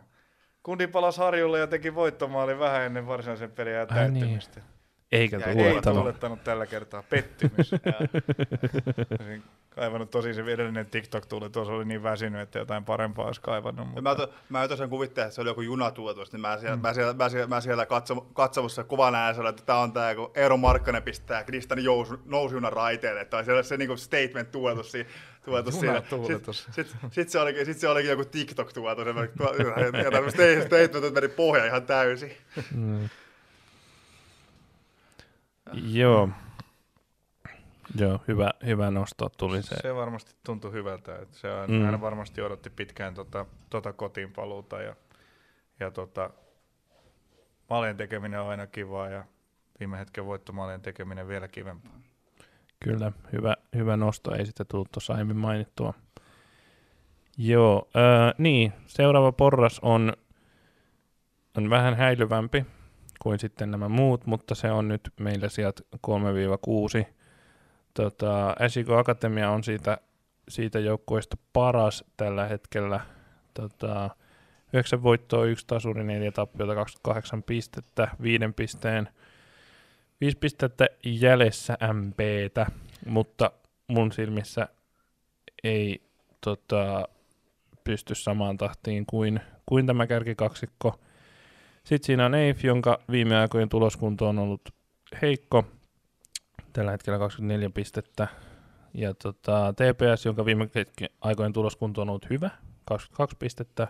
Kundi 0.64 0.88
palasi 0.88 1.20
harjulle 1.22 1.60
ja 1.60 1.68
teki 1.68 1.96
voittomaali 1.96 2.60
vähän 2.60 2.82
ennen 2.82 3.08
varsinaisen 3.08 3.52
pelin 3.52 3.74
ja 3.74 3.82
Ai 3.82 3.88
täyttymistä. 3.88 4.62
Eikä 5.12 5.38
Ja 5.38 5.46
Ei 5.46 5.56
tuulettanut. 5.56 6.00
tuulettanut 6.00 6.44
tällä 6.44 6.66
kertaa. 6.66 7.04
Pettymys. 7.04 7.72
Olisin 9.20 9.44
kaivannut 9.70 10.12
tosi 10.12 10.34
se 10.34 10.42
edellinen 10.42 10.86
TikTok 10.86 11.26
tuli, 11.26 11.50
tuossa 11.50 11.74
oli 11.74 11.86
niin 11.86 12.04
väsynyt, 12.04 12.42
että 12.42 12.60
jotain 12.60 12.86
parempaa 12.86 13.26
olisi 13.26 13.42
kaivannut. 13.42 13.88
Mutta... 13.88 14.02
Mä, 14.02 14.16
to, 14.16 14.34
mä 14.50 14.68
tosiaan 14.68 14.90
kuvittelin, 14.90 15.28
että 15.28 15.36
se 15.36 15.42
oli 15.42 15.50
joku 15.50 15.62
junatuotos, 15.62 16.32
niin 16.32 16.42
mä 16.42 16.58
siellä, 16.58 16.76
mm. 16.76 16.82
mä 16.82 16.94
siellä, 16.94 17.14
mä 17.14 17.30
siellä, 17.30 17.48
mä 17.48 17.62
siellä 17.62 17.86
katso, 17.86 18.16
katsomussa 18.16 18.84
kuvan 18.84 19.16
äänessä, 19.16 19.50
että 19.50 19.64
tämä 19.66 19.80
on 19.80 19.94
tämä, 19.94 20.16
kun 20.16 20.32
Eero 20.36 20.58
Markkanen 20.58 21.04
pistää 21.04 21.44
Kristian 21.44 21.80
nousujunan 22.26 22.74
raiteelle, 22.74 23.22
että 23.22 23.38
on 23.38 23.46
siellä 23.46 23.64
se 23.64 23.78
niinku 23.78 23.98
statement 23.98 24.52
tuotus, 24.52 24.92
si, 24.92 25.08
tuotus 25.46 25.80
siinä. 25.80 25.94
Junatuuletus. 25.94 26.64
Sitten 26.64 26.86
sit, 26.86 27.12
sit 27.12 27.30
se, 27.30 27.40
olikin, 27.40 27.66
sit 27.66 27.78
se 27.78 27.88
olikin 27.88 28.12
joku 28.12 28.26
TikTok-tuotos, 28.26 29.08
ja, 30.04 30.12
tämmöistä 30.12 30.44
statement 30.66 31.14
meni 31.14 31.28
pohja 31.28 31.66
ihan 31.66 31.84
täysin. 31.84 32.32
Mm. 32.76 33.10
Joo. 35.74 36.30
Joo, 37.96 38.22
hyvä, 38.28 38.52
hyvä 38.66 38.92
nosto 38.92 39.30
tuli 39.38 39.64
se. 39.64 39.76
Se 39.82 39.96
varmasti 39.96 40.36
tuntui 40.46 40.72
hyvältä. 40.72 41.16
Että 41.16 41.38
se 41.38 41.52
on, 41.52 41.72
Mm. 41.72 41.82
Hän 41.82 42.02
varmasti 42.02 42.42
odotti 42.42 42.70
pitkään 42.70 43.14
tota, 43.14 43.46
tota 43.70 43.94
kotiin 43.94 44.32
paluuta 44.34 44.82
ja, 44.82 44.96
ja 45.80 45.92
tota, 45.92 46.30
maalien 47.70 47.98
tekeminen 47.98 48.42
on 48.42 48.50
aina 48.50 48.68
kivaa 48.68 49.10
ja 49.10 49.24
viime 49.80 50.00
hetken 50.00 50.26
voittomaalien 50.26 50.82
tekeminen 50.82 51.28
vielä 51.28 51.48
kivempaa. 51.48 52.00
Kyllä, 52.84 53.12
hyvä, 53.32 53.56
hyvä 53.76 53.98
nosto, 53.98 54.36
ei 54.36 54.46
sitä 54.46 54.66
tullut 54.66 54.92
tuossa 54.92 55.14
aiemmin 55.14 55.38
mainittua. 55.38 55.94
Joo, 57.38 57.90
ää, 57.96 58.34
niin, 58.38 58.74
seuraava 58.88 59.32
porras 59.32 59.80
on, 59.80 60.14
on 61.58 61.70
vähän 61.70 61.96
häilyvämpi 61.96 62.66
kuin 63.22 63.40
sitten 63.40 63.72
nämä 63.72 63.90
muut, 63.90 64.26
mutta 64.26 64.56
se 64.56 64.72
on 64.72 64.88
nyt 64.88 65.14
meillä 65.20 65.50
sieltä 65.50 65.82
3-6. 67.04 67.06
Tota, 67.94 68.56
Esiko 68.60 68.98
Akatemia 68.98 69.50
on 69.50 69.64
siitä, 69.64 69.98
siitä 70.50 70.80
joukkueesta 70.80 71.38
paras 71.54 72.04
tällä 72.18 72.48
hetkellä. 72.48 73.00
Tota, 73.54 74.10
9 74.74 75.04
voittoa, 75.04 75.46
1 75.46 75.68
tasuri, 75.68 76.04
4 76.04 76.32
tappiota, 76.32 76.76
28 76.76 77.44
pistettä, 77.44 78.08
5 78.22 78.46
pisteen 78.56 79.10
5 80.22 80.38
pistettä 80.38 80.88
jäljessä 81.06 81.78
MPtä, 81.94 82.66
mutta 83.06 83.52
mun 83.88 84.12
silmissä 84.12 84.68
ei 85.64 86.02
tota, 86.42 87.08
pysty 87.84 88.16
samaan 88.16 88.58
tahtiin 88.58 89.06
kuin, 89.06 89.40
kuin 89.66 89.86
tämä 89.86 90.08
kärkikaksikko. 90.08 91.00
Sitten 91.84 92.06
siinä 92.06 92.26
on 92.26 92.36
Eif, 92.36 92.64
jonka 92.64 93.00
viime 93.12 93.38
aikojen 93.38 93.70
tuloskunto 93.70 94.28
on 94.30 94.40
ollut 94.40 94.62
heikko. 95.22 95.64
Tällä 96.74 96.92
hetkellä 96.92 97.20
24 97.20 97.70
pistettä. 97.70 98.28
Ja 98.94 99.14
tota, 99.14 99.74
TPS, 99.74 100.26
jonka 100.26 100.46
viime 100.46 100.70
aikojen 101.22 101.54
tuloskunto 101.54 102.02
on 102.02 102.10
ollut 102.10 102.30
hyvä, 102.30 102.50
22 102.86 103.36
pistettä. 103.40 103.88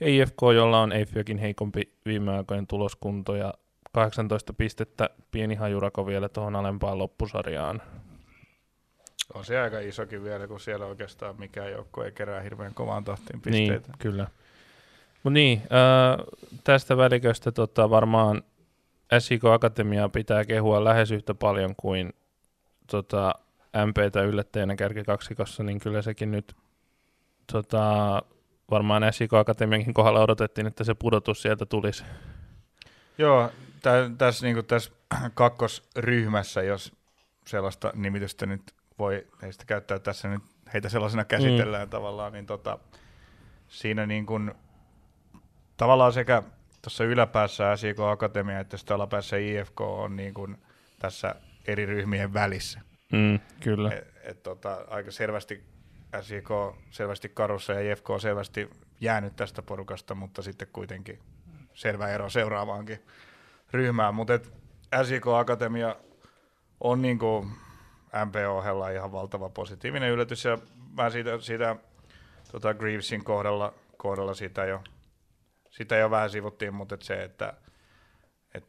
Ja 0.00 0.08
IFK, 0.08 0.36
jolla 0.54 0.80
on 0.80 0.92
Eifiäkin 0.92 1.38
heikompi 1.38 1.92
viime 2.06 2.36
aikojen 2.36 2.66
tuloskunto 2.66 3.36
ja 3.36 3.54
18 3.92 4.52
pistettä, 4.52 5.10
pieni 5.30 5.54
hajurako 5.54 6.06
vielä 6.06 6.28
tuohon 6.28 6.56
alempaan 6.56 6.98
loppusarjaan. 6.98 7.82
On 9.34 9.44
se 9.44 9.58
aika 9.58 9.78
isokin 9.80 10.24
vielä, 10.24 10.46
kun 10.46 10.60
siellä 10.60 10.86
oikeastaan 10.86 11.34
mikään 11.40 11.72
joukko 11.72 12.04
ei 12.04 12.12
kerää 12.12 12.40
hirveän 12.40 12.74
kovaan 12.74 13.04
tahtiin 13.04 13.40
Niin, 13.46 13.72
pisteitä. 13.72 13.92
kyllä. 13.98 14.26
Mut 15.26 15.32
niin, 15.32 15.62
äh, 15.62 16.26
tästä 16.64 16.96
väliköstä 16.96 17.52
tota, 17.52 17.90
varmaan 17.90 18.42
SIK 19.18 19.44
Akatemiaa 19.44 20.08
pitää 20.08 20.44
kehua 20.44 20.84
lähes 20.84 21.10
yhtä 21.10 21.34
paljon 21.34 21.74
kuin 21.76 22.12
tota, 22.90 23.34
MPtä 23.86 24.22
yllättäjänä 24.22 24.76
kärkikaksikossa, 24.76 25.62
niin 25.62 25.80
kyllä 25.80 26.02
sekin 26.02 26.30
nyt 26.30 26.56
tota, 27.52 28.22
varmaan 28.70 29.02
SIK 29.12 29.34
Akatemiankin 29.34 29.94
kohdalla 29.94 30.20
odotettiin, 30.20 30.66
että 30.66 30.84
se 30.84 30.94
pudotus 30.94 31.42
sieltä 31.42 31.66
tulisi. 31.66 32.04
Joo, 33.18 33.50
tä, 33.82 34.10
tässä, 34.18 34.46
niin 34.46 34.64
tässä 34.64 34.90
kakkosryhmässä, 35.34 36.62
jos 36.62 36.92
sellaista 37.46 37.92
nimitystä 37.94 38.46
nyt 38.46 38.62
voi 38.98 39.26
heistä 39.42 39.64
käyttää 39.66 39.98
tässä 39.98 40.28
nyt, 40.28 40.42
heitä 40.74 40.88
sellaisena 40.88 41.24
käsitellään 41.24 41.88
mm. 41.88 41.90
tavallaan, 41.90 42.32
niin 42.32 42.46
tota, 42.46 42.78
siinä 43.68 44.06
niin 44.06 44.26
kuin, 44.26 44.54
tavallaan 45.76 46.12
sekä 46.12 46.42
tuossa 46.82 47.04
yläpäässä 47.04 47.76
SIK 47.76 48.00
Akatemia 48.00 48.60
että 48.60 48.76
sitten 48.76 48.94
alapäässä 48.94 49.36
IFK 49.36 49.80
on 49.80 50.16
niin 50.16 50.34
kuin 50.34 50.56
tässä 50.98 51.34
eri 51.66 51.86
ryhmien 51.86 52.34
välissä. 52.34 52.80
Mm, 53.12 53.40
kyllä. 53.60 53.90
Et, 53.92 54.14
et, 54.22 54.42
tota, 54.42 54.84
aika 54.88 55.10
selvästi 55.10 55.64
SIK 56.20 56.48
selvästi 56.90 57.28
karussa 57.28 57.72
ja 57.72 57.92
IFK 57.92 58.10
on 58.10 58.20
selvästi 58.20 58.70
jäänyt 59.00 59.36
tästä 59.36 59.62
porukasta, 59.62 60.14
mutta 60.14 60.42
sitten 60.42 60.68
kuitenkin 60.72 61.18
selvä 61.74 62.08
ero 62.08 62.30
seuraavaankin 62.30 63.02
ryhmään. 63.72 64.14
Mutta 64.14 64.38
SIK 65.02 65.26
Akatemia 65.26 65.96
on 66.80 67.02
niin 67.02 67.18
kuin 67.18 67.50
MP-ohella 68.24 68.90
ihan 68.90 69.12
valtava 69.12 69.48
positiivinen 69.48 70.10
yllätys 70.10 70.44
ja 70.44 70.58
mä 70.96 71.10
siitä, 71.10 71.40
siitä 71.40 71.76
tota 72.52 72.74
Greavesin 72.74 73.24
kohdalla, 73.24 73.74
kohdalla 73.96 74.34
sitä 74.34 74.64
jo, 74.64 74.82
sitä 75.76 75.96
jo 75.96 76.10
vähän 76.10 76.30
sivuttiin, 76.30 76.74
mutta 76.74 76.94
et 76.94 77.02
se, 77.02 77.24
että 77.24 77.54
et, 78.54 78.64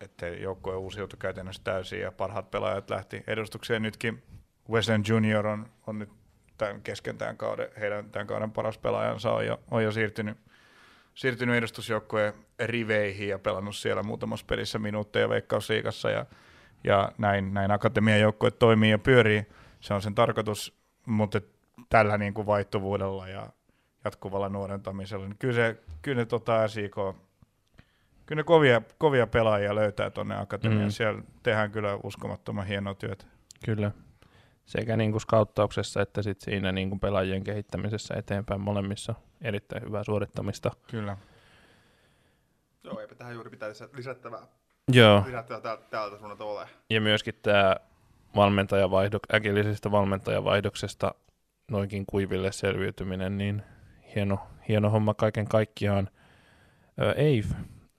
että 0.00 0.26
joukkue 0.26 0.76
uusiutui 0.76 1.18
käytännössä 1.18 1.62
täysin 1.64 2.00
ja 2.00 2.12
parhaat 2.12 2.50
pelaajat 2.50 2.90
lähti 2.90 3.24
edustukseen. 3.26 3.82
Nytkin 3.82 4.22
Weston 4.70 5.02
Junior 5.08 5.46
on, 5.46 5.68
on 5.86 5.98
nyt 5.98 6.10
tämän 6.58 6.82
kesken 6.82 7.18
tämän 7.18 7.36
kauden, 7.36 7.68
heidän 7.80 8.10
tämän 8.10 8.26
kauden 8.26 8.50
paras 8.50 8.78
pelaajansa 8.78 9.32
on 9.32 9.46
jo, 9.46 9.60
on 9.70 9.84
jo 9.84 9.92
siirtynyt, 9.92 10.38
siirtynyt 11.14 11.56
edustusjoukkueen 11.56 12.34
riveihin 12.58 13.28
ja 13.28 13.38
pelannut 13.38 13.76
siellä 13.76 14.02
muutamassa 14.02 14.46
pelissä 14.46 14.78
minuutteja 14.78 15.28
Veikkausliigassa 15.28 16.10
ja, 16.10 16.26
ja 16.84 17.12
näin, 17.18 17.54
näin 17.54 17.70
akatemian 17.70 18.20
joukkue 18.20 18.50
toimii 18.50 18.90
ja 18.90 18.98
pyörii. 18.98 19.46
Se 19.80 19.94
on 19.94 20.02
sen 20.02 20.14
tarkoitus, 20.14 20.78
mutta 21.06 21.40
tällä 21.88 22.18
niin 22.18 22.34
kuin 22.34 22.46
vaihtuvuudella 22.46 23.28
ja 23.28 23.50
jatkuvalla 24.06 24.48
nuorentamisella, 24.48 25.26
niin 25.26 25.38
kyllä, 25.38 25.54
se, 25.54 25.76
kyllä 26.02 26.18
ne 26.18 26.26
tota 26.26 26.68
SIK, 26.68 26.94
kyllä 28.26 28.40
ne 28.40 28.42
kovia, 28.42 28.82
kovia 28.98 29.26
pelaajia 29.26 29.74
löytää 29.74 30.10
tuonne 30.10 30.40
akatemiaan. 30.40 30.84
Mm. 30.84 30.90
Siellä 30.90 31.22
tehdään 31.42 31.70
kyllä 31.70 31.98
uskomattoman 32.02 32.66
hienoa 32.66 32.94
työtä. 32.94 33.24
Kyllä. 33.64 33.90
Sekä 34.66 34.96
niin 34.96 35.10
kuin 35.10 35.20
skauttauksessa 35.20 36.02
että 36.02 36.22
sit 36.22 36.40
siinä 36.40 36.72
niin 36.72 36.88
kuin 36.88 37.00
pelaajien 37.00 37.44
kehittämisessä 37.44 38.14
eteenpäin 38.14 38.60
molemmissa 38.60 39.14
erittäin 39.40 39.82
hyvää 39.82 40.04
suorittamista. 40.04 40.70
Kyllä. 40.90 41.16
Joo, 42.84 43.00
eipä 43.00 43.14
tähän 43.14 43.34
juuri 43.34 43.50
pitää 43.50 43.68
lisättävää. 43.96 44.46
Joo. 44.92 45.22
Lisättävää 45.26 45.60
täältä, 45.60 45.82
täältä 45.90 46.18
suunnalta 46.18 46.44
ole. 46.44 46.68
Ja 46.90 47.00
myöskin 47.00 47.34
tämä 47.42 47.76
valmentajavaihdok, 48.36 49.22
äkillisestä 49.34 49.90
valmentajavaihdoksesta 49.90 51.14
noinkin 51.70 52.06
kuiville 52.06 52.52
selviytyminen, 52.52 53.38
niin 53.38 53.62
hieno, 54.16 54.38
hieno 54.68 54.90
homma 54.90 55.14
kaiken 55.14 55.48
kaikkiaan. 55.48 56.08
Eif 57.16 57.52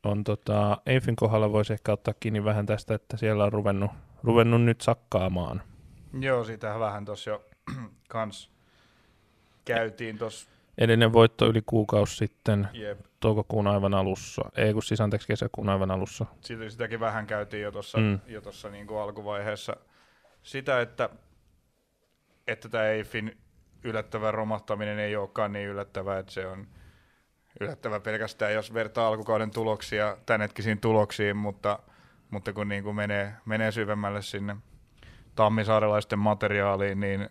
on 0.04 0.24
tota, 0.24 0.78
Eifin 0.86 1.16
kohdalla 1.16 1.52
voisi 1.52 1.74
ehkä 1.74 1.92
ottaa 1.94 2.14
kiinni 2.20 2.44
vähän 2.44 2.66
tästä, 2.66 2.96
että 2.96 3.18
siellä 3.18 3.44
on 3.44 3.54
ruvennut, 3.54 3.92
ruvennut 4.24 4.62
nyt 4.62 4.82
sakkaamaan. 4.82 5.62
Joo, 6.20 6.44
siitä 6.44 6.80
vähän 6.80 7.06
tuossa 7.06 7.30
jo 7.30 7.46
kans 8.10 8.52
käytiin 9.66 10.18
tuossa. 10.18 10.50
Edellinen 10.78 11.14
voitto 11.14 11.46
yli 11.46 11.62
kuukausi 11.66 12.16
sitten, 12.16 12.68
Jep. 12.74 13.00
toukokuun 13.20 13.68
aivan 13.68 13.94
alussa, 13.94 14.42
ei 14.56 14.74
kun 14.74 14.84
siis 14.84 15.02
anteeksi 15.02 15.28
kesäkuun 15.28 15.70
aivan 15.70 15.92
alussa. 15.92 16.26
Siitä, 16.42 16.70
sitäkin 16.70 17.00
vähän 17.00 17.28
käytiin 17.28 17.64
jo 17.64 17.72
tuossa 17.72 17.98
Mm. 17.98 18.20
jo 18.28 18.42
tossa 18.42 18.70
niin 18.70 18.88
kuin 18.88 19.00
alkuvaiheessa. 19.00 19.76
Sitä, 20.44 20.82
että, 20.82 21.10
että 22.48 22.70
tämä 22.70 22.86
Eifin 22.86 23.38
yllättävä 23.88 24.32
romahtaminen 24.32 25.00
ei 25.00 25.16
olekaan 25.16 25.54
niin 25.54 25.70
yllättävää, 25.70 26.20
että 26.20 26.32
se 26.32 26.48
on 26.48 26.68
yllättävä 27.62 28.00
pelkästään, 28.00 28.54
jos 28.54 28.74
vertaa 28.74 29.08
alkukauden 29.08 29.52
tuloksia 29.52 30.18
tämänhetkisiin 30.26 30.80
tuloksiin, 30.80 31.38
mutta, 31.38 31.80
mutta 32.32 32.54
kun 32.54 32.70
niin 32.70 32.84
kuin 32.84 32.96
menee, 32.96 33.34
menee 33.46 33.72
syvemmälle 33.72 34.22
sinne 34.22 34.56
tammisaarelaisten 35.36 36.20
materiaaliin, 36.20 37.00
niin, 37.00 37.30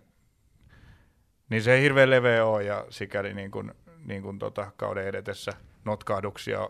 niin 1.51 1.62
se 1.62 1.73
ei 1.73 1.83
hirveän 1.83 2.11
leveä 2.11 2.45
ole 2.45 2.62
ja 2.62 2.87
sikäli 2.91 3.35
niin 3.35 3.51
kuin, 3.51 3.74
niin 4.05 4.23
kuin 4.23 4.39
tota 4.39 4.73
kauden 4.77 5.07
edetessä 5.07 5.53
notkahduksia 5.85 6.69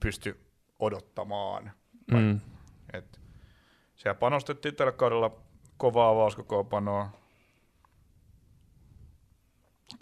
pysty 0.00 0.40
odottamaan. 0.78 1.72
Mm. 2.12 2.40
Et 2.92 3.20
siellä 3.94 4.18
panostettiin 4.18 4.74
tällä 4.74 4.92
kaudella 4.92 5.36
kovaa 5.76 6.10
avauskokoopanoa. 6.10 7.19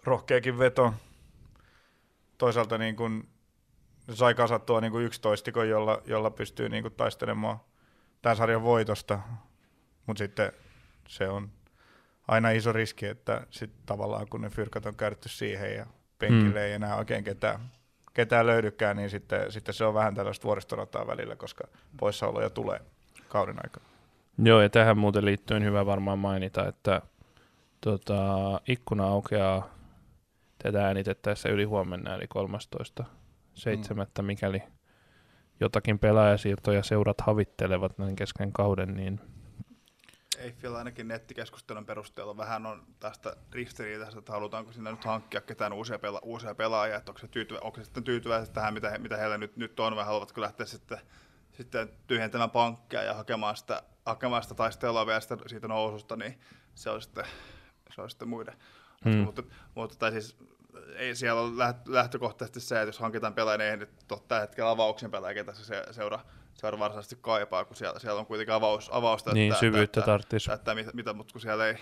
Rohkeakin 0.04 0.58
veto. 0.58 0.94
Toisaalta 2.38 2.78
niin 2.78 2.96
kun 2.96 3.28
sai 4.14 4.34
kasattua 4.34 4.80
niin 4.80 4.92
kun 4.92 5.02
yksitoistikon, 5.02 5.68
jolla, 5.68 6.02
jolla 6.06 6.30
pystyy 6.30 6.68
niin 6.68 6.82
kun 6.82 6.92
taistelemaan 6.92 7.58
tämän 8.22 8.36
sarjan 8.36 8.62
voitosta. 8.62 9.18
Mutta 10.06 10.18
sitten 10.18 10.52
se 11.08 11.28
on 11.28 11.50
aina 12.28 12.50
iso 12.50 12.72
riski, 12.72 13.06
että 13.06 13.46
sit 13.50 13.70
tavallaan 13.86 14.26
kun 14.30 14.40
ne 14.40 14.50
fyrkat 14.50 14.86
on 14.86 14.96
käytetty 14.96 15.28
siihen 15.28 15.74
ja 15.76 15.86
penkille 16.18 16.50
Mm. 16.50 16.56
ei 16.56 16.72
enää 16.72 16.96
oikein 16.96 17.24
ketään, 17.24 17.60
ketään 18.14 18.46
löydykään, 18.46 18.96
niin 18.96 19.10
sitten, 19.10 19.52
sitten 19.52 19.74
se 19.74 19.84
on 19.84 19.94
vähän 19.94 20.14
tällaista 20.14 20.44
vuoristorataa 20.44 21.06
välillä, 21.06 21.36
koska 21.36 21.64
poissaoloja 21.96 22.50
tulee 22.50 22.80
kauden 23.28 23.56
aikana. 23.64 23.86
Joo, 24.38 24.60
ja 24.60 24.68
tähän 24.68 24.98
muuten 24.98 25.24
liittyen 25.24 25.64
hyvä 25.64 25.86
varmaan 25.86 26.18
mainita, 26.18 26.68
että 26.68 27.02
tota, 27.80 28.24
ikkuna 28.68 29.06
aukeaa 29.06 29.77
tätä 30.62 30.86
äänitettäessä 30.86 31.48
yli 31.48 31.64
huomenna, 31.64 32.14
eli 32.14 32.26
13. 32.28 33.04
7. 33.54 34.06
mikäli 34.22 34.62
jotakin 35.60 35.98
pelaajasiirtoja 35.98 36.82
seurat 36.82 37.20
havittelevat 37.20 37.98
näin 37.98 38.16
kesken 38.16 38.52
kauden, 38.52 38.94
niin 38.94 39.20
Ei 40.38 40.54
vielä 40.62 40.78
ainakin 40.78 41.08
nettikeskustelun 41.08 41.86
perusteella 41.86 42.36
vähän 42.36 42.66
on 42.66 42.86
tästä 43.00 43.36
ristiriitaista, 43.52 44.18
että 44.18 44.32
halutaanko 44.32 44.72
sinne 44.72 44.90
nyt 44.90 45.04
hankkia 45.04 45.40
ketään 45.40 45.72
uusia, 45.72 45.96
pela- 45.96 46.20
uusia 46.22 46.54
pelaajia, 46.54 46.96
että 46.96 47.10
onko 47.10 47.18
se, 47.18 47.28
tyytyvä, 47.28 47.58
onko 47.62 47.78
se 47.78 47.84
sitten 47.84 48.04
tyytyväiset 48.04 48.52
tähän, 48.52 48.74
mitä, 48.74 48.90
he, 48.90 48.98
mitä 48.98 49.16
heillä 49.16 49.38
nyt, 49.38 49.56
nyt 49.56 49.80
on, 49.80 49.96
vai 49.96 50.04
haluavatko 50.04 50.40
lähteä 50.40 50.66
sitten, 50.66 50.98
sitten 51.52 51.88
tyhjentämään 52.06 52.50
pankkia 52.50 53.02
ja 53.02 53.14
hakemaan 53.14 53.56
sitä, 53.56 53.82
hakemaan 54.06 54.42
sitä 54.42 54.54
taistelua 54.54 55.06
vielä 55.06 55.20
sitä, 55.20 55.36
siitä 55.46 55.68
noususta, 55.68 56.16
niin 56.16 56.40
se 56.74 56.90
on 56.90 57.02
sitten, 57.02 57.24
se 57.94 58.02
on 58.02 58.10
sitten 58.10 58.28
muiden. 58.28 58.54
Hmm. 59.04 59.16
Mutta, 59.16 59.42
mutta 59.74 59.96
tai 59.98 60.10
siis 60.12 60.36
ei 60.96 61.14
siellä 61.14 61.40
ole 61.40 61.50
läht- 61.50 61.82
lähtökohtaisesti 61.92 62.60
se, 62.60 62.74
että 62.76 62.88
jos 62.88 62.98
hankitaan 62.98 63.34
pelaajia, 63.34 63.58
niin 63.58 63.70
ei 63.70 63.76
nyt 63.76 64.12
ole 64.12 64.20
tällä 64.28 64.40
hetkellä 64.40 64.70
avauksen 64.70 65.10
pelaajia, 65.10 65.34
ketä 65.34 65.52
se 65.54 65.64
se- 65.64 65.84
seura, 65.90 66.20
seura 66.54 66.78
varsinaisesti 66.78 67.18
kaipaa, 67.20 67.64
kun 67.64 67.76
siellä, 67.76 67.98
siellä 67.98 68.20
on 68.20 68.26
kuitenkin 68.26 68.54
avaus, 68.54 68.90
avausta. 68.92 69.32
niin 69.32 69.54
syvyyttä 69.54 70.02
tarvitsisi. 70.02 70.46
Täyttää 70.46 70.74
mitä, 70.74 70.90
mitä, 70.94 71.12
mutta 71.12 71.32
kun 71.32 71.40
siellä 71.40 71.66
ei, 71.66 71.76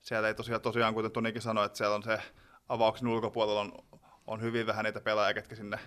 siellä 0.00 0.28
ei 0.28 0.34
tosiaan, 0.34 0.60
tosiaan, 0.60 0.94
kuten 0.94 1.10
Tonikin 1.12 1.42
sanoi, 1.42 1.66
että 1.66 1.78
siellä 1.78 1.94
on 1.96 2.02
se 2.02 2.18
avauksen 2.68 3.08
ulkopuolella 3.08 3.60
on, 3.60 3.72
on 4.26 4.40
hyvin 4.40 4.66
vähän 4.66 4.84
niitä 4.84 5.00
pelaajia, 5.00 5.34
ketkä 5.34 5.56
sinne 5.56 5.78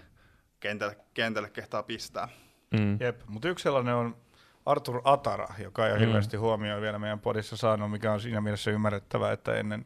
kentälle, 0.59 0.97
kentälle 1.13 1.49
kehtaa 1.49 1.83
pistää. 1.83 2.27
Mm. 2.71 2.97
Jep, 3.01 3.21
mutta 3.27 3.49
yksi 3.49 3.63
sellainen 3.63 3.95
on 3.95 4.17
Artur 4.65 5.01
Atara, 5.03 5.47
joka 5.59 5.85
ei 5.85 5.91
ole 5.91 5.99
Mm. 5.99 6.05
hirveästi 6.05 6.37
huomioon 6.37 6.81
vielä 6.81 6.99
meidän 6.99 7.19
podissa 7.19 7.57
saanut, 7.57 7.91
mikä 7.91 8.11
on 8.11 8.21
siinä 8.21 8.41
mielessä 8.41 8.71
ymmärrettävää, 8.71 9.31
että 9.31 9.55
ennen, 9.55 9.85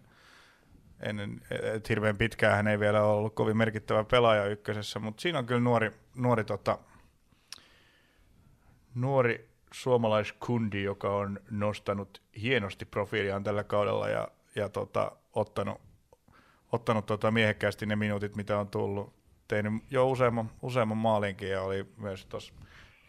ennen 1.03 1.41
et 1.61 1.89
hirveän 1.89 2.17
pitkään 2.17 2.55
hän 2.55 2.67
ei 2.67 2.79
vielä 2.79 3.03
ollut 3.03 3.35
kovin 3.35 3.57
merkittävä 3.57 4.03
pelaaja 4.03 4.45
ykkösessä, 4.45 4.99
mutta 4.99 5.21
siinä 5.21 5.39
on 5.39 5.45
kyllä 5.45 5.61
nuori, 5.61 5.91
nuori, 6.15 6.43
tota, 6.43 6.79
nuori 8.95 9.49
suomalaiskundi, 9.73 10.83
joka 10.83 11.15
on 11.15 11.39
nostanut 11.51 12.21
hienosti 12.41 12.85
profiiliaan 12.85 13.43
tällä 13.43 13.63
kaudella 13.63 14.09
ja, 14.09 14.27
ja 14.55 14.69
tota, 14.69 15.11
ottanut, 15.33 15.81
ottanut 16.71 17.05
tota 17.05 17.31
miehekkäästi 17.31 17.85
ne 17.85 17.95
minuutit, 17.95 18.35
mitä 18.35 18.59
on 18.59 18.67
tullut. 18.67 19.13
Tehnyt 19.47 19.73
jo 19.89 20.09
useamman, 20.09 20.51
useamman 20.61 20.97
maalinkin 20.97 21.49
ja 21.49 21.61
oli 21.61 21.85
myös 21.97 22.25
tuossa 22.25 22.53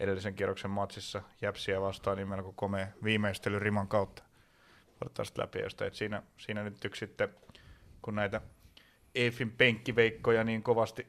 edellisen 0.01 0.35
kierroksen 0.35 0.71
matsissa 0.71 1.23
Jäpsiä 1.43 1.81
vastaan 1.81 2.17
niin 2.17 2.29
melko 2.29 2.53
komea 2.53 2.87
viimeistely 3.05 3.59
riman 3.59 3.89
kautta. 3.89 4.23
Otetaan 5.01 5.27
sitä 5.27 5.43
läpi 5.43 5.59
josta, 5.59 5.87
että 5.87 5.99
siinä, 5.99 6.23
siinä 6.37 6.63
nyt 6.63 6.85
yksi 6.85 6.99
sitten, 6.99 7.29
näitä 8.11 8.41
Eifin 9.15 9.51
penkkiveikkoja 9.51 10.45
niin 10.45 10.63
kovasti 10.63 11.07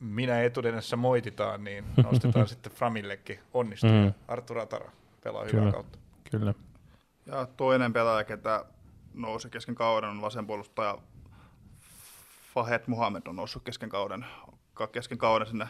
minä 0.00 0.42
etudenessä 0.42 0.96
moititaan, 0.96 1.64
niin 1.64 1.84
nostetaan 2.10 2.48
sitten 2.48 2.72
Framillekin 2.72 3.38
onnistuu. 3.54 3.90
Mm. 3.90 4.12
Artur 4.28 4.58
Atara 4.58 4.90
pelaa 5.24 5.44
hyvää 5.44 5.60
Kyllä. 5.60 5.72
kautta. 5.72 5.98
Kyllä. 6.30 6.54
Ja 7.26 7.46
toinen 7.56 7.92
pelaaja, 7.92 8.24
ketä 8.24 8.64
nousi 9.14 9.50
kesken 9.50 9.74
kauden, 9.74 10.10
on 10.10 10.22
vasenpuolustaja 10.22 10.98
Fahed 12.54 12.82
Muhammed 12.86 13.22
on 13.28 13.36
noussut 13.36 13.62
kesken 13.62 13.88
kauden, 13.88 14.26
kesken 14.92 15.18
kauden 15.18 15.46
sinne, 15.46 15.68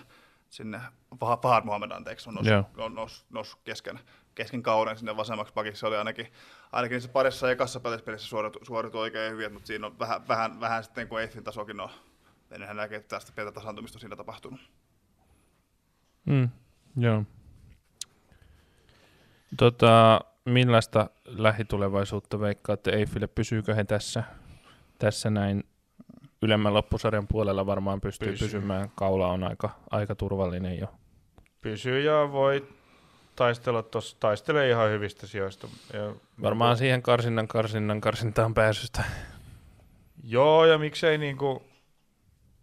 sinne 0.50 0.80
Fahad 1.20 1.64
Muhammed 1.64 1.90
anteeksi, 1.90 2.28
on 2.28 2.34
noussut, 2.34 2.78
on 2.78 2.94
noussut, 2.94 3.30
noussut 3.30 3.60
kesken, 3.64 4.00
kesken 4.34 4.62
kauden 4.62 4.98
sinne 4.98 5.16
vasemmaksi 5.16 5.54
pakiksi. 5.54 5.80
Se 5.80 5.86
oli 5.86 5.96
ainakin, 5.96 6.32
ainakin 6.72 7.00
se 7.00 7.08
parissa 7.08 7.50
ekassa 7.50 7.80
pelissä 7.80 8.28
suoritui, 8.28 8.66
suoritui 8.66 9.00
oikein 9.00 9.32
hyvin, 9.32 9.52
mutta 9.52 9.66
siinä 9.66 9.86
on 9.86 9.98
vähän, 9.98 10.28
vähän, 10.28 10.60
vähän 10.60 10.84
sitten 10.84 11.08
kun 11.08 11.20
Eiffin 11.20 11.44
tasokin 11.44 11.80
on, 11.80 11.90
en 12.50 12.76
näkee, 12.76 12.98
että 12.98 13.16
tästä 13.16 13.32
pientä 13.32 13.52
tasantumista 13.52 13.96
on 13.96 14.00
siinä 14.00 14.16
tapahtunut. 14.16 14.60
Mm, 16.26 16.48
joo. 16.96 17.24
Tota, 19.56 20.20
millaista 20.44 21.10
lähitulevaisuutta 21.24 22.40
veikkaatte 22.40 22.90
Eiffille? 22.90 23.26
Pysyykö 23.26 23.74
he 23.74 23.84
tässä, 23.84 24.24
tässä 24.98 25.30
näin 25.30 25.69
ylemmän 26.42 26.74
loppusarjan 26.74 27.26
puolella 27.26 27.66
varmaan 27.66 28.00
pystyy 28.00 28.28
Pysyy. 28.30 28.48
pysymään. 28.48 28.90
Kaula 28.94 29.28
on 29.28 29.44
aika, 29.44 29.70
aika 29.90 30.14
turvallinen 30.14 30.78
jo. 30.78 30.86
Pysyy 31.60 32.00
ja 32.00 32.32
voi 32.32 32.68
taistella 33.36 33.82
tuossa, 33.82 34.16
taistelee 34.20 34.70
ihan 34.70 34.90
hyvistä 34.90 35.26
sijoista. 35.26 35.68
Ja 35.92 36.14
varmaan 36.42 36.76
siihen 36.76 37.02
karsinnan, 37.02 37.48
karsinnan, 37.48 38.00
karsintaan 38.00 38.54
pääsystä. 38.54 39.04
Joo, 40.24 40.66
ja 40.66 40.78
miksei 40.78 41.18
niinku, 41.18 41.62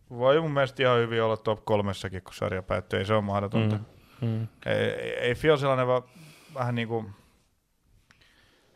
voi 0.09 0.41
mun 0.41 0.51
mielestä 0.51 0.83
ihan 0.83 0.99
hyvin 0.99 1.23
olla 1.23 1.37
top 1.37 1.65
kolmessakin, 1.65 2.21
kun 2.21 2.33
sarja 2.33 2.63
päättyy. 2.63 2.99
Ei 2.99 3.05
se 3.05 3.13
ole 3.13 3.21
mahdotonta. 3.21 3.79
Mm, 4.21 4.27
mm. 4.27 4.47
Ei, 4.65 4.75
ei, 4.75 5.13
ei 5.13 5.35
Fio 5.35 5.57
sellainen 5.57 5.87
vaan 5.87 6.03
vähän 6.53 6.75
niin 6.75 6.87
kuin, 6.87 7.09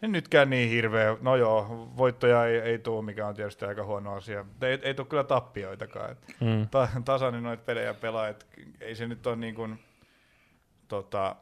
en 0.02 0.12
nytkään 0.12 0.50
niin 0.50 0.70
hirveä. 0.70 1.18
No 1.22 1.36
joo, 1.36 1.92
voittoja 1.98 2.46
ei, 2.46 2.58
ei 2.58 2.80
tule, 2.80 3.06
mikä 3.06 3.28
on 3.28 3.36
tietysti 3.36 3.66
aika 3.66 3.86
huono 3.86 4.14
asia. 4.14 4.46
Ei, 4.62 4.80
ei 4.82 4.94
tule 4.94 5.08
kyllä 5.08 5.24
tappioitakaan. 5.24 6.16
mm. 6.40 6.68
ta, 6.70 6.88
tasainen 7.06 7.44
noita 7.44 7.64
pelejä 7.64 7.94
pelaa. 7.94 8.28
Et 8.28 8.48
ei 8.80 8.96
se 8.96 9.08
nyt 9.08 9.28
ole 9.28 9.36
niin 9.36 9.56
kuin, 9.56 9.80
tota, 10.88 11.36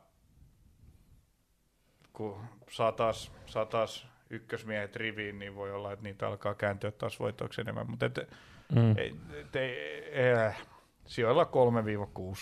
kun 2.14 2.42
saa 2.70 2.92
taas, 2.92 3.32
saa 3.46 3.66
taas 3.66 4.08
ykkösmiehet 4.30 4.96
riviin, 4.96 5.40
niin 5.40 5.56
voi 5.56 5.72
olla, 5.72 5.92
että 5.92 6.04
niitä 6.04 6.28
alkaa 6.28 6.56
kääntyä 6.56 6.92
taas 6.92 7.20
voitoiksi 7.20 7.62
enemmän. 7.62 7.90
Mutta 7.90 8.06
et, 8.06 8.30
mm. 8.76 8.98
ei, 8.98 9.16
et, 9.40 9.56
ei, 9.56 9.72
ei, 10.12 10.34
äh, 10.34 10.62
sijoilla 11.06 11.50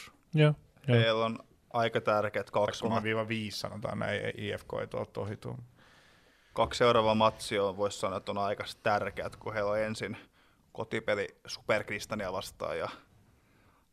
3-6. 0.07 0.11
Joo. 0.34 0.53
Heillä 0.88 1.26
on 1.26 1.39
aika 1.73 2.02
tärkeät 2.02 2.52
kaksi. 2.52 2.85
3-5 2.85 2.88
sanotaan 3.49 3.99
näin, 3.99 4.22
IFK 4.38 4.73
ei 4.81 4.88
tuolta 4.88 5.22
ohi 5.22 5.38
kaksi 6.58 6.78
seuraavaa 6.78 7.16
matsia 7.16 7.78
voisi 7.78 8.00
sanoa, 8.00 8.18
että 8.18 8.32
on 8.32 8.38
aika 8.38 8.64
tärkeät, 8.84 9.36
kun 9.36 9.54
heillä 9.54 9.72
on 9.72 9.80
ensin 9.80 10.18
kotipeli 10.72 11.28
Superkristania 11.48 12.34
vastaan 12.34 12.78
ja 12.78 12.90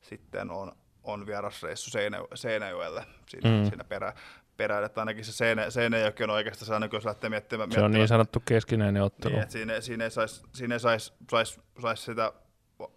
sitten 0.01 0.51
on, 0.51 0.73
on 1.03 1.27
vierasreissu 1.27 1.91
Seinä, 1.91 2.19
Seinäjoelle 2.35 3.07
siinä, 3.29 3.51
mm. 3.51 3.69
siinä 3.69 3.85
perä, 3.85 4.13
perään, 4.57 4.85
että 4.85 5.01
ainakin 5.01 5.25
se 5.25 5.33
Seinä, 5.33 5.71
Seinäjoki 5.71 6.25
on 6.25 6.31
oikeastaan 6.31 6.67
sellainen, 6.67 6.91
jos 6.93 7.05
lähtee 7.05 7.31
miettimään. 7.31 7.73
Se 7.73 7.81
on 7.81 7.93
niin 7.93 8.09
sanottu 8.09 8.43
keskinäinen 8.45 9.03
ottelu. 9.03 9.37
Niin, 9.37 9.51
siinä, 9.51 9.81
siinä 9.81 10.05
ei 10.05 10.11
saisi 10.11 10.43
sais, 10.79 11.13
sais, 11.31 11.61
sais 11.83 12.05
sitä 12.05 12.33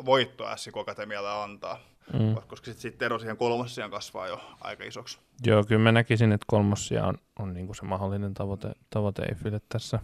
voittoa 0.05 0.57
SIK 0.57 0.77
Akatemialle 0.77 1.29
antaa 1.29 1.79
mm. 2.13 2.35
koska 2.47 2.65
sitten 2.65 2.81
sit 2.81 3.01
ero 3.01 3.19
siihen 3.19 3.37
kolmossiaan 3.37 3.91
kasvaa 3.91 4.27
jo 4.27 4.55
aika 4.61 4.83
isoksi. 4.83 5.19
Joo, 5.45 5.63
kyllä 5.63 5.81
mä 5.81 5.91
näkisin, 5.91 6.31
että 6.31 6.45
kolmossia 6.47 7.05
on, 7.05 7.17
on 7.39 7.53
niinku 7.53 7.73
se 7.73 7.85
mahdollinen 7.85 8.33
tavoite, 8.33 8.71
tavoite 8.89 9.23
Eiffille 9.23 9.61
tässä, 9.69 9.99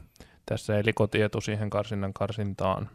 tässä 0.45 0.79
eli 0.79 0.93
kotietu 0.93 1.41
siihen 1.41 1.69
karsinnan 1.69 2.13
karsintaan. 2.13 2.89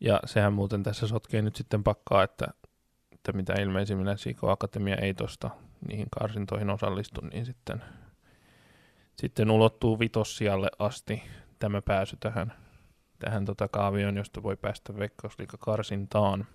Ja 0.00 0.20
sehän 0.24 0.52
muuten 0.52 0.82
tässä 0.82 1.06
sotkee 1.06 1.42
nyt 1.42 1.56
sitten 1.56 1.84
pakkaa, 1.84 2.22
että, 2.22 2.46
että 3.12 3.32
mitä 3.32 3.52
ilmeisimmin 3.52 4.18
Siko 4.18 4.50
Akatemia 4.50 4.96
ei 4.96 5.14
tuosta 5.14 5.50
niihin 5.88 6.06
karsintoihin 6.10 6.70
osallistu, 6.70 7.20
niin 7.20 7.46
sitten, 7.46 7.84
sitten 9.16 9.50
ulottuu 9.50 9.98
vitossialle 9.98 10.68
asti 10.78 11.22
tämä 11.58 11.82
pääsy 11.82 12.16
tähän 12.20 12.65
tähän 13.18 13.44
tota 13.44 13.68
kaavioon, 13.68 14.16
josta 14.16 14.42
voi 14.42 14.56
päästä 14.56 14.98
Veikkausliiga 14.98 15.56
karsintaan. 15.60 16.46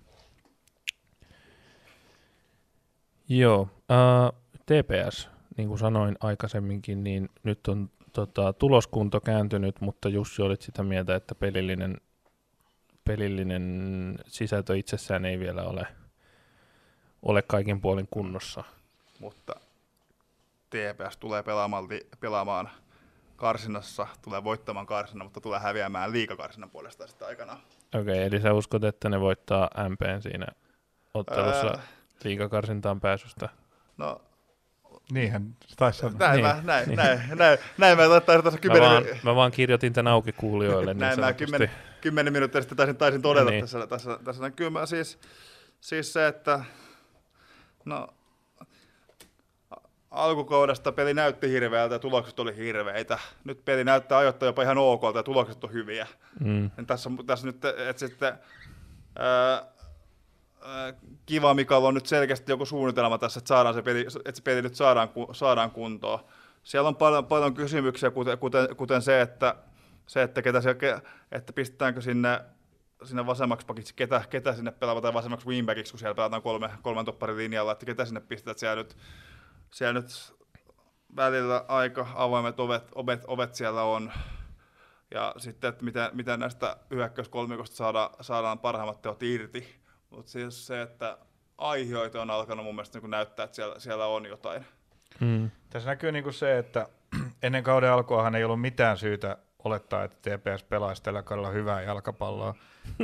Joo, 3.29 3.67
äh, 3.91 4.41
TPS, 4.65 5.29
niin 5.57 5.67
kuin 5.67 5.79
sanoin 5.79 6.17
aikaisemminkin, 6.19 7.03
niin 7.03 7.29
nyt 7.43 7.67
on 7.67 7.89
tota, 8.13 8.53
tuloskunto 8.53 9.21
kääntynyt, 9.21 9.81
mutta 9.81 10.09
Jussi 10.09 10.41
olit 10.41 10.61
sitä 10.61 10.83
mieltä, 10.83 11.15
että 11.15 11.35
pelillinen, 11.35 11.97
pelillinen 13.03 14.19
sisältö 14.27 14.77
itsessään 14.77 15.25
ei 15.25 15.39
vielä 15.39 15.63
ole, 15.63 15.87
ole 17.21 17.41
kaikin 17.41 17.81
puolin 17.81 18.07
kunnossa. 18.11 18.63
Mutta 19.19 19.55
TPS 20.69 21.17
tulee 21.17 21.43
pelaamaan, 21.43 21.87
pelaamaan 22.19 22.69
karsinnassa, 23.41 24.07
tulee 24.21 24.43
voittamaan 24.43 24.85
karsinnan, 24.85 25.25
mutta 25.25 25.41
tulee 25.41 25.59
häviämään 25.59 26.11
liikakarsinnan 26.11 26.69
puolesta 26.69 27.07
sitten 27.07 27.27
aikanaan. 27.27 27.59
Okei, 27.95 28.01
okay, 28.01 28.15
eli 28.15 28.41
sä 28.41 28.53
uskot, 28.53 28.83
että 28.83 29.09
ne 29.09 29.19
voittaa 29.19 29.69
MPn 29.89 30.21
siinä 30.21 30.47
ottelussa 31.13 31.67
öö, 31.67 31.77
liikakarsintaan 32.23 32.99
pääsystä? 32.99 33.49
No, 33.97 34.21
Niinhän 35.11 35.55
taisi 35.77 35.99
sanoa. 35.99 36.19
Näin, 36.19 36.33
niin, 36.33 36.45
mä, 36.45 36.61
näin, 36.63 36.87
niin. 36.87 36.97
näin, 36.97 37.19
näin, 37.35 37.59
näin 37.77 37.97
mä 37.97 38.21
taisin 38.25 38.43
tässä 38.43 38.59
kymmenen... 38.59 38.89
Mä 38.89 38.93
vaan, 38.93 39.05
mä 39.23 39.35
vaan 39.35 39.51
kirjoitin 39.51 39.93
tämän 39.93 40.13
auki 40.13 40.31
kuulijoille. 40.31 40.93
Niin 40.93 40.99
näin 40.99 41.19
mä 41.19 41.33
kymmenen, 41.33 41.71
kymmenen 42.01 42.33
minuuttia 42.33 42.61
sitten 42.61 42.77
taisin, 42.77 42.97
taisin 42.97 43.21
todeta 43.21 43.49
niin. 43.49 43.61
tässä, 43.61 43.87
tässä, 43.87 44.19
tässä. 44.23 44.51
Kyllä 44.51 44.71
mä 44.71 44.85
siis, 44.85 45.19
siis 45.81 46.13
se, 46.13 46.27
että 46.27 46.65
no, 47.85 48.07
alkukaudesta 50.11 50.91
peli 50.91 51.13
näytti 51.13 51.49
hirveältä 51.49 51.95
ja 51.95 51.99
tulokset 51.99 52.39
oli 52.39 52.55
hirveitä. 52.55 53.19
Nyt 53.43 53.65
peli 53.65 53.83
näyttää 53.83 54.17
ajoittaa 54.17 54.47
jopa 54.47 54.63
ihan 54.63 54.77
ok 54.77 55.01
ja 55.15 55.23
tulokset 55.23 55.63
on 55.63 55.73
hyviä. 55.73 56.07
Mm. 56.39 56.71
Tässä, 56.87 57.09
tässä 57.25 57.47
nyt, 57.47 57.65
että 57.65 57.99
sitten 57.99 58.33
ää, 59.15 59.63
kiva 61.25 61.53
Mikael 61.53 61.85
on 61.85 61.93
nyt 61.93 62.05
selkeästi 62.05 62.51
joku 62.51 62.65
suunnitelma 62.65 63.17
tässä, 63.17 63.37
että, 63.37 63.47
saadaan 63.47 63.75
se 63.75 63.81
peli, 63.81 64.07
että 64.25 64.35
se 64.35 64.41
peli 64.43 64.61
nyt 64.61 64.75
saadaan, 64.75 65.09
saadaan 65.31 65.71
kuntoon. 65.71 66.19
Siellä 66.63 66.87
on 66.87 66.95
paljon, 66.95 67.25
paljon 67.25 67.53
kysymyksiä, 67.53 68.11
kuten, 68.11 68.37
kuten, 68.37 68.75
kuten 68.75 69.01
se, 69.01 69.21
että, 69.21 69.55
se, 70.07 70.23
että, 70.23 70.41
ketä 70.41 70.61
siellä, 70.61 71.01
että 71.31 71.53
pistetäänkö 71.53 72.01
sinne, 72.01 72.41
sinne 73.03 73.25
vasemmaksi 73.25 73.65
pakiksi, 73.65 73.93
ketä, 73.95 74.21
ketä 74.29 74.53
sinne 74.53 74.71
pelaavat 74.71 75.01
tai 75.01 75.13
vasemmaksi 75.13 75.47
wingbackiksi, 75.47 75.93
kun 75.93 75.99
siellä 75.99 76.15
pelataan 76.15 76.41
kolme, 76.41 76.69
kolmen 76.81 77.05
topparin 77.05 77.37
linjalla, 77.37 77.71
että 77.71 77.85
ketä 77.85 78.05
sinne 78.05 78.19
pistetään 78.19 78.59
siellä 78.59 78.75
nyt 78.75 78.97
siellä 79.73 80.01
nyt 80.01 80.35
välillä 81.15 81.65
aika 81.67 82.07
avoimet 82.15 82.59
ovet, 82.59 82.83
ovet, 82.95 83.21
ovet 83.27 83.55
siellä 83.55 83.83
on. 83.83 84.11
Ja 85.11 85.33
sitten, 85.37 85.69
että 85.69 85.85
miten, 85.85 86.09
miten 86.13 86.39
näistä 86.39 86.77
hyökkäyskolmikosta 86.89 87.75
saadaan, 87.75 88.09
saadaan 88.21 88.59
parhaimmat 88.59 89.01
teot 89.01 89.23
irti. 89.23 89.75
Mutta 90.09 90.31
siis 90.31 90.67
se, 90.67 90.81
että 90.81 91.17
aihioita 91.57 92.21
on 92.21 92.29
alkanut 92.29 92.65
mun 92.65 92.75
mielestä 92.75 92.99
niin 92.99 93.11
näyttää, 93.11 93.43
että 93.43 93.55
siellä, 93.55 93.79
siellä 93.79 94.05
on 94.05 94.25
jotain. 94.25 94.65
Hmm. 95.19 95.51
Tässä 95.69 95.89
näkyy 95.89 96.11
niin 96.11 96.23
kuin 96.23 96.33
se, 96.33 96.57
että 96.57 96.87
ennen 97.43 97.63
kauden 97.63 97.91
alkuahan 97.91 98.35
ei 98.35 98.43
ollut 98.43 98.61
mitään 98.61 98.97
syytä 98.97 99.37
olettaa, 99.63 100.03
että 100.03 100.37
TPS 100.37 100.63
pelaisi 100.63 101.03
tällä 101.03 101.23
kaudella 101.23 101.49
hyvää 101.49 101.81
jalkapalloa. 101.81 102.55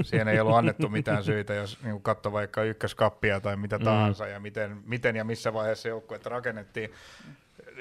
Siihen 0.01 0.27
ei 0.27 0.39
ollut 0.39 0.55
annettu 0.55 0.89
mitään 0.89 1.23
syitä, 1.23 1.53
jos 1.53 1.83
niin 1.83 2.01
katsoi 2.01 2.31
vaikka 2.31 2.63
ykköskappia 2.63 3.39
tai 3.39 3.57
mitä 3.57 3.77
mm. 3.77 3.83
tahansa 3.83 4.23
mm. 4.23 4.31
ja 4.31 4.39
miten, 4.39 4.77
miten 4.85 5.15
ja 5.15 5.23
missä 5.23 5.53
vaiheessa 5.53 5.87
joukkueet 5.87 6.25
rakennettiin. 6.25 6.91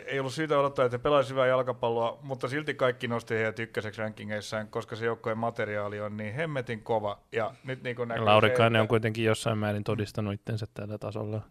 Ei 0.06 0.20
ollut 0.20 0.32
syytä 0.32 0.58
odottaa, 0.58 0.84
että 0.84 0.98
pelaisi 0.98 1.30
hyvää 1.30 1.46
jalkapalloa, 1.46 2.18
mutta 2.22 2.48
silti 2.48 2.74
kaikki 2.74 3.08
nosti 3.08 3.34
heidät 3.34 3.58
ykköseksi 3.58 4.00
rankingeissaan, 4.00 4.68
koska 4.68 4.96
se 4.96 5.04
joukkueen 5.04 5.38
materiaali 5.38 6.00
on 6.00 6.16
niin 6.16 6.34
hemmetin 6.34 6.82
kova. 6.82 7.18
Ja 7.32 7.54
nyt 7.64 7.82
niin 7.82 7.96
kuin 7.96 8.24
Laurikainen 8.24 8.76
että... 8.76 8.82
on 8.82 8.88
kuitenkin 8.88 9.24
jossain 9.24 9.58
määrin 9.58 9.84
todistanut 9.84 10.34
itsensä 10.34 10.66
tällä 10.74 10.98
tasolla. 10.98 11.42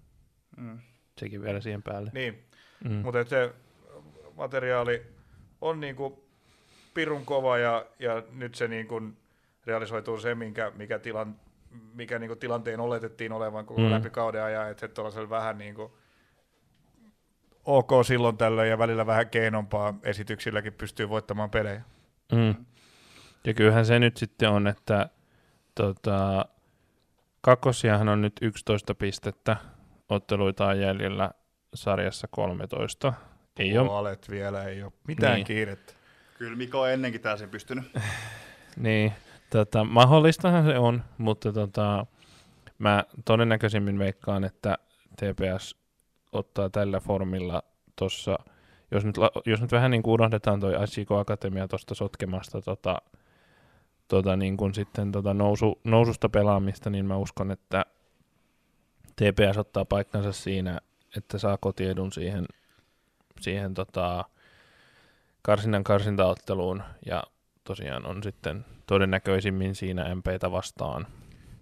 Mm. 0.58 0.80
Sekin 1.18 1.42
vielä 1.42 1.62
siihen 1.62 1.84
päälle. 1.84 2.12
Niin, 2.14 2.46
mm. 2.84 2.92
mutta 2.92 3.24
se 3.24 3.54
materiaali 4.36 5.06
on 5.62 5.80
niin 5.80 5.96
kuin 5.96 6.25
pirun 6.96 7.26
kova 7.26 7.58
ja, 7.58 7.86
ja 8.00 8.24
nyt 8.32 8.56
se 8.56 8.68
niin 8.68 8.88
kuin 8.88 9.18
realisoituu 9.66 10.18
se, 10.18 10.36
minkä, 10.36 10.72
mikä, 10.76 11.00
tilan, 11.00 11.36
mikä 11.94 12.20
niin 12.20 12.28
kuin 12.28 12.40
tilanteen 12.40 12.80
oletettiin 12.80 13.32
olevan 13.32 13.66
koko 13.66 13.82
mm. 13.82 13.92
läpi 13.92 14.10
kauden 14.10 14.44
ajan, 14.44 14.72
että 14.72 14.88
se 15.14 15.30
vähän 15.30 15.58
niin 15.58 15.76
kuin 15.76 15.92
ok 17.66 17.90
silloin 18.06 18.38
tällöin 18.38 18.70
ja 18.70 18.78
välillä 18.78 19.06
vähän 19.06 19.30
keinompaa 19.30 19.94
esityksilläkin 20.04 20.74
pystyy 20.74 21.10
voittamaan 21.10 21.50
pelejä. 21.50 21.82
Mm. 22.32 22.56
Ja 23.46 23.54
kyllähän 23.54 23.86
se 23.86 24.00
nyt 24.00 24.18
sitten 24.18 24.50
on, 24.50 24.68
että 24.68 25.10
tota, 25.76 26.46
kakkosiahan 27.42 28.10
on 28.10 28.22
nyt 28.22 28.34
11 28.42 28.96
pistettä, 28.96 29.58
otteluita 30.10 30.66
on 30.66 30.80
jäljellä 30.80 31.32
sarjassa 31.74 32.28
13. 32.32 33.14
Ei 33.60 33.78
ole, 33.78 33.88
puolet 33.88 34.30
vielä, 34.30 34.64
ei 34.64 34.84
ole 34.84 34.92
mitään 35.08 35.36
niin. 35.36 35.46
kiirettä. 35.46 35.95
Kyllä 36.38 36.56
Miko 36.56 36.82
on 36.82 36.92
ennenkin 36.92 37.22
täysin 37.22 37.50
pystynyt. 37.50 37.84
niin, 38.78 39.14
tota, 39.50 39.84
mahdollistahan 39.84 40.66
se 40.66 40.80
on, 40.80 41.04
mutta 41.18 41.54
tota, 41.54 42.06
mä 42.78 43.04
todennäköisimmin 43.26 44.00
veikkaan, 44.00 44.44
että 44.44 44.78
TPS 45.16 45.76
ottaa 46.32 46.70
tällä 46.70 47.00
formilla 47.00 47.64
tuossa, 47.96 48.40
jos 48.92 49.06
nyt, 49.06 49.16
jos 49.46 49.62
nyt 49.62 49.72
vähän 49.72 49.92
niin 49.92 50.04
kuin 50.04 50.14
unohdetaan 50.14 50.60
toi 50.60 50.74
ICK 50.74 51.12
Akatemia 51.12 51.68
tuosta 51.68 51.96
sotkemasta 51.96 52.62
tota, 52.62 53.02
tota 54.08 54.36
niin 54.36 54.58
kuin 54.58 54.74
sitten 54.74 55.12
tota 55.12 55.34
nousu, 55.34 55.80
noususta 55.84 56.30
pelaamista, 56.30 56.90
niin 56.90 57.06
mä 57.06 57.18
uskon, 57.18 57.52
että 57.52 57.86
TPS 59.16 59.58
ottaa 59.58 59.86
paikkansa 59.86 60.32
siinä, 60.32 60.80
että 61.18 61.38
saa 61.38 61.58
kotiedun 61.58 62.12
siihen, 62.12 62.46
siihen 63.42 63.74
tota, 63.74 64.26
karsinnan 65.46 65.84
karsintaotteluun 65.84 66.84
ja 67.06 67.24
tosiaan 67.64 68.06
on 68.06 68.24
sitten 68.24 68.66
todennäköisimmin 68.88 69.76
siinä 69.76 70.16
MPtä 70.16 70.52
vastaan. 70.52 71.08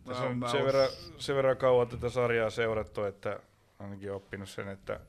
Tässä 0.06 0.24
Mä- 0.24 0.30
on 0.30 0.38
mä 0.38 0.48
sen, 0.50 0.66
verran, 0.66 0.90
sen 1.18 1.36
verran 1.36 1.58
kauan 1.58 1.88
tätä 1.88 2.10
sarjaa 2.10 2.50
seurattu, 2.50 3.04
että 3.04 3.40
ainakin 3.80 4.12
oppinut 4.12 4.50
sen, 4.50 4.68
että 4.68 5.00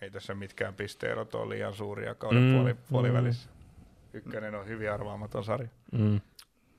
ei 0.00 0.10
tässä 0.10 0.34
mitkään 0.34 0.74
pisteerot 0.74 1.34
ole 1.34 1.48
liian 1.54 1.74
suuria 1.74 2.14
kauden 2.14 2.42
Mm, 2.42 2.48
mm, 2.48 2.54
puoli, 2.54 2.72
mm. 2.72 2.78
puolivälissä. 2.90 3.48
Ykkönen 4.12 4.54
on 4.54 4.66
hyvin 4.66 4.92
arvaamaton 4.92 5.44
sarja. 5.44 5.68
Mm. 5.92 6.20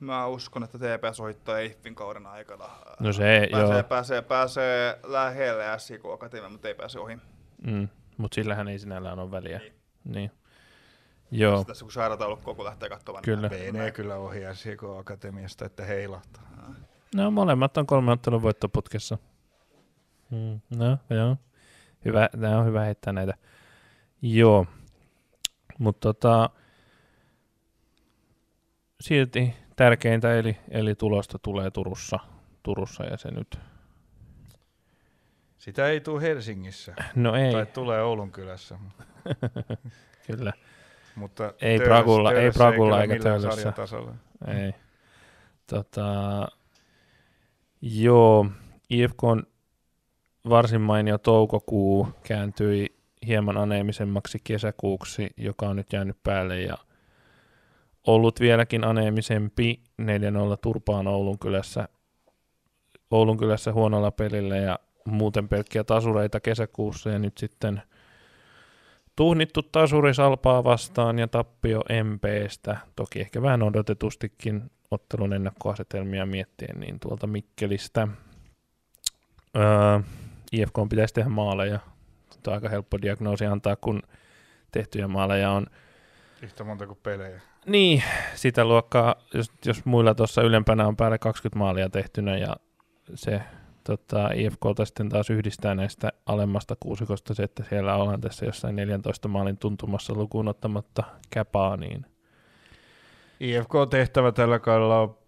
Mä 0.00 0.26
uskon, 0.26 0.62
että 0.64 0.78
TPS 0.78 1.20
ohittaa 1.20 1.58
Eiffin 1.58 1.94
kauden 1.94 2.26
aikana. 2.26 2.64
No 3.00 3.12
se, 3.12 3.48
pääsee, 3.50 3.74
joo. 3.74 3.82
pääsee, 3.82 4.22
pääsee 4.22 4.98
lähelle 5.04 5.64
SIK 5.78 6.04
Akatemia, 6.14 6.48
mutta 6.48 6.68
ei 6.68 6.74
pääse 6.74 6.98
ohi. 6.98 7.18
Mm. 7.66 7.88
Mutta 8.16 8.34
sillähän 8.34 8.68
ei 8.68 8.78
sinällään 8.78 9.18
ole 9.18 9.30
väliä. 9.30 9.58
Niin. 9.58 9.72
Niin. 10.04 10.30
Joo, 11.30 11.64
Tässä 11.64 11.84
kun 11.84 11.92
sairataulukkoa 11.92 12.54
kun 12.54 12.64
lähtee 12.64 12.88
katsomaan. 12.88 13.22
Kyllä. 13.22 13.48
niin 13.48 13.74
menee 13.74 13.90
kyllä 13.90 14.16
ohi 14.16 14.40
SJK 14.54 14.82
Akatemiasta, 14.98 15.64
että 15.64 15.84
heilahtaa. 15.84 16.42
no 17.14 17.30
molemmat 17.30 17.76
on 17.76 17.86
kolme 17.86 18.12
ottelun 18.12 18.42
voittoputkessa. 18.42 19.18
Mm. 20.30 20.60
No, 20.76 20.98
joo. 21.10 21.36
Hyvä, 22.04 22.28
tämä 22.40 22.58
on 22.58 22.66
hyvä 22.66 22.80
heittää 22.80 23.12
näitä. 23.12 23.34
Joo, 24.22 24.66
mutta 25.78 26.00
tota, 26.00 26.50
silti 29.00 29.54
tärkeintä 29.76 30.38
eli, 30.38 30.56
eli 30.70 30.94
tulosta 30.94 31.38
tulee 31.38 31.70
Turussa, 31.70 32.18
Turussa 32.62 33.04
ja 33.04 33.16
se 33.16 33.30
nyt, 33.30 33.58
Sitä 35.58 35.86
ei 35.88 36.00
tule 36.00 36.22
Helsingissä, 36.22 36.94
no 37.14 37.34
ei, 37.34 37.52
tai 37.52 37.66
tulee 37.66 38.02
Oulun 38.02 38.32
kylässä. 38.32 38.78
kyllä, 40.26 40.52
Mutta 41.16 41.52
Ei 41.60 41.78
Pragulla- 41.78 42.32
ei 42.32 42.50
Pragulla 42.50 43.02
eikä 43.02 43.16
Töölössä. 43.22 43.72
Ei. 44.46 44.72
Tota, 45.66 46.02
joo, 47.80 48.46
IFK 48.90 49.24
on 49.24 49.42
varsin 50.48 50.80
mainio 50.80 51.18
toukokuu 51.18 52.08
kääntyi 52.22 52.96
hieman 53.26 53.56
aneemisemmaksi 53.56 54.38
kesäkuuksi, 54.44 55.30
joka 55.36 55.68
on 55.68 55.76
nyt 55.76 55.92
jäänyt 55.92 56.16
päälle 56.22 56.60
ja 56.60 56.76
ollut 58.06 58.40
vieläkin 58.40 58.84
aneemisempi 58.84 59.80
4-0 60.02 60.04
turpaan 60.62 61.06
Oulun 61.06 61.38
kylässä, 61.38 61.88
Oulun 63.10 63.36
kylässä 63.36 63.72
huonolla 63.72 64.10
pelillä 64.10 64.56
ja 64.56 64.78
muuten 65.04 65.48
pelkkiä 65.48 65.84
tasureita 65.84 66.40
kesäkuussa 66.40 67.10
ja 67.10 67.18
nyt 67.18 67.38
sitten 67.38 67.82
tuhnittu 69.16 69.62
tasuri 69.62 70.14
Salpaa 70.14 70.64
vastaan 70.64 71.18
ja 71.18 71.28
tappio 71.28 71.82
MPstä, 72.04 72.76
toki 72.96 73.20
ehkä 73.20 73.42
vähän 73.42 73.62
odotetustikin 73.62 74.70
ottelun 74.90 75.32
ennakkoasetelmia 75.32 76.26
miettien, 76.26 76.80
niin 76.80 77.00
tuolta 77.00 77.26
Mikkelistä. 77.26 78.08
Öö, 79.56 80.00
IFK 80.52 80.74
pitäisi 80.88 81.14
tehdä 81.14 81.28
maaleja. 81.28 81.78
Tämä 82.42 82.52
on 82.52 82.54
aika 82.54 82.68
helppo 82.68 82.98
diagnoosi 83.02 83.46
antaa, 83.46 83.76
kun 83.76 84.02
tehtyjä 84.72 85.08
maaleja 85.08 85.50
on 85.50 85.66
Yhtä 86.42 86.64
monta 86.64 86.86
kuin 86.86 86.98
pelejä. 87.02 87.40
niin, 87.66 88.02
sitä 88.34 88.64
luokkaa, 88.64 89.14
jos, 89.34 89.52
jos 89.64 89.84
muilla 89.84 90.14
tuossa 90.14 90.42
ylempänä 90.42 90.86
on 90.86 90.96
päälle 90.96 91.18
20 91.18 91.58
maalia 91.58 91.88
tehtynä 91.88 92.38
ja 92.38 92.56
se 93.14 93.40
tota, 93.86 94.30
IFKta 94.34 94.84
sitten 94.84 95.08
taas 95.08 95.30
yhdistää 95.30 95.74
näistä 95.74 96.12
alemmasta 96.26 96.76
kuusikosta 96.80 97.34
se, 97.34 97.42
että 97.42 97.64
siellä 97.68 97.94
ollaan 97.96 98.20
tässä 98.20 98.46
jossain 98.46 98.76
14 98.76 99.28
maalin 99.28 99.56
tuntumassa 99.58 100.14
lukuun 100.14 100.48
ottamatta 100.48 101.02
käpaa, 101.30 101.76
niin 101.76 102.06
IFK-tehtävä 103.40 104.32
tällä 104.32 104.58
kaudella 104.58 105.00
on 105.00 105.18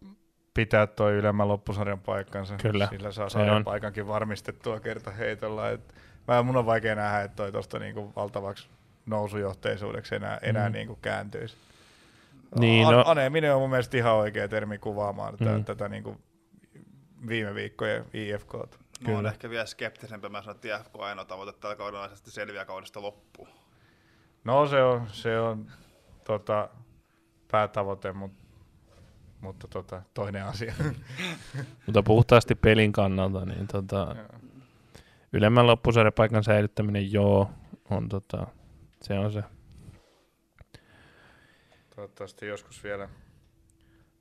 pitää 0.54 0.86
tuo 0.86 1.10
ylemmän 1.10 1.48
loppusarjan 1.48 2.00
paikkansa. 2.00 2.56
Kyllä, 2.56 2.88
Sillä 2.90 3.12
saa 3.12 3.28
sarjan 3.28 3.64
paikankin 3.64 4.06
varmistettua 4.08 4.80
kerta 4.80 5.10
heitolla. 5.10 5.70
Et 5.70 5.94
mä, 6.28 6.42
mun 6.42 6.56
on 6.56 6.66
vaikea 6.66 6.94
nähdä, 6.94 7.22
että 7.22 7.36
toi 7.36 7.52
tosta 7.52 7.78
niinku 7.78 8.12
valtavaksi 8.16 8.68
nousujohteisuudeksi 9.06 10.14
enää, 10.14 10.38
enää 10.42 10.68
Mm. 10.68 10.72
niinku 10.72 10.98
kääntyisi. 11.02 11.56
Niin, 12.58 12.88
no- 12.88 13.04
Aneminen 13.06 13.54
on 13.54 13.60
mun 13.60 13.70
mielestä 13.70 13.96
ihan 13.96 14.14
oikea 14.14 14.48
termi 14.48 14.78
kuvaamaan 14.78 15.36
tätä, 15.36 15.50
Mm. 15.50 15.64
tätä 15.64 15.88
niinku 15.88 16.16
viime 17.28 17.54
viikkojen 17.54 18.04
IFKta. 18.14 18.78
Mä 19.00 19.14
oon 19.14 19.26
ehkä 19.26 19.50
vielä 19.50 19.66
skeptisempi. 19.66 20.28
Mä 20.28 20.42
sanon, 20.42 20.54
että 20.56 20.76
IFK 20.76 20.96
ainoa 20.98 21.24
tavoite 21.24 21.52
tällä 21.52 21.76
kaudella 21.76 22.04
on 22.04 22.16
sitten 22.16 22.32
selviää 22.32 22.64
kaudesta 22.64 23.02
loppuun. 23.02 23.48
No 24.44 24.66
se 24.66 24.82
on, 24.82 25.08
se 25.12 25.40
on 25.40 25.70
tota, 26.24 26.68
päätavoite, 27.50 28.12
mut, 28.12 28.32
mutta 29.40 29.68
tota, 29.68 30.02
toinen 30.14 30.44
asia. 30.44 30.74
mutta 31.86 32.02
puhtaasti 32.02 32.54
pelin 32.54 32.92
kannalta, 32.92 33.44
niin 33.44 33.66
tota, 33.66 34.16
ylemmän 35.32 35.66
loppusarjapaikan 35.66 36.44
säilyttäminen, 36.44 37.12
joo, 37.12 37.50
on 37.90 38.08
tota, 38.08 38.46
se 39.02 39.18
on 39.18 39.32
se. 39.32 39.42
Toivottavasti 41.96 42.46
joskus 42.46 42.84
vielä 42.84 43.08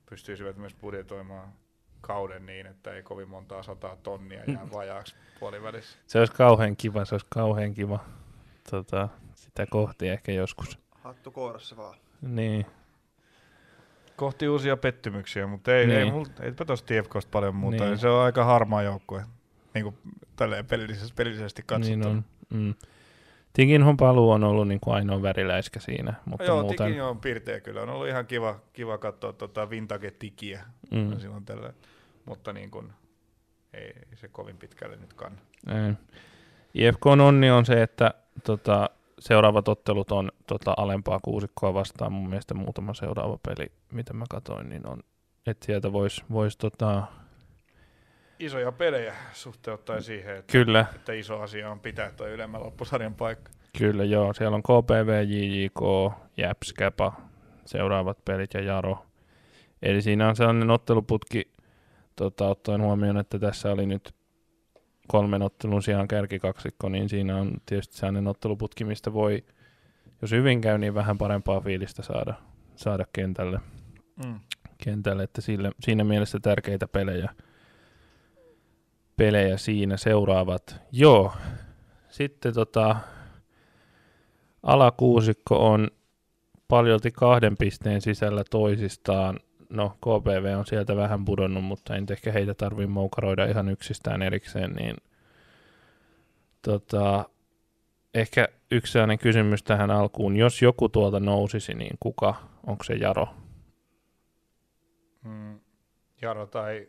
pystyisivät 0.10 0.58
myös 0.58 0.76
budjetoimaan 0.76 1.54
kauden 2.08 2.46
niin, 2.46 2.66
että 2.66 2.94
ei 2.94 3.04
kovin 3.04 3.30
montaa 3.30 3.64
sataa 3.64 3.96
tonnia 4.04 4.42
jää 4.48 4.68
vajaaksi 4.74 5.16
puolivälissä. 5.40 5.98
Se 6.08 6.20
olisi 6.20 6.34
kauhean 6.34 6.76
kiva, 6.76 7.06
se 7.06 7.16
olisi 7.16 7.28
kauhean 7.30 7.74
kiva 7.74 8.00
tota, 8.72 9.10
sitä 9.36 9.66
kohti 9.70 10.10
ehkä 10.10 10.32
joskus. 10.32 10.80
Hattu 10.92 11.32
kourassa 11.32 11.78
vaan. 11.78 11.98
Niin, 12.22 12.66
Kohti 14.16 14.48
uusia 14.50 14.78
pettymyksiä, 14.78 15.48
mutta 15.48 15.76
ei, 15.76 15.88
Niin. 15.88 16.00
ei, 16.00 16.12
mul, 16.12 16.26
eipä 16.42 16.66
tuosta 16.66 16.94
TFKsta 16.94 17.30
paljon 17.32 17.56
muuta. 17.56 17.78
Niin. 17.78 17.90
Niin. 17.90 17.98
Se 17.98 18.10
on 18.10 18.22
aika 18.22 18.46
harmaa 18.46 18.82
joukkue, 18.82 19.24
niin 19.74 19.84
kuin 19.84 19.98
tälleen 20.36 20.66
pelillisesti, 20.66 21.14
pelillisesti 21.16 21.64
katsottuna. 21.66 22.06
niin 22.06 22.18
on. 22.18 22.24
Mm. 22.50 22.74
Tikinhon 23.54 23.98
paluu 23.98 24.32
on 24.32 24.44
ollut 24.44 24.68
niin 24.68 24.80
kuin 24.80 24.96
ainoa 24.96 25.22
väriläiskä 25.22 25.80
siinä, 25.80 26.14
mutta 26.26 26.44
Joo, 26.46 26.62
muuten... 26.64 27.04
On 27.04 27.20
pirteä 27.20 27.60
kyllä. 27.60 27.82
On 27.82 27.90
ollut 27.90 28.08
ihan 28.08 28.26
kiva, 28.28 28.60
kiva 28.74 28.98
katsoa 28.98 29.34
tota 29.34 29.70
vintage-tikiä 29.70 30.64
Mm. 30.92 31.20
silloin 31.20 31.46
tällä. 31.46 31.74
Mutta 32.28 32.54
niin 32.54 32.72
kuin, 32.72 32.94
ei, 33.74 33.94
se 34.16 34.28
kovin 34.28 34.58
pitkälle 34.58 34.96
nyt 34.96 35.14
kanna. 35.14 35.42
Ei. 35.68 35.94
IFK 36.74 37.06
on 37.06 37.22
onni 37.22 37.52
on 37.52 37.66
se, 37.66 37.84
että 37.84 38.14
tota, 38.44 38.90
seuraavat 39.20 39.68
ottelut 39.68 40.12
on 40.12 40.32
tota, 40.48 40.74
alempaa 40.78 41.20
kuusikkoa 41.20 41.74
vastaan. 41.74 42.12
Mun 42.12 42.30
mielestä 42.30 42.54
muutama 42.54 42.94
seuraava 42.94 43.40
peli, 43.48 43.72
mitä 43.92 44.14
mä 44.14 44.26
katsoin, 44.30 44.70
niin 44.70 44.88
on, 44.88 45.00
että 45.48 45.66
sieltä 45.66 45.94
voisi 45.94 46.24
vois, 46.32 46.58
tota, 46.58 47.04
Isoja 48.40 48.72
pelejä 48.72 49.14
suhteuttaen 49.34 50.04
siihen, 50.04 50.38
että, 50.38 50.52
kyllä, 50.52 50.86
että 50.96 51.14
iso 51.14 51.42
asia 51.42 51.72
on 51.72 51.80
pitää 51.80 52.12
tuo 52.12 52.28
ylemmän 52.28 52.64
loppusarjan 52.64 53.16
paikka. 53.16 53.52
kyllä 53.78 54.04
joo, 54.04 54.34
siellä 54.34 54.56
on 54.56 54.64
KPV, 54.64 55.24
JJK, 55.28 56.14
Jäps, 56.38 56.74
Käpa, 56.74 57.14
seuraavat 57.66 58.26
pelit 58.26 58.54
ja 58.54 58.62
Jaro. 58.62 59.06
Eli 59.82 60.02
siinä 60.02 60.30
on 60.30 60.36
sellainen 60.36 60.70
otteluputki, 60.70 61.52
tota, 62.18 62.48
ottaen 62.48 62.82
huomioon, 62.82 63.18
että 63.18 63.40
tässä 63.40 63.72
oli 63.72 63.86
nyt 63.86 64.16
kolmen 65.08 65.42
ottelun 65.42 65.84
sijaan 65.84 66.08
kärkikaksikko, 66.08 66.90
niin 66.90 67.10
siinä 67.10 67.38
on 67.38 67.52
tietysti 67.66 67.98
sellainen 67.98 68.28
otteluputki, 68.28 68.84
mistä 68.84 69.14
voi, 69.14 69.44
jos 70.22 70.32
hyvin 70.32 70.62
käy, 70.62 70.78
niin 70.78 70.94
vähän 70.94 71.18
parempaa 71.18 71.62
fiilistä 71.62 72.04
saada, 72.04 72.34
saada 72.76 73.06
kentälle, 73.14 73.60
Mm. 74.26 74.40
kentälle 74.84 75.24
että 75.24 75.42
sille, 75.42 75.72
siinä 75.80 76.04
mielessä 76.04 76.40
tärkeitä 76.40 76.88
pelejä, 76.88 77.30
pelejä 79.16 79.58
siinä 79.58 79.98
seuraavat. 79.98 80.76
Joo, 80.92 81.34
sitten 82.10 82.54
tota, 82.54 82.96
alakuusikko 84.64 85.68
on 85.68 85.88
paljolti 86.68 87.12
kahden 87.12 87.58
pisteen 87.58 88.02
sisällä 88.02 88.44
toisistaan. 88.50 89.40
No, 89.70 89.90
KPV 89.90 90.58
on 90.58 90.66
sieltä 90.66 90.96
vähän 90.96 91.26
pudonnut, 91.26 91.64
mutta 91.64 91.96
en 91.96 92.06
ehkä 92.12 92.32
heitä 92.32 92.54
tarvitse 92.54 92.88
moukaroida 92.88 93.46
ihan 93.46 93.70
yksistään 93.70 94.22
erikseen, 94.22 94.72
niin 94.72 94.96
tota, 96.62 97.30
ehkä, 98.14 98.48
yksi 98.72 98.92
sellainen 98.92 99.20
kysymys 99.20 99.64
tähän 99.64 99.92
alkuun. 99.92 100.36
Jos 100.36 100.62
joku 100.62 100.90
tuolta 100.90 101.20
nousisi, 101.20 101.74
niin 101.74 101.98
kuka? 102.00 102.36
Onko 102.68 102.84
se 102.84 102.94
Jaro? 102.94 103.28
Mm, 105.24 105.60
Jaro 106.22 106.46
tai... 106.46 106.88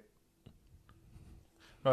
No, 1.84 1.90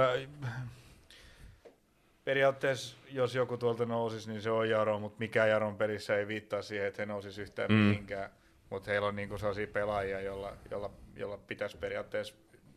periaatteessa, 2.24 2.98
jos 3.12 3.36
joku 3.36 3.57
tuolta 3.57 3.86
nousisi, 3.86 4.30
niin 4.30 4.41
se 4.41 4.52
on 4.52 4.70
Jaro, 4.70 4.99
mutta 4.99 5.20
mikä 5.20 5.45
Jaron 5.45 5.78
pelissä 5.78 6.18
ei 6.18 6.28
viittaa 6.28 6.62
siihen, 6.62 6.88
että 6.88 7.02
he 7.02 7.06
nousisi 7.06 7.41
yhtään 7.41 7.72
mm. 7.72 7.78
mihinkään. 7.78 8.30
Mutta 8.76 8.91
heillä 8.91 9.07
on 9.07 9.15
niinku 9.15 9.38
sellaisia 9.38 9.68
pelaajia, 9.68 10.22
joilla, 10.22 10.53
jolla, 10.72 10.89
jolla 11.15 11.38
pitäisi 11.38 11.77
periaatteessa 11.77 12.34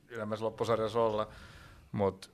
ylemmässä 0.08 0.44
loppusarjassa 0.44 1.00
olla. 1.00 1.28
Mutta 1.92 2.28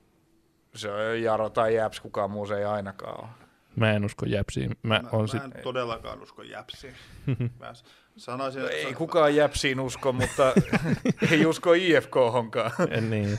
se 0.75 0.91
on 0.93 1.23
Jaro 1.23 1.51
tai 1.51 1.75
Jäps, 1.75 2.01
kukaan 2.01 2.31
muu 2.31 2.47
se 2.47 2.59
ei 2.59 2.65
ainakaan 2.65 3.21
ole. 3.21 3.29
Mä 3.77 3.93
en 3.93 4.05
usko 4.05 4.27
Jäpsiin. 4.27 4.77
Mä, 4.83 5.01
Mä, 5.03 5.09
on 5.13 5.21
mä 5.21 5.27
sit... 5.27 5.43
en 5.45 5.53
todellakaan 5.63 6.23
usko 6.23 6.43
Jäpsiin. 6.43 6.95
Mä 7.61 7.73
sanoisin, 8.17 8.61
No 8.63 8.67
että 8.69 8.79
ei 8.79 8.93
sa- 8.93 8.99
kukaan 8.99 9.37
Jäpsiin 9.37 9.81
usko, 9.81 10.13
mutta 10.13 10.53
ei 11.31 11.47
usko 11.47 11.73
IFK-honkaan. 11.73 12.73
En 12.91 13.11
niin. 13.11 13.39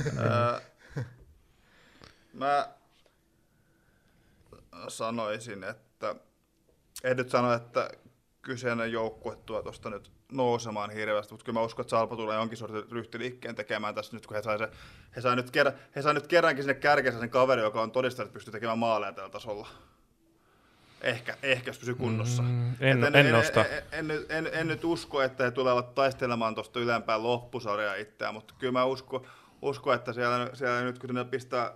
Mä 2.33 2.69
sanoisin, 4.87 5.63
että 5.63 6.15
en 7.03 7.17
nyt 7.17 7.29
sano, 7.29 7.53
että 7.53 7.89
kyseinen 8.41 8.91
joukkue 8.91 9.35
tuo 9.45 9.61
tuosta 9.61 9.89
nyt 9.89 10.11
nousemaan 10.31 10.89
hirveästi, 10.89 11.33
mutta 11.33 11.45
kyllä 11.45 11.59
mä 11.59 11.65
uskon, 11.65 11.83
että 11.83 11.89
Salpa 11.89 12.15
tulee 12.15 12.35
jonkin 12.37 12.57
sortin 12.57 12.91
ryhtiliikkeen 12.91 13.55
tekemään 13.55 13.95
tässä 13.95 14.15
nyt, 14.15 14.27
kun 14.27 14.35
he 14.35 14.41
sai, 14.43 14.57
se, 14.57 14.69
he 15.15 15.21
sai, 15.21 15.35
nyt, 15.35 15.51
kerran, 15.51 15.73
he 15.95 16.01
sai 16.01 16.13
nyt 16.13 16.27
kerrankin 16.27 16.63
sinne 16.63 16.73
kärkeensä 16.73 17.19
sen 17.19 17.29
kaveri, 17.29 17.61
joka 17.61 17.81
on 17.81 17.91
todistanut, 17.91 18.27
että 18.27 18.33
pystyy 18.33 18.51
tekemään 18.51 18.79
maaleja 18.79 19.11
tällä 19.13 19.29
tasolla. 19.29 19.67
Ehkä, 21.01 21.37
ehkä 21.43 21.69
jos 21.69 21.79
pysyy 21.79 21.95
kunnossa. 21.95 22.43
Mm, 22.43 22.75
en- 22.79 23.03
Et 23.03 23.15
en 23.15 23.31
nosta. 23.31 23.65
En, 23.65 23.83
en, 23.91 24.11
en, 24.11 24.25
en, 24.29 24.49
en, 24.53 24.67
nyt 24.67 24.83
usko, 24.83 25.21
että 25.21 25.43
he 25.43 25.51
tulevat 25.51 25.95
taistelemaan 25.95 26.55
tuosta 26.55 26.79
ylempään 26.79 27.23
loppusarjaa 27.23 27.95
itseään, 27.95 28.33
mutta 28.33 28.53
kyllä 28.59 28.73
mä 28.73 28.85
uskon, 28.85 29.27
usko 29.61 29.93
että 29.93 30.13
siellä, 30.13 30.49
siellä 30.53 30.81
nyt 30.81 30.99
kun 30.99 31.15
ne 31.15 31.25
pistää, 31.25 31.71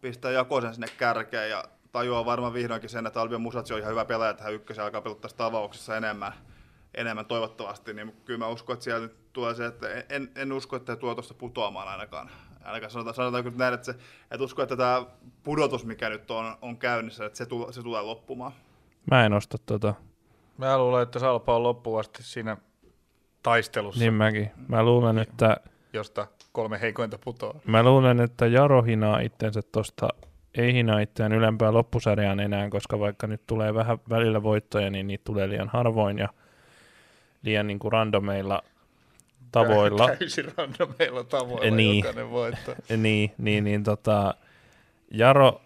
pistää 0.00 0.30
Jakosen 0.30 0.74
sinne 0.74 0.86
kärkeen 0.98 1.50
ja 1.50 1.64
tajuaa 1.92 2.24
varmaan 2.24 2.54
vihdoinkin 2.54 2.90
sen, 2.90 3.06
että 3.06 3.20
Albion 3.20 3.40
Musatsi 3.40 3.74
on 3.74 3.80
ihan 3.80 3.90
hyvä 3.90 4.04
pelaaja 4.04 4.34
tähän 4.34 4.54
ykkösen 4.54 4.84
alkaa 4.84 5.00
peluttaa 5.00 5.50
enemmän, 5.96 6.32
enemmän 6.94 7.26
toivottavasti, 7.26 7.94
niin 7.94 8.12
kyllä 8.24 8.38
mä 8.38 8.48
uskon, 8.48 8.74
että 8.74 8.84
siellä 8.84 9.00
nyt 9.00 9.32
tulee 9.32 9.54
se, 9.54 9.66
että 9.66 9.86
en, 10.08 10.30
en 10.36 10.52
usko, 10.52 10.76
että 10.76 10.96
tuo 10.96 11.14
tuosta 11.14 11.34
putoamaan 11.34 11.88
ainakaan. 11.88 12.30
Ainakaan 12.64 12.90
sanotaan, 12.90 13.14
sanotaan 13.14 13.44
kyllä 13.44 13.56
näin, 13.56 13.74
että, 13.74 13.86
se, 13.86 13.94
että 14.30 14.44
usko, 14.44 14.62
että 14.62 14.76
tämä 14.76 15.06
pudotus, 15.42 15.84
mikä 15.84 16.08
nyt 16.08 16.30
on, 16.30 16.56
on 16.62 16.76
käynnissä, 16.76 17.26
että 17.26 17.38
se, 17.38 17.46
tulee, 17.46 17.72
se 17.72 17.82
tulee 17.82 18.02
loppumaan. 18.02 18.52
Mä 19.10 19.26
en 19.26 19.32
osta 19.32 19.58
tota. 19.58 19.94
Mä 20.58 20.78
luulen, 20.78 21.02
että 21.02 21.18
Salpa 21.18 21.56
on 21.56 21.62
loppuun 21.62 22.00
asti 22.00 22.22
siinä 22.22 22.56
taistelussa, 23.42 24.00
Niin 24.00 24.14
mäkin. 24.14 24.50
Mä 24.68 24.82
luulen, 24.82 25.18
että, 25.18 25.56
josta 25.92 26.26
kolme 26.52 26.80
heikointa 26.80 27.18
putoaa. 27.24 27.60
mä 27.66 27.82
luulen, 27.82 28.20
että 28.20 28.46
Jaro 28.46 28.82
hinaa 28.82 29.18
itsensä 29.18 29.60
tosta 29.72 30.08
ei 30.54 30.74
hinaa 30.74 31.00
itseään 31.00 31.32
ylempää 31.32 31.72
loppusarjaan 31.72 32.40
enää, 32.40 32.70
koska 32.70 32.98
vaikka 32.98 33.26
nyt 33.26 33.46
tulee 33.46 33.74
vähän 33.74 33.98
välillä 34.08 34.42
voittoja, 34.42 34.90
niin 34.90 35.06
niitä 35.06 35.24
tulee 35.24 35.48
liian 35.48 35.68
harvoin 35.68 36.18
ja 36.18 36.28
liian 37.44 37.66
niin 37.66 37.78
kuin 37.78 37.92
randomeilla 37.92 38.62
tavoilla. 39.52 40.06
Täysin 40.06 40.52
randomeilla 40.56 41.24
tavoilla 41.24 41.76
niin. 41.76 41.96
jokainen 41.96 42.30
voitto. 42.30 42.74
niin, 42.96 43.32
niin, 43.38 43.64
niin 43.64 43.84
tota, 43.84 44.34
Jaro 45.10 45.60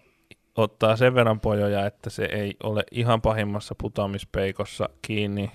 ottaa 0.55 0.95
sen 0.95 1.15
verran 1.15 1.39
pojoja, 1.39 1.85
että 1.85 2.09
se 2.09 2.25
ei 2.25 2.55
ole 2.63 2.83
ihan 2.91 3.21
pahimmassa 3.21 3.75
putoamispeikossa 3.75 4.89
kiinni. 5.01 5.51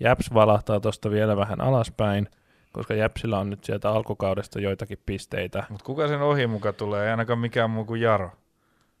Jäps 0.00 0.34
valahtaa 0.34 0.80
tuosta 0.80 1.10
vielä 1.10 1.36
vähän 1.36 1.60
alaspäin, 1.60 2.28
koska 2.72 2.94
Jäpsillä 2.94 3.38
on 3.38 3.50
nyt 3.50 3.64
sieltä 3.64 3.90
alkukaudesta 3.90 4.60
joitakin 4.60 4.98
pisteitä. 5.06 5.64
Mutta 5.68 5.84
kuka 5.84 6.08
sen 6.08 6.22
ohi 6.22 6.46
muka 6.46 6.72
tulee? 6.72 7.04
Ei 7.04 7.10
ainakaan 7.10 7.38
mikään 7.38 7.70
muu 7.70 7.84
kuin 7.84 8.00
Jaro. 8.00 8.30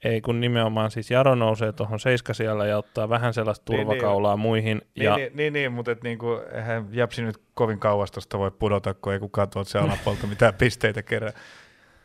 Ei 0.04 0.20
kun 0.20 0.40
nimenomaan 0.40 0.90
siis 0.90 1.10
Jaro 1.10 1.34
nousee 1.34 1.72
tuohon 1.72 2.00
seiska 2.00 2.34
siellä 2.34 2.66
ja 2.66 2.78
ottaa 2.78 3.08
vähän 3.08 3.34
sellaista 3.34 3.72
Niin, 3.72 3.76
niin. 3.78 3.86
turvakaulaa 3.86 4.36
muihin. 4.36 4.82
Niin, 4.96 5.04
ja 5.04 5.16
niin, 5.16 5.30
niin, 5.34 5.52
niin 5.52 5.72
mutta 5.72 5.90
et 5.90 6.02
niinku, 6.02 6.40
eihän 6.52 6.88
Japsi 6.92 7.22
nyt 7.22 7.42
kovin 7.54 7.78
kauas 7.78 8.10
tuosta 8.10 8.38
voi 8.38 8.50
pudota, 8.50 8.94
kun 8.94 9.12
ei 9.12 9.18
kukaan 9.18 9.50
tuolta 9.50 9.70
se 9.70 9.78
alapuolta 9.78 10.26
mitään 10.26 10.54
pisteitä 10.58 11.02
kerää. 11.02 11.32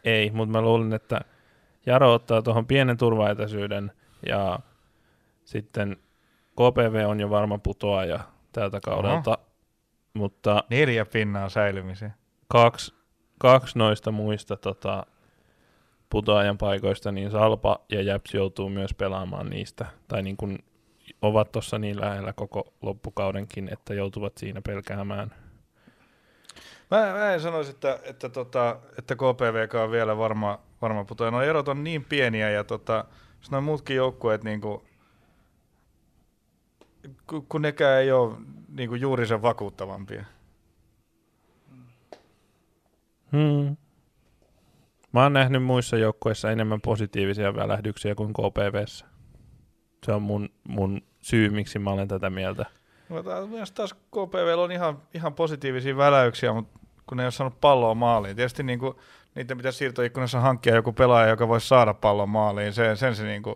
Ei, 0.04 0.32
mutta 0.32 0.52
mä 0.52 0.62
luulen, 0.62 0.94
että 0.94 1.20
Jaro 1.86 2.14
ottaa 2.14 2.42
tuohon 2.42 2.66
pienen 2.68 2.98
turvaetäisyyden 2.98 3.92
ja 4.26 4.60
sitten 5.46 5.98
KPV 6.52 7.06
on 7.08 7.20
jo 7.20 7.30
varma 7.30 7.58
putoaja 7.58 8.20
tältä 8.52 8.80
kaudelta, 8.84 9.38
mutta 10.14 10.64
Neljä 10.70 11.06
pinnaa 11.06 11.50
säilymiseen. 11.50 12.14
kaksi, 12.48 12.94
kaksi 13.40 13.78
noista 13.78 14.12
muista 14.12 14.58
tota, 14.58 15.06
putoajan 16.10 16.58
paikoista, 16.58 17.12
niin 17.12 17.32
Salpa 17.32 17.80
ja 17.90 18.02
Jäps 18.02 18.34
joutuu 18.34 18.70
myös 18.70 18.94
pelaamaan 18.94 19.50
niistä, 19.50 19.86
tai 20.08 20.24
niin 20.24 20.38
kuin 20.38 20.60
ovat 21.22 21.52
tuossa 21.52 21.80
niin 21.80 22.02
lähellä 22.02 22.34
koko 22.34 22.74
loppukaudenkin, 22.82 23.70
että 23.74 23.94
joutuvat 23.94 24.38
siinä 24.38 24.62
pelkäämään. 24.62 25.32
Mä, 26.92 27.14
mä 27.14 27.34
en 27.34 27.42
sanoisi, 27.42 27.72
että, 27.72 28.00
että, 28.04 28.30
tota, 28.30 28.80
että 28.98 29.16
KPVK 29.16 29.76
on 29.76 29.92
vielä 29.92 30.18
varma, 30.18 30.60
varma 30.82 31.06
putoja. 31.06 31.32
No 31.32 31.42
erot 31.42 31.68
on 31.68 31.84
niin 31.84 32.06
pieniä 32.06 32.50
ja 32.50 32.64
tota, 32.64 33.06
jos 33.40 33.52
noin 33.52 33.64
muutkin 33.64 33.96
joukkueet, 33.96 34.44
niin 34.44 34.62
kuin, 34.62 34.82
kun, 37.28 37.46
kun 37.46 37.62
nekään 37.62 38.02
ei 38.02 38.12
ole 38.12 38.36
niin 38.70 38.90
kuin 38.90 39.02
juuri 39.02 39.28
sen 39.28 39.42
vakuuttavampia. 39.42 40.26
Hmm. 43.32 43.78
Mä 45.12 45.24
oon 45.24 45.34
nähnyt 45.34 45.64
muissa 45.64 45.98
joukkueissa 45.98 46.52
enemmän 46.52 46.82
positiivisia 46.82 47.56
välähdyksiä 47.56 48.16
kuin 48.16 48.34
KPVssä. 48.34 49.06
Se 50.06 50.12
on 50.12 50.22
mun, 50.22 50.50
mun 50.68 51.02
syy, 51.22 51.50
miksi 51.50 51.80
mä 51.80 51.90
olen 51.90 52.08
tätä 52.08 52.30
mieltä. 52.30 52.66
No, 53.10 53.24
tää- 53.24 53.46
Mielestäni 53.46 53.76
taas 53.76 53.94
KPV 53.94 54.58
on 54.58 54.72
ihan, 54.72 55.02
ihan 55.14 55.34
positiivisia 55.34 55.98
väläyksiä, 55.98 56.54
mutta 56.54 56.80
kun 57.08 57.18
ne 57.18 57.24
ei 57.24 57.26
ole 57.26 57.32
saanut 57.32 57.62
palloa 57.62 57.96
maaliin. 57.96 58.36
Tietysti 58.36 58.64
niin 58.64 58.80
kuin, 58.80 58.94
niiden 59.36 59.58
pitäisi 59.58 59.78
siirtoikkunassa 59.78 60.40
hankkia 60.40 60.76
joku 60.76 60.94
pelaaja, 60.94 61.28
joka 61.30 61.48
voisi 61.48 61.68
saada 61.68 61.94
pallon 61.94 62.30
maaliin. 62.30 62.74
Se, 62.74 62.96
sen 62.96 63.16
se 63.16 63.24
niin 63.24 63.44
kuin, 63.44 63.56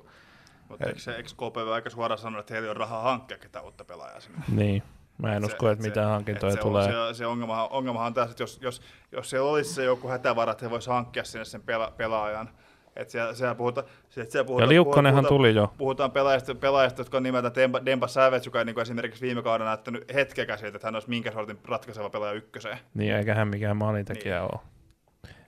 Mutta 0.69 0.85
eikö, 0.87 0.99
se, 0.99 1.15
eikö 1.15 1.29
KPV 1.29 1.67
aika 1.73 1.89
suoraan 1.89 2.17
sanoa, 2.19 2.39
että 2.39 2.53
heillä 2.53 2.65
ei 2.65 2.71
ole 2.71 2.77
rahaa 2.79 3.01
hankkia 3.03 3.37
ketään 3.37 3.65
uutta 3.65 3.85
pelaajaa 3.85 4.19
sinne? 4.19 4.37
Niin. 4.51 4.83
Mä 5.17 5.35
en 5.35 5.41
Se- 5.41 5.45
usko, 5.45 5.69
että 5.69 5.83
se- 5.83 5.89
mitään 5.89 6.09
hankintoja 6.09 6.49
et 6.53 6.59
se, 6.59 6.61
tulee. 6.61 6.85
Se, 6.85 7.13
se 7.13 7.25
ongelmahan, 7.25 7.67
ongelmahan 7.71 8.07
on 8.07 8.13
tässä, 8.13 8.31
että 8.31 8.43
jos, 8.43 8.59
jos, 8.61 8.81
jos 9.11 9.29
siellä 9.29 9.49
olisi 9.49 9.73
se 9.73 9.83
joku 9.83 10.07
hätävara, 10.07 10.51
että 10.51 10.65
he 10.65 10.69
voisi 10.69 10.89
hankkia 10.89 11.23
sinne 11.23 11.45
sen 11.45 11.61
pela, 11.61 11.93
pelaajan, 11.97 12.49
että 12.95 13.11
siellä, 13.11 13.33
siellä 13.33 13.55
puhutaan, 13.55 13.87
siellä, 14.09 14.31
siellä 14.31 14.45
puhutaan, 14.45 14.65
Ja 14.65 14.69
Liukkonenhan 14.69 15.23
puhutaan, 15.23 15.37
tuli 15.37 15.55
jo. 15.55 15.73
Puhutaan 15.77 16.11
pelaajista, 16.11 16.55
pelaajista 16.55 17.01
jotka 17.01 17.17
on 17.17 17.23
nimeltä 17.23 17.51
Demba, 17.55 17.85
Demba 17.85 18.07
Savage, 18.07 18.41
joka 18.45 18.59
ei 18.59 18.65
niin 18.65 18.79
esimerkiksi 18.79 19.21
viime 19.21 19.43
kaudella 19.43 19.69
näyttänyt 19.69 20.13
hetkeäkään 20.13 20.59
siltä, 20.59 20.75
että 20.75 20.87
hän 20.87 20.95
olisi 20.95 21.09
minkä 21.09 21.31
sortin 21.31 21.59
ratkaiseva 21.65 22.09
pelaaja 22.09 22.33
ykköseen. 22.33 22.77
Niin, 22.93 23.15
eikä 23.15 23.35
hän 23.35 23.47
mikään 23.47 23.77
maalintekijä 23.77 24.39
niin. 24.39 24.49
ole. 24.53 24.59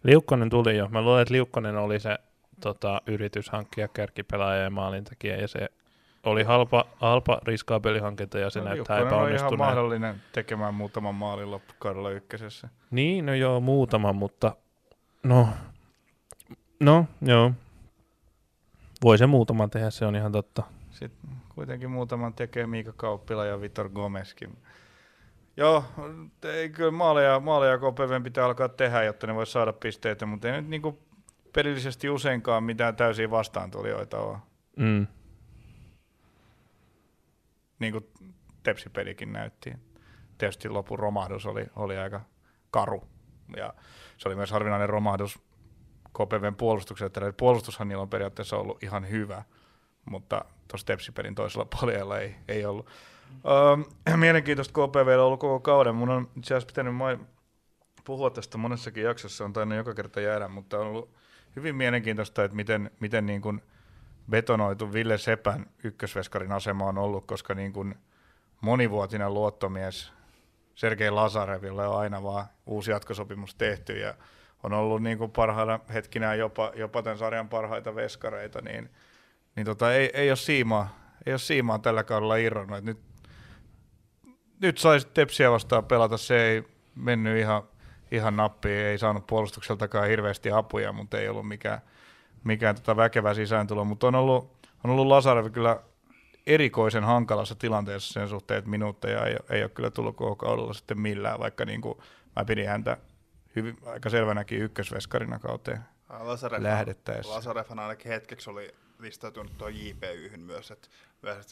Liukkonen 0.04 0.50
tuli 0.50 0.78
jo. 0.78 0.88
Mä 0.90 1.02
luulen, 1.02 1.22
että 1.22 1.34
Liukkonen 1.34 1.78
oli 1.78 2.00
se 2.00 2.18
tota, 2.62 3.02
yritys 3.08 3.50
hankkia 3.50 3.88
kärkipelaaja 3.88 4.62
ja 4.64 4.70
maalintekijä, 4.70 5.36
ja 5.38 5.48
se 5.48 5.70
oli 6.26 6.44
halpa, 6.44 6.86
halpa 6.98 7.40
riskaabeli 7.44 8.00
hankinta, 8.00 8.40
ja 8.40 8.50
se 8.50 8.60
no, 8.60 8.66
näyttää 8.66 8.96
on 8.96 9.02
ihan 9.02 9.08
epäonnistuneen. 9.08 9.58
mahdollinen 9.58 10.16
tekemään 10.32 10.74
muutaman 10.74 11.16
maalin 11.16 11.52
loppukaudella 11.52 12.10
ykkösessä. 12.10 12.70
Niin, 12.92 13.26
no 13.26 13.34
joo, 13.34 13.60
muutama, 13.60 14.14
mutta 14.14 14.56
no, 15.24 15.48
no 16.80 17.06
joo. 17.22 17.52
Voi 19.04 19.18
se 19.18 19.28
muutaman 19.28 19.70
tehdä, 19.70 19.90
se 19.90 20.06
on 20.06 20.16
ihan 20.16 20.32
totta. 20.32 20.64
Sitten 20.90 21.30
kuitenkin 21.56 21.92
muutaman 21.92 22.34
tekee 22.34 22.68
Miika 22.68 22.94
Kauppila 22.98 23.46
ja 23.46 23.62
Vitor 23.62 23.90
Gomeskin. 23.90 24.58
Joo, 25.58 25.84
ei, 26.44 26.70
kyllä 26.70 26.92
maaleja, 26.92 27.40
maaleja 27.40 27.78
KPVn 27.78 28.24
pitää 28.24 28.46
alkaa 28.46 28.70
tehdä, 28.70 29.04
jotta 29.04 29.28
ne 29.28 29.36
voi 29.36 29.48
saada 29.48 29.74
pisteitä, 29.74 30.26
mutta 30.26 30.48
ei 30.48 30.62
nyt 30.62 30.70
niinku 30.70 31.00
pelillisesti 31.54 32.10
useinkaan 32.10 32.64
mitään 32.64 32.96
täysiä 32.96 33.32
vastaantulijoita 33.32 34.20
ole. 34.20 34.38
Mm. 34.78 35.08
Niin 37.80 37.92
kuin 37.92 38.08
Tepsipelikin 38.64 39.34
näytti. 39.34 39.74
Tietysti 40.38 40.70
lopun 40.70 41.00
romahdus 41.00 41.46
oli, 41.46 41.66
oli 41.76 41.98
aika 41.98 42.22
karu. 42.72 43.08
Ja 43.58 43.74
se 44.18 44.30
oli 44.30 44.36
myös 44.36 44.52
harvinainen 44.52 44.90
romahdus 44.90 45.40
KPVn 46.14 46.56
puolustukselle. 46.56 47.08
Että 47.08 47.34
puolustushan 47.38 47.88
niillä 47.88 48.02
on 48.02 48.10
periaatteessa 48.10 48.58
ollut 48.58 48.84
ihan 48.84 49.10
hyvä, 49.10 49.44
mutta 50.06 50.46
tuossa 50.68 50.88
Tepsipelin 50.88 51.36
toisella 51.36 51.68
puolella 51.80 52.20
ei, 52.20 52.36
ei 52.48 52.66
ollut. 52.66 52.90
Öö, 54.08 54.18
mielenkiintoista 54.18 54.74
KPV 54.74 55.16
on 55.20 55.26
ollut 55.26 55.40
koko 55.40 55.60
kauden. 55.60 55.96
Mun 55.96 56.10
on 56.10 56.30
itse 56.38 56.54
asiassa 56.54 56.68
pitänyt 56.68 56.96
mai- 56.96 57.20
puhua 58.06 58.30
tästä 58.30 58.58
monessakin 58.58 59.04
jaksossa, 59.04 59.46
on 59.46 59.54
tainnut 59.54 59.78
joka 59.78 59.94
kerta 59.94 60.22
jäädä, 60.22 60.48
mutta 60.48 60.80
on 60.80 60.88
ollut 60.88 61.10
hyvin 61.56 61.76
mielenkiintoista, 61.76 62.44
että 62.44 62.56
miten, 62.56 62.92
miten 63.00 63.26
niin 63.26 63.42
kuin 63.42 63.62
betonoitu 64.30 64.94
Ville 64.94 65.18
Sepän 65.18 65.66
ykkösveskarin 65.84 66.52
asema 66.52 66.86
on 66.86 66.98
ollut, 66.98 67.26
koska 67.26 67.54
niin 67.54 67.74
kuin 67.74 67.96
monivuotinen 68.62 69.34
luottomies 69.34 70.12
Sergei 70.76 71.12
Lazareville 71.12 71.88
on 71.88 72.00
aina 72.00 72.24
vaan 72.24 72.46
uusi 72.66 72.92
jatkosopimus 72.92 73.56
tehty 73.56 74.00
ja 74.00 74.14
on 74.64 74.74
ollut 74.74 75.04
niin 75.04 75.18
kuin 75.18 75.32
parhaina 75.32 75.80
hetkinä 75.94 76.36
jopa, 76.36 76.72
jopa 76.76 77.04
tämän 77.04 77.18
sarjan 77.18 77.50
parhaita 77.50 77.96
veskareita, 77.96 78.62
niin, 78.62 78.90
niin 79.56 79.66
tota, 79.66 79.94
ei, 79.94 80.10
ei, 80.14 80.30
ole 80.30 80.36
siimaa, 80.36 81.00
ei 81.26 81.34
ole 81.34 81.40
siimaa 81.40 81.80
tällä 81.80 82.04
kaudella 82.04 82.36
irronnut. 82.36 82.84
nyt, 82.84 83.00
nyt 84.62 84.78
saisi 84.78 85.08
Tepsiä 85.08 85.52
vastaan 85.52 85.86
pelata, 85.86 86.18
se 86.18 86.44
ei 86.44 86.64
mennyt 86.96 87.38
ihan, 87.38 87.64
ihan 88.12 88.36
nappiin, 88.36 88.86
ei 88.86 88.98
saanut 88.98 89.28
puolustukseltakaan 89.28 90.08
hirveästi 90.08 90.52
apuja, 90.52 90.92
mutta 90.92 91.20
ei 91.20 91.30
ollut 91.30 91.48
mikään, 91.48 91.82
mikään 92.46 92.76
tota 92.76 92.96
väkevä 92.96 93.34
sisääntulo, 93.34 93.86
mutta 93.86 94.08
on 94.08 94.16
ollut, 94.16 94.68
on 94.84 94.92
ollut 94.92 95.08
Lasarev 95.08 95.52
kyllä 95.52 95.80
erikoisen 96.48 97.04
hankalassa 97.04 97.56
tilanteessa 97.56 98.14
sen 98.14 98.30
suhteen, 98.30 98.58
että 98.58 98.70
minuutteja 98.70 99.26
ei, 99.26 99.38
ei 99.50 99.62
ole 99.62 99.70
kyllä 99.70 99.92
tullut 99.92 100.16
koko 100.16 100.36
kaudella 100.36 100.74
sitten 100.74 101.00
millään, 101.00 101.40
vaikka 101.40 101.66
niin 101.66 101.82
kuin 101.82 101.98
mä 102.36 102.46
pidin 102.46 102.68
häntä 102.68 102.98
hyvin, 103.56 103.78
aika 103.86 104.10
selvänäkin 104.10 104.62
ykkösveskarina 104.62 105.40
kauteen 105.40 105.80
Lasareff, 106.10 106.64
lähdettäessä. 106.64 107.34
Lasarefhan 107.34 107.80
ainakin 107.80 108.12
hetkeksi 108.12 108.50
oli 108.50 108.76
listautunut 109.00 109.58
tuo 109.58 109.68
JPYhyn 109.68 110.40
myös, 110.40 110.72
että 110.72 110.88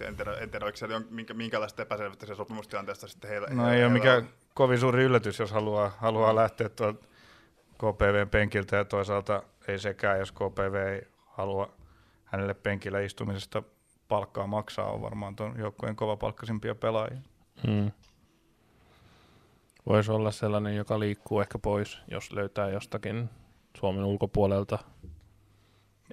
en 0.08 0.16
tiedä, 0.16 0.34
en 0.34 0.50
tiedä 0.50 0.66
oliko 0.66 0.78
siellä 0.78 1.02
minkä, 1.10 1.34
minkälaista 1.34 1.82
epäselvyyttä 1.82 2.26
se 2.26 2.36
sopimustilanteesta 2.36 3.08
sitten 3.08 3.30
heillä 3.30 3.48
No 3.48 3.56
heillä, 3.56 3.74
ei 3.74 3.84
ole 3.84 3.94
mikään 3.94 4.30
kovin 4.54 4.80
suuri 4.80 5.04
yllätys, 5.04 5.40
jos 5.40 5.52
haluaa, 5.52 5.92
haluaa 5.98 6.36
lähteä 6.36 6.70
tuolta 6.70 7.06
KPVn 7.78 8.30
penkiltä 8.32 8.76
ja 8.76 8.86
toisaalta 8.86 9.44
ei 9.68 9.80
sekään, 9.80 10.20
jos 10.20 10.32
KPV 10.32 10.74
ei 10.94 11.08
halua 11.26 11.74
hänelle 12.26 12.54
penkillä 12.54 13.00
istumisesta 13.00 13.64
palkkaa 14.08 14.48
maksaa, 14.48 14.92
on 14.92 15.02
varmaan 15.02 15.36
tuon 15.36 15.60
joukkueen 15.60 15.96
palkkasimpia 16.20 16.76
pelaajia. 16.76 17.22
Hmm. 17.68 17.92
Voisi 19.86 20.12
olla 20.12 20.32
sellainen, 20.32 20.76
joka 20.76 21.00
liikkuu 21.00 21.42
ehkä 21.42 21.60
pois, 21.60 22.00
jos 22.08 22.32
löytää 22.32 22.70
jostakin 22.70 23.30
Suomen 23.78 24.04
ulkopuolelta. 24.04 24.80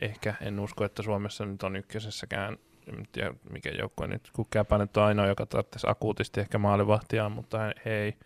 Ehkä 0.01 0.35
en 0.41 0.61
usko, 0.61 0.85
että 0.85 1.03
Suomessa 1.03 1.45
nyt 1.45 1.63
on 1.63 1.77
ykkösessäkään, 1.77 2.59
en 2.87 3.09
tiedä 3.13 3.35
mikä 3.51 3.71
joukkue 3.71 4.07
nyt, 4.07 4.31
kun 4.33 4.47
Käpänet 4.51 4.97
on 4.97 5.05
ainoa, 5.05 5.27
joka 5.27 5.47
tarvitsisi 5.47 5.87
akuutisti 5.91 6.41
ehkä 6.41 6.59
maalivahtia, 6.59 7.29
mutta 7.29 7.59
he 7.85 7.91
ei, 7.91 8.17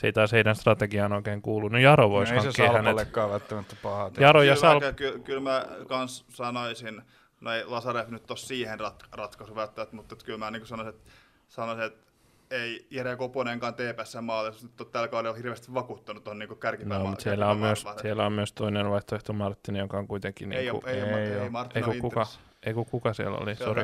se 0.00 0.06
ei 0.06 0.12
taas 0.12 0.32
heidän 0.32 0.56
strategiaan 0.56 1.12
oikein 1.12 1.42
kuulu. 1.42 1.68
No 1.68 1.78
Jaro 1.78 2.10
voisi 2.10 2.34
no, 2.34 2.42
hankkia 2.42 2.72
hänet. 2.72 2.98
Ei 2.98 3.04
se 3.04 3.12
välttämättä 3.30 3.76
pahaa. 3.82 4.10
Jaro 4.18 4.42
ja 4.42 4.56
Sal... 4.56 4.80
Kyllä, 4.96 5.18
kyllä 5.18 5.40
mä 5.40 5.66
kans 5.88 6.24
sanoisin, 6.28 7.02
no 7.40 7.52
ei 7.52 7.64
Lasarev 7.64 8.08
nyt 8.08 8.30
ole 8.30 8.38
siihen 8.38 8.80
rat- 8.80 9.08
ratkaisu 9.12 9.54
välttämättä, 9.54 9.96
mutta 9.96 10.16
kyllä 10.24 10.38
mä 10.38 10.50
niin 10.50 10.66
sanoisin, 10.66 10.94
että, 10.94 11.10
sanoisin, 11.48 11.84
että 11.84 12.10
ei 12.50 12.86
Jere 12.90 13.16
Koponenkaan 13.16 13.74
TPS 13.74 14.16
maalissa 14.20 14.66
nyt 14.66 14.90
tällä 14.90 15.08
kaudella 15.08 15.36
hirveästi 15.36 15.74
vakuuttanut 15.74 16.24
tuon 16.24 16.38
niin 16.38 16.58
kärkipään 16.58 17.00
no, 17.02 17.06
mutta 17.06 17.22
siellä 17.22 17.50
on, 17.50 17.58
myös, 17.58 17.86
siellä 18.02 18.26
on 18.26 18.32
myös 18.32 18.52
toinen 18.52 18.90
vaihtoehto 18.90 19.32
Martin, 19.32 19.76
joka 19.76 19.98
on 19.98 20.06
kuitenkin... 20.06 20.48
Niin 20.48 20.60
ei, 20.60 20.70
kuin, 20.70 20.88
ei, 20.88 21.00
ei, 21.00 21.14
ei, 21.14 21.32
ei, 21.32 21.50
Martin 21.50 21.84
ei, 21.92 22.00
kuka, 22.00 22.26
ei 22.62 22.74
kuka 22.74 23.12
siellä 23.12 23.38
oli, 23.38 23.54
sori. 23.54 23.82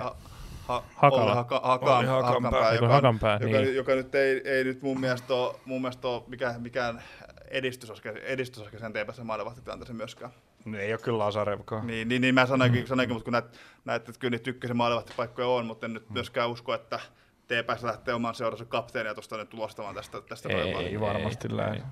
Ha, 0.69 0.75
ha, 0.75 0.85
Hakala. 0.95 1.35
Haka, 1.35 1.61
haka, 1.65 1.97
Olli 1.97 2.07
Hakanpää, 2.07 2.75
joka, 2.75 2.89
Hakanpää, 2.89 3.39
joka, 3.41 3.59
niin. 3.59 3.77
joka, 3.77 3.95
nyt 3.95 4.15
ei, 4.15 4.43
ei 4.45 4.65
nyt 4.65 4.83
mun 4.83 5.01
mielestä 5.01 5.35
ole, 5.35 5.55
mun 5.65 5.81
mielestä 5.81 6.09
ole 6.09 6.23
mikään, 6.27 6.63
mikään 6.63 7.03
edistysaskel, 7.51 8.17
edistysaskel 8.23 8.81
sen 8.81 8.93
TPS 8.93 9.21
maalivahtitilanteeseen 9.23 9.97
myöskään. 9.97 10.31
No 10.65 10.79
ei 10.79 10.93
ole 10.93 11.01
kyllä 11.01 11.19
Lasarevkaan. 11.19 11.87
Niin, 11.87 12.09
niin, 12.09 12.23
niin 12.23 12.35
mä 12.35 12.47
sanoinkin, 12.47 12.81
mm. 12.81 12.87
sanoinkin 12.87 13.15
mutta 13.15 13.25
kun 13.25 13.33
näet, 13.33 13.61
näet, 13.85 14.09
että 14.09 14.21
kyllä 14.21 14.31
niitä 14.31 14.51
ykkösen 14.51 14.77
maalivahtipaikkoja 14.77 15.49
on, 15.49 15.67
mutta 15.67 15.87
en 15.87 15.95
nyt 15.95 16.09
mm. 16.09 16.13
myöskään 16.13 16.51
usko, 16.51 16.75
että 16.75 17.01
TPS 17.47 17.83
lähtee 17.83 18.15
oman 18.15 18.35
seuransa 18.35 18.65
kapteenia 18.65 19.15
tuosta 19.15 19.37
nyt 19.37 19.49
tulostamaan 19.49 19.95
tästä, 19.95 20.21
tästä 20.29 20.49
ei, 20.49 20.75
ei 20.75 21.01
varmasti 21.01 21.57
lähde. 21.57 21.83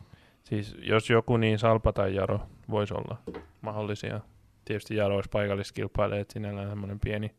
Siis 0.44 0.76
jos 0.78 1.10
joku 1.10 1.36
niin 1.36 1.59
Salpa 1.59 1.92
tai 1.92 2.14
Jaro 2.14 2.40
voisi 2.70 2.94
olla 2.94 3.16
mahdollisia. 3.60 4.20
Tietysti 4.64 4.96
Jaro 4.96 5.14
olisi 5.14 5.30
paikalliskilpailija, 5.30 6.20
että 6.20 6.32
sinällään 6.32 6.68
semmoinen 6.68 7.01
pieni, 7.01 7.34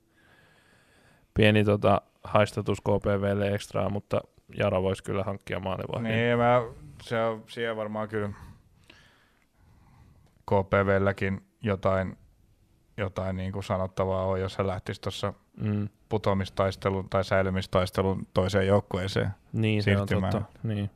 pieni 1.35 1.63
tota, 1.63 2.01
haistatus 2.23 2.81
KPVlle 2.81 3.55
ekstraa, 3.55 3.89
mutta 3.89 4.21
Jaro 4.57 4.83
voisi 4.83 5.03
kyllä 5.03 5.23
hankkia 5.23 5.59
maalivahdin. 5.59 6.11
Niin, 6.11 6.37
mä, 6.37 6.61
se 7.01 7.23
on 7.23 7.43
siellä 7.47 7.75
varmaan 7.75 8.07
kyllä 8.07 8.29
KPVlläkin 10.45 11.41
jotain, 11.61 12.17
jotain 12.97 13.35
niin 13.35 13.51
kuin 13.51 13.63
sanottavaa 13.63 14.25
on, 14.25 14.41
jos 14.41 14.57
hän 14.57 14.67
lähtisi 14.67 15.01
tuossa 15.01 15.33
mm. 15.57 15.89
putoamistaistelun 16.09 17.09
tai 17.09 17.23
säilymistaistelun 17.23 18.27
toiseen 18.33 18.67
joukkueeseen 18.67 19.29
niin, 19.53 19.83
siirtymään. 19.83 20.31
Se 20.31 20.37
on 20.37 20.43
totta. 20.43 20.59
Niin. 20.67 20.89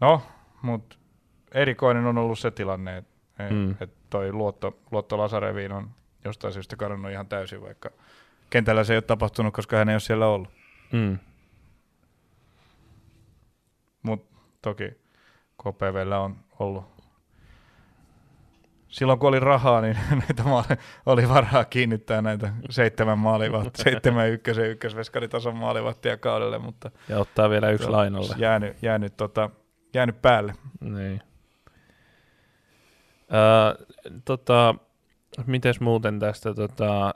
No, 0.00 0.22
mutta 0.62 0.96
erikoinen 1.54 2.06
on 2.06 2.18
ollut 2.18 2.38
se 2.38 2.50
tilanne, 2.50 2.96
että 2.96 3.12
mm. 3.50 3.74
et 3.80 3.90
toi 4.10 4.32
luotto, 4.32 4.78
luotto 4.90 5.18
Lasareviin 5.18 5.72
on 5.72 5.90
jostain 6.24 6.52
syystä 6.52 6.76
kadonnut 6.76 7.12
ihan 7.12 7.26
täysin, 7.26 7.62
vaikka 7.62 7.90
kentällä 8.52 8.84
se 8.84 8.92
ei 8.92 8.96
ole 8.96 9.02
tapahtunut, 9.02 9.54
koska 9.54 9.76
hän 9.76 9.88
ei 9.88 9.94
ole 9.94 10.00
siellä 10.00 10.26
ollut. 10.26 10.48
Mm. 10.92 11.18
Mutta 14.02 14.36
toki 14.62 14.90
KPVllä 15.62 16.18
on 16.18 16.36
ollut 16.58 16.92
silloin 18.88 19.18
kun 19.18 19.28
oli 19.28 19.40
rahaa, 19.40 19.80
niin 19.80 19.98
näitä 20.28 20.42
maali, 20.42 20.76
oli 21.06 21.28
varaa 21.28 21.64
kiinnittää 21.64 22.22
näitä 22.22 22.52
seitsemän 22.70 23.18
maalivahtia, 23.18 23.84
seitsemän 23.84 24.28
ykkösen 24.28 24.70
ykkösveskaritason 24.70 25.56
maalivahtia 25.56 26.16
kaudelle, 26.16 26.58
mutta... 26.58 26.90
Ja 27.08 27.18
ottaa 27.18 27.50
vielä 27.50 27.70
yksi 27.70 27.88
lainalle. 27.88 28.34
Jäänyt, 28.38 28.82
jäänyt, 28.82 29.16
tota, 29.16 29.50
jäänyt 29.94 30.22
päälle. 30.22 30.54
Niin. 30.80 31.20
Öö, 33.34 33.86
tota, 34.24 34.74
mites 35.46 35.80
muuten 35.80 36.18
tästä, 36.18 36.54
tota, 36.54 37.14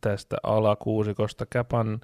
tästä 0.00 0.36
alakuusikosta 0.42 1.46
Käpan 1.46 2.00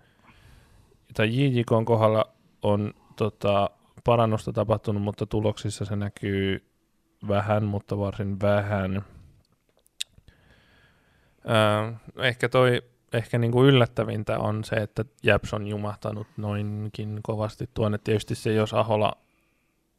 tai 1.14 1.28
JJKn 1.32 1.84
kohdalla 1.84 2.32
on 2.62 2.94
tota, 3.16 3.70
parannusta 4.04 4.52
tapahtunut, 4.52 5.02
mutta 5.02 5.26
tuloksissa 5.26 5.84
se 5.84 5.96
näkyy 5.96 6.70
vähän, 7.28 7.64
mutta 7.64 7.98
varsin 7.98 8.40
vähän. 8.40 9.04
Öö, 11.48 11.92
ehkä 12.18 12.48
toi 12.48 12.82
ehkä 13.12 13.38
niinku 13.38 13.64
yllättävintä 13.64 14.38
on 14.38 14.64
se, 14.64 14.76
että 14.76 15.04
Japs 15.22 15.54
on 15.54 15.66
jumahtanut 15.66 16.26
noinkin 16.36 17.20
kovasti 17.22 17.70
tuonne. 17.74 17.98
Tietysti 17.98 18.34
se, 18.34 18.52
jos 18.52 18.74
Ahola, 18.74 19.12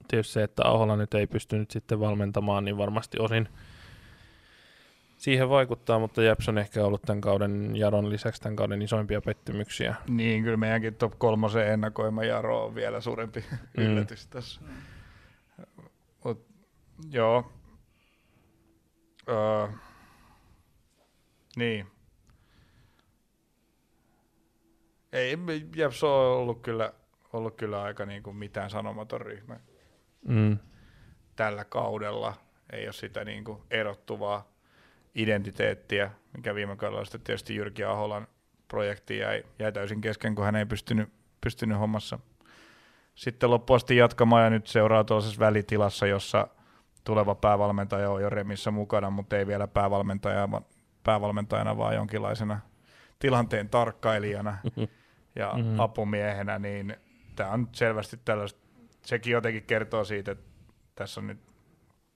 tietysti 0.08 0.34
se, 0.34 0.44
että 0.44 0.68
Ahola 0.68 0.96
nyt 0.96 1.14
ei 1.14 1.28
pystynyt 1.28 1.72
sitten 1.72 2.00
valmentamaan, 2.00 2.66
niin 2.66 2.78
varmasti 2.78 3.20
osin 3.20 3.50
siihen 5.22 5.50
vaikuttaa, 5.50 6.00
mutta 6.00 6.24
Japs 6.24 6.50
on 6.50 6.58
ehkä 6.58 6.86
ollut 6.86 7.02
tämän 7.02 7.22
kauden 7.22 7.76
Jaron 7.76 8.10
lisäksi 8.10 8.42
tämän 8.42 8.56
kauden 8.56 8.82
isoimpia 8.82 9.22
pettymyksiä. 9.22 9.96
Niin, 10.08 10.44
kyllä 10.44 10.58
meidänkin 10.58 10.96
top 10.96 11.14
kolmosen 11.18 11.68
ennakoima 11.68 12.24
Jaro 12.24 12.66
on 12.66 12.76
vielä 12.76 13.02
suurempi 13.02 13.40
mm. 13.78 13.84
yllätys 13.84 14.28
tässä. 14.28 14.62
Joo. 17.12 17.52
Öö, 19.30 19.68
niin. 21.56 21.88
Ei 25.14 25.38
Jeps 25.76 26.04
ole 26.04 26.28
ollut 26.28 26.62
kyllä, 26.62 26.94
ollut 27.34 27.56
kyllä 27.56 27.82
aika 27.82 28.06
niin 28.06 28.24
kuin 28.24 28.36
mitään 28.36 28.70
sanomaton 28.70 29.22
ryhmä 29.22 29.60
mm. 30.28 30.58
tällä 31.36 31.66
kaudella. 31.66 32.34
Ei 32.74 32.86
ole 32.86 32.94
sitä 32.94 33.26
niin 33.26 33.44
kuin 33.44 33.62
erottuvaa 33.72 34.51
identiteettiä, 35.16 36.12
mikä 36.38 36.56
viime 36.56 36.76
kaudella 36.76 37.06
sitten 37.06 37.22
tietysti 37.22 37.56
Jyrki 37.56 37.84
Aholan 37.84 38.28
projekti 38.68 39.18
jäi, 39.18 39.44
jäi 39.60 39.72
täysin 39.72 40.02
kesken, 40.02 40.36
kun 40.36 40.46
hän 40.46 40.56
ei 40.56 40.66
pystynyt, 40.66 41.10
pystynyt 41.42 41.80
hommassa 41.80 42.20
sitten 43.16 43.50
loppuasti 43.50 43.98
jatkamaan 43.98 44.44
ja 44.44 44.50
nyt 44.50 44.68
seuraa 44.68 45.04
tuollaisessa 45.04 45.40
välitilassa, 45.40 46.08
jossa– 46.08 46.48
tuleva 47.04 47.36
päävalmentaja 47.36 48.10
on 48.10 48.22
jo 48.22 48.30
remissä 48.30 48.72
mukana, 48.72 49.10
mutta 49.10 49.38
ei 49.38 49.48
vielä 49.48 49.68
päävalmentaja, 49.68 50.50
päävalmentajana, 51.04 51.78
vaan 51.78 51.96
jonkinlaisena 51.96 52.60
tilanteen 53.20 53.70
tarkkailijana 53.70 54.58
ja 55.40 55.54
mm-hmm. 55.56 55.80
apumiehenä, 55.80 56.60
niin 56.60 56.96
tämä 57.36 57.50
on 57.50 57.68
selvästi 57.72 58.20
tällaista, 58.26 58.60
sekin 59.06 59.32
jotenkin 59.32 59.64
kertoo 59.64 60.04
siitä, 60.04 60.32
että 60.32 60.46
tässä 60.96 61.22
on 61.22 61.28
nyt 61.28 61.40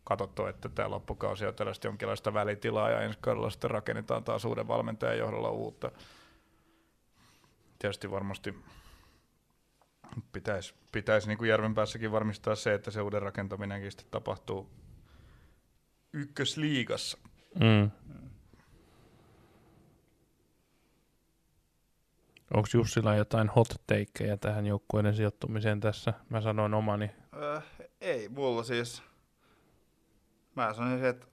katsottu, 0.06 0.46
että 0.46 0.70
tämä 0.70 0.90
loppukausi 0.90 1.46
on 1.46 1.56
tällaista 1.56 1.88
jonkinlaista 1.88 2.34
välitilaa 2.34 2.90
ja 2.90 3.02
ensi 3.02 3.20
kaudella 3.22 3.50
sitten 3.50 3.72
rakennetaan 3.72 4.24
taas 4.24 4.46
uuden 4.46 4.68
valmentajan 4.68 5.18
johdolla 5.18 5.50
uutta. 5.50 5.92
Tietysti 7.80 8.12
varmasti 8.12 8.56
pitäisi, 10.32 10.74
pitäisi 10.92 11.28
niin 11.28 11.38
kuin 11.38 11.50
Järvenpäässäkin 11.50 12.12
varmistaa 12.12 12.56
se, 12.56 12.74
että 12.74 12.92
se 12.92 13.02
uuden 13.02 13.22
rakentaminenkin 13.22 13.92
sitten 13.92 14.08
tapahtuu 14.12 14.70
ykkösliigassa. 16.14 17.18
Mm. 17.60 17.92
Onko 22.54 22.68
Jussilla 22.74 23.16
jotain 23.16 23.50
hot 23.50 23.68
takeja 23.88 24.38
tähän 24.38 24.66
joukkueiden 24.66 25.16
sijoittumiseen 25.16 25.80
tässä? 25.80 26.14
Mä 26.30 26.42
sanoin 26.42 26.74
omani. 26.74 27.12
Äh, 27.56 27.64
ei, 28.02 28.30
mulla 28.30 28.64
siis 28.64 29.04
Mä 30.56 30.74
sanoisin, 30.74 31.06
että 31.06 31.28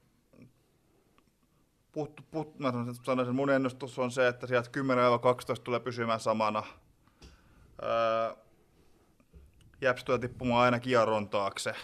put, 1.93 2.21
put, 2.31 2.59
mä 2.59 2.73
sanoisin, 3.03 3.35
mun 3.35 3.51
ennustus 3.51 3.99
on 3.99 4.11
se, 4.11 4.29
että 4.29 4.47
sieltä 4.47 4.71
10-12 5.59 5.61
tulee 5.65 5.81
pysymään 5.81 6.21
samana. 6.21 6.63
Öö, 7.83 8.35
Jäps 9.81 10.05
tulee 10.05 10.19
tippumaan 10.19 10.65
aina 10.65 10.81
kierron 10.81 11.29
taakse. 11.29 11.75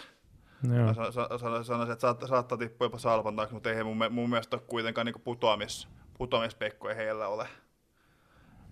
Joo. 0.63 0.85
Mä 0.85 0.93
sanoisin, 1.63 1.91
että 1.91 2.01
saattaa, 2.01 2.29
saattaa 2.29 2.57
tippua 2.57 2.85
jopa 2.85 2.97
salpan 2.97 3.35
taakse, 3.35 3.53
mutta 3.53 3.71
ei 3.71 3.83
mun, 3.83 3.97
mun 4.09 4.29
mielestä 4.29 4.55
ole 4.55 4.63
kuitenkaan 4.67 5.05
niin 5.05 5.21
putoamis, 5.23 5.87
putoamispekko 6.17 6.89
ei 6.89 6.95
heillä 6.95 7.27
ole. 7.27 7.47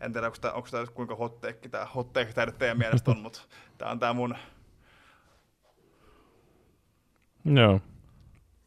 En 0.01 0.13
tiedä, 0.13 0.27
onko 0.27 0.37
tämä, 0.41 0.53
onko 0.53 0.67
tämä 0.71 0.85
kuinka 0.85 1.15
hotteekki 1.15 1.69
tämä, 1.69 1.85
hotteekki 1.85 2.33
tämä 2.33 2.45
nyt 2.45 2.57
teidän 2.57 2.77
mielestä 2.77 3.11
on, 3.11 3.17
mutta 3.17 3.41
tämä 3.77 3.91
on 3.91 3.99
tämä 3.99 4.13
mun... 4.13 4.35
Joo. 7.45 7.81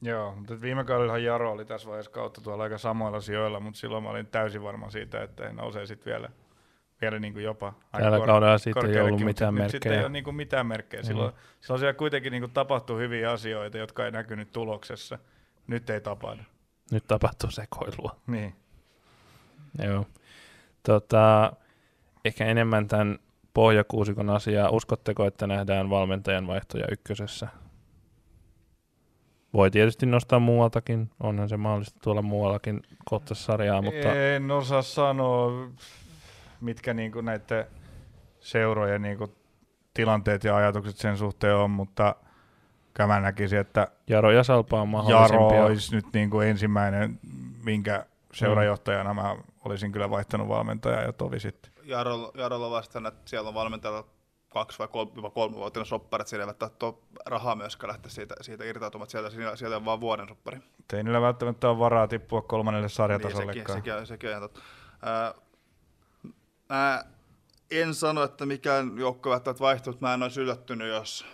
Joo, 0.02 0.34
mutta 0.34 0.60
viime 0.60 0.84
kaudellahan 0.84 1.24
Jaro 1.24 1.52
oli 1.52 1.64
tässä 1.64 1.88
vaiheessa 1.88 2.10
kautta 2.10 2.40
tuolla 2.40 2.62
aika 2.62 2.78
samoilla 2.78 3.20
sijoilla, 3.20 3.60
mutta 3.60 3.80
silloin 3.80 4.04
mä 4.04 4.10
olin 4.10 4.26
täysin 4.26 4.62
varma 4.62 4.90
siitä, 4.90 5.22
että 5.22 5.46
he 5.46 5.52
nousee 5.52 5.86
sitten 5.86 6.10
vielä, 6.10 6.28
vielä 7.00 7.18
niin 7.18 7.32
kuin 7.32 7.44
jopa 7.44 7.72
Tällä 7.92 8.18
kor- 8.18 8.26
kaudella 8.26 8.58
siitä 8.58 8.80
ei 8.80 9.00
ollut 9.00 9.20
mitään 9.20 9.54
merkkejä. 9.54 9.70
Sitten 9.70 9.92
ei 9.92 10.00
ole 10.00 10.08
niin 10.08 10.24
kuin 10.24 10.36
mitään 10.36 10.66
merkkejä. 10.66 11.02
Silloin, 11.02 11.32
mm. 11.32 11.38
silloin 11.60 11.80
siellä 11.80 11.94
kuitenkin 11.94 12.30
niin 12.30 12.42
kuin 12.42 12.52
tapahtui 12.52 13.00
hyviä 13.00 13.30
asioita, 13.30 13.78
jotka 13.78 14.04
ei 14.04 14.10
näkynyt 14.10 14.52
tuloksessa. 14.52 15.18
Nyt 15.66 15.90
ei 15.90 16.00
tapahdu. 16.00 16.42
Nyt 16.90 17.06
tapahtuu 17.06 17.50
sekoilua. 17.50 18.16
Niin. 18.26 18.54
Joo. 19.82 20.06
Tota, 20.82 21.52
ehkä 22.24 22.46
enemmän 22.46 22.88
tämän 22.88 23.18
pohjakuusikon 23.54 24.30
asiaa. 24.30 24.70
Uskotteko, 24.70 25.26
että 25.26 25.46
nähdään 25.46 25.90
valmentajan 25.90 26.46
vaihtoja 26.46 26.84
ykkösessä? 26.92 27.48
Voi 29.52 29.70
tietysti 29.70 30.06
nostaa 30.06 30.38
muualtakin, 30.38 31.10
onhan 31.20 31.48
se 31.48 31.56
mahdollista 31.56 32.00
tuolla 32.02 32.22
muuallakin 32.22 32.82
kohta 33.04 33.34
sarjaa, 33.34 33.82
mutta... 33.82 34.14
En 34.14 34.50
osaa 34.50 34.82
sanoa, 34.82 35.68
mitkä 36.60 36.94
niinku 36.94 37.20
näiden 37.20 37.66
seurojen 38.40 39.02
niinku 39.02 39.34
tilanteet 39.94 40.44
ja 40.44 40.56
ajatukset 40.56 40.96
sen 40.96 41.16
suhteen 41.16 41.54
on, 41.54 41.70
mutta 41.70 42.14
kyllä 42.94 43.06
mä 43.06 43.20
näkisin, 43.20 43.58
että 43.58 43.88
Jaro 44.06 44.30
ja 44.30 44.44
Salpa 44.44 44.80
on 44.80 45.08
Jaro 45.08 45.48
olisi 45.48 45.94
nyt 45.94 46.06
niinku 46.12 46.40
ensimmäinen, 46.40 47.20
minkä 47.64 48.06
seurajohtajana 48.32 49.14
mä 49.14 49.36
olisin 49.64 49.92
kyllä 49.92 50.10
vaihtanut 50.10 50.48
valmentajaa 50.48 51.02
jo 51.02 51.12
tovi 51.12 51.40
sitten. 51.40 51.72
Jarolla, 51.84 52.32
Jarolla 52.34 52.70
vastaan, 52.70 53.06
että 53.06 53.20
siellä 53.24 53.48
on 53.48 53.54
valmentajalla 53.54 54.06
kaksi 54.50 54.78
vai 54.78 54.88
kolme, 54.88 55.12
jopa 55.16 55.30
kolme 55.30 55.56
vuotta 55.56 55.84
sopparit, 55.84 56.26
siinä 56.28 56.42
ei 56.42 56.46
välttämättä 56.46 56.92
rahaa 57.26 57.56
myöskään 57.56 57.88
lähteä 57.88 58.10
siitä, 58.10 58.34
siitä 58.40 58.64
irtautumaan, 58.64 59.10
sieltä, 59.10 59.30
siellä, 59.30 59.56
siellä 59.56 59.76
on 59.76 59.84
vain 59.84 60.00
vuoden 60.00 60.28
soppari. 60.28 60.58
Ei 60.92 61.02
niillä 61.02 61.20
välttämättä 61.20 61.68
ole 61.68 61.78
varaa 61.78 62.08
tippua 62.08 62.42
kolmannelle 62.42 62.88
sarjatasolle. 62.88 63.52
Niin, 63.52 63.64
sekin, 63.66 63.74
sekin, 63.74 64.06
sekin 64.06 64.28
on 64.28 64.36
ihan 64.36 64.42
totta. 64.42 64.60
mä 66.68 67.04
en 67.70 67.94
sano, 67.94 68.22
että 68.22 68.46
mikään 68.46 68.98
joukko 68.98 69.30
välttämättä 69.30 69.64
vaihtuu, 69.64 69.92
mutta 69.92 70.06
mä 70.06 70.14
en 70.14 70.22
olisi 70.22 70.40
yllättynyt, 70.40 70.88
jos, 70.88 71.26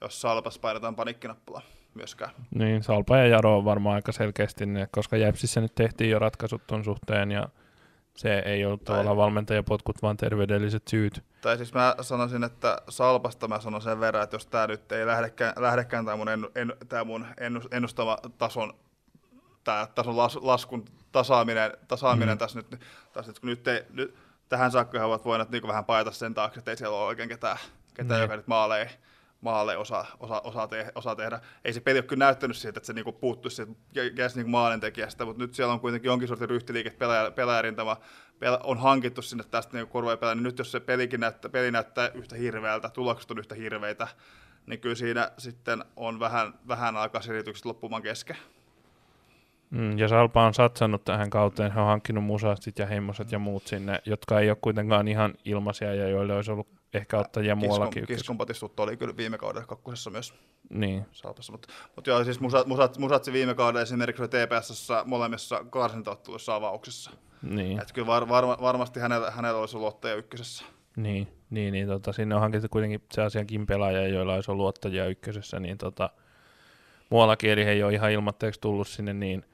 jos 0.00 0.20
Salpas 0.20 0.58
painetaan 0.58 0.96
panikkinappula 0.96 1.62
myöskään. 1.94 2.30
Niin, 2.54 2.82
Salpa 2.82 3.16
ja 3.16 3.26
Jaro 3.26 3.58
on 3.58 3.64
varmaan 3.64 3.94
aika 3.94 4.12
selkeästi 4.12 4.66
ne, 4.66 4.88
koska 4.92 5.16
Jäpsissä 5.16 5.60
nyt 5.60 5.74
tehtiin 5.74 6.10
jo 6.10 6.18
ratkaisut 6.18 6.66
ton 6.66 6.84
suhteen 6.84 7.30
ja 7.30 7.48
se 8.16 8.38
ei 8.38 8.64
ollut 8.64 8.84
tai, 8.84 8.92
tavallaan 8.92 9.16
valmentajapotkut, 9.16 10.02
vaan 10.02 10.16
terveydelliset 10.16 10.88
syyt. 10.88 11.24
Tai 11.40 11.56
siis 11.56 11.74
mä 11.74 11.94
sanoisin, 12.00 12.44
että 12.44 12.82
Salpasta 12.88 13.48
mä 13.48 13.60
sanon 13.60 13.82
sen 13.82 14.00
verran, 14.00 14.22
että 14.22 14.34
jos 14.34 14.46
tämä 14.46 14.66
nyt 14.66 14.92
ei 14.92 15.06
lähdekään, 15.06 15.52
lähdekään 15.56 16.04
tämä 16.04 16.16
mun, 16.16 16.28
en, 16.28 16.48
en, 16.54 16.72
tää 16.88 17.04
mun 17.04 17.26
ennustama 17.70 18.18
tason, 18.38 18.74
tää 19.64 19.86
tason 19.86 20.16
las, 20.16 20.36
laskun 20.36 20.84
tasaaminen, 21.12 21.72
tasaaminen 21.88 22.34
mm. 22.34 22.38
tässä 22.38 22.58
nyt, 22.58 22.80
tässä 23.12 23.30
nyt, 23.30 23.38
kun 23.38 23.48
nyt, 23.48 23.68
ei, 23.68 23.82
nyt 23.90 24.14
tähän 24.48 24.70
saakka 24.70 24.98
he 24.98 25.04
ovat 25.04 25.24
voineet 25.24 25.50
niin 25.50 25.68
vähän 25.68 25.84
paeta 25.84 26.10
sen 26.10 26.34
taakse, 26.34 26.58
että 26.58 26.70
ei 26.70 26.76
siellä 26.76 26.96
ole 26.96 27.06
oikein 27.06 27.28
ketään, 27.28 27.58
ketään 27.94 28.20
mm. 28.20 28.22
joka 28.22 28.36
nyt 28.36 28.46
maaleja 28.46 28.90
maalle 29.40 29.76
osaa, 29.76 30.06
osaa, 30.20 30.40
osaa, 30.40 30.68
te, 30.68 30.92
osaa 30.94 31.16
tehdä. 31.16 31.40
Ei 31.64 31.72
se 31.72 31.80
peli 31.80 31.98
ole 31.98 32.06
kyllä 32.06 32.24
näyttänyt 32.24 32.56
siitä, 32.56 32.78
että 32.78 32.86
se 32.86 32.92
niinku 32.92 33.12
puuttuisi 33.12 33.56
siitä, 33.56 33.72
jäisi 34.16 34.36
niinku 34.36 34.50
maalintekijästä, 34.50 35.24
mutta 35.24 35.42
nyt 35.42 35.54
siellä 35.54 35.72
on 35.72 35.80
kuitenkin 35.80 36.08
jonkin 36.08 36.28
sortin 36.28 36.48
ryhtiliike, 36.48 36.90
pelaaja, 36.90 37.32
on 38.62 38.78
hankittu 38.78 39.22
sinne 39.22 39.44
tästä 39.44 39.76
niinku 39.76 39.92
korvaa 39.92 40.16
pelaa, 40.16 40.34
niin 40.34 40.42
nyt 40.42 40.58
jos 40.58 40.72
se 40.72 40.80
pelikin 40.80 41.20
näyttää, 41.20 41.50
peli 41.50 41.70
näyttää 41.70 42.08
yhtä 42.08 42.36
hirveältä, 42.36 42.88
tulokset 42.88 43.30
on 43.30 43.38
yhtä 43.38 43.54
hirveitä, 43.54 44.08
niin 44.66 44.80
kyllä 44.80 44.94
siinä 44.94 45.30
sitten 45.38 45.84
on 45.96 46.20
vähän, 46.20 46.54
vähän 46.68 46.96
aikaa 46.96 47.22
selitykset 47.22 47.64
loppumaan 47.64 48.02
kesken. 48.02 48.36
Mm, 49.70 49.98
ja 49.98 50.08
Salpa 50.08 50.46
on 50.46 50.54
satsannut 50.54 51.04
tähän 51.04 51.30
kauteen, 51.30 51.72
he 51.72 51.80
on 51.80 51.86
hankkinut 51.86 52.24
musastit 52.24 52.78
ja 52.78 52.86
heimoset 52.86 53.32
ja 53.32 53.38
muut 53.38 53.66
sinne, 53.66 54.02
jotka 54.06 54.40
ei 54.40 54.50
ole 54.50 54.58
kuitenkaan 54.60 55.08
ihan 55.08 55.34
ilmaisia 55.44 55.94
ja 55.94 56.08
joille 56.08 56.34
olisi 56.34 56.50
ollut 56.50 56.79
ehkä 56.94 57.18
ottajia 57.18 57.56
muuallakin. 57.56 58.06
Kiskon 58.06 58.38
patistuttu 58.38 58.82
oli 58.82 58.96
kyllä 58.96 59.16
viime 59.16 59.38
kaudella 59.38 59.66
kakkosessa 59.66 60.10
myös. 60.10 60.34
Niin. 60.70 61.06
Salpassa, 61.12 61.52
mutta, 61.52 61.68
mutta 61.96 62.10
joo, 62.10 62.24
siis 62.24 62.40
musat, 62.40 62.66
musat, 62.66 62.98
musatsi 62.98 63.32
viime 63.32 63.54
kaudella 63.54 63.82
esimerkiksi 63.82 64.22
oli 64.22 64.28
TPS 64.28 64.88
molemmissa 65.04 65.64
karsintaotteluissa 65.70 66.54
avauksessa. 66.54 67.10
Niin. 67.42 67.80
Että 67.80 67.94
kyllä 67.94 68.06
var, 68.06 68.28
var, 68.28 68.44
varmasti 68.44 69.00
hänellä, 69.00 69.30
hänellä 69.30 69.60
olisi 69.60 69.76
ollut 69.76 69.88
ottaja 69.88 70.14
ykkösessä. 70.14 70.64
Niin, 70.96 71.28
niin, 71.50 71.72
niin 71.72 71.86
tota, 71.86 72.12
sinne 72.12 72.34
on 72.34 72.40
hankittu 72.40 72.68
kuitenkin 72.70 73.02
sellaisiakin 73.12 73.66
pelaajia, 73.66 74.08
joilla 74.08 74.34
olisi 74.34 74.50
ollut 74.50 74.66
ottajia 74.66 75.06
ykkösessä, 75.06 75.60
niin 75.60 75.78
tota, 75.78 76.10
muuallakin, 77.10 77.50
eli 77.50 77.64
he 77.64 77.70
ei 77.70 77.82
ole 77.82 77.94
ihan 77.94 78.10
ilmatteeksi 78.10 78.60
tullut 78.60 78.88
sinne, 78.88 79.12
niin 79.12 79.44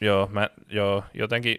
joo, 0.00 0.26
mä, 0.26 0.50
joo, 0.68 1.04
jotenkin 1.14 1.58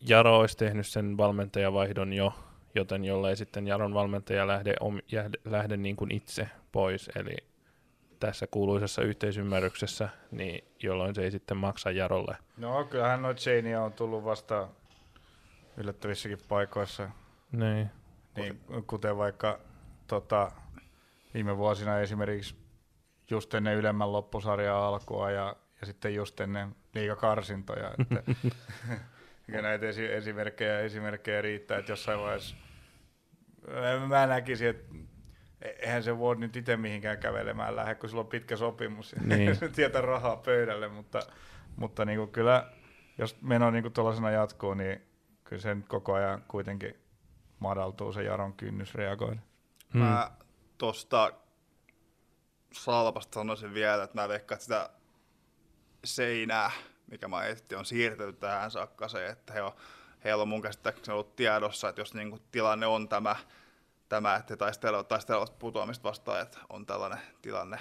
Jaro 0.00 0.38
olisi 0.38 0.56
tehnyt 0.56 0.86
sen 0.86 1.16
valmentajavaihdon 1.16 2.12
jo, 2.12 2.34
joten 2.74 3.04
jollei 3.04 3.36
sitten 3.36 3.66
Jaron 3.66 3.94
valmentaja 3.94 4.46
lähde, 4.46 4.74
om, 4.80 5.00
jähde, 5.12 5.38
lähde 5.44 5.76
niin 5.76 5.96
kuin 5.96 6.14
itse 6.14 6.48
pois, 6.72 7.10
eli 7.16 7.36
tässä 8.20 8.46
kuuluisessa 8.46 9.02
yhteisymmärryksessä, 9.02 10.08
niin 10.30 10.64
jolloin 10.82 11.14
se 11.14 11.22
ei 11.22 11.30
sitten 11.30 11.56
maksa 11.56 11.90
Jarolle. 11.90 12.36
No 12.56 12.84
kyllähän 12.84 13.22
noita 13.22 13.40
seiniä 13.40 13.82
on 13.82 13.92
tullut 13.92 14.24
vasta 14.24 14.68
yllättävissäkin 15.76 16.38
paikoissa. 16.48 17.10
Niin. 17.52 17.90
niin 18.36 18.60
kuten 18.86 19.16
vaikka 19.16 19.60
tota, 20.06 20.52
viime 21.34 21.56
vuosina 21.56 21.98
esimerkiksi 21.98 22.54
just 23.30 23.54
ennen 23.54 23.76
ylemmän 23.76 24.12
loppusarjaa 24.12 24.88
alkua 24.88 25.30
ja, 25.30 25.56
ja 25.80 25.86
sitten 25.86 26.14
just 26.14 26.40
ennen 26.40 26.76
liikakarsintoja. 26.94 27.94
Että 27.98 28.22
ja 29.54 29.62
näitä 29.62 29.86
esi- 29.88 30.12
esimerkkejä, 30.12 30.80
esimerkkejä 30.80 31.42
riittää, 31.42 31.78
että 31.78 31.92
jossain 31.92 32.20
vaiheessa 32.20 32.56
mä 34.08 34.26
näkisin, 34.26 34.68
että 34.68 34.94
eihän 35.62 36.02
se 36.02 36.18
voi 36.18 36.36
nyt 36.36 36.56
itse 36.56 36.76
mihinkään 36.76 37.18
kävelemään 37.18 37.76
lähde, 37.76 37.94
kun 37.94 38.08
sulla 38.08 38.22
on 38.22 38.28
pitkä 38.28 38.56
sopimus 38.56 39.12
ja 39.12 39.36
niin. 39.36 39.58
tietä 39.76 40.00
rahaa 40.00 40.36
pöydälle, 40.36 40.88
mutta, 40.88 41.20
mutta 41.76 42.04
niin 42.04 42.18
kuin 42.18 42.30
kyllä 42.30 42.72
jos 43.18 43.42
meno 43.42 43.70
niin 43.70 43.92
tuollaisena 43.92 44.30
jatkuu, 44.30 44.74
niin 44.74 45.02
kyllä 45.44 45.62
sen 45.62 45.84
koko 45.88 46.12
ajan 46.14 46.44
kuitenkin 46.48 46.96
madaltuu 47.58 48.12
se 48.12 48.22
Jaron 48.22 48.52
kynnys 48.52 48.94
reagoida. 48.94 49.40
Hmm. 49.92 50.02
Mä 50.02 50.30
tuosta 50.78 51.32
Salpasta 52.72 53.34
sanoisin 53.34 53.74
vielä, 53.74 54.04
että 54.04 54.20
mä 54.20 54.28
veikkaan, 54.28 54.56
että 54.56 54.64
sitä 54.64 54.90
seinää, 56.04 56.70
mikä 57.10 57.28
mä 57.28 57.44
etsin, 57.44 57.78
on 57.78 57.84
siirtynyt 57.84 58.40
tähän 58.40 58.70
saakka 58.70 59.08
se, 59.08 59.26
että 59.26 59.52
he 59.52 59.62
on, 59.62 59.72
heillä 60.24 60.42
on 60.42 60.48
mun 60.48 60.62
käsittääkseni 60.62 61.12
ollut 61.12 61.36
tiedossa, 61.36 61.88
että 61.88 62.00
jos 62.00 62.14
niin 62.14 62.40
tilanne 62.50 62.86
on 62.86 63.08
tämä, 63.08 63.36
tämä, 64.08 64.36
että 64.36 64.52
he 64.52 64.56
taistelevat, 64.56 65.08
taistelevat 65.08 65.58
putoamista 65.58 66.08
vastaan, 66.08 66.42
että 66.42 66.58
on 66.68 66.86
tällainen 66.86 67.18
tilanne, 67.42 67.78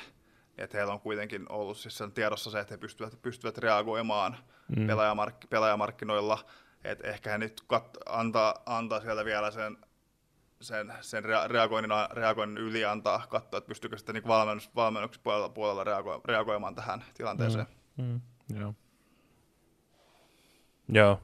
että 0.58 0.78
heillä 0.78 0.94
on 0.94 1.00
kuitenkin 1.00 1.46
ollut 1.50 1.78
siis 1.78 1.98
sen 1.98 2.12
tiedossa 2.12 2.52
se, 2.52 2.60
että 2.60 2.74
he 2.74 2.78
pystyvät, 2.78 3.22
pystyvät 3.22 3.58
reagoimaan 3.58 4.38
mm. 4.78 4.88
pelaajamark- 4.88 5.48
pelaajamarkkinoilla, 5.50 6.46
että 6.84 7.08
ehkä 7.08 7.30
he 7.30 7.38
nyt 7.38 7.62
kat- 7.74 8.02
antaa, 8.06 8.56
antaa 8.66 9.02
sieltä 9.02 9.26
vielä 9.26 9.52
sen, 9.52 9.78
sen, 10.62 10.94
sen 11.02 11.24
reagoinnin, 11.48 11.92
reagoinnin 12.12 12.64
yli 12.64 12.86
antaa 12.86 13.28
katsoa, 13.30 13.58
että 13.58 13.68
pystyykö 13.68 13.98
sitten 13.98 14.16
niin 14.16 14.28
valmennus, 14.28 14.76
valmennuksen 14.76 15.24
puolella, 15.24 15.50
puolella 15.50 15.84
reago- 15.84 16.22
reagoimaan 16.26 16.76
tähän 16.76 17.04
tilanteeseen. 17.14 17.68
Mm. 17.98 18.04
Mm. 18.04 18.22
Joo. 18.60 18.76
Joo, 20.90 21.22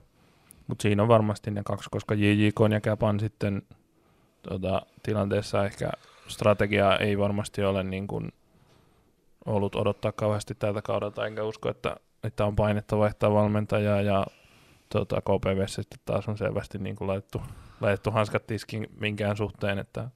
mutta 0.68 0.82
siinä 0.82 1.02
on 1.04 1.08
varmasti 1.08 1.52
ne 1.52 1.62
kaksi, 1.66 1.90
koska 1.90 2.16
JJK 2.16 2.60
ja 2.72 2.82
Käpan 2.82 3.20
sitten 3.20 3.62
tota, 4.42 4.82
tilanteessa 5.04 5.66
ehkä 5.66 5.90
strategia 6.28 6.98
ei 6.98 7.18
varmasti 7.18 7.64
ole 7.64 7.84
niin 7.84 8.08
kuin 8.08 8.32
ollut 9.46 9.76
odottaa 9.76 10.12
kauheasti 10.12 10.56
tältä 10.56 10.82
kaudelta, 10.82 11.26
enkä 11.26 11.44
usko, 11.44 11.70
että, 11.70 11.96
että 12.24 12.46
on 12.46 12.56
painetta 12.56 12.98
vaihtaa 12.98 13.34
valmentajaa 13.34 14.02
ja 14.02 14.26
tota, 14.90 15.22
KPV 15.22 15.68
sitten 15.68 16.00
taas 16.06 16.28
on 16.28 16.38
selvästi 16.38 16.78
niin 16.78 16.96
kuin 16.96 17.08
laitettu, 17.08 17.42
laitettu 17.82 18.12
hanskat 18.12 18.48
tiskin 18.48 18.88
minkään 19.00 19.38
suhteen, 19.38 19.80
että 19.80 20.10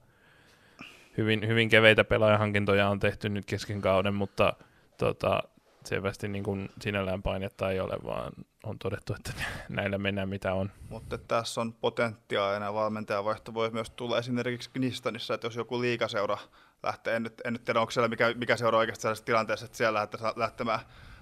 hyvin, 1.16 1.48
hyvin 1.48 1.68
keveitä 1.68 2.04
pelaajahankintoja 2.04 2.88
on 2.88 3.00
tehty 3.00 3.28
nyt 3.28 3.44
kesken 3.46 3.80
kauden, 3.80 4.14
mutta 4.14 4.52
tota, 4.98 5.42
selvästi 5.84 6.28
niin 6.28 6.44
kuin 6.44 6.68
sinällään 6.80 7.22
painetta 7.22 7.70
ei 7.70 7.80
ole, 7.80 7.96
vaan 8.04 8.32
on 8.62 8.78
todettu, 8.78 9.14
että 9.14 9.32
näillä 9.68 9.98
mennään 9.98 10.28
mitä 10.28 10.54
on. 10.54 10.70
Mutta 10.88 11.18
tässä 11.18 11.60
on 11.60 11.72
potentiaalinen 11.72 12.74
valmentajavaihto 12.74 13.54
voi 13.54 13.70
myös 13.70 13.90
tulla 13.90 14.18
esimerkiksi 14.18 14.70
Gnistanissa, 14.74 15.34
että 15.34 15.46
jos 15.46 15.56
joku 15.56 15.80
liikaseura 15.80 16.38
lähtee, 16.82 17.16
en 17.16 17.22
nyt, 17.22 17.40
en 17.44 17.52
nyt 17.52 17.64
tiedä 17.64 17.80
onko 17.80 17.90
siellä 17.90 18.08
mikä, 18.08 18.34
mikä 18.36 18.56
seura 18.56 18.78
oikeasti 18.78 19.02
sellaisessa 19.02 19.26
tilanteessa, 19.26 19.66
että 19.66 19.78
siellä 19.78 19.98
lähtee 19.98 20.20
lähtemään, 20.36 20.80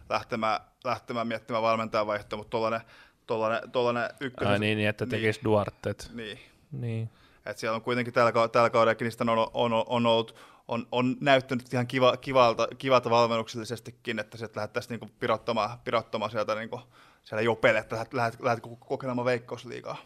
lähtemään, 0.08 0.60
lähtemään 0.84 1.26
miettimään 1.26 1.62
valmentajavaihtoa, 1.62 2.36
mutta 2.36 2.50
tuollainen 2.50 2.80
tollainen, 3.30 3.70
tollainen 3.70 4.10
ykkönen. 4.20 4.52
Ai 4.52 4.58
niin, 4.58 4.78
niin 4.78 4.88
että 4.88 5.06
tekisi 5.06 5.38
niin, 5.38 5.44
Duartet. 5.44 6.10
Niin. 6.14 6.38
niin. 6.72 7.10
Et 7.46 7.58
siellä 7.58 7.76
on 7.76 7.82
kuitenkin 7.82 8.14
tällä, 8.14 8.48
tällä 8.48 8.70
kaudella 8.70 8.94
Kinistan 8.94 9.28
on, 9.28 9.38
on, 9.54 9.72
on, 9.86 10.06
ollut, 10.06 10.36
on, 10.68 10.86
on 10.92 11.16
näyttänyt 11.20 11.74
ihan 11.74 11.86
kiva, 11.86 12.16
kivalta, 12.16 12.68
kivalta 12.78 13.10
valmennuksellisestikin, 13.10 14.18
että 14.18 14.38
sieltä 14.38 14.60
lähdettäisiin 14.60 14.90
niinku 14.90 15.14
pirottamaan, 15.20 15.78
pirottamaan 15.84 16.30
sieltä 16.30 16.54
niinku, 16.54 16.80
siellä 17.24 17.42
jopelle, 17.42 17.78
että 17.78 17.96
lähdet, 17.96 18.14
lähdet, 18.14 18.40
lähdet 18.40 18.64
kokeilemaan 18.78 19.24
veikkausliigaa. 19.24 19.96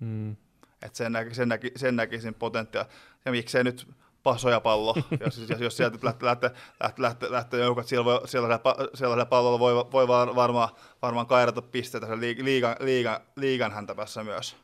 Mm. 0.00 0.36
Et 0.82 0.94
sen, 0.94 1.12
näki, 1.12 1.34
sen, 1.34 1.48
näki, 1.48 1.72
sen 1.76 1.96
näkisin 1.96 2.34
potentiaa. 2.34 2.84
Ja 3.24 3.32
miksei 3.32 3.64
nyt 3.64 3.88
pasoja 4.22 4.60
pallo, 4.60 4.94
jos, 5.24 5.38
jos, 5.48 5.60
jos 5.60 5.76
sieltä 5.76 5.98
lähtee, 6.02 6.26
lähtee, 6.26 6.50
lähtee, 6.80 7.02
lähtee, 7.02 7.30
lähtee 7.30 7.60
joukot, 7.60 7.86
siellä, 7.86 8.04
voi, 8.04 8.28
siellä, 8.28 8.60
siellä 8.94 9.26
pallolla 9.26 9.58
voi, 9.58 9.74
voi 9.74 10.08
varmaan, 10.08 10.68
varmaan 11.02 11.26
kairata 11.26 11.62
pisteitä 11.62 12.20
liigan, 12.20 12.76
liigan, 12.80 13.20
liigan 13.36 13.72
häntäpässä 13.72 14.24
myös. 14.24 14.56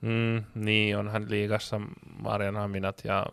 Mm, 0.00 0.44
niin, 0.54 0.98
onhan 0.98 1.30
liigassa 1.30 1.80
Marian 2.22 2.56
Haminat 2.56 3.00
ja 3.04 3.26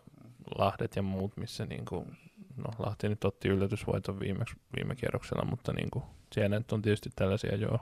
Lahdet 0.58 0.96
ja 0.96 1.02
muut, 1.02 1.36
missä 1.36 1.66
niin 1.66 1.84
kuin, 1.84 2.18
no 2.56 2.70
Lahti 2.78 3.08
nyt 3.08 3.24
otti 3.24 3.48
yllätysvoiton 3.48 4.20
viime, 4.20 4.44
viime 4.76 4.94
kierroksella, 4.94 5.44
mutta 5.44 5.72
niin 5.72 5.90
kuin, 5.90 6.04
siellä 6.32 6.58
nyt 6.58 6.72
on 6.72 6.82
tietysti 6.82 7.10
tällaisia 7.16 7.56
joo. 7.56 7.78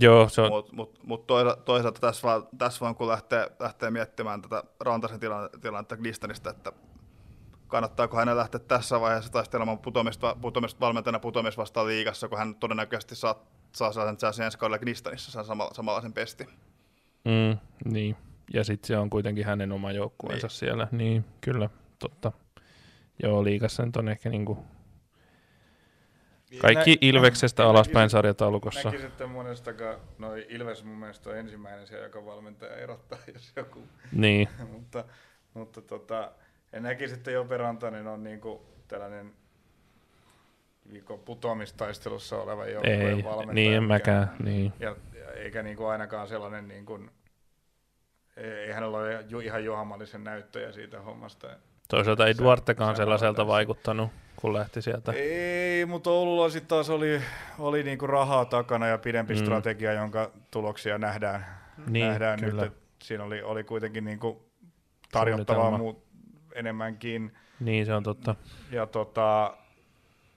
Joo, 0.00 0.28
se 0.28 0.40
on... 0.40 0.50
Mutta 0.50 0.76
mut, 0.76 0.98
mut 1.04 1.26
toisaalta, 1.26 2.00
tässä, 2.00 2.22
vaan, 2.28 2.48
tässä 2.58 2.80
vaan 2.80 2.94
kun 2.94 3.08
lähtee, 3.08 3.50
lähtee 3.60 3.90
miettimään 3.90 4.42
tätä 4.42 4.64
Rantasen 4.80 5.20
tilannetta 5.60 5.96
Glistanista, 5.96 6.50
että 6.50 6.72
kannattaako 7.68 8.16
hänen 8.16 8.36
lähteä 8.36 8.60
tässä 8.60 9.00
vaiheessa 9.00 9.32
taistelemaan 9.32 9.78
putomista, 9.78 10.36
putomista 10.40 10.80
valmentajana 10.80 11.18
putomista 11.18 11.60
vastaan 11.60 11.86
liigassa, 11.86 12.28
kun 12.28 12.38
hän 12.38 12.54
todennäköisesti 12.54 13.14
saa, 13.14 13.44
saa 13.72 13.92
sen 14.32 14.44
ensi 14.44 14.58
kaudella 14.58 14.78
Gnistanissa 14.78 15.30
sen 15.30 15.44
samalla, 15.44 15.74
samanlaisen 15.74 16.12
pesti. 16.12 16.46
Mm, 17.24 17.58
niin, 17.92 18.16
ja 18.54 18.64
sitten 18.64 18.86
se 18.86 18.96
on 18.96 19.10
kuitenkin 19.10 19.46
hänen 19.46 19.72
oma 19.72 19.92
joukkueensa 19.92 20.46
niin. 20.46 20.56
siellä, 20.56 20.88
niin 20.92 21.24
kyllä, 21.40 21.70
totta. 21.98 22.32
Joo, 23.22 23.44
liigassa 23.44 23.86
nyt 23.86 23.96
on 23.96 24.08
ehkä 24.08 24.28
niinku 24.28 24.58
kaikki 26.60 26.98
Ilveksestä 27.00 27.66
alaspäin 27.68 28.10
sarjataulukossa. 28.10 28.88
Näkisin, 28.88 29.06
että 29.06 29.26
monestakaan, 29.26 29.96
no 30.18 30.28
Ilves 30.48 30.84
mun 30.84 30.96
mielestä 30.96 31.30
on 31.30 31.36
ensimmäinen 31.36 31.86
siellä, 31.86 32.04
joka 32.04 32.24
valmentaja 32.24 32.76
erottaa, 32.76 33.18
jos 33.34 33.52
joku. 33.56 33.82
Niin. 34.12 34.48
mutta 34.72 35.04
mutta 35.54 35.80
tota, 35.82 36.32
en 36.72 36.82
näkisi, 36.82 37.14
että 37.14 37.30
Jope 37.30 37.56
Rantanen 37.56 38.06
on 38.06 38.24
niinku 38.24 38.62
tällainen 38.88 39.32
viikon 40.92 41.18
putoamistaistelussa 41.18 42.36
oleva 42.42 42.66
joukkueen 42.66 43.24
valmentaja. 43.24 43.54
Niin, 43.54 43.72
en 43.72 43.82
mäkään. 43.82 44.36
Niin. 44.42 44.72
Ja, 44.80 44.96
ja, 45.18 45.32
eikä 45.32 45.62
niinku 45.62 45.86
ainakaan 45.86 46.28
sellainen, 46.28 46.68
niinku, 46.68 47.00
ei 48.36 48.72
hänellä 48.72 48.98
ole 48.98 49.24
ihan 49.44 49.64
johamallisen 49.64 50.24
näyttöjä 50.24 50.72
siitä 50.72 51.00
hommasta. 51.00 51.48
Toisaalta 51.88 52.26
ei 52.26 52.34
Duartekaan 52.38 52.96
sellaiselta 52.96 53.46
vaikuttanut, 53.46 54.10
kun 54.42 54.52
lähti 54.54 54.82
sieltä. 54.82 55.12
Ei, 55.12 55.86
mutta 55.86 56.10
Oululla 56.10 56.50
sitten 56.50 56.68
taas 56.68 56.90
oli, 56.90 57.20
oli 57.58 57.82
niinku 57.82 58.06
rahaa 58.06 58.44
takana 58.44 58.86
ja 58.86 58.98
pidempi 58.98 59.34
mm. 59.34 59.40
strategia, 59.40 59.92
jonka 59.92 60.30
tuloksia 60.50 60.98
nähdään, 60.98 61.46
niin, 61.86 62.06
nähdään 62.06 62.40
kyllä. 62.40 62.62
nyt. 62.62 62.72
Siinä 63.02 63.24
oli, 63.24 63.42
oli 63.42 63.64
kuitenkin 63.64 64.04
niinku 64.04 64.50
tarjottavaa 65.12 65.78
muu, 65.78 66.04
enemmänkin. 66.54 67.32
Niin, 67.60 67.86
se 67.86 67.94
on 67.94 68.02
totta. 68.02 68.34
Ja 68.70 68.86
tota, 68.86 69.56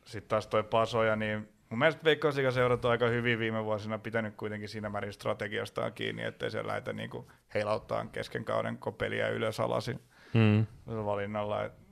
sitten 0.06 0.30
taas 0.30 0.48
toi 0.48 0.64
Pasoja, 0.64 1.16
niin 1.16 1.50
mun 1.70 1.80
mielestä 1.80 2.04
Veikkausliigaseurat 2.04 2.86
on 2.86 2.92
aika 2.92 3.08
hyvin 3.08 3.40
viime 3.40 3.66
vuosina 3.66 4.00
pitänyt 4.00 4.36
kuitenkin 4.36 4.70
siinä 4.70 4.90
määrin 4.90 5.14
strategiastaan 5.14 5.94
kiinni, 5.94 6.24
ettei 6.24 6.52
se 6.52 6.68
lähdetä 6.68 6.94
niinku 6.94 7.32
heilauttaa 7.54 8.06
kesken 8.06 8.46
kauden 8.46 8.78
kopeliä 8.78 9.30
ylös 9.30 9.60
alasin 9.60 10.00
mm. 10.34 10.66
valinnalla. 10.88 11.64
Et 11.64 11.85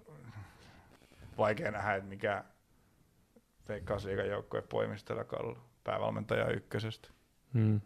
vaikea 1.38 1.72
nähdä, 1.72 1.95
että 1.95 2.10
mikä 2.10 2.43
Veikkausliigan 3.69 4.27
joukkue 4.27 4.61
poimistella 4.61 5.23
kallu 5.23 5.57
päävalmentaja 5.84 6.47
ykkösestä. 6.47 7.10
Mm 7.53 7.81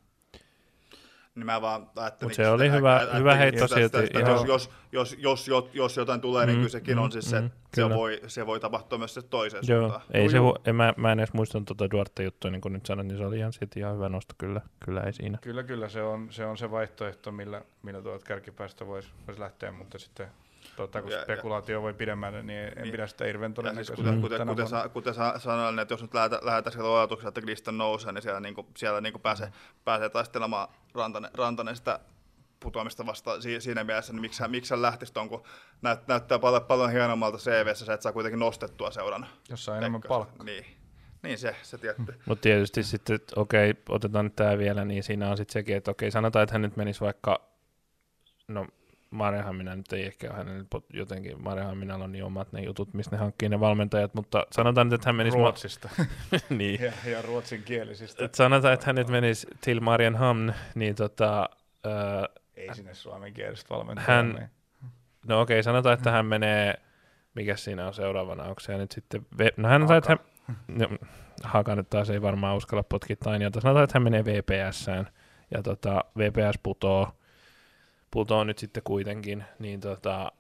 niin 1.37 1.45
mä 1.45 1.61
vaan 1.61 1.89
ajattelin... 1.95 2.35
se 2.35 2.49
oli 2.49 2.71
hyvä, 2.71 2.95
ä, 2.95 3.17
hyvä 3.17 3.35
heitto 3.35 3.67
silti. 3.67 3.97
Jos, 3.97 4.45
jos, 4.47 4.69
jos, 4.91 5.15
jos, 5.19 5.47
jos, 5.47 5.69
jos 5.73 5.97
jotain 5.97 6.21
tulee, 6.21 6.45
niin 6.45 6.55
mm, 6.55 6.57
niin 6.57 6.61
kyllä 6.61 6.71
sekin 6.71 6.95
mm, 6.95 7.03
on 7.03 7.11
siis 7.11 7.29
se, 7.29 7.41
mm, 7.41 7.49
se, 7.73 7.89
voi, 7.89 8.21
se 8.27 8.45
voi 8.45 8.59
tapahtua 8.59 8.97
myös 8.97 9.13
se 9.13 9.21
toiseen 9.21 9.63
Joo, 9.67 9.79
suuntaan. 9.79 10.01
Ei 10.11 10.29
se, 10.29 10.37
en, 10.65 10.75
mä, 10.75 10.93
mä 10.97 11.11
en 11.11 11.19
edes 11.19 11.33
muistanut 11.33 11.67
tuota 11.67 11.91
Duarte-juttua, 11.91 12.51
niin 12.51 12.61
kuin 12.61 12.73
nyt 12.73 12.85
sanoin, 12.85 13.07
niin 13.07 13.17
se 13.17 13.25
oli 13.25 13.37
ihan, 13.37 13.53
silti 13.53 13.79
ihan 13.79 13.95
hyvä 13.95 14.09
nosto, 14.09 14.33
kyllä, 14.37 14.61
kyllä 14.85 15.01
ei 15.01 15.13
siinä. 15.13 15.37
Kyllä, 15.41 15.63
kyllä, 15.63 15.89
se 15.89 16.03
on 16.03 16.27
se, 16.31 16.45
on 16.45 16.57
se 16.57 16.71
vaihtoehto, 16.71 17.31
millä, 17.31 17.61
millä 17.83 18.01
tuolta 18.01 18.25
kärkipäästä 18.25 18.87
voisi 18.87 19.09
vois 19.27 19.39
lähteä, 19.39 19.71
mutta 19.71 19.99
sitten 19.99 20.27
Tota, 20.77 21.01
kun 21.01 21.11
ja, 21.11 21.21
spekulaatio 21.21 21.77
ja, 21.77 21.81
voi 21.81 21.93
pidemmälle, 21.93 22.43
niin 22.43 22.59
en 22.59 22.73
niin, 22.81 22.91
pidä 22.91 23.07
sitä 23.07 23.25
hirveän 23.25 23.53
todennäköisenä. 23.53 23.95
Siis 23.95 24.05
kuten, 24.05 24.21
kuten, 24.21 24.47
kuten, 24.47 24.67
sa, 24.67 24.89
kuten 24.89 25.13
sa, 25.13 25.39
sanoin, 25.39 25.79
että 25.79 25.93
jos 25.93 26.01
nyt 26.01 26.13
lähdetään 26.13 26.71
sillä 26.71 26.97
ajatuksella, 26.97 27.29
että 27.29 27.41
Gliston 27.41 27.77
nousee, 27.77 28.11
niin 28.11 28.21
siellä, 28.21 28.39
niin 28.39 28.55
kuin, 28.55 28.67
siellä 28.77 29.01
niin 29.01 29.13
kuin 29.13 29.21
pääsee, 29.21 29.51
pääsee 29.85 30.09
taistelemaan 30.09 30.67
Rantanen, 30.93 31.31
Rantanen 31.33 31.75
sitä 31.75 31.99
putoamista 32.59 33.05
vasta 33.05 33.31
siinä 33.59 33.83
mielessä, 33.83 34.13
niin 34.13 34.21
miksi, 34.21 34.47
miksi 34.47 34.73
hän 34.73 34.81
lähtisi 34.81 35.13
tuon, 35.13 35.29
kun 35.29 35.43
näyt, 35.81 36.07
näyttää 36.07 36.39
paljon, 36.39 36.65
paljon 36.65 36.91
hienommalta 36.91 37.37
CVssä 37.37 37.85
se, 37.85 37.93
että 37.93 38.03
saa 38.03 38.13
kuitenkin 38.13 38.39
nostettua 38.39 38.91
seuran. 38.91 39.27
Jos 39.49 39.69
on 39.69 39.77
enemmän 39.77 40.01
palkkaa. 40.07 40.45
Niin. 40.45 40.65
Niin 41.23 41.37
se, 41.37 41.55
se 41.63 41.77
tietty. 41.77 42.13
Mutta 42.25 42.41
tietysti 42.41 42.83
sitten, 42.83 43.15
että 43.15 43.39
okei, 43.39 43.73
otetaan 43.89 44.25
nyt 44.25 44.35
tämä 44.35 44.57
vielä, 44.57 44.85
niin 44.85 45.03
siinä 45.03 45.29
on 45.29 45.37
sitten 45.37 45.53
sekin, 45.53 45.77
että 45.77 45.91
okei, 45.91 46.11
sanotaan, 46.11 46.43
että 46.43 46.53
hän 46.53 46.61
nyt 46.61 46.77
menisi 46.77 47.01
vaikka, 47.01 47.41
no 48.47 48.67
minä 49.51 49.75
nyt 49.75 49.93
ei 49.93 50.05
ehkä 50.05 50.27
ole 50.27 50.37
hänellä 50.37 50.65
jotenkin, 50.93 51.37
minä 51.75 51.95
on 51.95 52.11
niin 52.11 52.23
omat 52.23 52.51
ne 52.51 52.61
jutut, 52.61 52.93
mistä 52.93 53.15
ne 53.15 53.19
hankkii 53.19 53.49
ne 53.49 53.59
valmentajat, 53.59 54.13
mutta 54.13 54.47
sanotaan, 54.51 54.93
että 54.93 55.09
hän 55.09 55.15
menisi... 55.15 55.37
Ruotsista. 55.37 55.89
niin. 56.49 56.81
ja, 56.81 57.11
ja 57.11 57.21
ruotsinkielisistä. 57.21 58.25
Et 58.25 58.35
sanotaan, 58.35 58.73
että 58.73 58.85
hän 58.85 58.95
nyt 58.95 59.07
menisi 59.07 59.47
til 59.61 59.81
Hamn, 60.17 60.53
niin 60.75 60.95
tota... 60.95 61.49
Äh, 61.85 62.43
ei 62.55 62.75
sinne 62.75 62.93
suomenkielistä 62.93 63.69
valmentajaa. 63.69 64.07
Hän, 64.07 64.29
niin. 64.33 64.49
no 65.27 65.41
okei, 65.41 65.55
okay, 65.55 65.63
sanotaan, 65.63 65.93
että 65.93 66.11
hän 66.11 66.25
menee, 66.25 66.73
mikä 67.35 67.55
siinä 67.55 67.87
on 67.87 67.93
seuraavana, 67.93 68.43
onko 68.43 68.59
se 68.59 68.77
nyt 68.77 68.91
sitten... 68.91 69.25
Ve, 69.37 69.51
no 69.57 69.69
hän 69.69 69.81
sanoo, 69.81 69.97
että 69.97 70.09
hän... 70.09 70.19
No, 70.67 70.97
Haka 71.43 71.75
nyt 71.75 71.89
taas 71.89 72.09
ei 72.09 72.21
varmaan 72.21 72.57
uskalla 72.57 72.83
potkia 72.83 73.15
Tainiota. 73.15 73.61
Sanotaan, 73.61 73.83
että 73.83 73.95
hän 73.95 74.03
menee 74.03 74.25
VPSään 74.25 75.07
ja 75.51 75.63
tota, 75.63 76.03
VPS 76.17 76.59
putoo 76.63 77.16
putoo 78.11 78.43
nyt 78.43 78.57
sitten 78.57 78.83
kuitenkin, 78.83 79.43
niin 79.59 79.81
tota, 79.81 80.31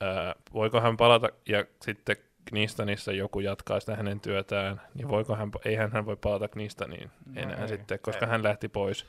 ää, 0.00 0.34
voiko 0.54 0.80
hän 0.80 0.96
palata 0.96 1.28
ja 1.48 1.64
sitten 1.82 2.16
Knistanissa 2.44 3.12
joku 3.12 3.40
jatkaa 3.40 3.80
sitä 3.80 3.96
hänen 3.96 4.20
työtään, 4.20 4.80
niin 4.94 5.08
voiko 5.08 5.36
hän, 5.36 5.50
eihän 5.64 5.92
hän 5.92 6.06
voi 6.06 6.16
palata 6.16 6.48
Knistaniin 6.48 7.10
no 7.26 7.42
enää 7.42 7.62
ei, 7.62 7.68
sitten, 7.68 7.98
koska 8.02 8.26
ei. 8.26 8.30
hän 8.30 8.42
lähti 8.42 8.68
pois. 8.68 9.06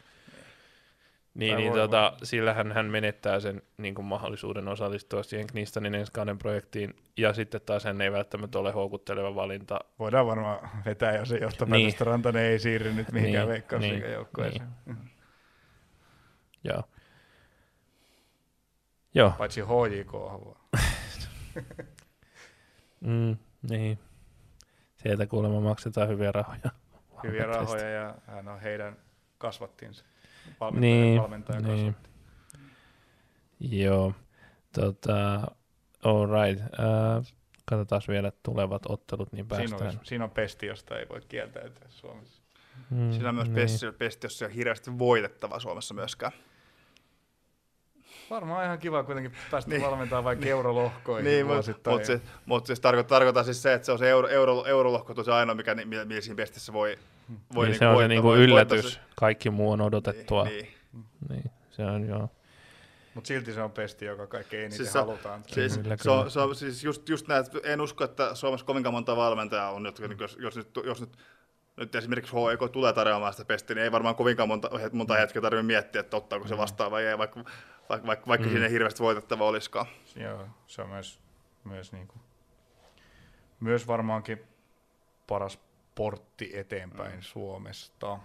Niin, 1.34 1.58
niin 1.58 1.74
tota, 1.74 2.14
sillähän 2.24 2.72
hän 2.72 2.86
menettää 2.86 3.40
sen 3.40 3.62
niin 3.78 3.96
kuin 3.96 4.06
mahdollisuuden 4.06 4.68
osallistua 4.68 5.24
siihen 5.24 5.48
Knistanin 5.48 5.96
ensi 5.96 6.12
kauden 6.12 6.38
projektiin, 6.38 6.96
ja 7.18 7.34
sitten 7.34 7.62
taas 7.66 7.84
hän 7.84 8.02
ei 8.02 8.12
välttämättä 8.12 8.60
ole 8.60 8.72
houkutteleva 8.72 9.36
valinta. 9.36 9.80
Voidaan 10.00 10.28
varmaan 10.28 10.70
vetää 10.86 11.16
jo 11.16 11.26
se 11.26 11.38
johtopäätös, 11.38 12.00
niin. 12.00 12.08
Rantanen 12.08 12.44
ei 12.44 12.60
siirry 12.60 12.94
nyt 12.94 13.12
mihinkään 13.12 13.48
niin, 13.48 13.54
veikkausliigajoukkueeseen. 13.54 14.68
Niin. 14.86 14.98
Mm. 14.98 15.10
Joo. 16.64 16.84
Joo. 19.14 19.34
Paitsi 19.38 19.62
HJK 19.62 20.12
haluaa. 20.12 20.68
mm, 23.02 23.38
niin. 23.70 24.00
Sieltä 24.96 25.28
kuulemma 25.28 25.60
maksetaan 25.62 26.10
hyviä 26.10 26.32
rahoja. 26.32 26.72
Hyviä 27.24 27.46
rahoja 27.46 27.90
ja 27.90 28.16
hän 28.28 28.48
on 28.48 28.60
heidän 28.60 28.98
kasvattinsa. 29.38 30.06
Valmentaja, 30.60 30.92
niin, 30.92 31.22
valmentaja 31.22 31.60
niin. 31.60 31.96
Joo. 33.60 34.14
Tota, 34.80 35.48
all 36.04 36.28
right. 36.28 36.64
Uh, 36.64 37.26
katsotaan 37.66 38.02
vielä 38.08 38.32
tulevat 38.44 38.82
ottelut, 38.90 39.32
niin 39.32 39.48
päästään. 39.48 39.80
Siinä 39.80 40.00
on, 40.00 40.06
siinä 40.06 40.24
on 40.24 40.32
pesti, 40.32 40.66
josta 40.66 41.00
ei 41.00 41.10
voi 41.10 41.22
kieltäytyä 41.28 41.88
Suomessa. 41.90 42.42
Mm, 42.90 43.12
Siinä 43.12 43.30
on 43.30 43.36
myös 43.36 43.48
niin. 43.48 43.56
pesti, 43.56 43.92
pesti, 43.92 44.26
jos 44.26 44.38
se 44.38 44.46
on 44.46 44.52
hirveästi 44.52 45.00
voitettava 45.00 45.60
Suomessa 45.60 45.94
myöskään. 45.94 46.32
Varmaan 48.32 48.66
ihan 48.66 48.80
kiva 48.80 49.04
kuitenkin 49.04 49.32
päästä 49.52 49.70
Niin. 49.70 49.80
niin. 49.82 49.90
valmentamaan 49.92 50.24
vaikka 50.24 50.46
eurolohkoihin 50.46 51.26
Niin, 51.26 51.46
mutta 51.46 51.54
vuosittain. 51.54 51.96
mut 51.98 52.06
siis, 52.06 52.22
mut 52.46 52.66
siis 52.66 52.80
tarkoittaa, 52.80 53.16
tarkoittaa 53.16 53.44
siis 53.44 53.62
se, 53.64 53.74
että 53.74 53.86
se 53.86 53.92
on 53.92 54.00
se 54.00 54.10
euro, 54.10 54.28
euro, 54.28 54.66
eurolohko 54.66 55.14
on 55.18 55.26
se 55.26 55.32
ainoa, 55.32 55.56
mikä, 55.56 55.76
ni- 55.76 55.86
millä 55.86 56.22
siinä 56.22 56.36
pestissä 56.36 56.74
voi, 56.74 56.98
voi 57.56 57.66
niin 57.66 57.72
niinku 57.72 57.80
se 57.80 57.88
on 57.88 57.92
se 57.92 57.96
voittaa- 57.96 58.08
niinku 58.08 58.28
voi- 58.28 58.38
voittaa 58.38 58.44
yllätys. 58.78 59.00
Kaikki 59.16 59.50
muu 59.50 59.72
on 59.72 59.82
odotettua. 59.82 60.44
Niin, 60.44 60.68
niin. 60.94 61.06
Niin, 61.30 61.52
se 61.70 61.86
on 61.86 62.08
joo. 62.08 62.30
Mutta 63.14 63.28
silti 63.28 63.54
se 63.54 63.62
on 63.62 63.72
pesti, 63.72 64.06
joka 64.06 64.28
kaikkein 64.28 64.62
eniten 64.62 64.78
Siis 64.78 64.94
se- 64.94 65.00
halutaan. 65.00 65.44
Siis, 65.48 65.78
Kyllä, 65.78 65.98
se 65.98 66.10
on, 66.10 66.18
kyllä. 66.20 66.30
se 66.30 66.40
on, 66.40 66.56
siis 66.56 66.84
just, 66.84 67.10
just 67.10 67.28
näin, 67.28 67.46
että 67.46 67.60
en 67.64 67.82
usko, 67.82 68.04
että 68.04 68.36
Suomessa 68.36 68.66
kovinkaan 68.66 68.94
monta 68.94 69.16
valmentajaa 69.16 69.72
on, 69.72 69.86
jotka, 69.86 70.06
jos, 70.20 70.38
jos, 70.40 70.56
nyt, 70.56 70.68
jos 70.86 71.02
nyt, 71.02 71.18
nyt 71.78 71.96
esimerkiksi 71.96 72.34
HEK 72.36 72.72
tulee 72.72 72.94
tarjoamaan 72.94 73.34
sitä 73.34 73.46
pestiä, 73.46 73.76
niin 73.76 73.84
ei 73.84 73.92
varmaan 73.92 74.16
kovinkaan 74.16 74.48
monta, 74.50 74.70
monta 74.92 75.14
hetkeä 75.16 75.42
tarvitse 75.42 75.64
miettiä, 75.64 76.00
että 76.02 76.18
ottaako 76.18 76.48
se 76.48 76.58
vastaan 76.58 76.92
vai 76.92 77.06
ei, 77.06 77.18
vaikka, 77.18 77.44
vaikka, 77.92 78.08
vaikka, 78.08 78.28
vaikka 78.28 78.48
Mm. 78.48 78.52
siinä 78.52 78.66
ei 78.66 78.72
hirveästi 78.72 79.04
voitettava 79.04 79.46
olisikaan. 79.46 79.86
Joo, 80.16 80.46
se 80.68 80.82
on 80.82 80.90
myös, 80.90 81.20
myös, 81.64 81.92
niinku, 81.92 82.16
myös 83.60 83.88
varmaankin 83.88 84.42
paras 85.28 85.60
portti 85.96 86.52
eteenpäin 86.54 87.16
mm. 87.16 87.22
Suomesta. 87.22 88.20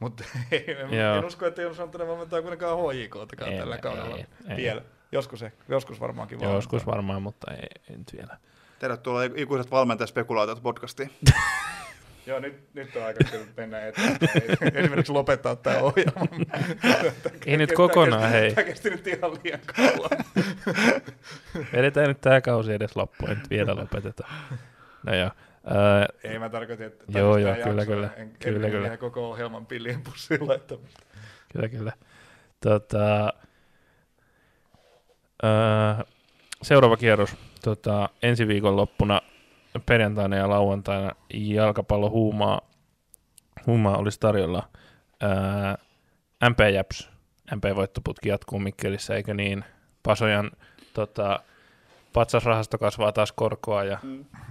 Mutta 0.00 0.24
en, 0.52 0.94
en 1.18 1.24
usko, 1.24 1.46
että 1.46 1.62
Jons 1.62 1.80
Antonen 1.80 2.08
valmentaa 2.08 2.42
kuitenkaan 2.42 2.78
HJKtakaan 2.78 3.52
Ei, 3.52 3.58
tällä 3.58 3.74
ei, 3.74 3.80
kaudella. 3.80 4.16
ei. 4.16 4.56
Vielä. 4.56 4.82
Joskus, 5.12 5.42
ehkä, 5.42 5.64
joskus 5.68 6.00
varmaankin 6.00 6.40
Joo, 6.40 6.54
Joskus 6.54 6.72
valmentaa. 6.72 6.92
varmaan, 6.96 7.22
mutta 7.22 7.52
ei, 7.54 7.68
ei 7.90 7.96
nyt 7.96 8.12
vielä. 8.16 8.38
Tervetuloa 8.78 9.22
ikuiset 9.34 9.70
valmentajaspekulaatiot 9.70 10.62
podcastiin. 10.62 11.10
Joo, 12.28 12.38
nyt, 12.38 12.74
nyt 12.74 12.96
on 12.96 13.04
aika 13.04 13.24
kyllä 13.30 13.44
mennä 13.56 13.86
eteenpäin. 13.86 14.74
Esimerkiksi 14.84 15.12
lopettaa 15.12 15.56
tämä 15.56 15.78
ohjelma. 15.78 16.26
Ei 17.46 17.56
nyt 17.56 17.68
Tämä 17.68 17.76
kokonaan, 17.76 18.30
hei. 18.30 18.54
Tämä 18.54 18.64
kesti 18.64 18.90
nyt 18.90 19.06
ihan 19.06 19.32
liian 19.44 19.60
kauan. 19.76 20.24
Vedetään 21.72 22.08
nyt 22.08 22.20
tämä 22.20 22.40
kausi 22.40 22.72
edes 22.72 22.96
loppuun, 22.96 23.30
nyt 23.30 23.50
vielä 23.50 23.76
lopeteta. 23.76 24.28
No 25.06 25.14
joo. 25.14 25.30
Öö, 25.70 26.30
Ei 26.32 26.38
mä 26.38 26.48
tarkoitin, 26.48 26.86
että 26.86 27.04
Joo, 27.08 27.32
tai 27.32 27.42
joo, 27.42 27.54
sitä 27.54 27.68
kyllä, 27.68 27.86
kyllä. 27.86 28.10
En, 28.16 28.30
Kyllä, 28.38 28.66
en 28.66 28.72
kyllä. 28.72 28.96
koko 28.96 29.30
ohjelman 29.30 29.66
pillien 29.66 30.02
pussiin 30.02 30.48
laittamista. 30.48 31.00
Kyllä, 31.52 31.68
kyllä. 31.68 31.92
Tota, 32.60 33.32
öö, 35.44 36.04
seuraava 36.62 36.96
kierros. 36.96 37.36
Tota, 37.64 38.08
ensi 38.22 38.48
viikon 38.48 38.76
loppuna 38.76 39.20
perjantaina 39.86 40.36
ja 40.36 40.48
lauantaina 40.48 41.12
jalkapallo 41.34 42.10
huumaa, 42.10 42.60
huumaa 43.66 43.96
olisi 43.96 44.20
tarjolla. 44.20 44.68
Öö, 45.22 45.30
MP 46.50 46.58
Japs, 46.74 47.10
MP-voittoputki 47.54 48.28
jatkuu 48.28 48.58
Mikkelissä, 48.58 49.14
eikö 49.14 49.34
niin? 49.34 49.64
Pasojan 50.02 50.50
tota, 50.94 51.40
patsasrahasto 52.12 52.78
kasvaa 52.78 53.12
taas 53.12 53.32
korkoa 53.32 53.84
ja 53.84 53.98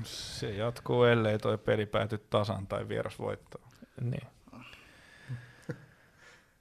Se 0.03 0.49
jatkuu, 0.49 1.03
ellei 1.03 1.37
toi 1.37 1.57
peli 1.57 1.85
pääty 1.85 2.17
tasan 2.29 2.67
tai 2.67 2.87
vieras 2.87 3.19
voittaa. 3.19 3.69
Niin. 4.01 4.27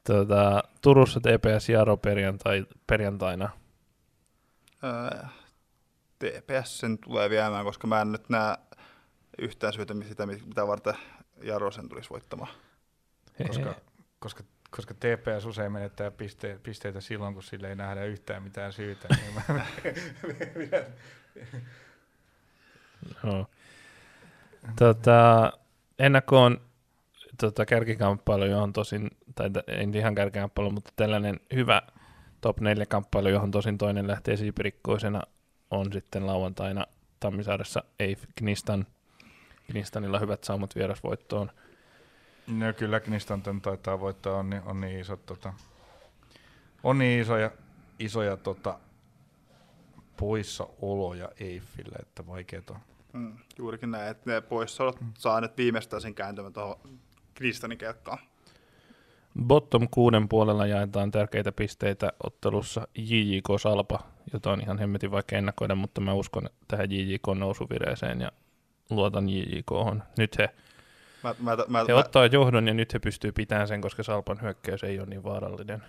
Tota, 0.05 0.63
Turussa 0.83 1.21
TPS 1.21 1.69
Jaro 1.69 1.97
perjantai, 1.97 2.67
perjantaina. 2.87 3.49
Öö, 4.85 5.27
TPS 6.19 6.79
sen 6.79 6.99
tulee 6.99 7.31
viemään, 7.31 7.65
koska 7.65 7.87
mä 7.87 8.01
en 8.01 8.13
nyt 8.13 8.29
näe 8.29 8.57
yhtään 9.39 9.73
syytä 9.73 9.95
sitä, 10.09 10.27
mitä 10.27 10.67
varten 10.67 10.95
Jaro 11.43 11.71
sen 11.71 11.89
tulisi 11.89 12.11
voittamaan. 12.11 12.51
Koska, 13.47 13.75
koska, 14.19 14.45
koska 14.71 14.95
TPS 14.95 15.45
usein 15.47 15.73
menettää 15.73 16.11
piste, 16.11 16.59
pisteitä 16.63 17.01
silloin, 17.01 17.35
kun 17.35 17.43
sille 17.43 17.69
ei 17.69 17.77
nähdä 17.77 18.05
yhtään 18.05 18.43
mitään 18.43 18.73
syytä. 18.73 19.09
Niin 19.17 19.35
mä, 19.35 19.43
Joo. 23.25 23.47
Tota, 24.79 25.53
ennakkoon 25.99 26.61
tota, 27.41 27.67
kärkikamppailu, 27.67 28.45
johon 28.45 28.73
tosin, 28.73 29.11
tai 29.35 29.51
ei 29.67 29.87
nyt 29.87 29.97
ihan 29.97 30.15
kärkikamppailu, 30.15 30.71
mutta 30.71 30.93
tällainen 30.97 31.41
hyvä 31.55 31.83
top 32.41 32.61
4 32.61 32.87
kamppailu, 32.87 33.29
johon 33.29 33.51
tosin 33.51 33.79
toinen 33.79 34.07
lähtee 34.07 34.37
siipirikkoisena, 34.37 35.23
on 35.71 35.93
sitten 35.93 36.27
lauantaina 36.27 36.87
Tammisaaressa 37.21 37.85
Eif 37.99 38.25
Knistan. 38.35 38.87
Knistanilla 39.71 40.19
hyvät 40.19 40.45
saumat 40.45 40.75
vierasvoittoon. 40.75 41.51
no 42.47 42.73
kyllä 42.73 43.01
Knistan 43.01 43.43
tän 43.43 43.61
taitaa 43.61 44.01
voittaa, 44.01 44.37
on 44.37 44.51
niin, 44.51 44.63
on 44.63 44.81
niin 44.81 45.01
iso, 45.01 45.17
tota, 45.17 45.53
on 46.83 46.99
niin 46.99 47.21
isoja, 47.21 47.51
isoja 47.99 48.37
tota, 48.37 48.79
poissaoloja 50.17 51.29
Eiffille, 51.41 51.97
että 51.97 52.27
vaikeet 52.27 52.71
on. 52.71 52.79
Mm, 53.13 53.39
juurikin 53.59 53.91
näin, 53.91 54.11
että 54.11 54.31
ne 54.31 54.41
poissaolot 54.41 54.99
saa 55.19 55.41
nyt 55.41 55.57
viimeistään 55.57 56.03
sen 56.03 56.15
kääntymän 56.15 56.53
tuohon 56.53 56.77
Kristanin 57.35 57.79
kelkkaan. 57.79 58.19
Bottom 59.43 59.89
kuuden 59.91 60.29
puolella 60.29 60.67
jaetaan 60.67 61.11
tärkeitä 61.11 61.53
pisteitä 61.53 62.13
ottelussa 62.25 62.89
JJK 62.99 63.49
Salpa, 63.61 63.99
jota 64.33 64.53
on 64.53 64.61
ihan 64.61 64.79
hemmetin 64.79 65.11
vaikea 65.11 65.39
ennakoida, 65.39 65.75
mutta 65.75 66.01
mä 66.01 66.13
uskon 66.13 66.51
tähän 66.69 66.91
JJK 66.91 67.23
nousuvireeseen 67.35 68.21
ja 68.21 68.33
luotan 68.91 69.29
JJK. 69.29 69.71
Nyt 70.19 70.39
he, 70.39 70.51
Mä, 71.23 71.35
mä, 71.41 71.57
mä, 71.69 71.85
he 71.89 71.93
mä, 71.93 71.99
ottaa 71.99 72.27
johdon 72.27 72.69
ja 72.69 72.75
nyt 72.75 72.95
he 72.95 72.99
pystyy 72.99 73.33
pitämään 73.33 73.69
sen, 73.69 73.81
koska 73.81 74.03
Salpan 74.03 74.43
hyökkäys 74.43 74.85
ei 74.85 74.99
ole 74.99 75.07
niin 75.07 75.25
vaarallinen. 75.25 75.83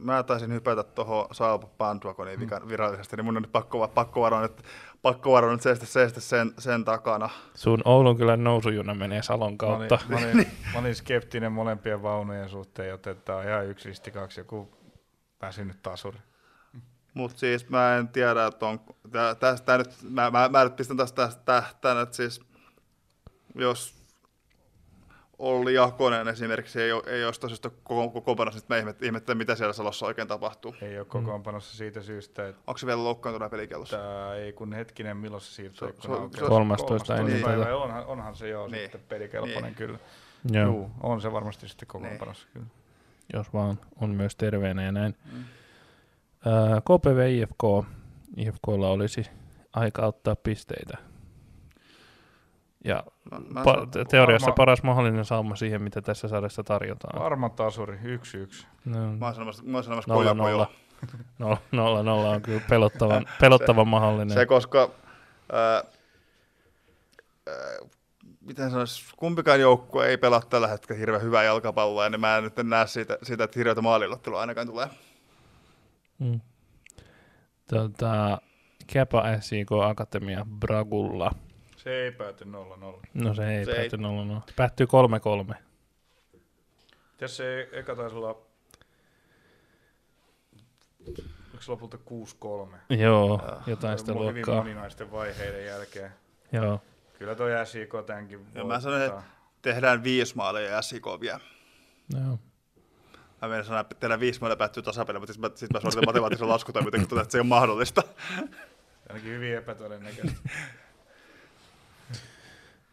Mä 0.00 0.22
taisin 0.22 0.52
hypätä 0.52 0.82
tuohon 0.82 1.26
Saalpa 1.32 1.66
Bandwagoniin 1.78 2.40
mm. 2.40 2.68
virallisesti, 2.68 3.16
niin 3.16 3.24
mun 3.24 3.36
on 3.36 3.42
nyt 3.42 3.52
pakko, 3.52 3.88
pakko 3.88 4.20
varoa 4.20 4.42
nyt, 4.42 4.62
pakko 5.02 5.32
varoa 5.32 5.52
nyt 5.52 5.62
seistä, 5.62 5.86
seistä 5.86 6.20
sen, 6.20 6.52
sen 6.58 6.84
takana. 6.84 7.30
Sun 7.54 7.82
Oulun 7.84 8.16
kylän 8.16 8.44
nousujuna 8.44 8.94
menee 8.94 9.22
Salon 9.22 9.52
Mä 9.52 9.56
kautta. 9.56 9.98
olin, 10.08 10.24
mä, 10.24 10.30
olin, 10.32 10.46
mä 10.72 10.78
olin 10.78 10.94
skeptinen 10.94 11.52
molempien 11.52 12.02
vaunujen 12.02 12.48
suhteen, 12.48 12.88
joten 12.88 13.16
tää 13.24 13.36
on 13.36 13.44
ihan 13.44 13.66
yksi 13.66 13.88
risti 13.88 14.10
kaksi, 14.10 14.40
joku 14.40 14.76
väsynyt 15.42 15.82
tasuri. 15.82 16.18
Mutta 17.14 17.38
siis 17.38 17.68
mä 17.68 17.96
en 17.96 18.08
tiedä, 18.08 18.46
että 18.46 18.66
on, 18.66 18.80
tästä 19.40 19.78
nyt, 19.78 19.90
mä, 20.02 20.30
mä, 20.30 20.48
mä 20.48 20.64
nyt 20.64 20.76
pistän 20.76 20.96
tästä 20.96 21.32
tähtään, 21.44 21.98
että 21.98 22.16
siis 22.16 22.40
jos 23.54 23.95
Olli 25.38 25.74
Jakonen 25.74 26.28
esimerkiksi 26.28 26.82
ei, 26.82 26.92
oo- 26.92 27.02
ei 27.06 27.24
olisi 27.24 27.40
tosista 27.40 27.70
koko, 27.70 28.08
koko 28.20 28.44
niin 28.44 28.62
mä 28.68 28.78
ihmet- 28.78 29.02
ihmettelen, 29.02 29.38
mitä 29.38 29.54
siellä 29.54 29.72
Salossa 29.72 30.06
oikein 30.06 30.28
tapahtuu. 30.28 30.74
Ei 30.82 30.98
ole 30.98 31.06
kokoonpanossa 31.06 31.76
siitä 31.76 32.00
syystä, 32.00 32.48
että 32.48 32.62
Onko 32.66 32.78
se 32.78 32.86
vielä 32.86 33.04
loukkaantunut 33.04 33.50
pelikellossa? 33.50 33.96
Tää 33.96 34.34
ei 34.34 34.52
kun 34.52 34.72
hetkinen, 34.72 35.16
milloin 35.16 35.40
se 35.40 35.52
siirtyi. 35.52 35.88
Se- 35.88 35.94
se- 36.02 36.08
aukeaa? 36.12 36.30
se- 36.30 36.48
13 36.48 36.86
13 36.86 37.16
ennen 37.16 37.42
päivä, 37.42 37.76
onhan, 37.76 38.06
onhan 38.06 38.34
se 38.36 38.48
joo 38.48 38.68
Niin. 38.68 38.82
sitten 38.82 39.00
pelikelpoinen 39.08 39.62
Niin. 39.62 39.74
kyllä. 39.74 39.98
Joo, 40.52 40.64
Juu, 40.66 40.90
on 41.00 41.20
se 41.20 41.32
varmasti 41.32 41.68
sitten 41.68 41.88
kokoonpanossa 41.88 42.48
kyllä. 42.52 42.66
jos 43.32 43.52
vaan 43.52 43.80
on 44.00 44.10
myös 44.10 44.36
terveenä 44.36 44.82
ja 44.82 44.92
näin. 44.92 45.14
Mm. 45.32 45.44
KPV 46.84 47.28
IFK. 47.30 47.86
IFKlla 48.36 48.88
olisi 48.90 49.26
aika 49.72 50.06
ottaa 50.06 50.36
pisteitä. 50.36 50.98
Ja 52.86 53.04
Mä, 53.30 53.38
mä 53.50 53.62
pa- 53.62 54.04
teoriassa 54.08 54.46
varma- 54.46 54.54
paras 54.56 54.82
mahdollinen 54.82 55.24
sauma 55.24 55.56
siihen, 55.56 55.82
mitä 55.82 56.02
tässä 56.02 56.28
sarjassa 56.28 56.62
tarjotaan. 56.64 57.22
Varma 57.22 57.48
tasuri, 57.48 57.98
yksi 58.02 58.38
yksi. 58.38 58.66
No, 58.84 58.98
Mä 59.16 59.24
oon 59.26 59.34
sanomassa, 59.34 59.62
mä 59.66 59.76
oon 59.76 59.84
sanomassa 59.84 60.12
Nolla, 60.14 60.34
koja, 60.34 60.34
nolla. 60.34 60.70
nolla, 61.38 61.58
nolla, 61.72 62.02
nolla 62.02 62.30
on 62.30 62.42
kyllä 62.42 62.60
pelottavan, 62.70 63.26
pelottavan 63.40 63.88
mahdollinen. 63.88 64.30
Se, 64.30 64.46
koska 64.46 64.90
ää, 65.52 65.74
ää, 65.74 65.84
miten 68.40 68.70
sanois, 68.70 69.12
kumpikaan 69.16 69.60
joukkue 69.60 70.06
ei 70.08 70.16
pelaa 70.18 70.40
tällä 70.40 70.68
hetkellä 70.68 70.98
hirveän 71.00 71.22
hyvää 71.22 71.42
jalkapalloa, 71.42 72.08
niin 72.08 72.20
mä 72.20 72.36
en 72.36 72.44
nyt 72.44 72.58
en 72.58 72.68
näe 72.68 72.86
siitä, 72.86 73.18
siitä 73.22 73.44
että 73.44 73.58
hirveätä 73.60 73.82
maalilottelua 73.82 74.40
ainakaan 74.40 74.66
tulee. 74.66 74.88
Mm. 76.18 76.40
Tota, 77.70 78.38
Kepa 78.86 79.22
SIK 79.40 79.68
Akatemia 79.84 80.46
Bragulla. 80.60 81.30
Se 81.86 82.04
ei 82.04 82.12
pääty 82.12 82.44
0-0. 82.44 82.48
No 83.14 83.34
se 83.34 83.48
ei 83.58 83.64
Se 83.64 83.70
ei- 83.70 83.76
pääty 83.76 83.96
0 83.96 84.24
0 84.24 84.42
Päättyy 84.56 84.86
3-3. 85.50 85.54
Tässä 87.16 87.36
se 87.36 87.68
eka 87.72 87.96
taisi 87.96 88.16
olla 88.16 88.28
Oliko 91.50 91.60
se 91.62 91.70
lopulta 91.70 91.96
6-3? 91.96 92.94
Joo, 92.94 93.26
Joo. 93.28 93.62
jotain 93.66 93.98
sitä 93.98 94.12
Mo- 94.12 94.18
Hyvin 94.18 94.34
luokkaa. 94.34 94.54
moninaisten 94.56 95.10
vaiheiden 95.12 95.66
jälkeen. 95.66 96.10
Joo. 96.52 96.80
Kyllä 97.18 97.34
toi 97.34 97.66
SIK 97.66 97.92
tämänkin 98.06 98.46
Ja 98.54 98.64
mä 98.64 98.80
sanoin, 98.80 99.02
että 99.02 99.22
tehdään 99.62 100.04
viisi 100.04 100.36
maalia 100.36 100.70
ja 100.70 100.82
SIK 100.82 101.06
vie. 101.20 101.38
Joo. 102.12 102.38
Mä 103.42 103.48
menen 103.48 103.64
sanoa, 103.64 103.80
että 103.80 103.94
tehdään 103.94 104.20
viisi 104.20 104.40
maalia 104.40 104.56
päättyy 104.56 104.82
tasapeli, 104.82 105.18
mutta 105.18 105.32
sitten 105.32 105.50
mä, 105.50 105.56
sit 105.56 105.72
mä 105.72 105.80
suoritan 105.80 106.04
matemaattisen 106.06 106.48
laskutoiminnan, 106.48 107.00
mutta 107.00 107.20
että 107.20 107.32
se 107.32 107.38
ei 107.38 107.40
ole 107.40 107.48
mahdollista. 107.48 108.02
Ainakin 109.08 109.30
hyvin 109.32 109.56
epätodennäköistä. 109.56 110.38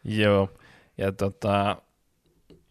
Joo. 0.04 0.50
Ja 0.98 1.12
tota, 1.12 1.76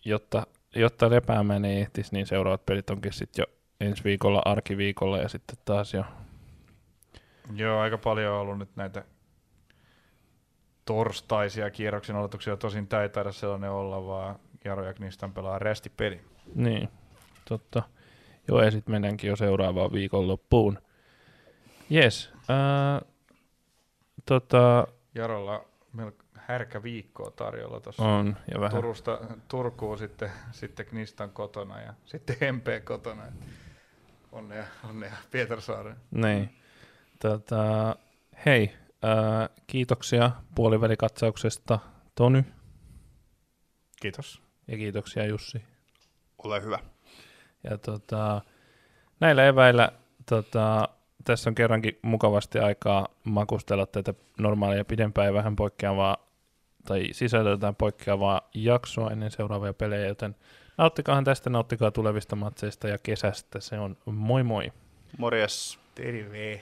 jotta, 0.05 0.47
jotta 0.75 1.09
lepäämään 1.09 1.65
ei 1.65 1.81
ehtisi, 1.81 2.13
niin 2.13 2.27
seuraavat 2.27 2.65
pelit 2.65 2.89
onkin 2.89 3.13
sitten 3.13 3.43
jo 3.43 3.55
ensi 3.87 4.03
viikolla, 4.03 4.41
arkiviikolla 4.45 5.17
ja 5.17 5.29
sitten 5.29 5.57
taas 5.65 5.93
jo 5.93 6.03
Joo, 7.55 7.79
aika 7.79 7.97
paljon 7.97 8.33
on 8.33 8.39
ollut 8.39 8.57
nyt 8.57 8.75
näitä 8.75 9.05
torstaisia 10.85 11.71
kierroksen 11.71 12.15
aloituksia. 12.15 12.57
Tosin 12.57 12.87
tämä 12.87 13.03
ei 13.03 13.09
taida 13.09 13.31
sellainen 13.31 13.71
olla, 13.71 14.05
vaan 14.05 14.39
Jaro 14.65 14.85
ja 14.85 14.93
Knistan 14.93 15.33
pelaa 15.33 15.59
restipeli. 15.59 16.21
Niin, 16.55 16.89
totta. 17.45 17.83
Joo, 18.47 18.61
ja 18.61 18.71
sitten 18.71 18.91
mennäänkin 18.91 19.27
jo 19.27 19.35
seuraavaan 19.35 19.91
viikonloppuun. 19.91 20.79
Jes, 21.89 22.33
ää, 22.49 23.01
tota, 24.25 24.87
Jarolla 25.15 25.65
melko 25.93 26.22
härkä 26.47 26.83
viikkoa 26.83 27.31
tarjolla 27.31 27.79
tuossa. 27.79 28.03
on, 28.03 28.37
ja 28.53 28.59
vähän, 28.59 28.75
Turusta 28.75 29.19
Turkuun 29.47 29.97
sitten, 29.97 30.31
sitten 30.51 30.85
Knistan 30.85 31.29
kotona 31.29 31.81
ja 31.81 31.93
sitten 32.05 32.55
MP 32.55 32.67
kotona. 32.83 33.23
Onnea, 34.31 34.63
onnea 34.89 35.11
Pietarsaaren. 35.31 35.95
niin. 36.11 36.55
Tota, 37.21 37.95
hei, 38.45 38.73
ää, 39.01 39.49
kiitoksia 39.67 40.31
puolivälikatsauksesta 40.55 41.79
Tony, 42.15 42.43
Kiitos. 44.01 44.41
ja 44.67 44.77
kiitoksia 44.77 45.25
Jussi. 45.25 45.63
Ole 46.43 46.61
hyvä. 46.61 46.79
Ja 47.63 47.77
tota, 47.77 48.41
näillä 49.19 49.45
eväillä 49.47 49.91
tota, 50.29 50.89
tässä 51.23 51.49
on 51.49 51.55
kerrankin 51.55 51.99
mukavasti 52.01 52.59
aikaa 52.59 53.07
makustella 53.23 53.85
tätä 53.85 54.13
normaalia 54.39 54.85
pidempää 54.85 55.25
ja 55.25 55.33
vähän 55.33 55.55
poikkeavaa 55.55 56.17
tai 56.85 57.07
sisällöltään 57.11 57.75
poikkeavaa 57.75 58.49
jaksoa 58.53 59.11
ennen 59.11 59.31
seuraavia 59.31 59.73
pelejä, 59.73 60.07
joten 60.07 60.35
nauttikaahan 60.77 61.23
tästä, 61.23 61.49
nauttikaa 61.49 61.91
tulevista 61.91 62.35
matseista 62.35 62.87
ja 62.87 62.97
kesästä. 62.97 63.59
Se 63.59 63.79
on 63.79 63.97
moi 64.05 64.43
moi! 64.43 64.71
Morjes. 65.17 65.79
Terve. 65.95 66.61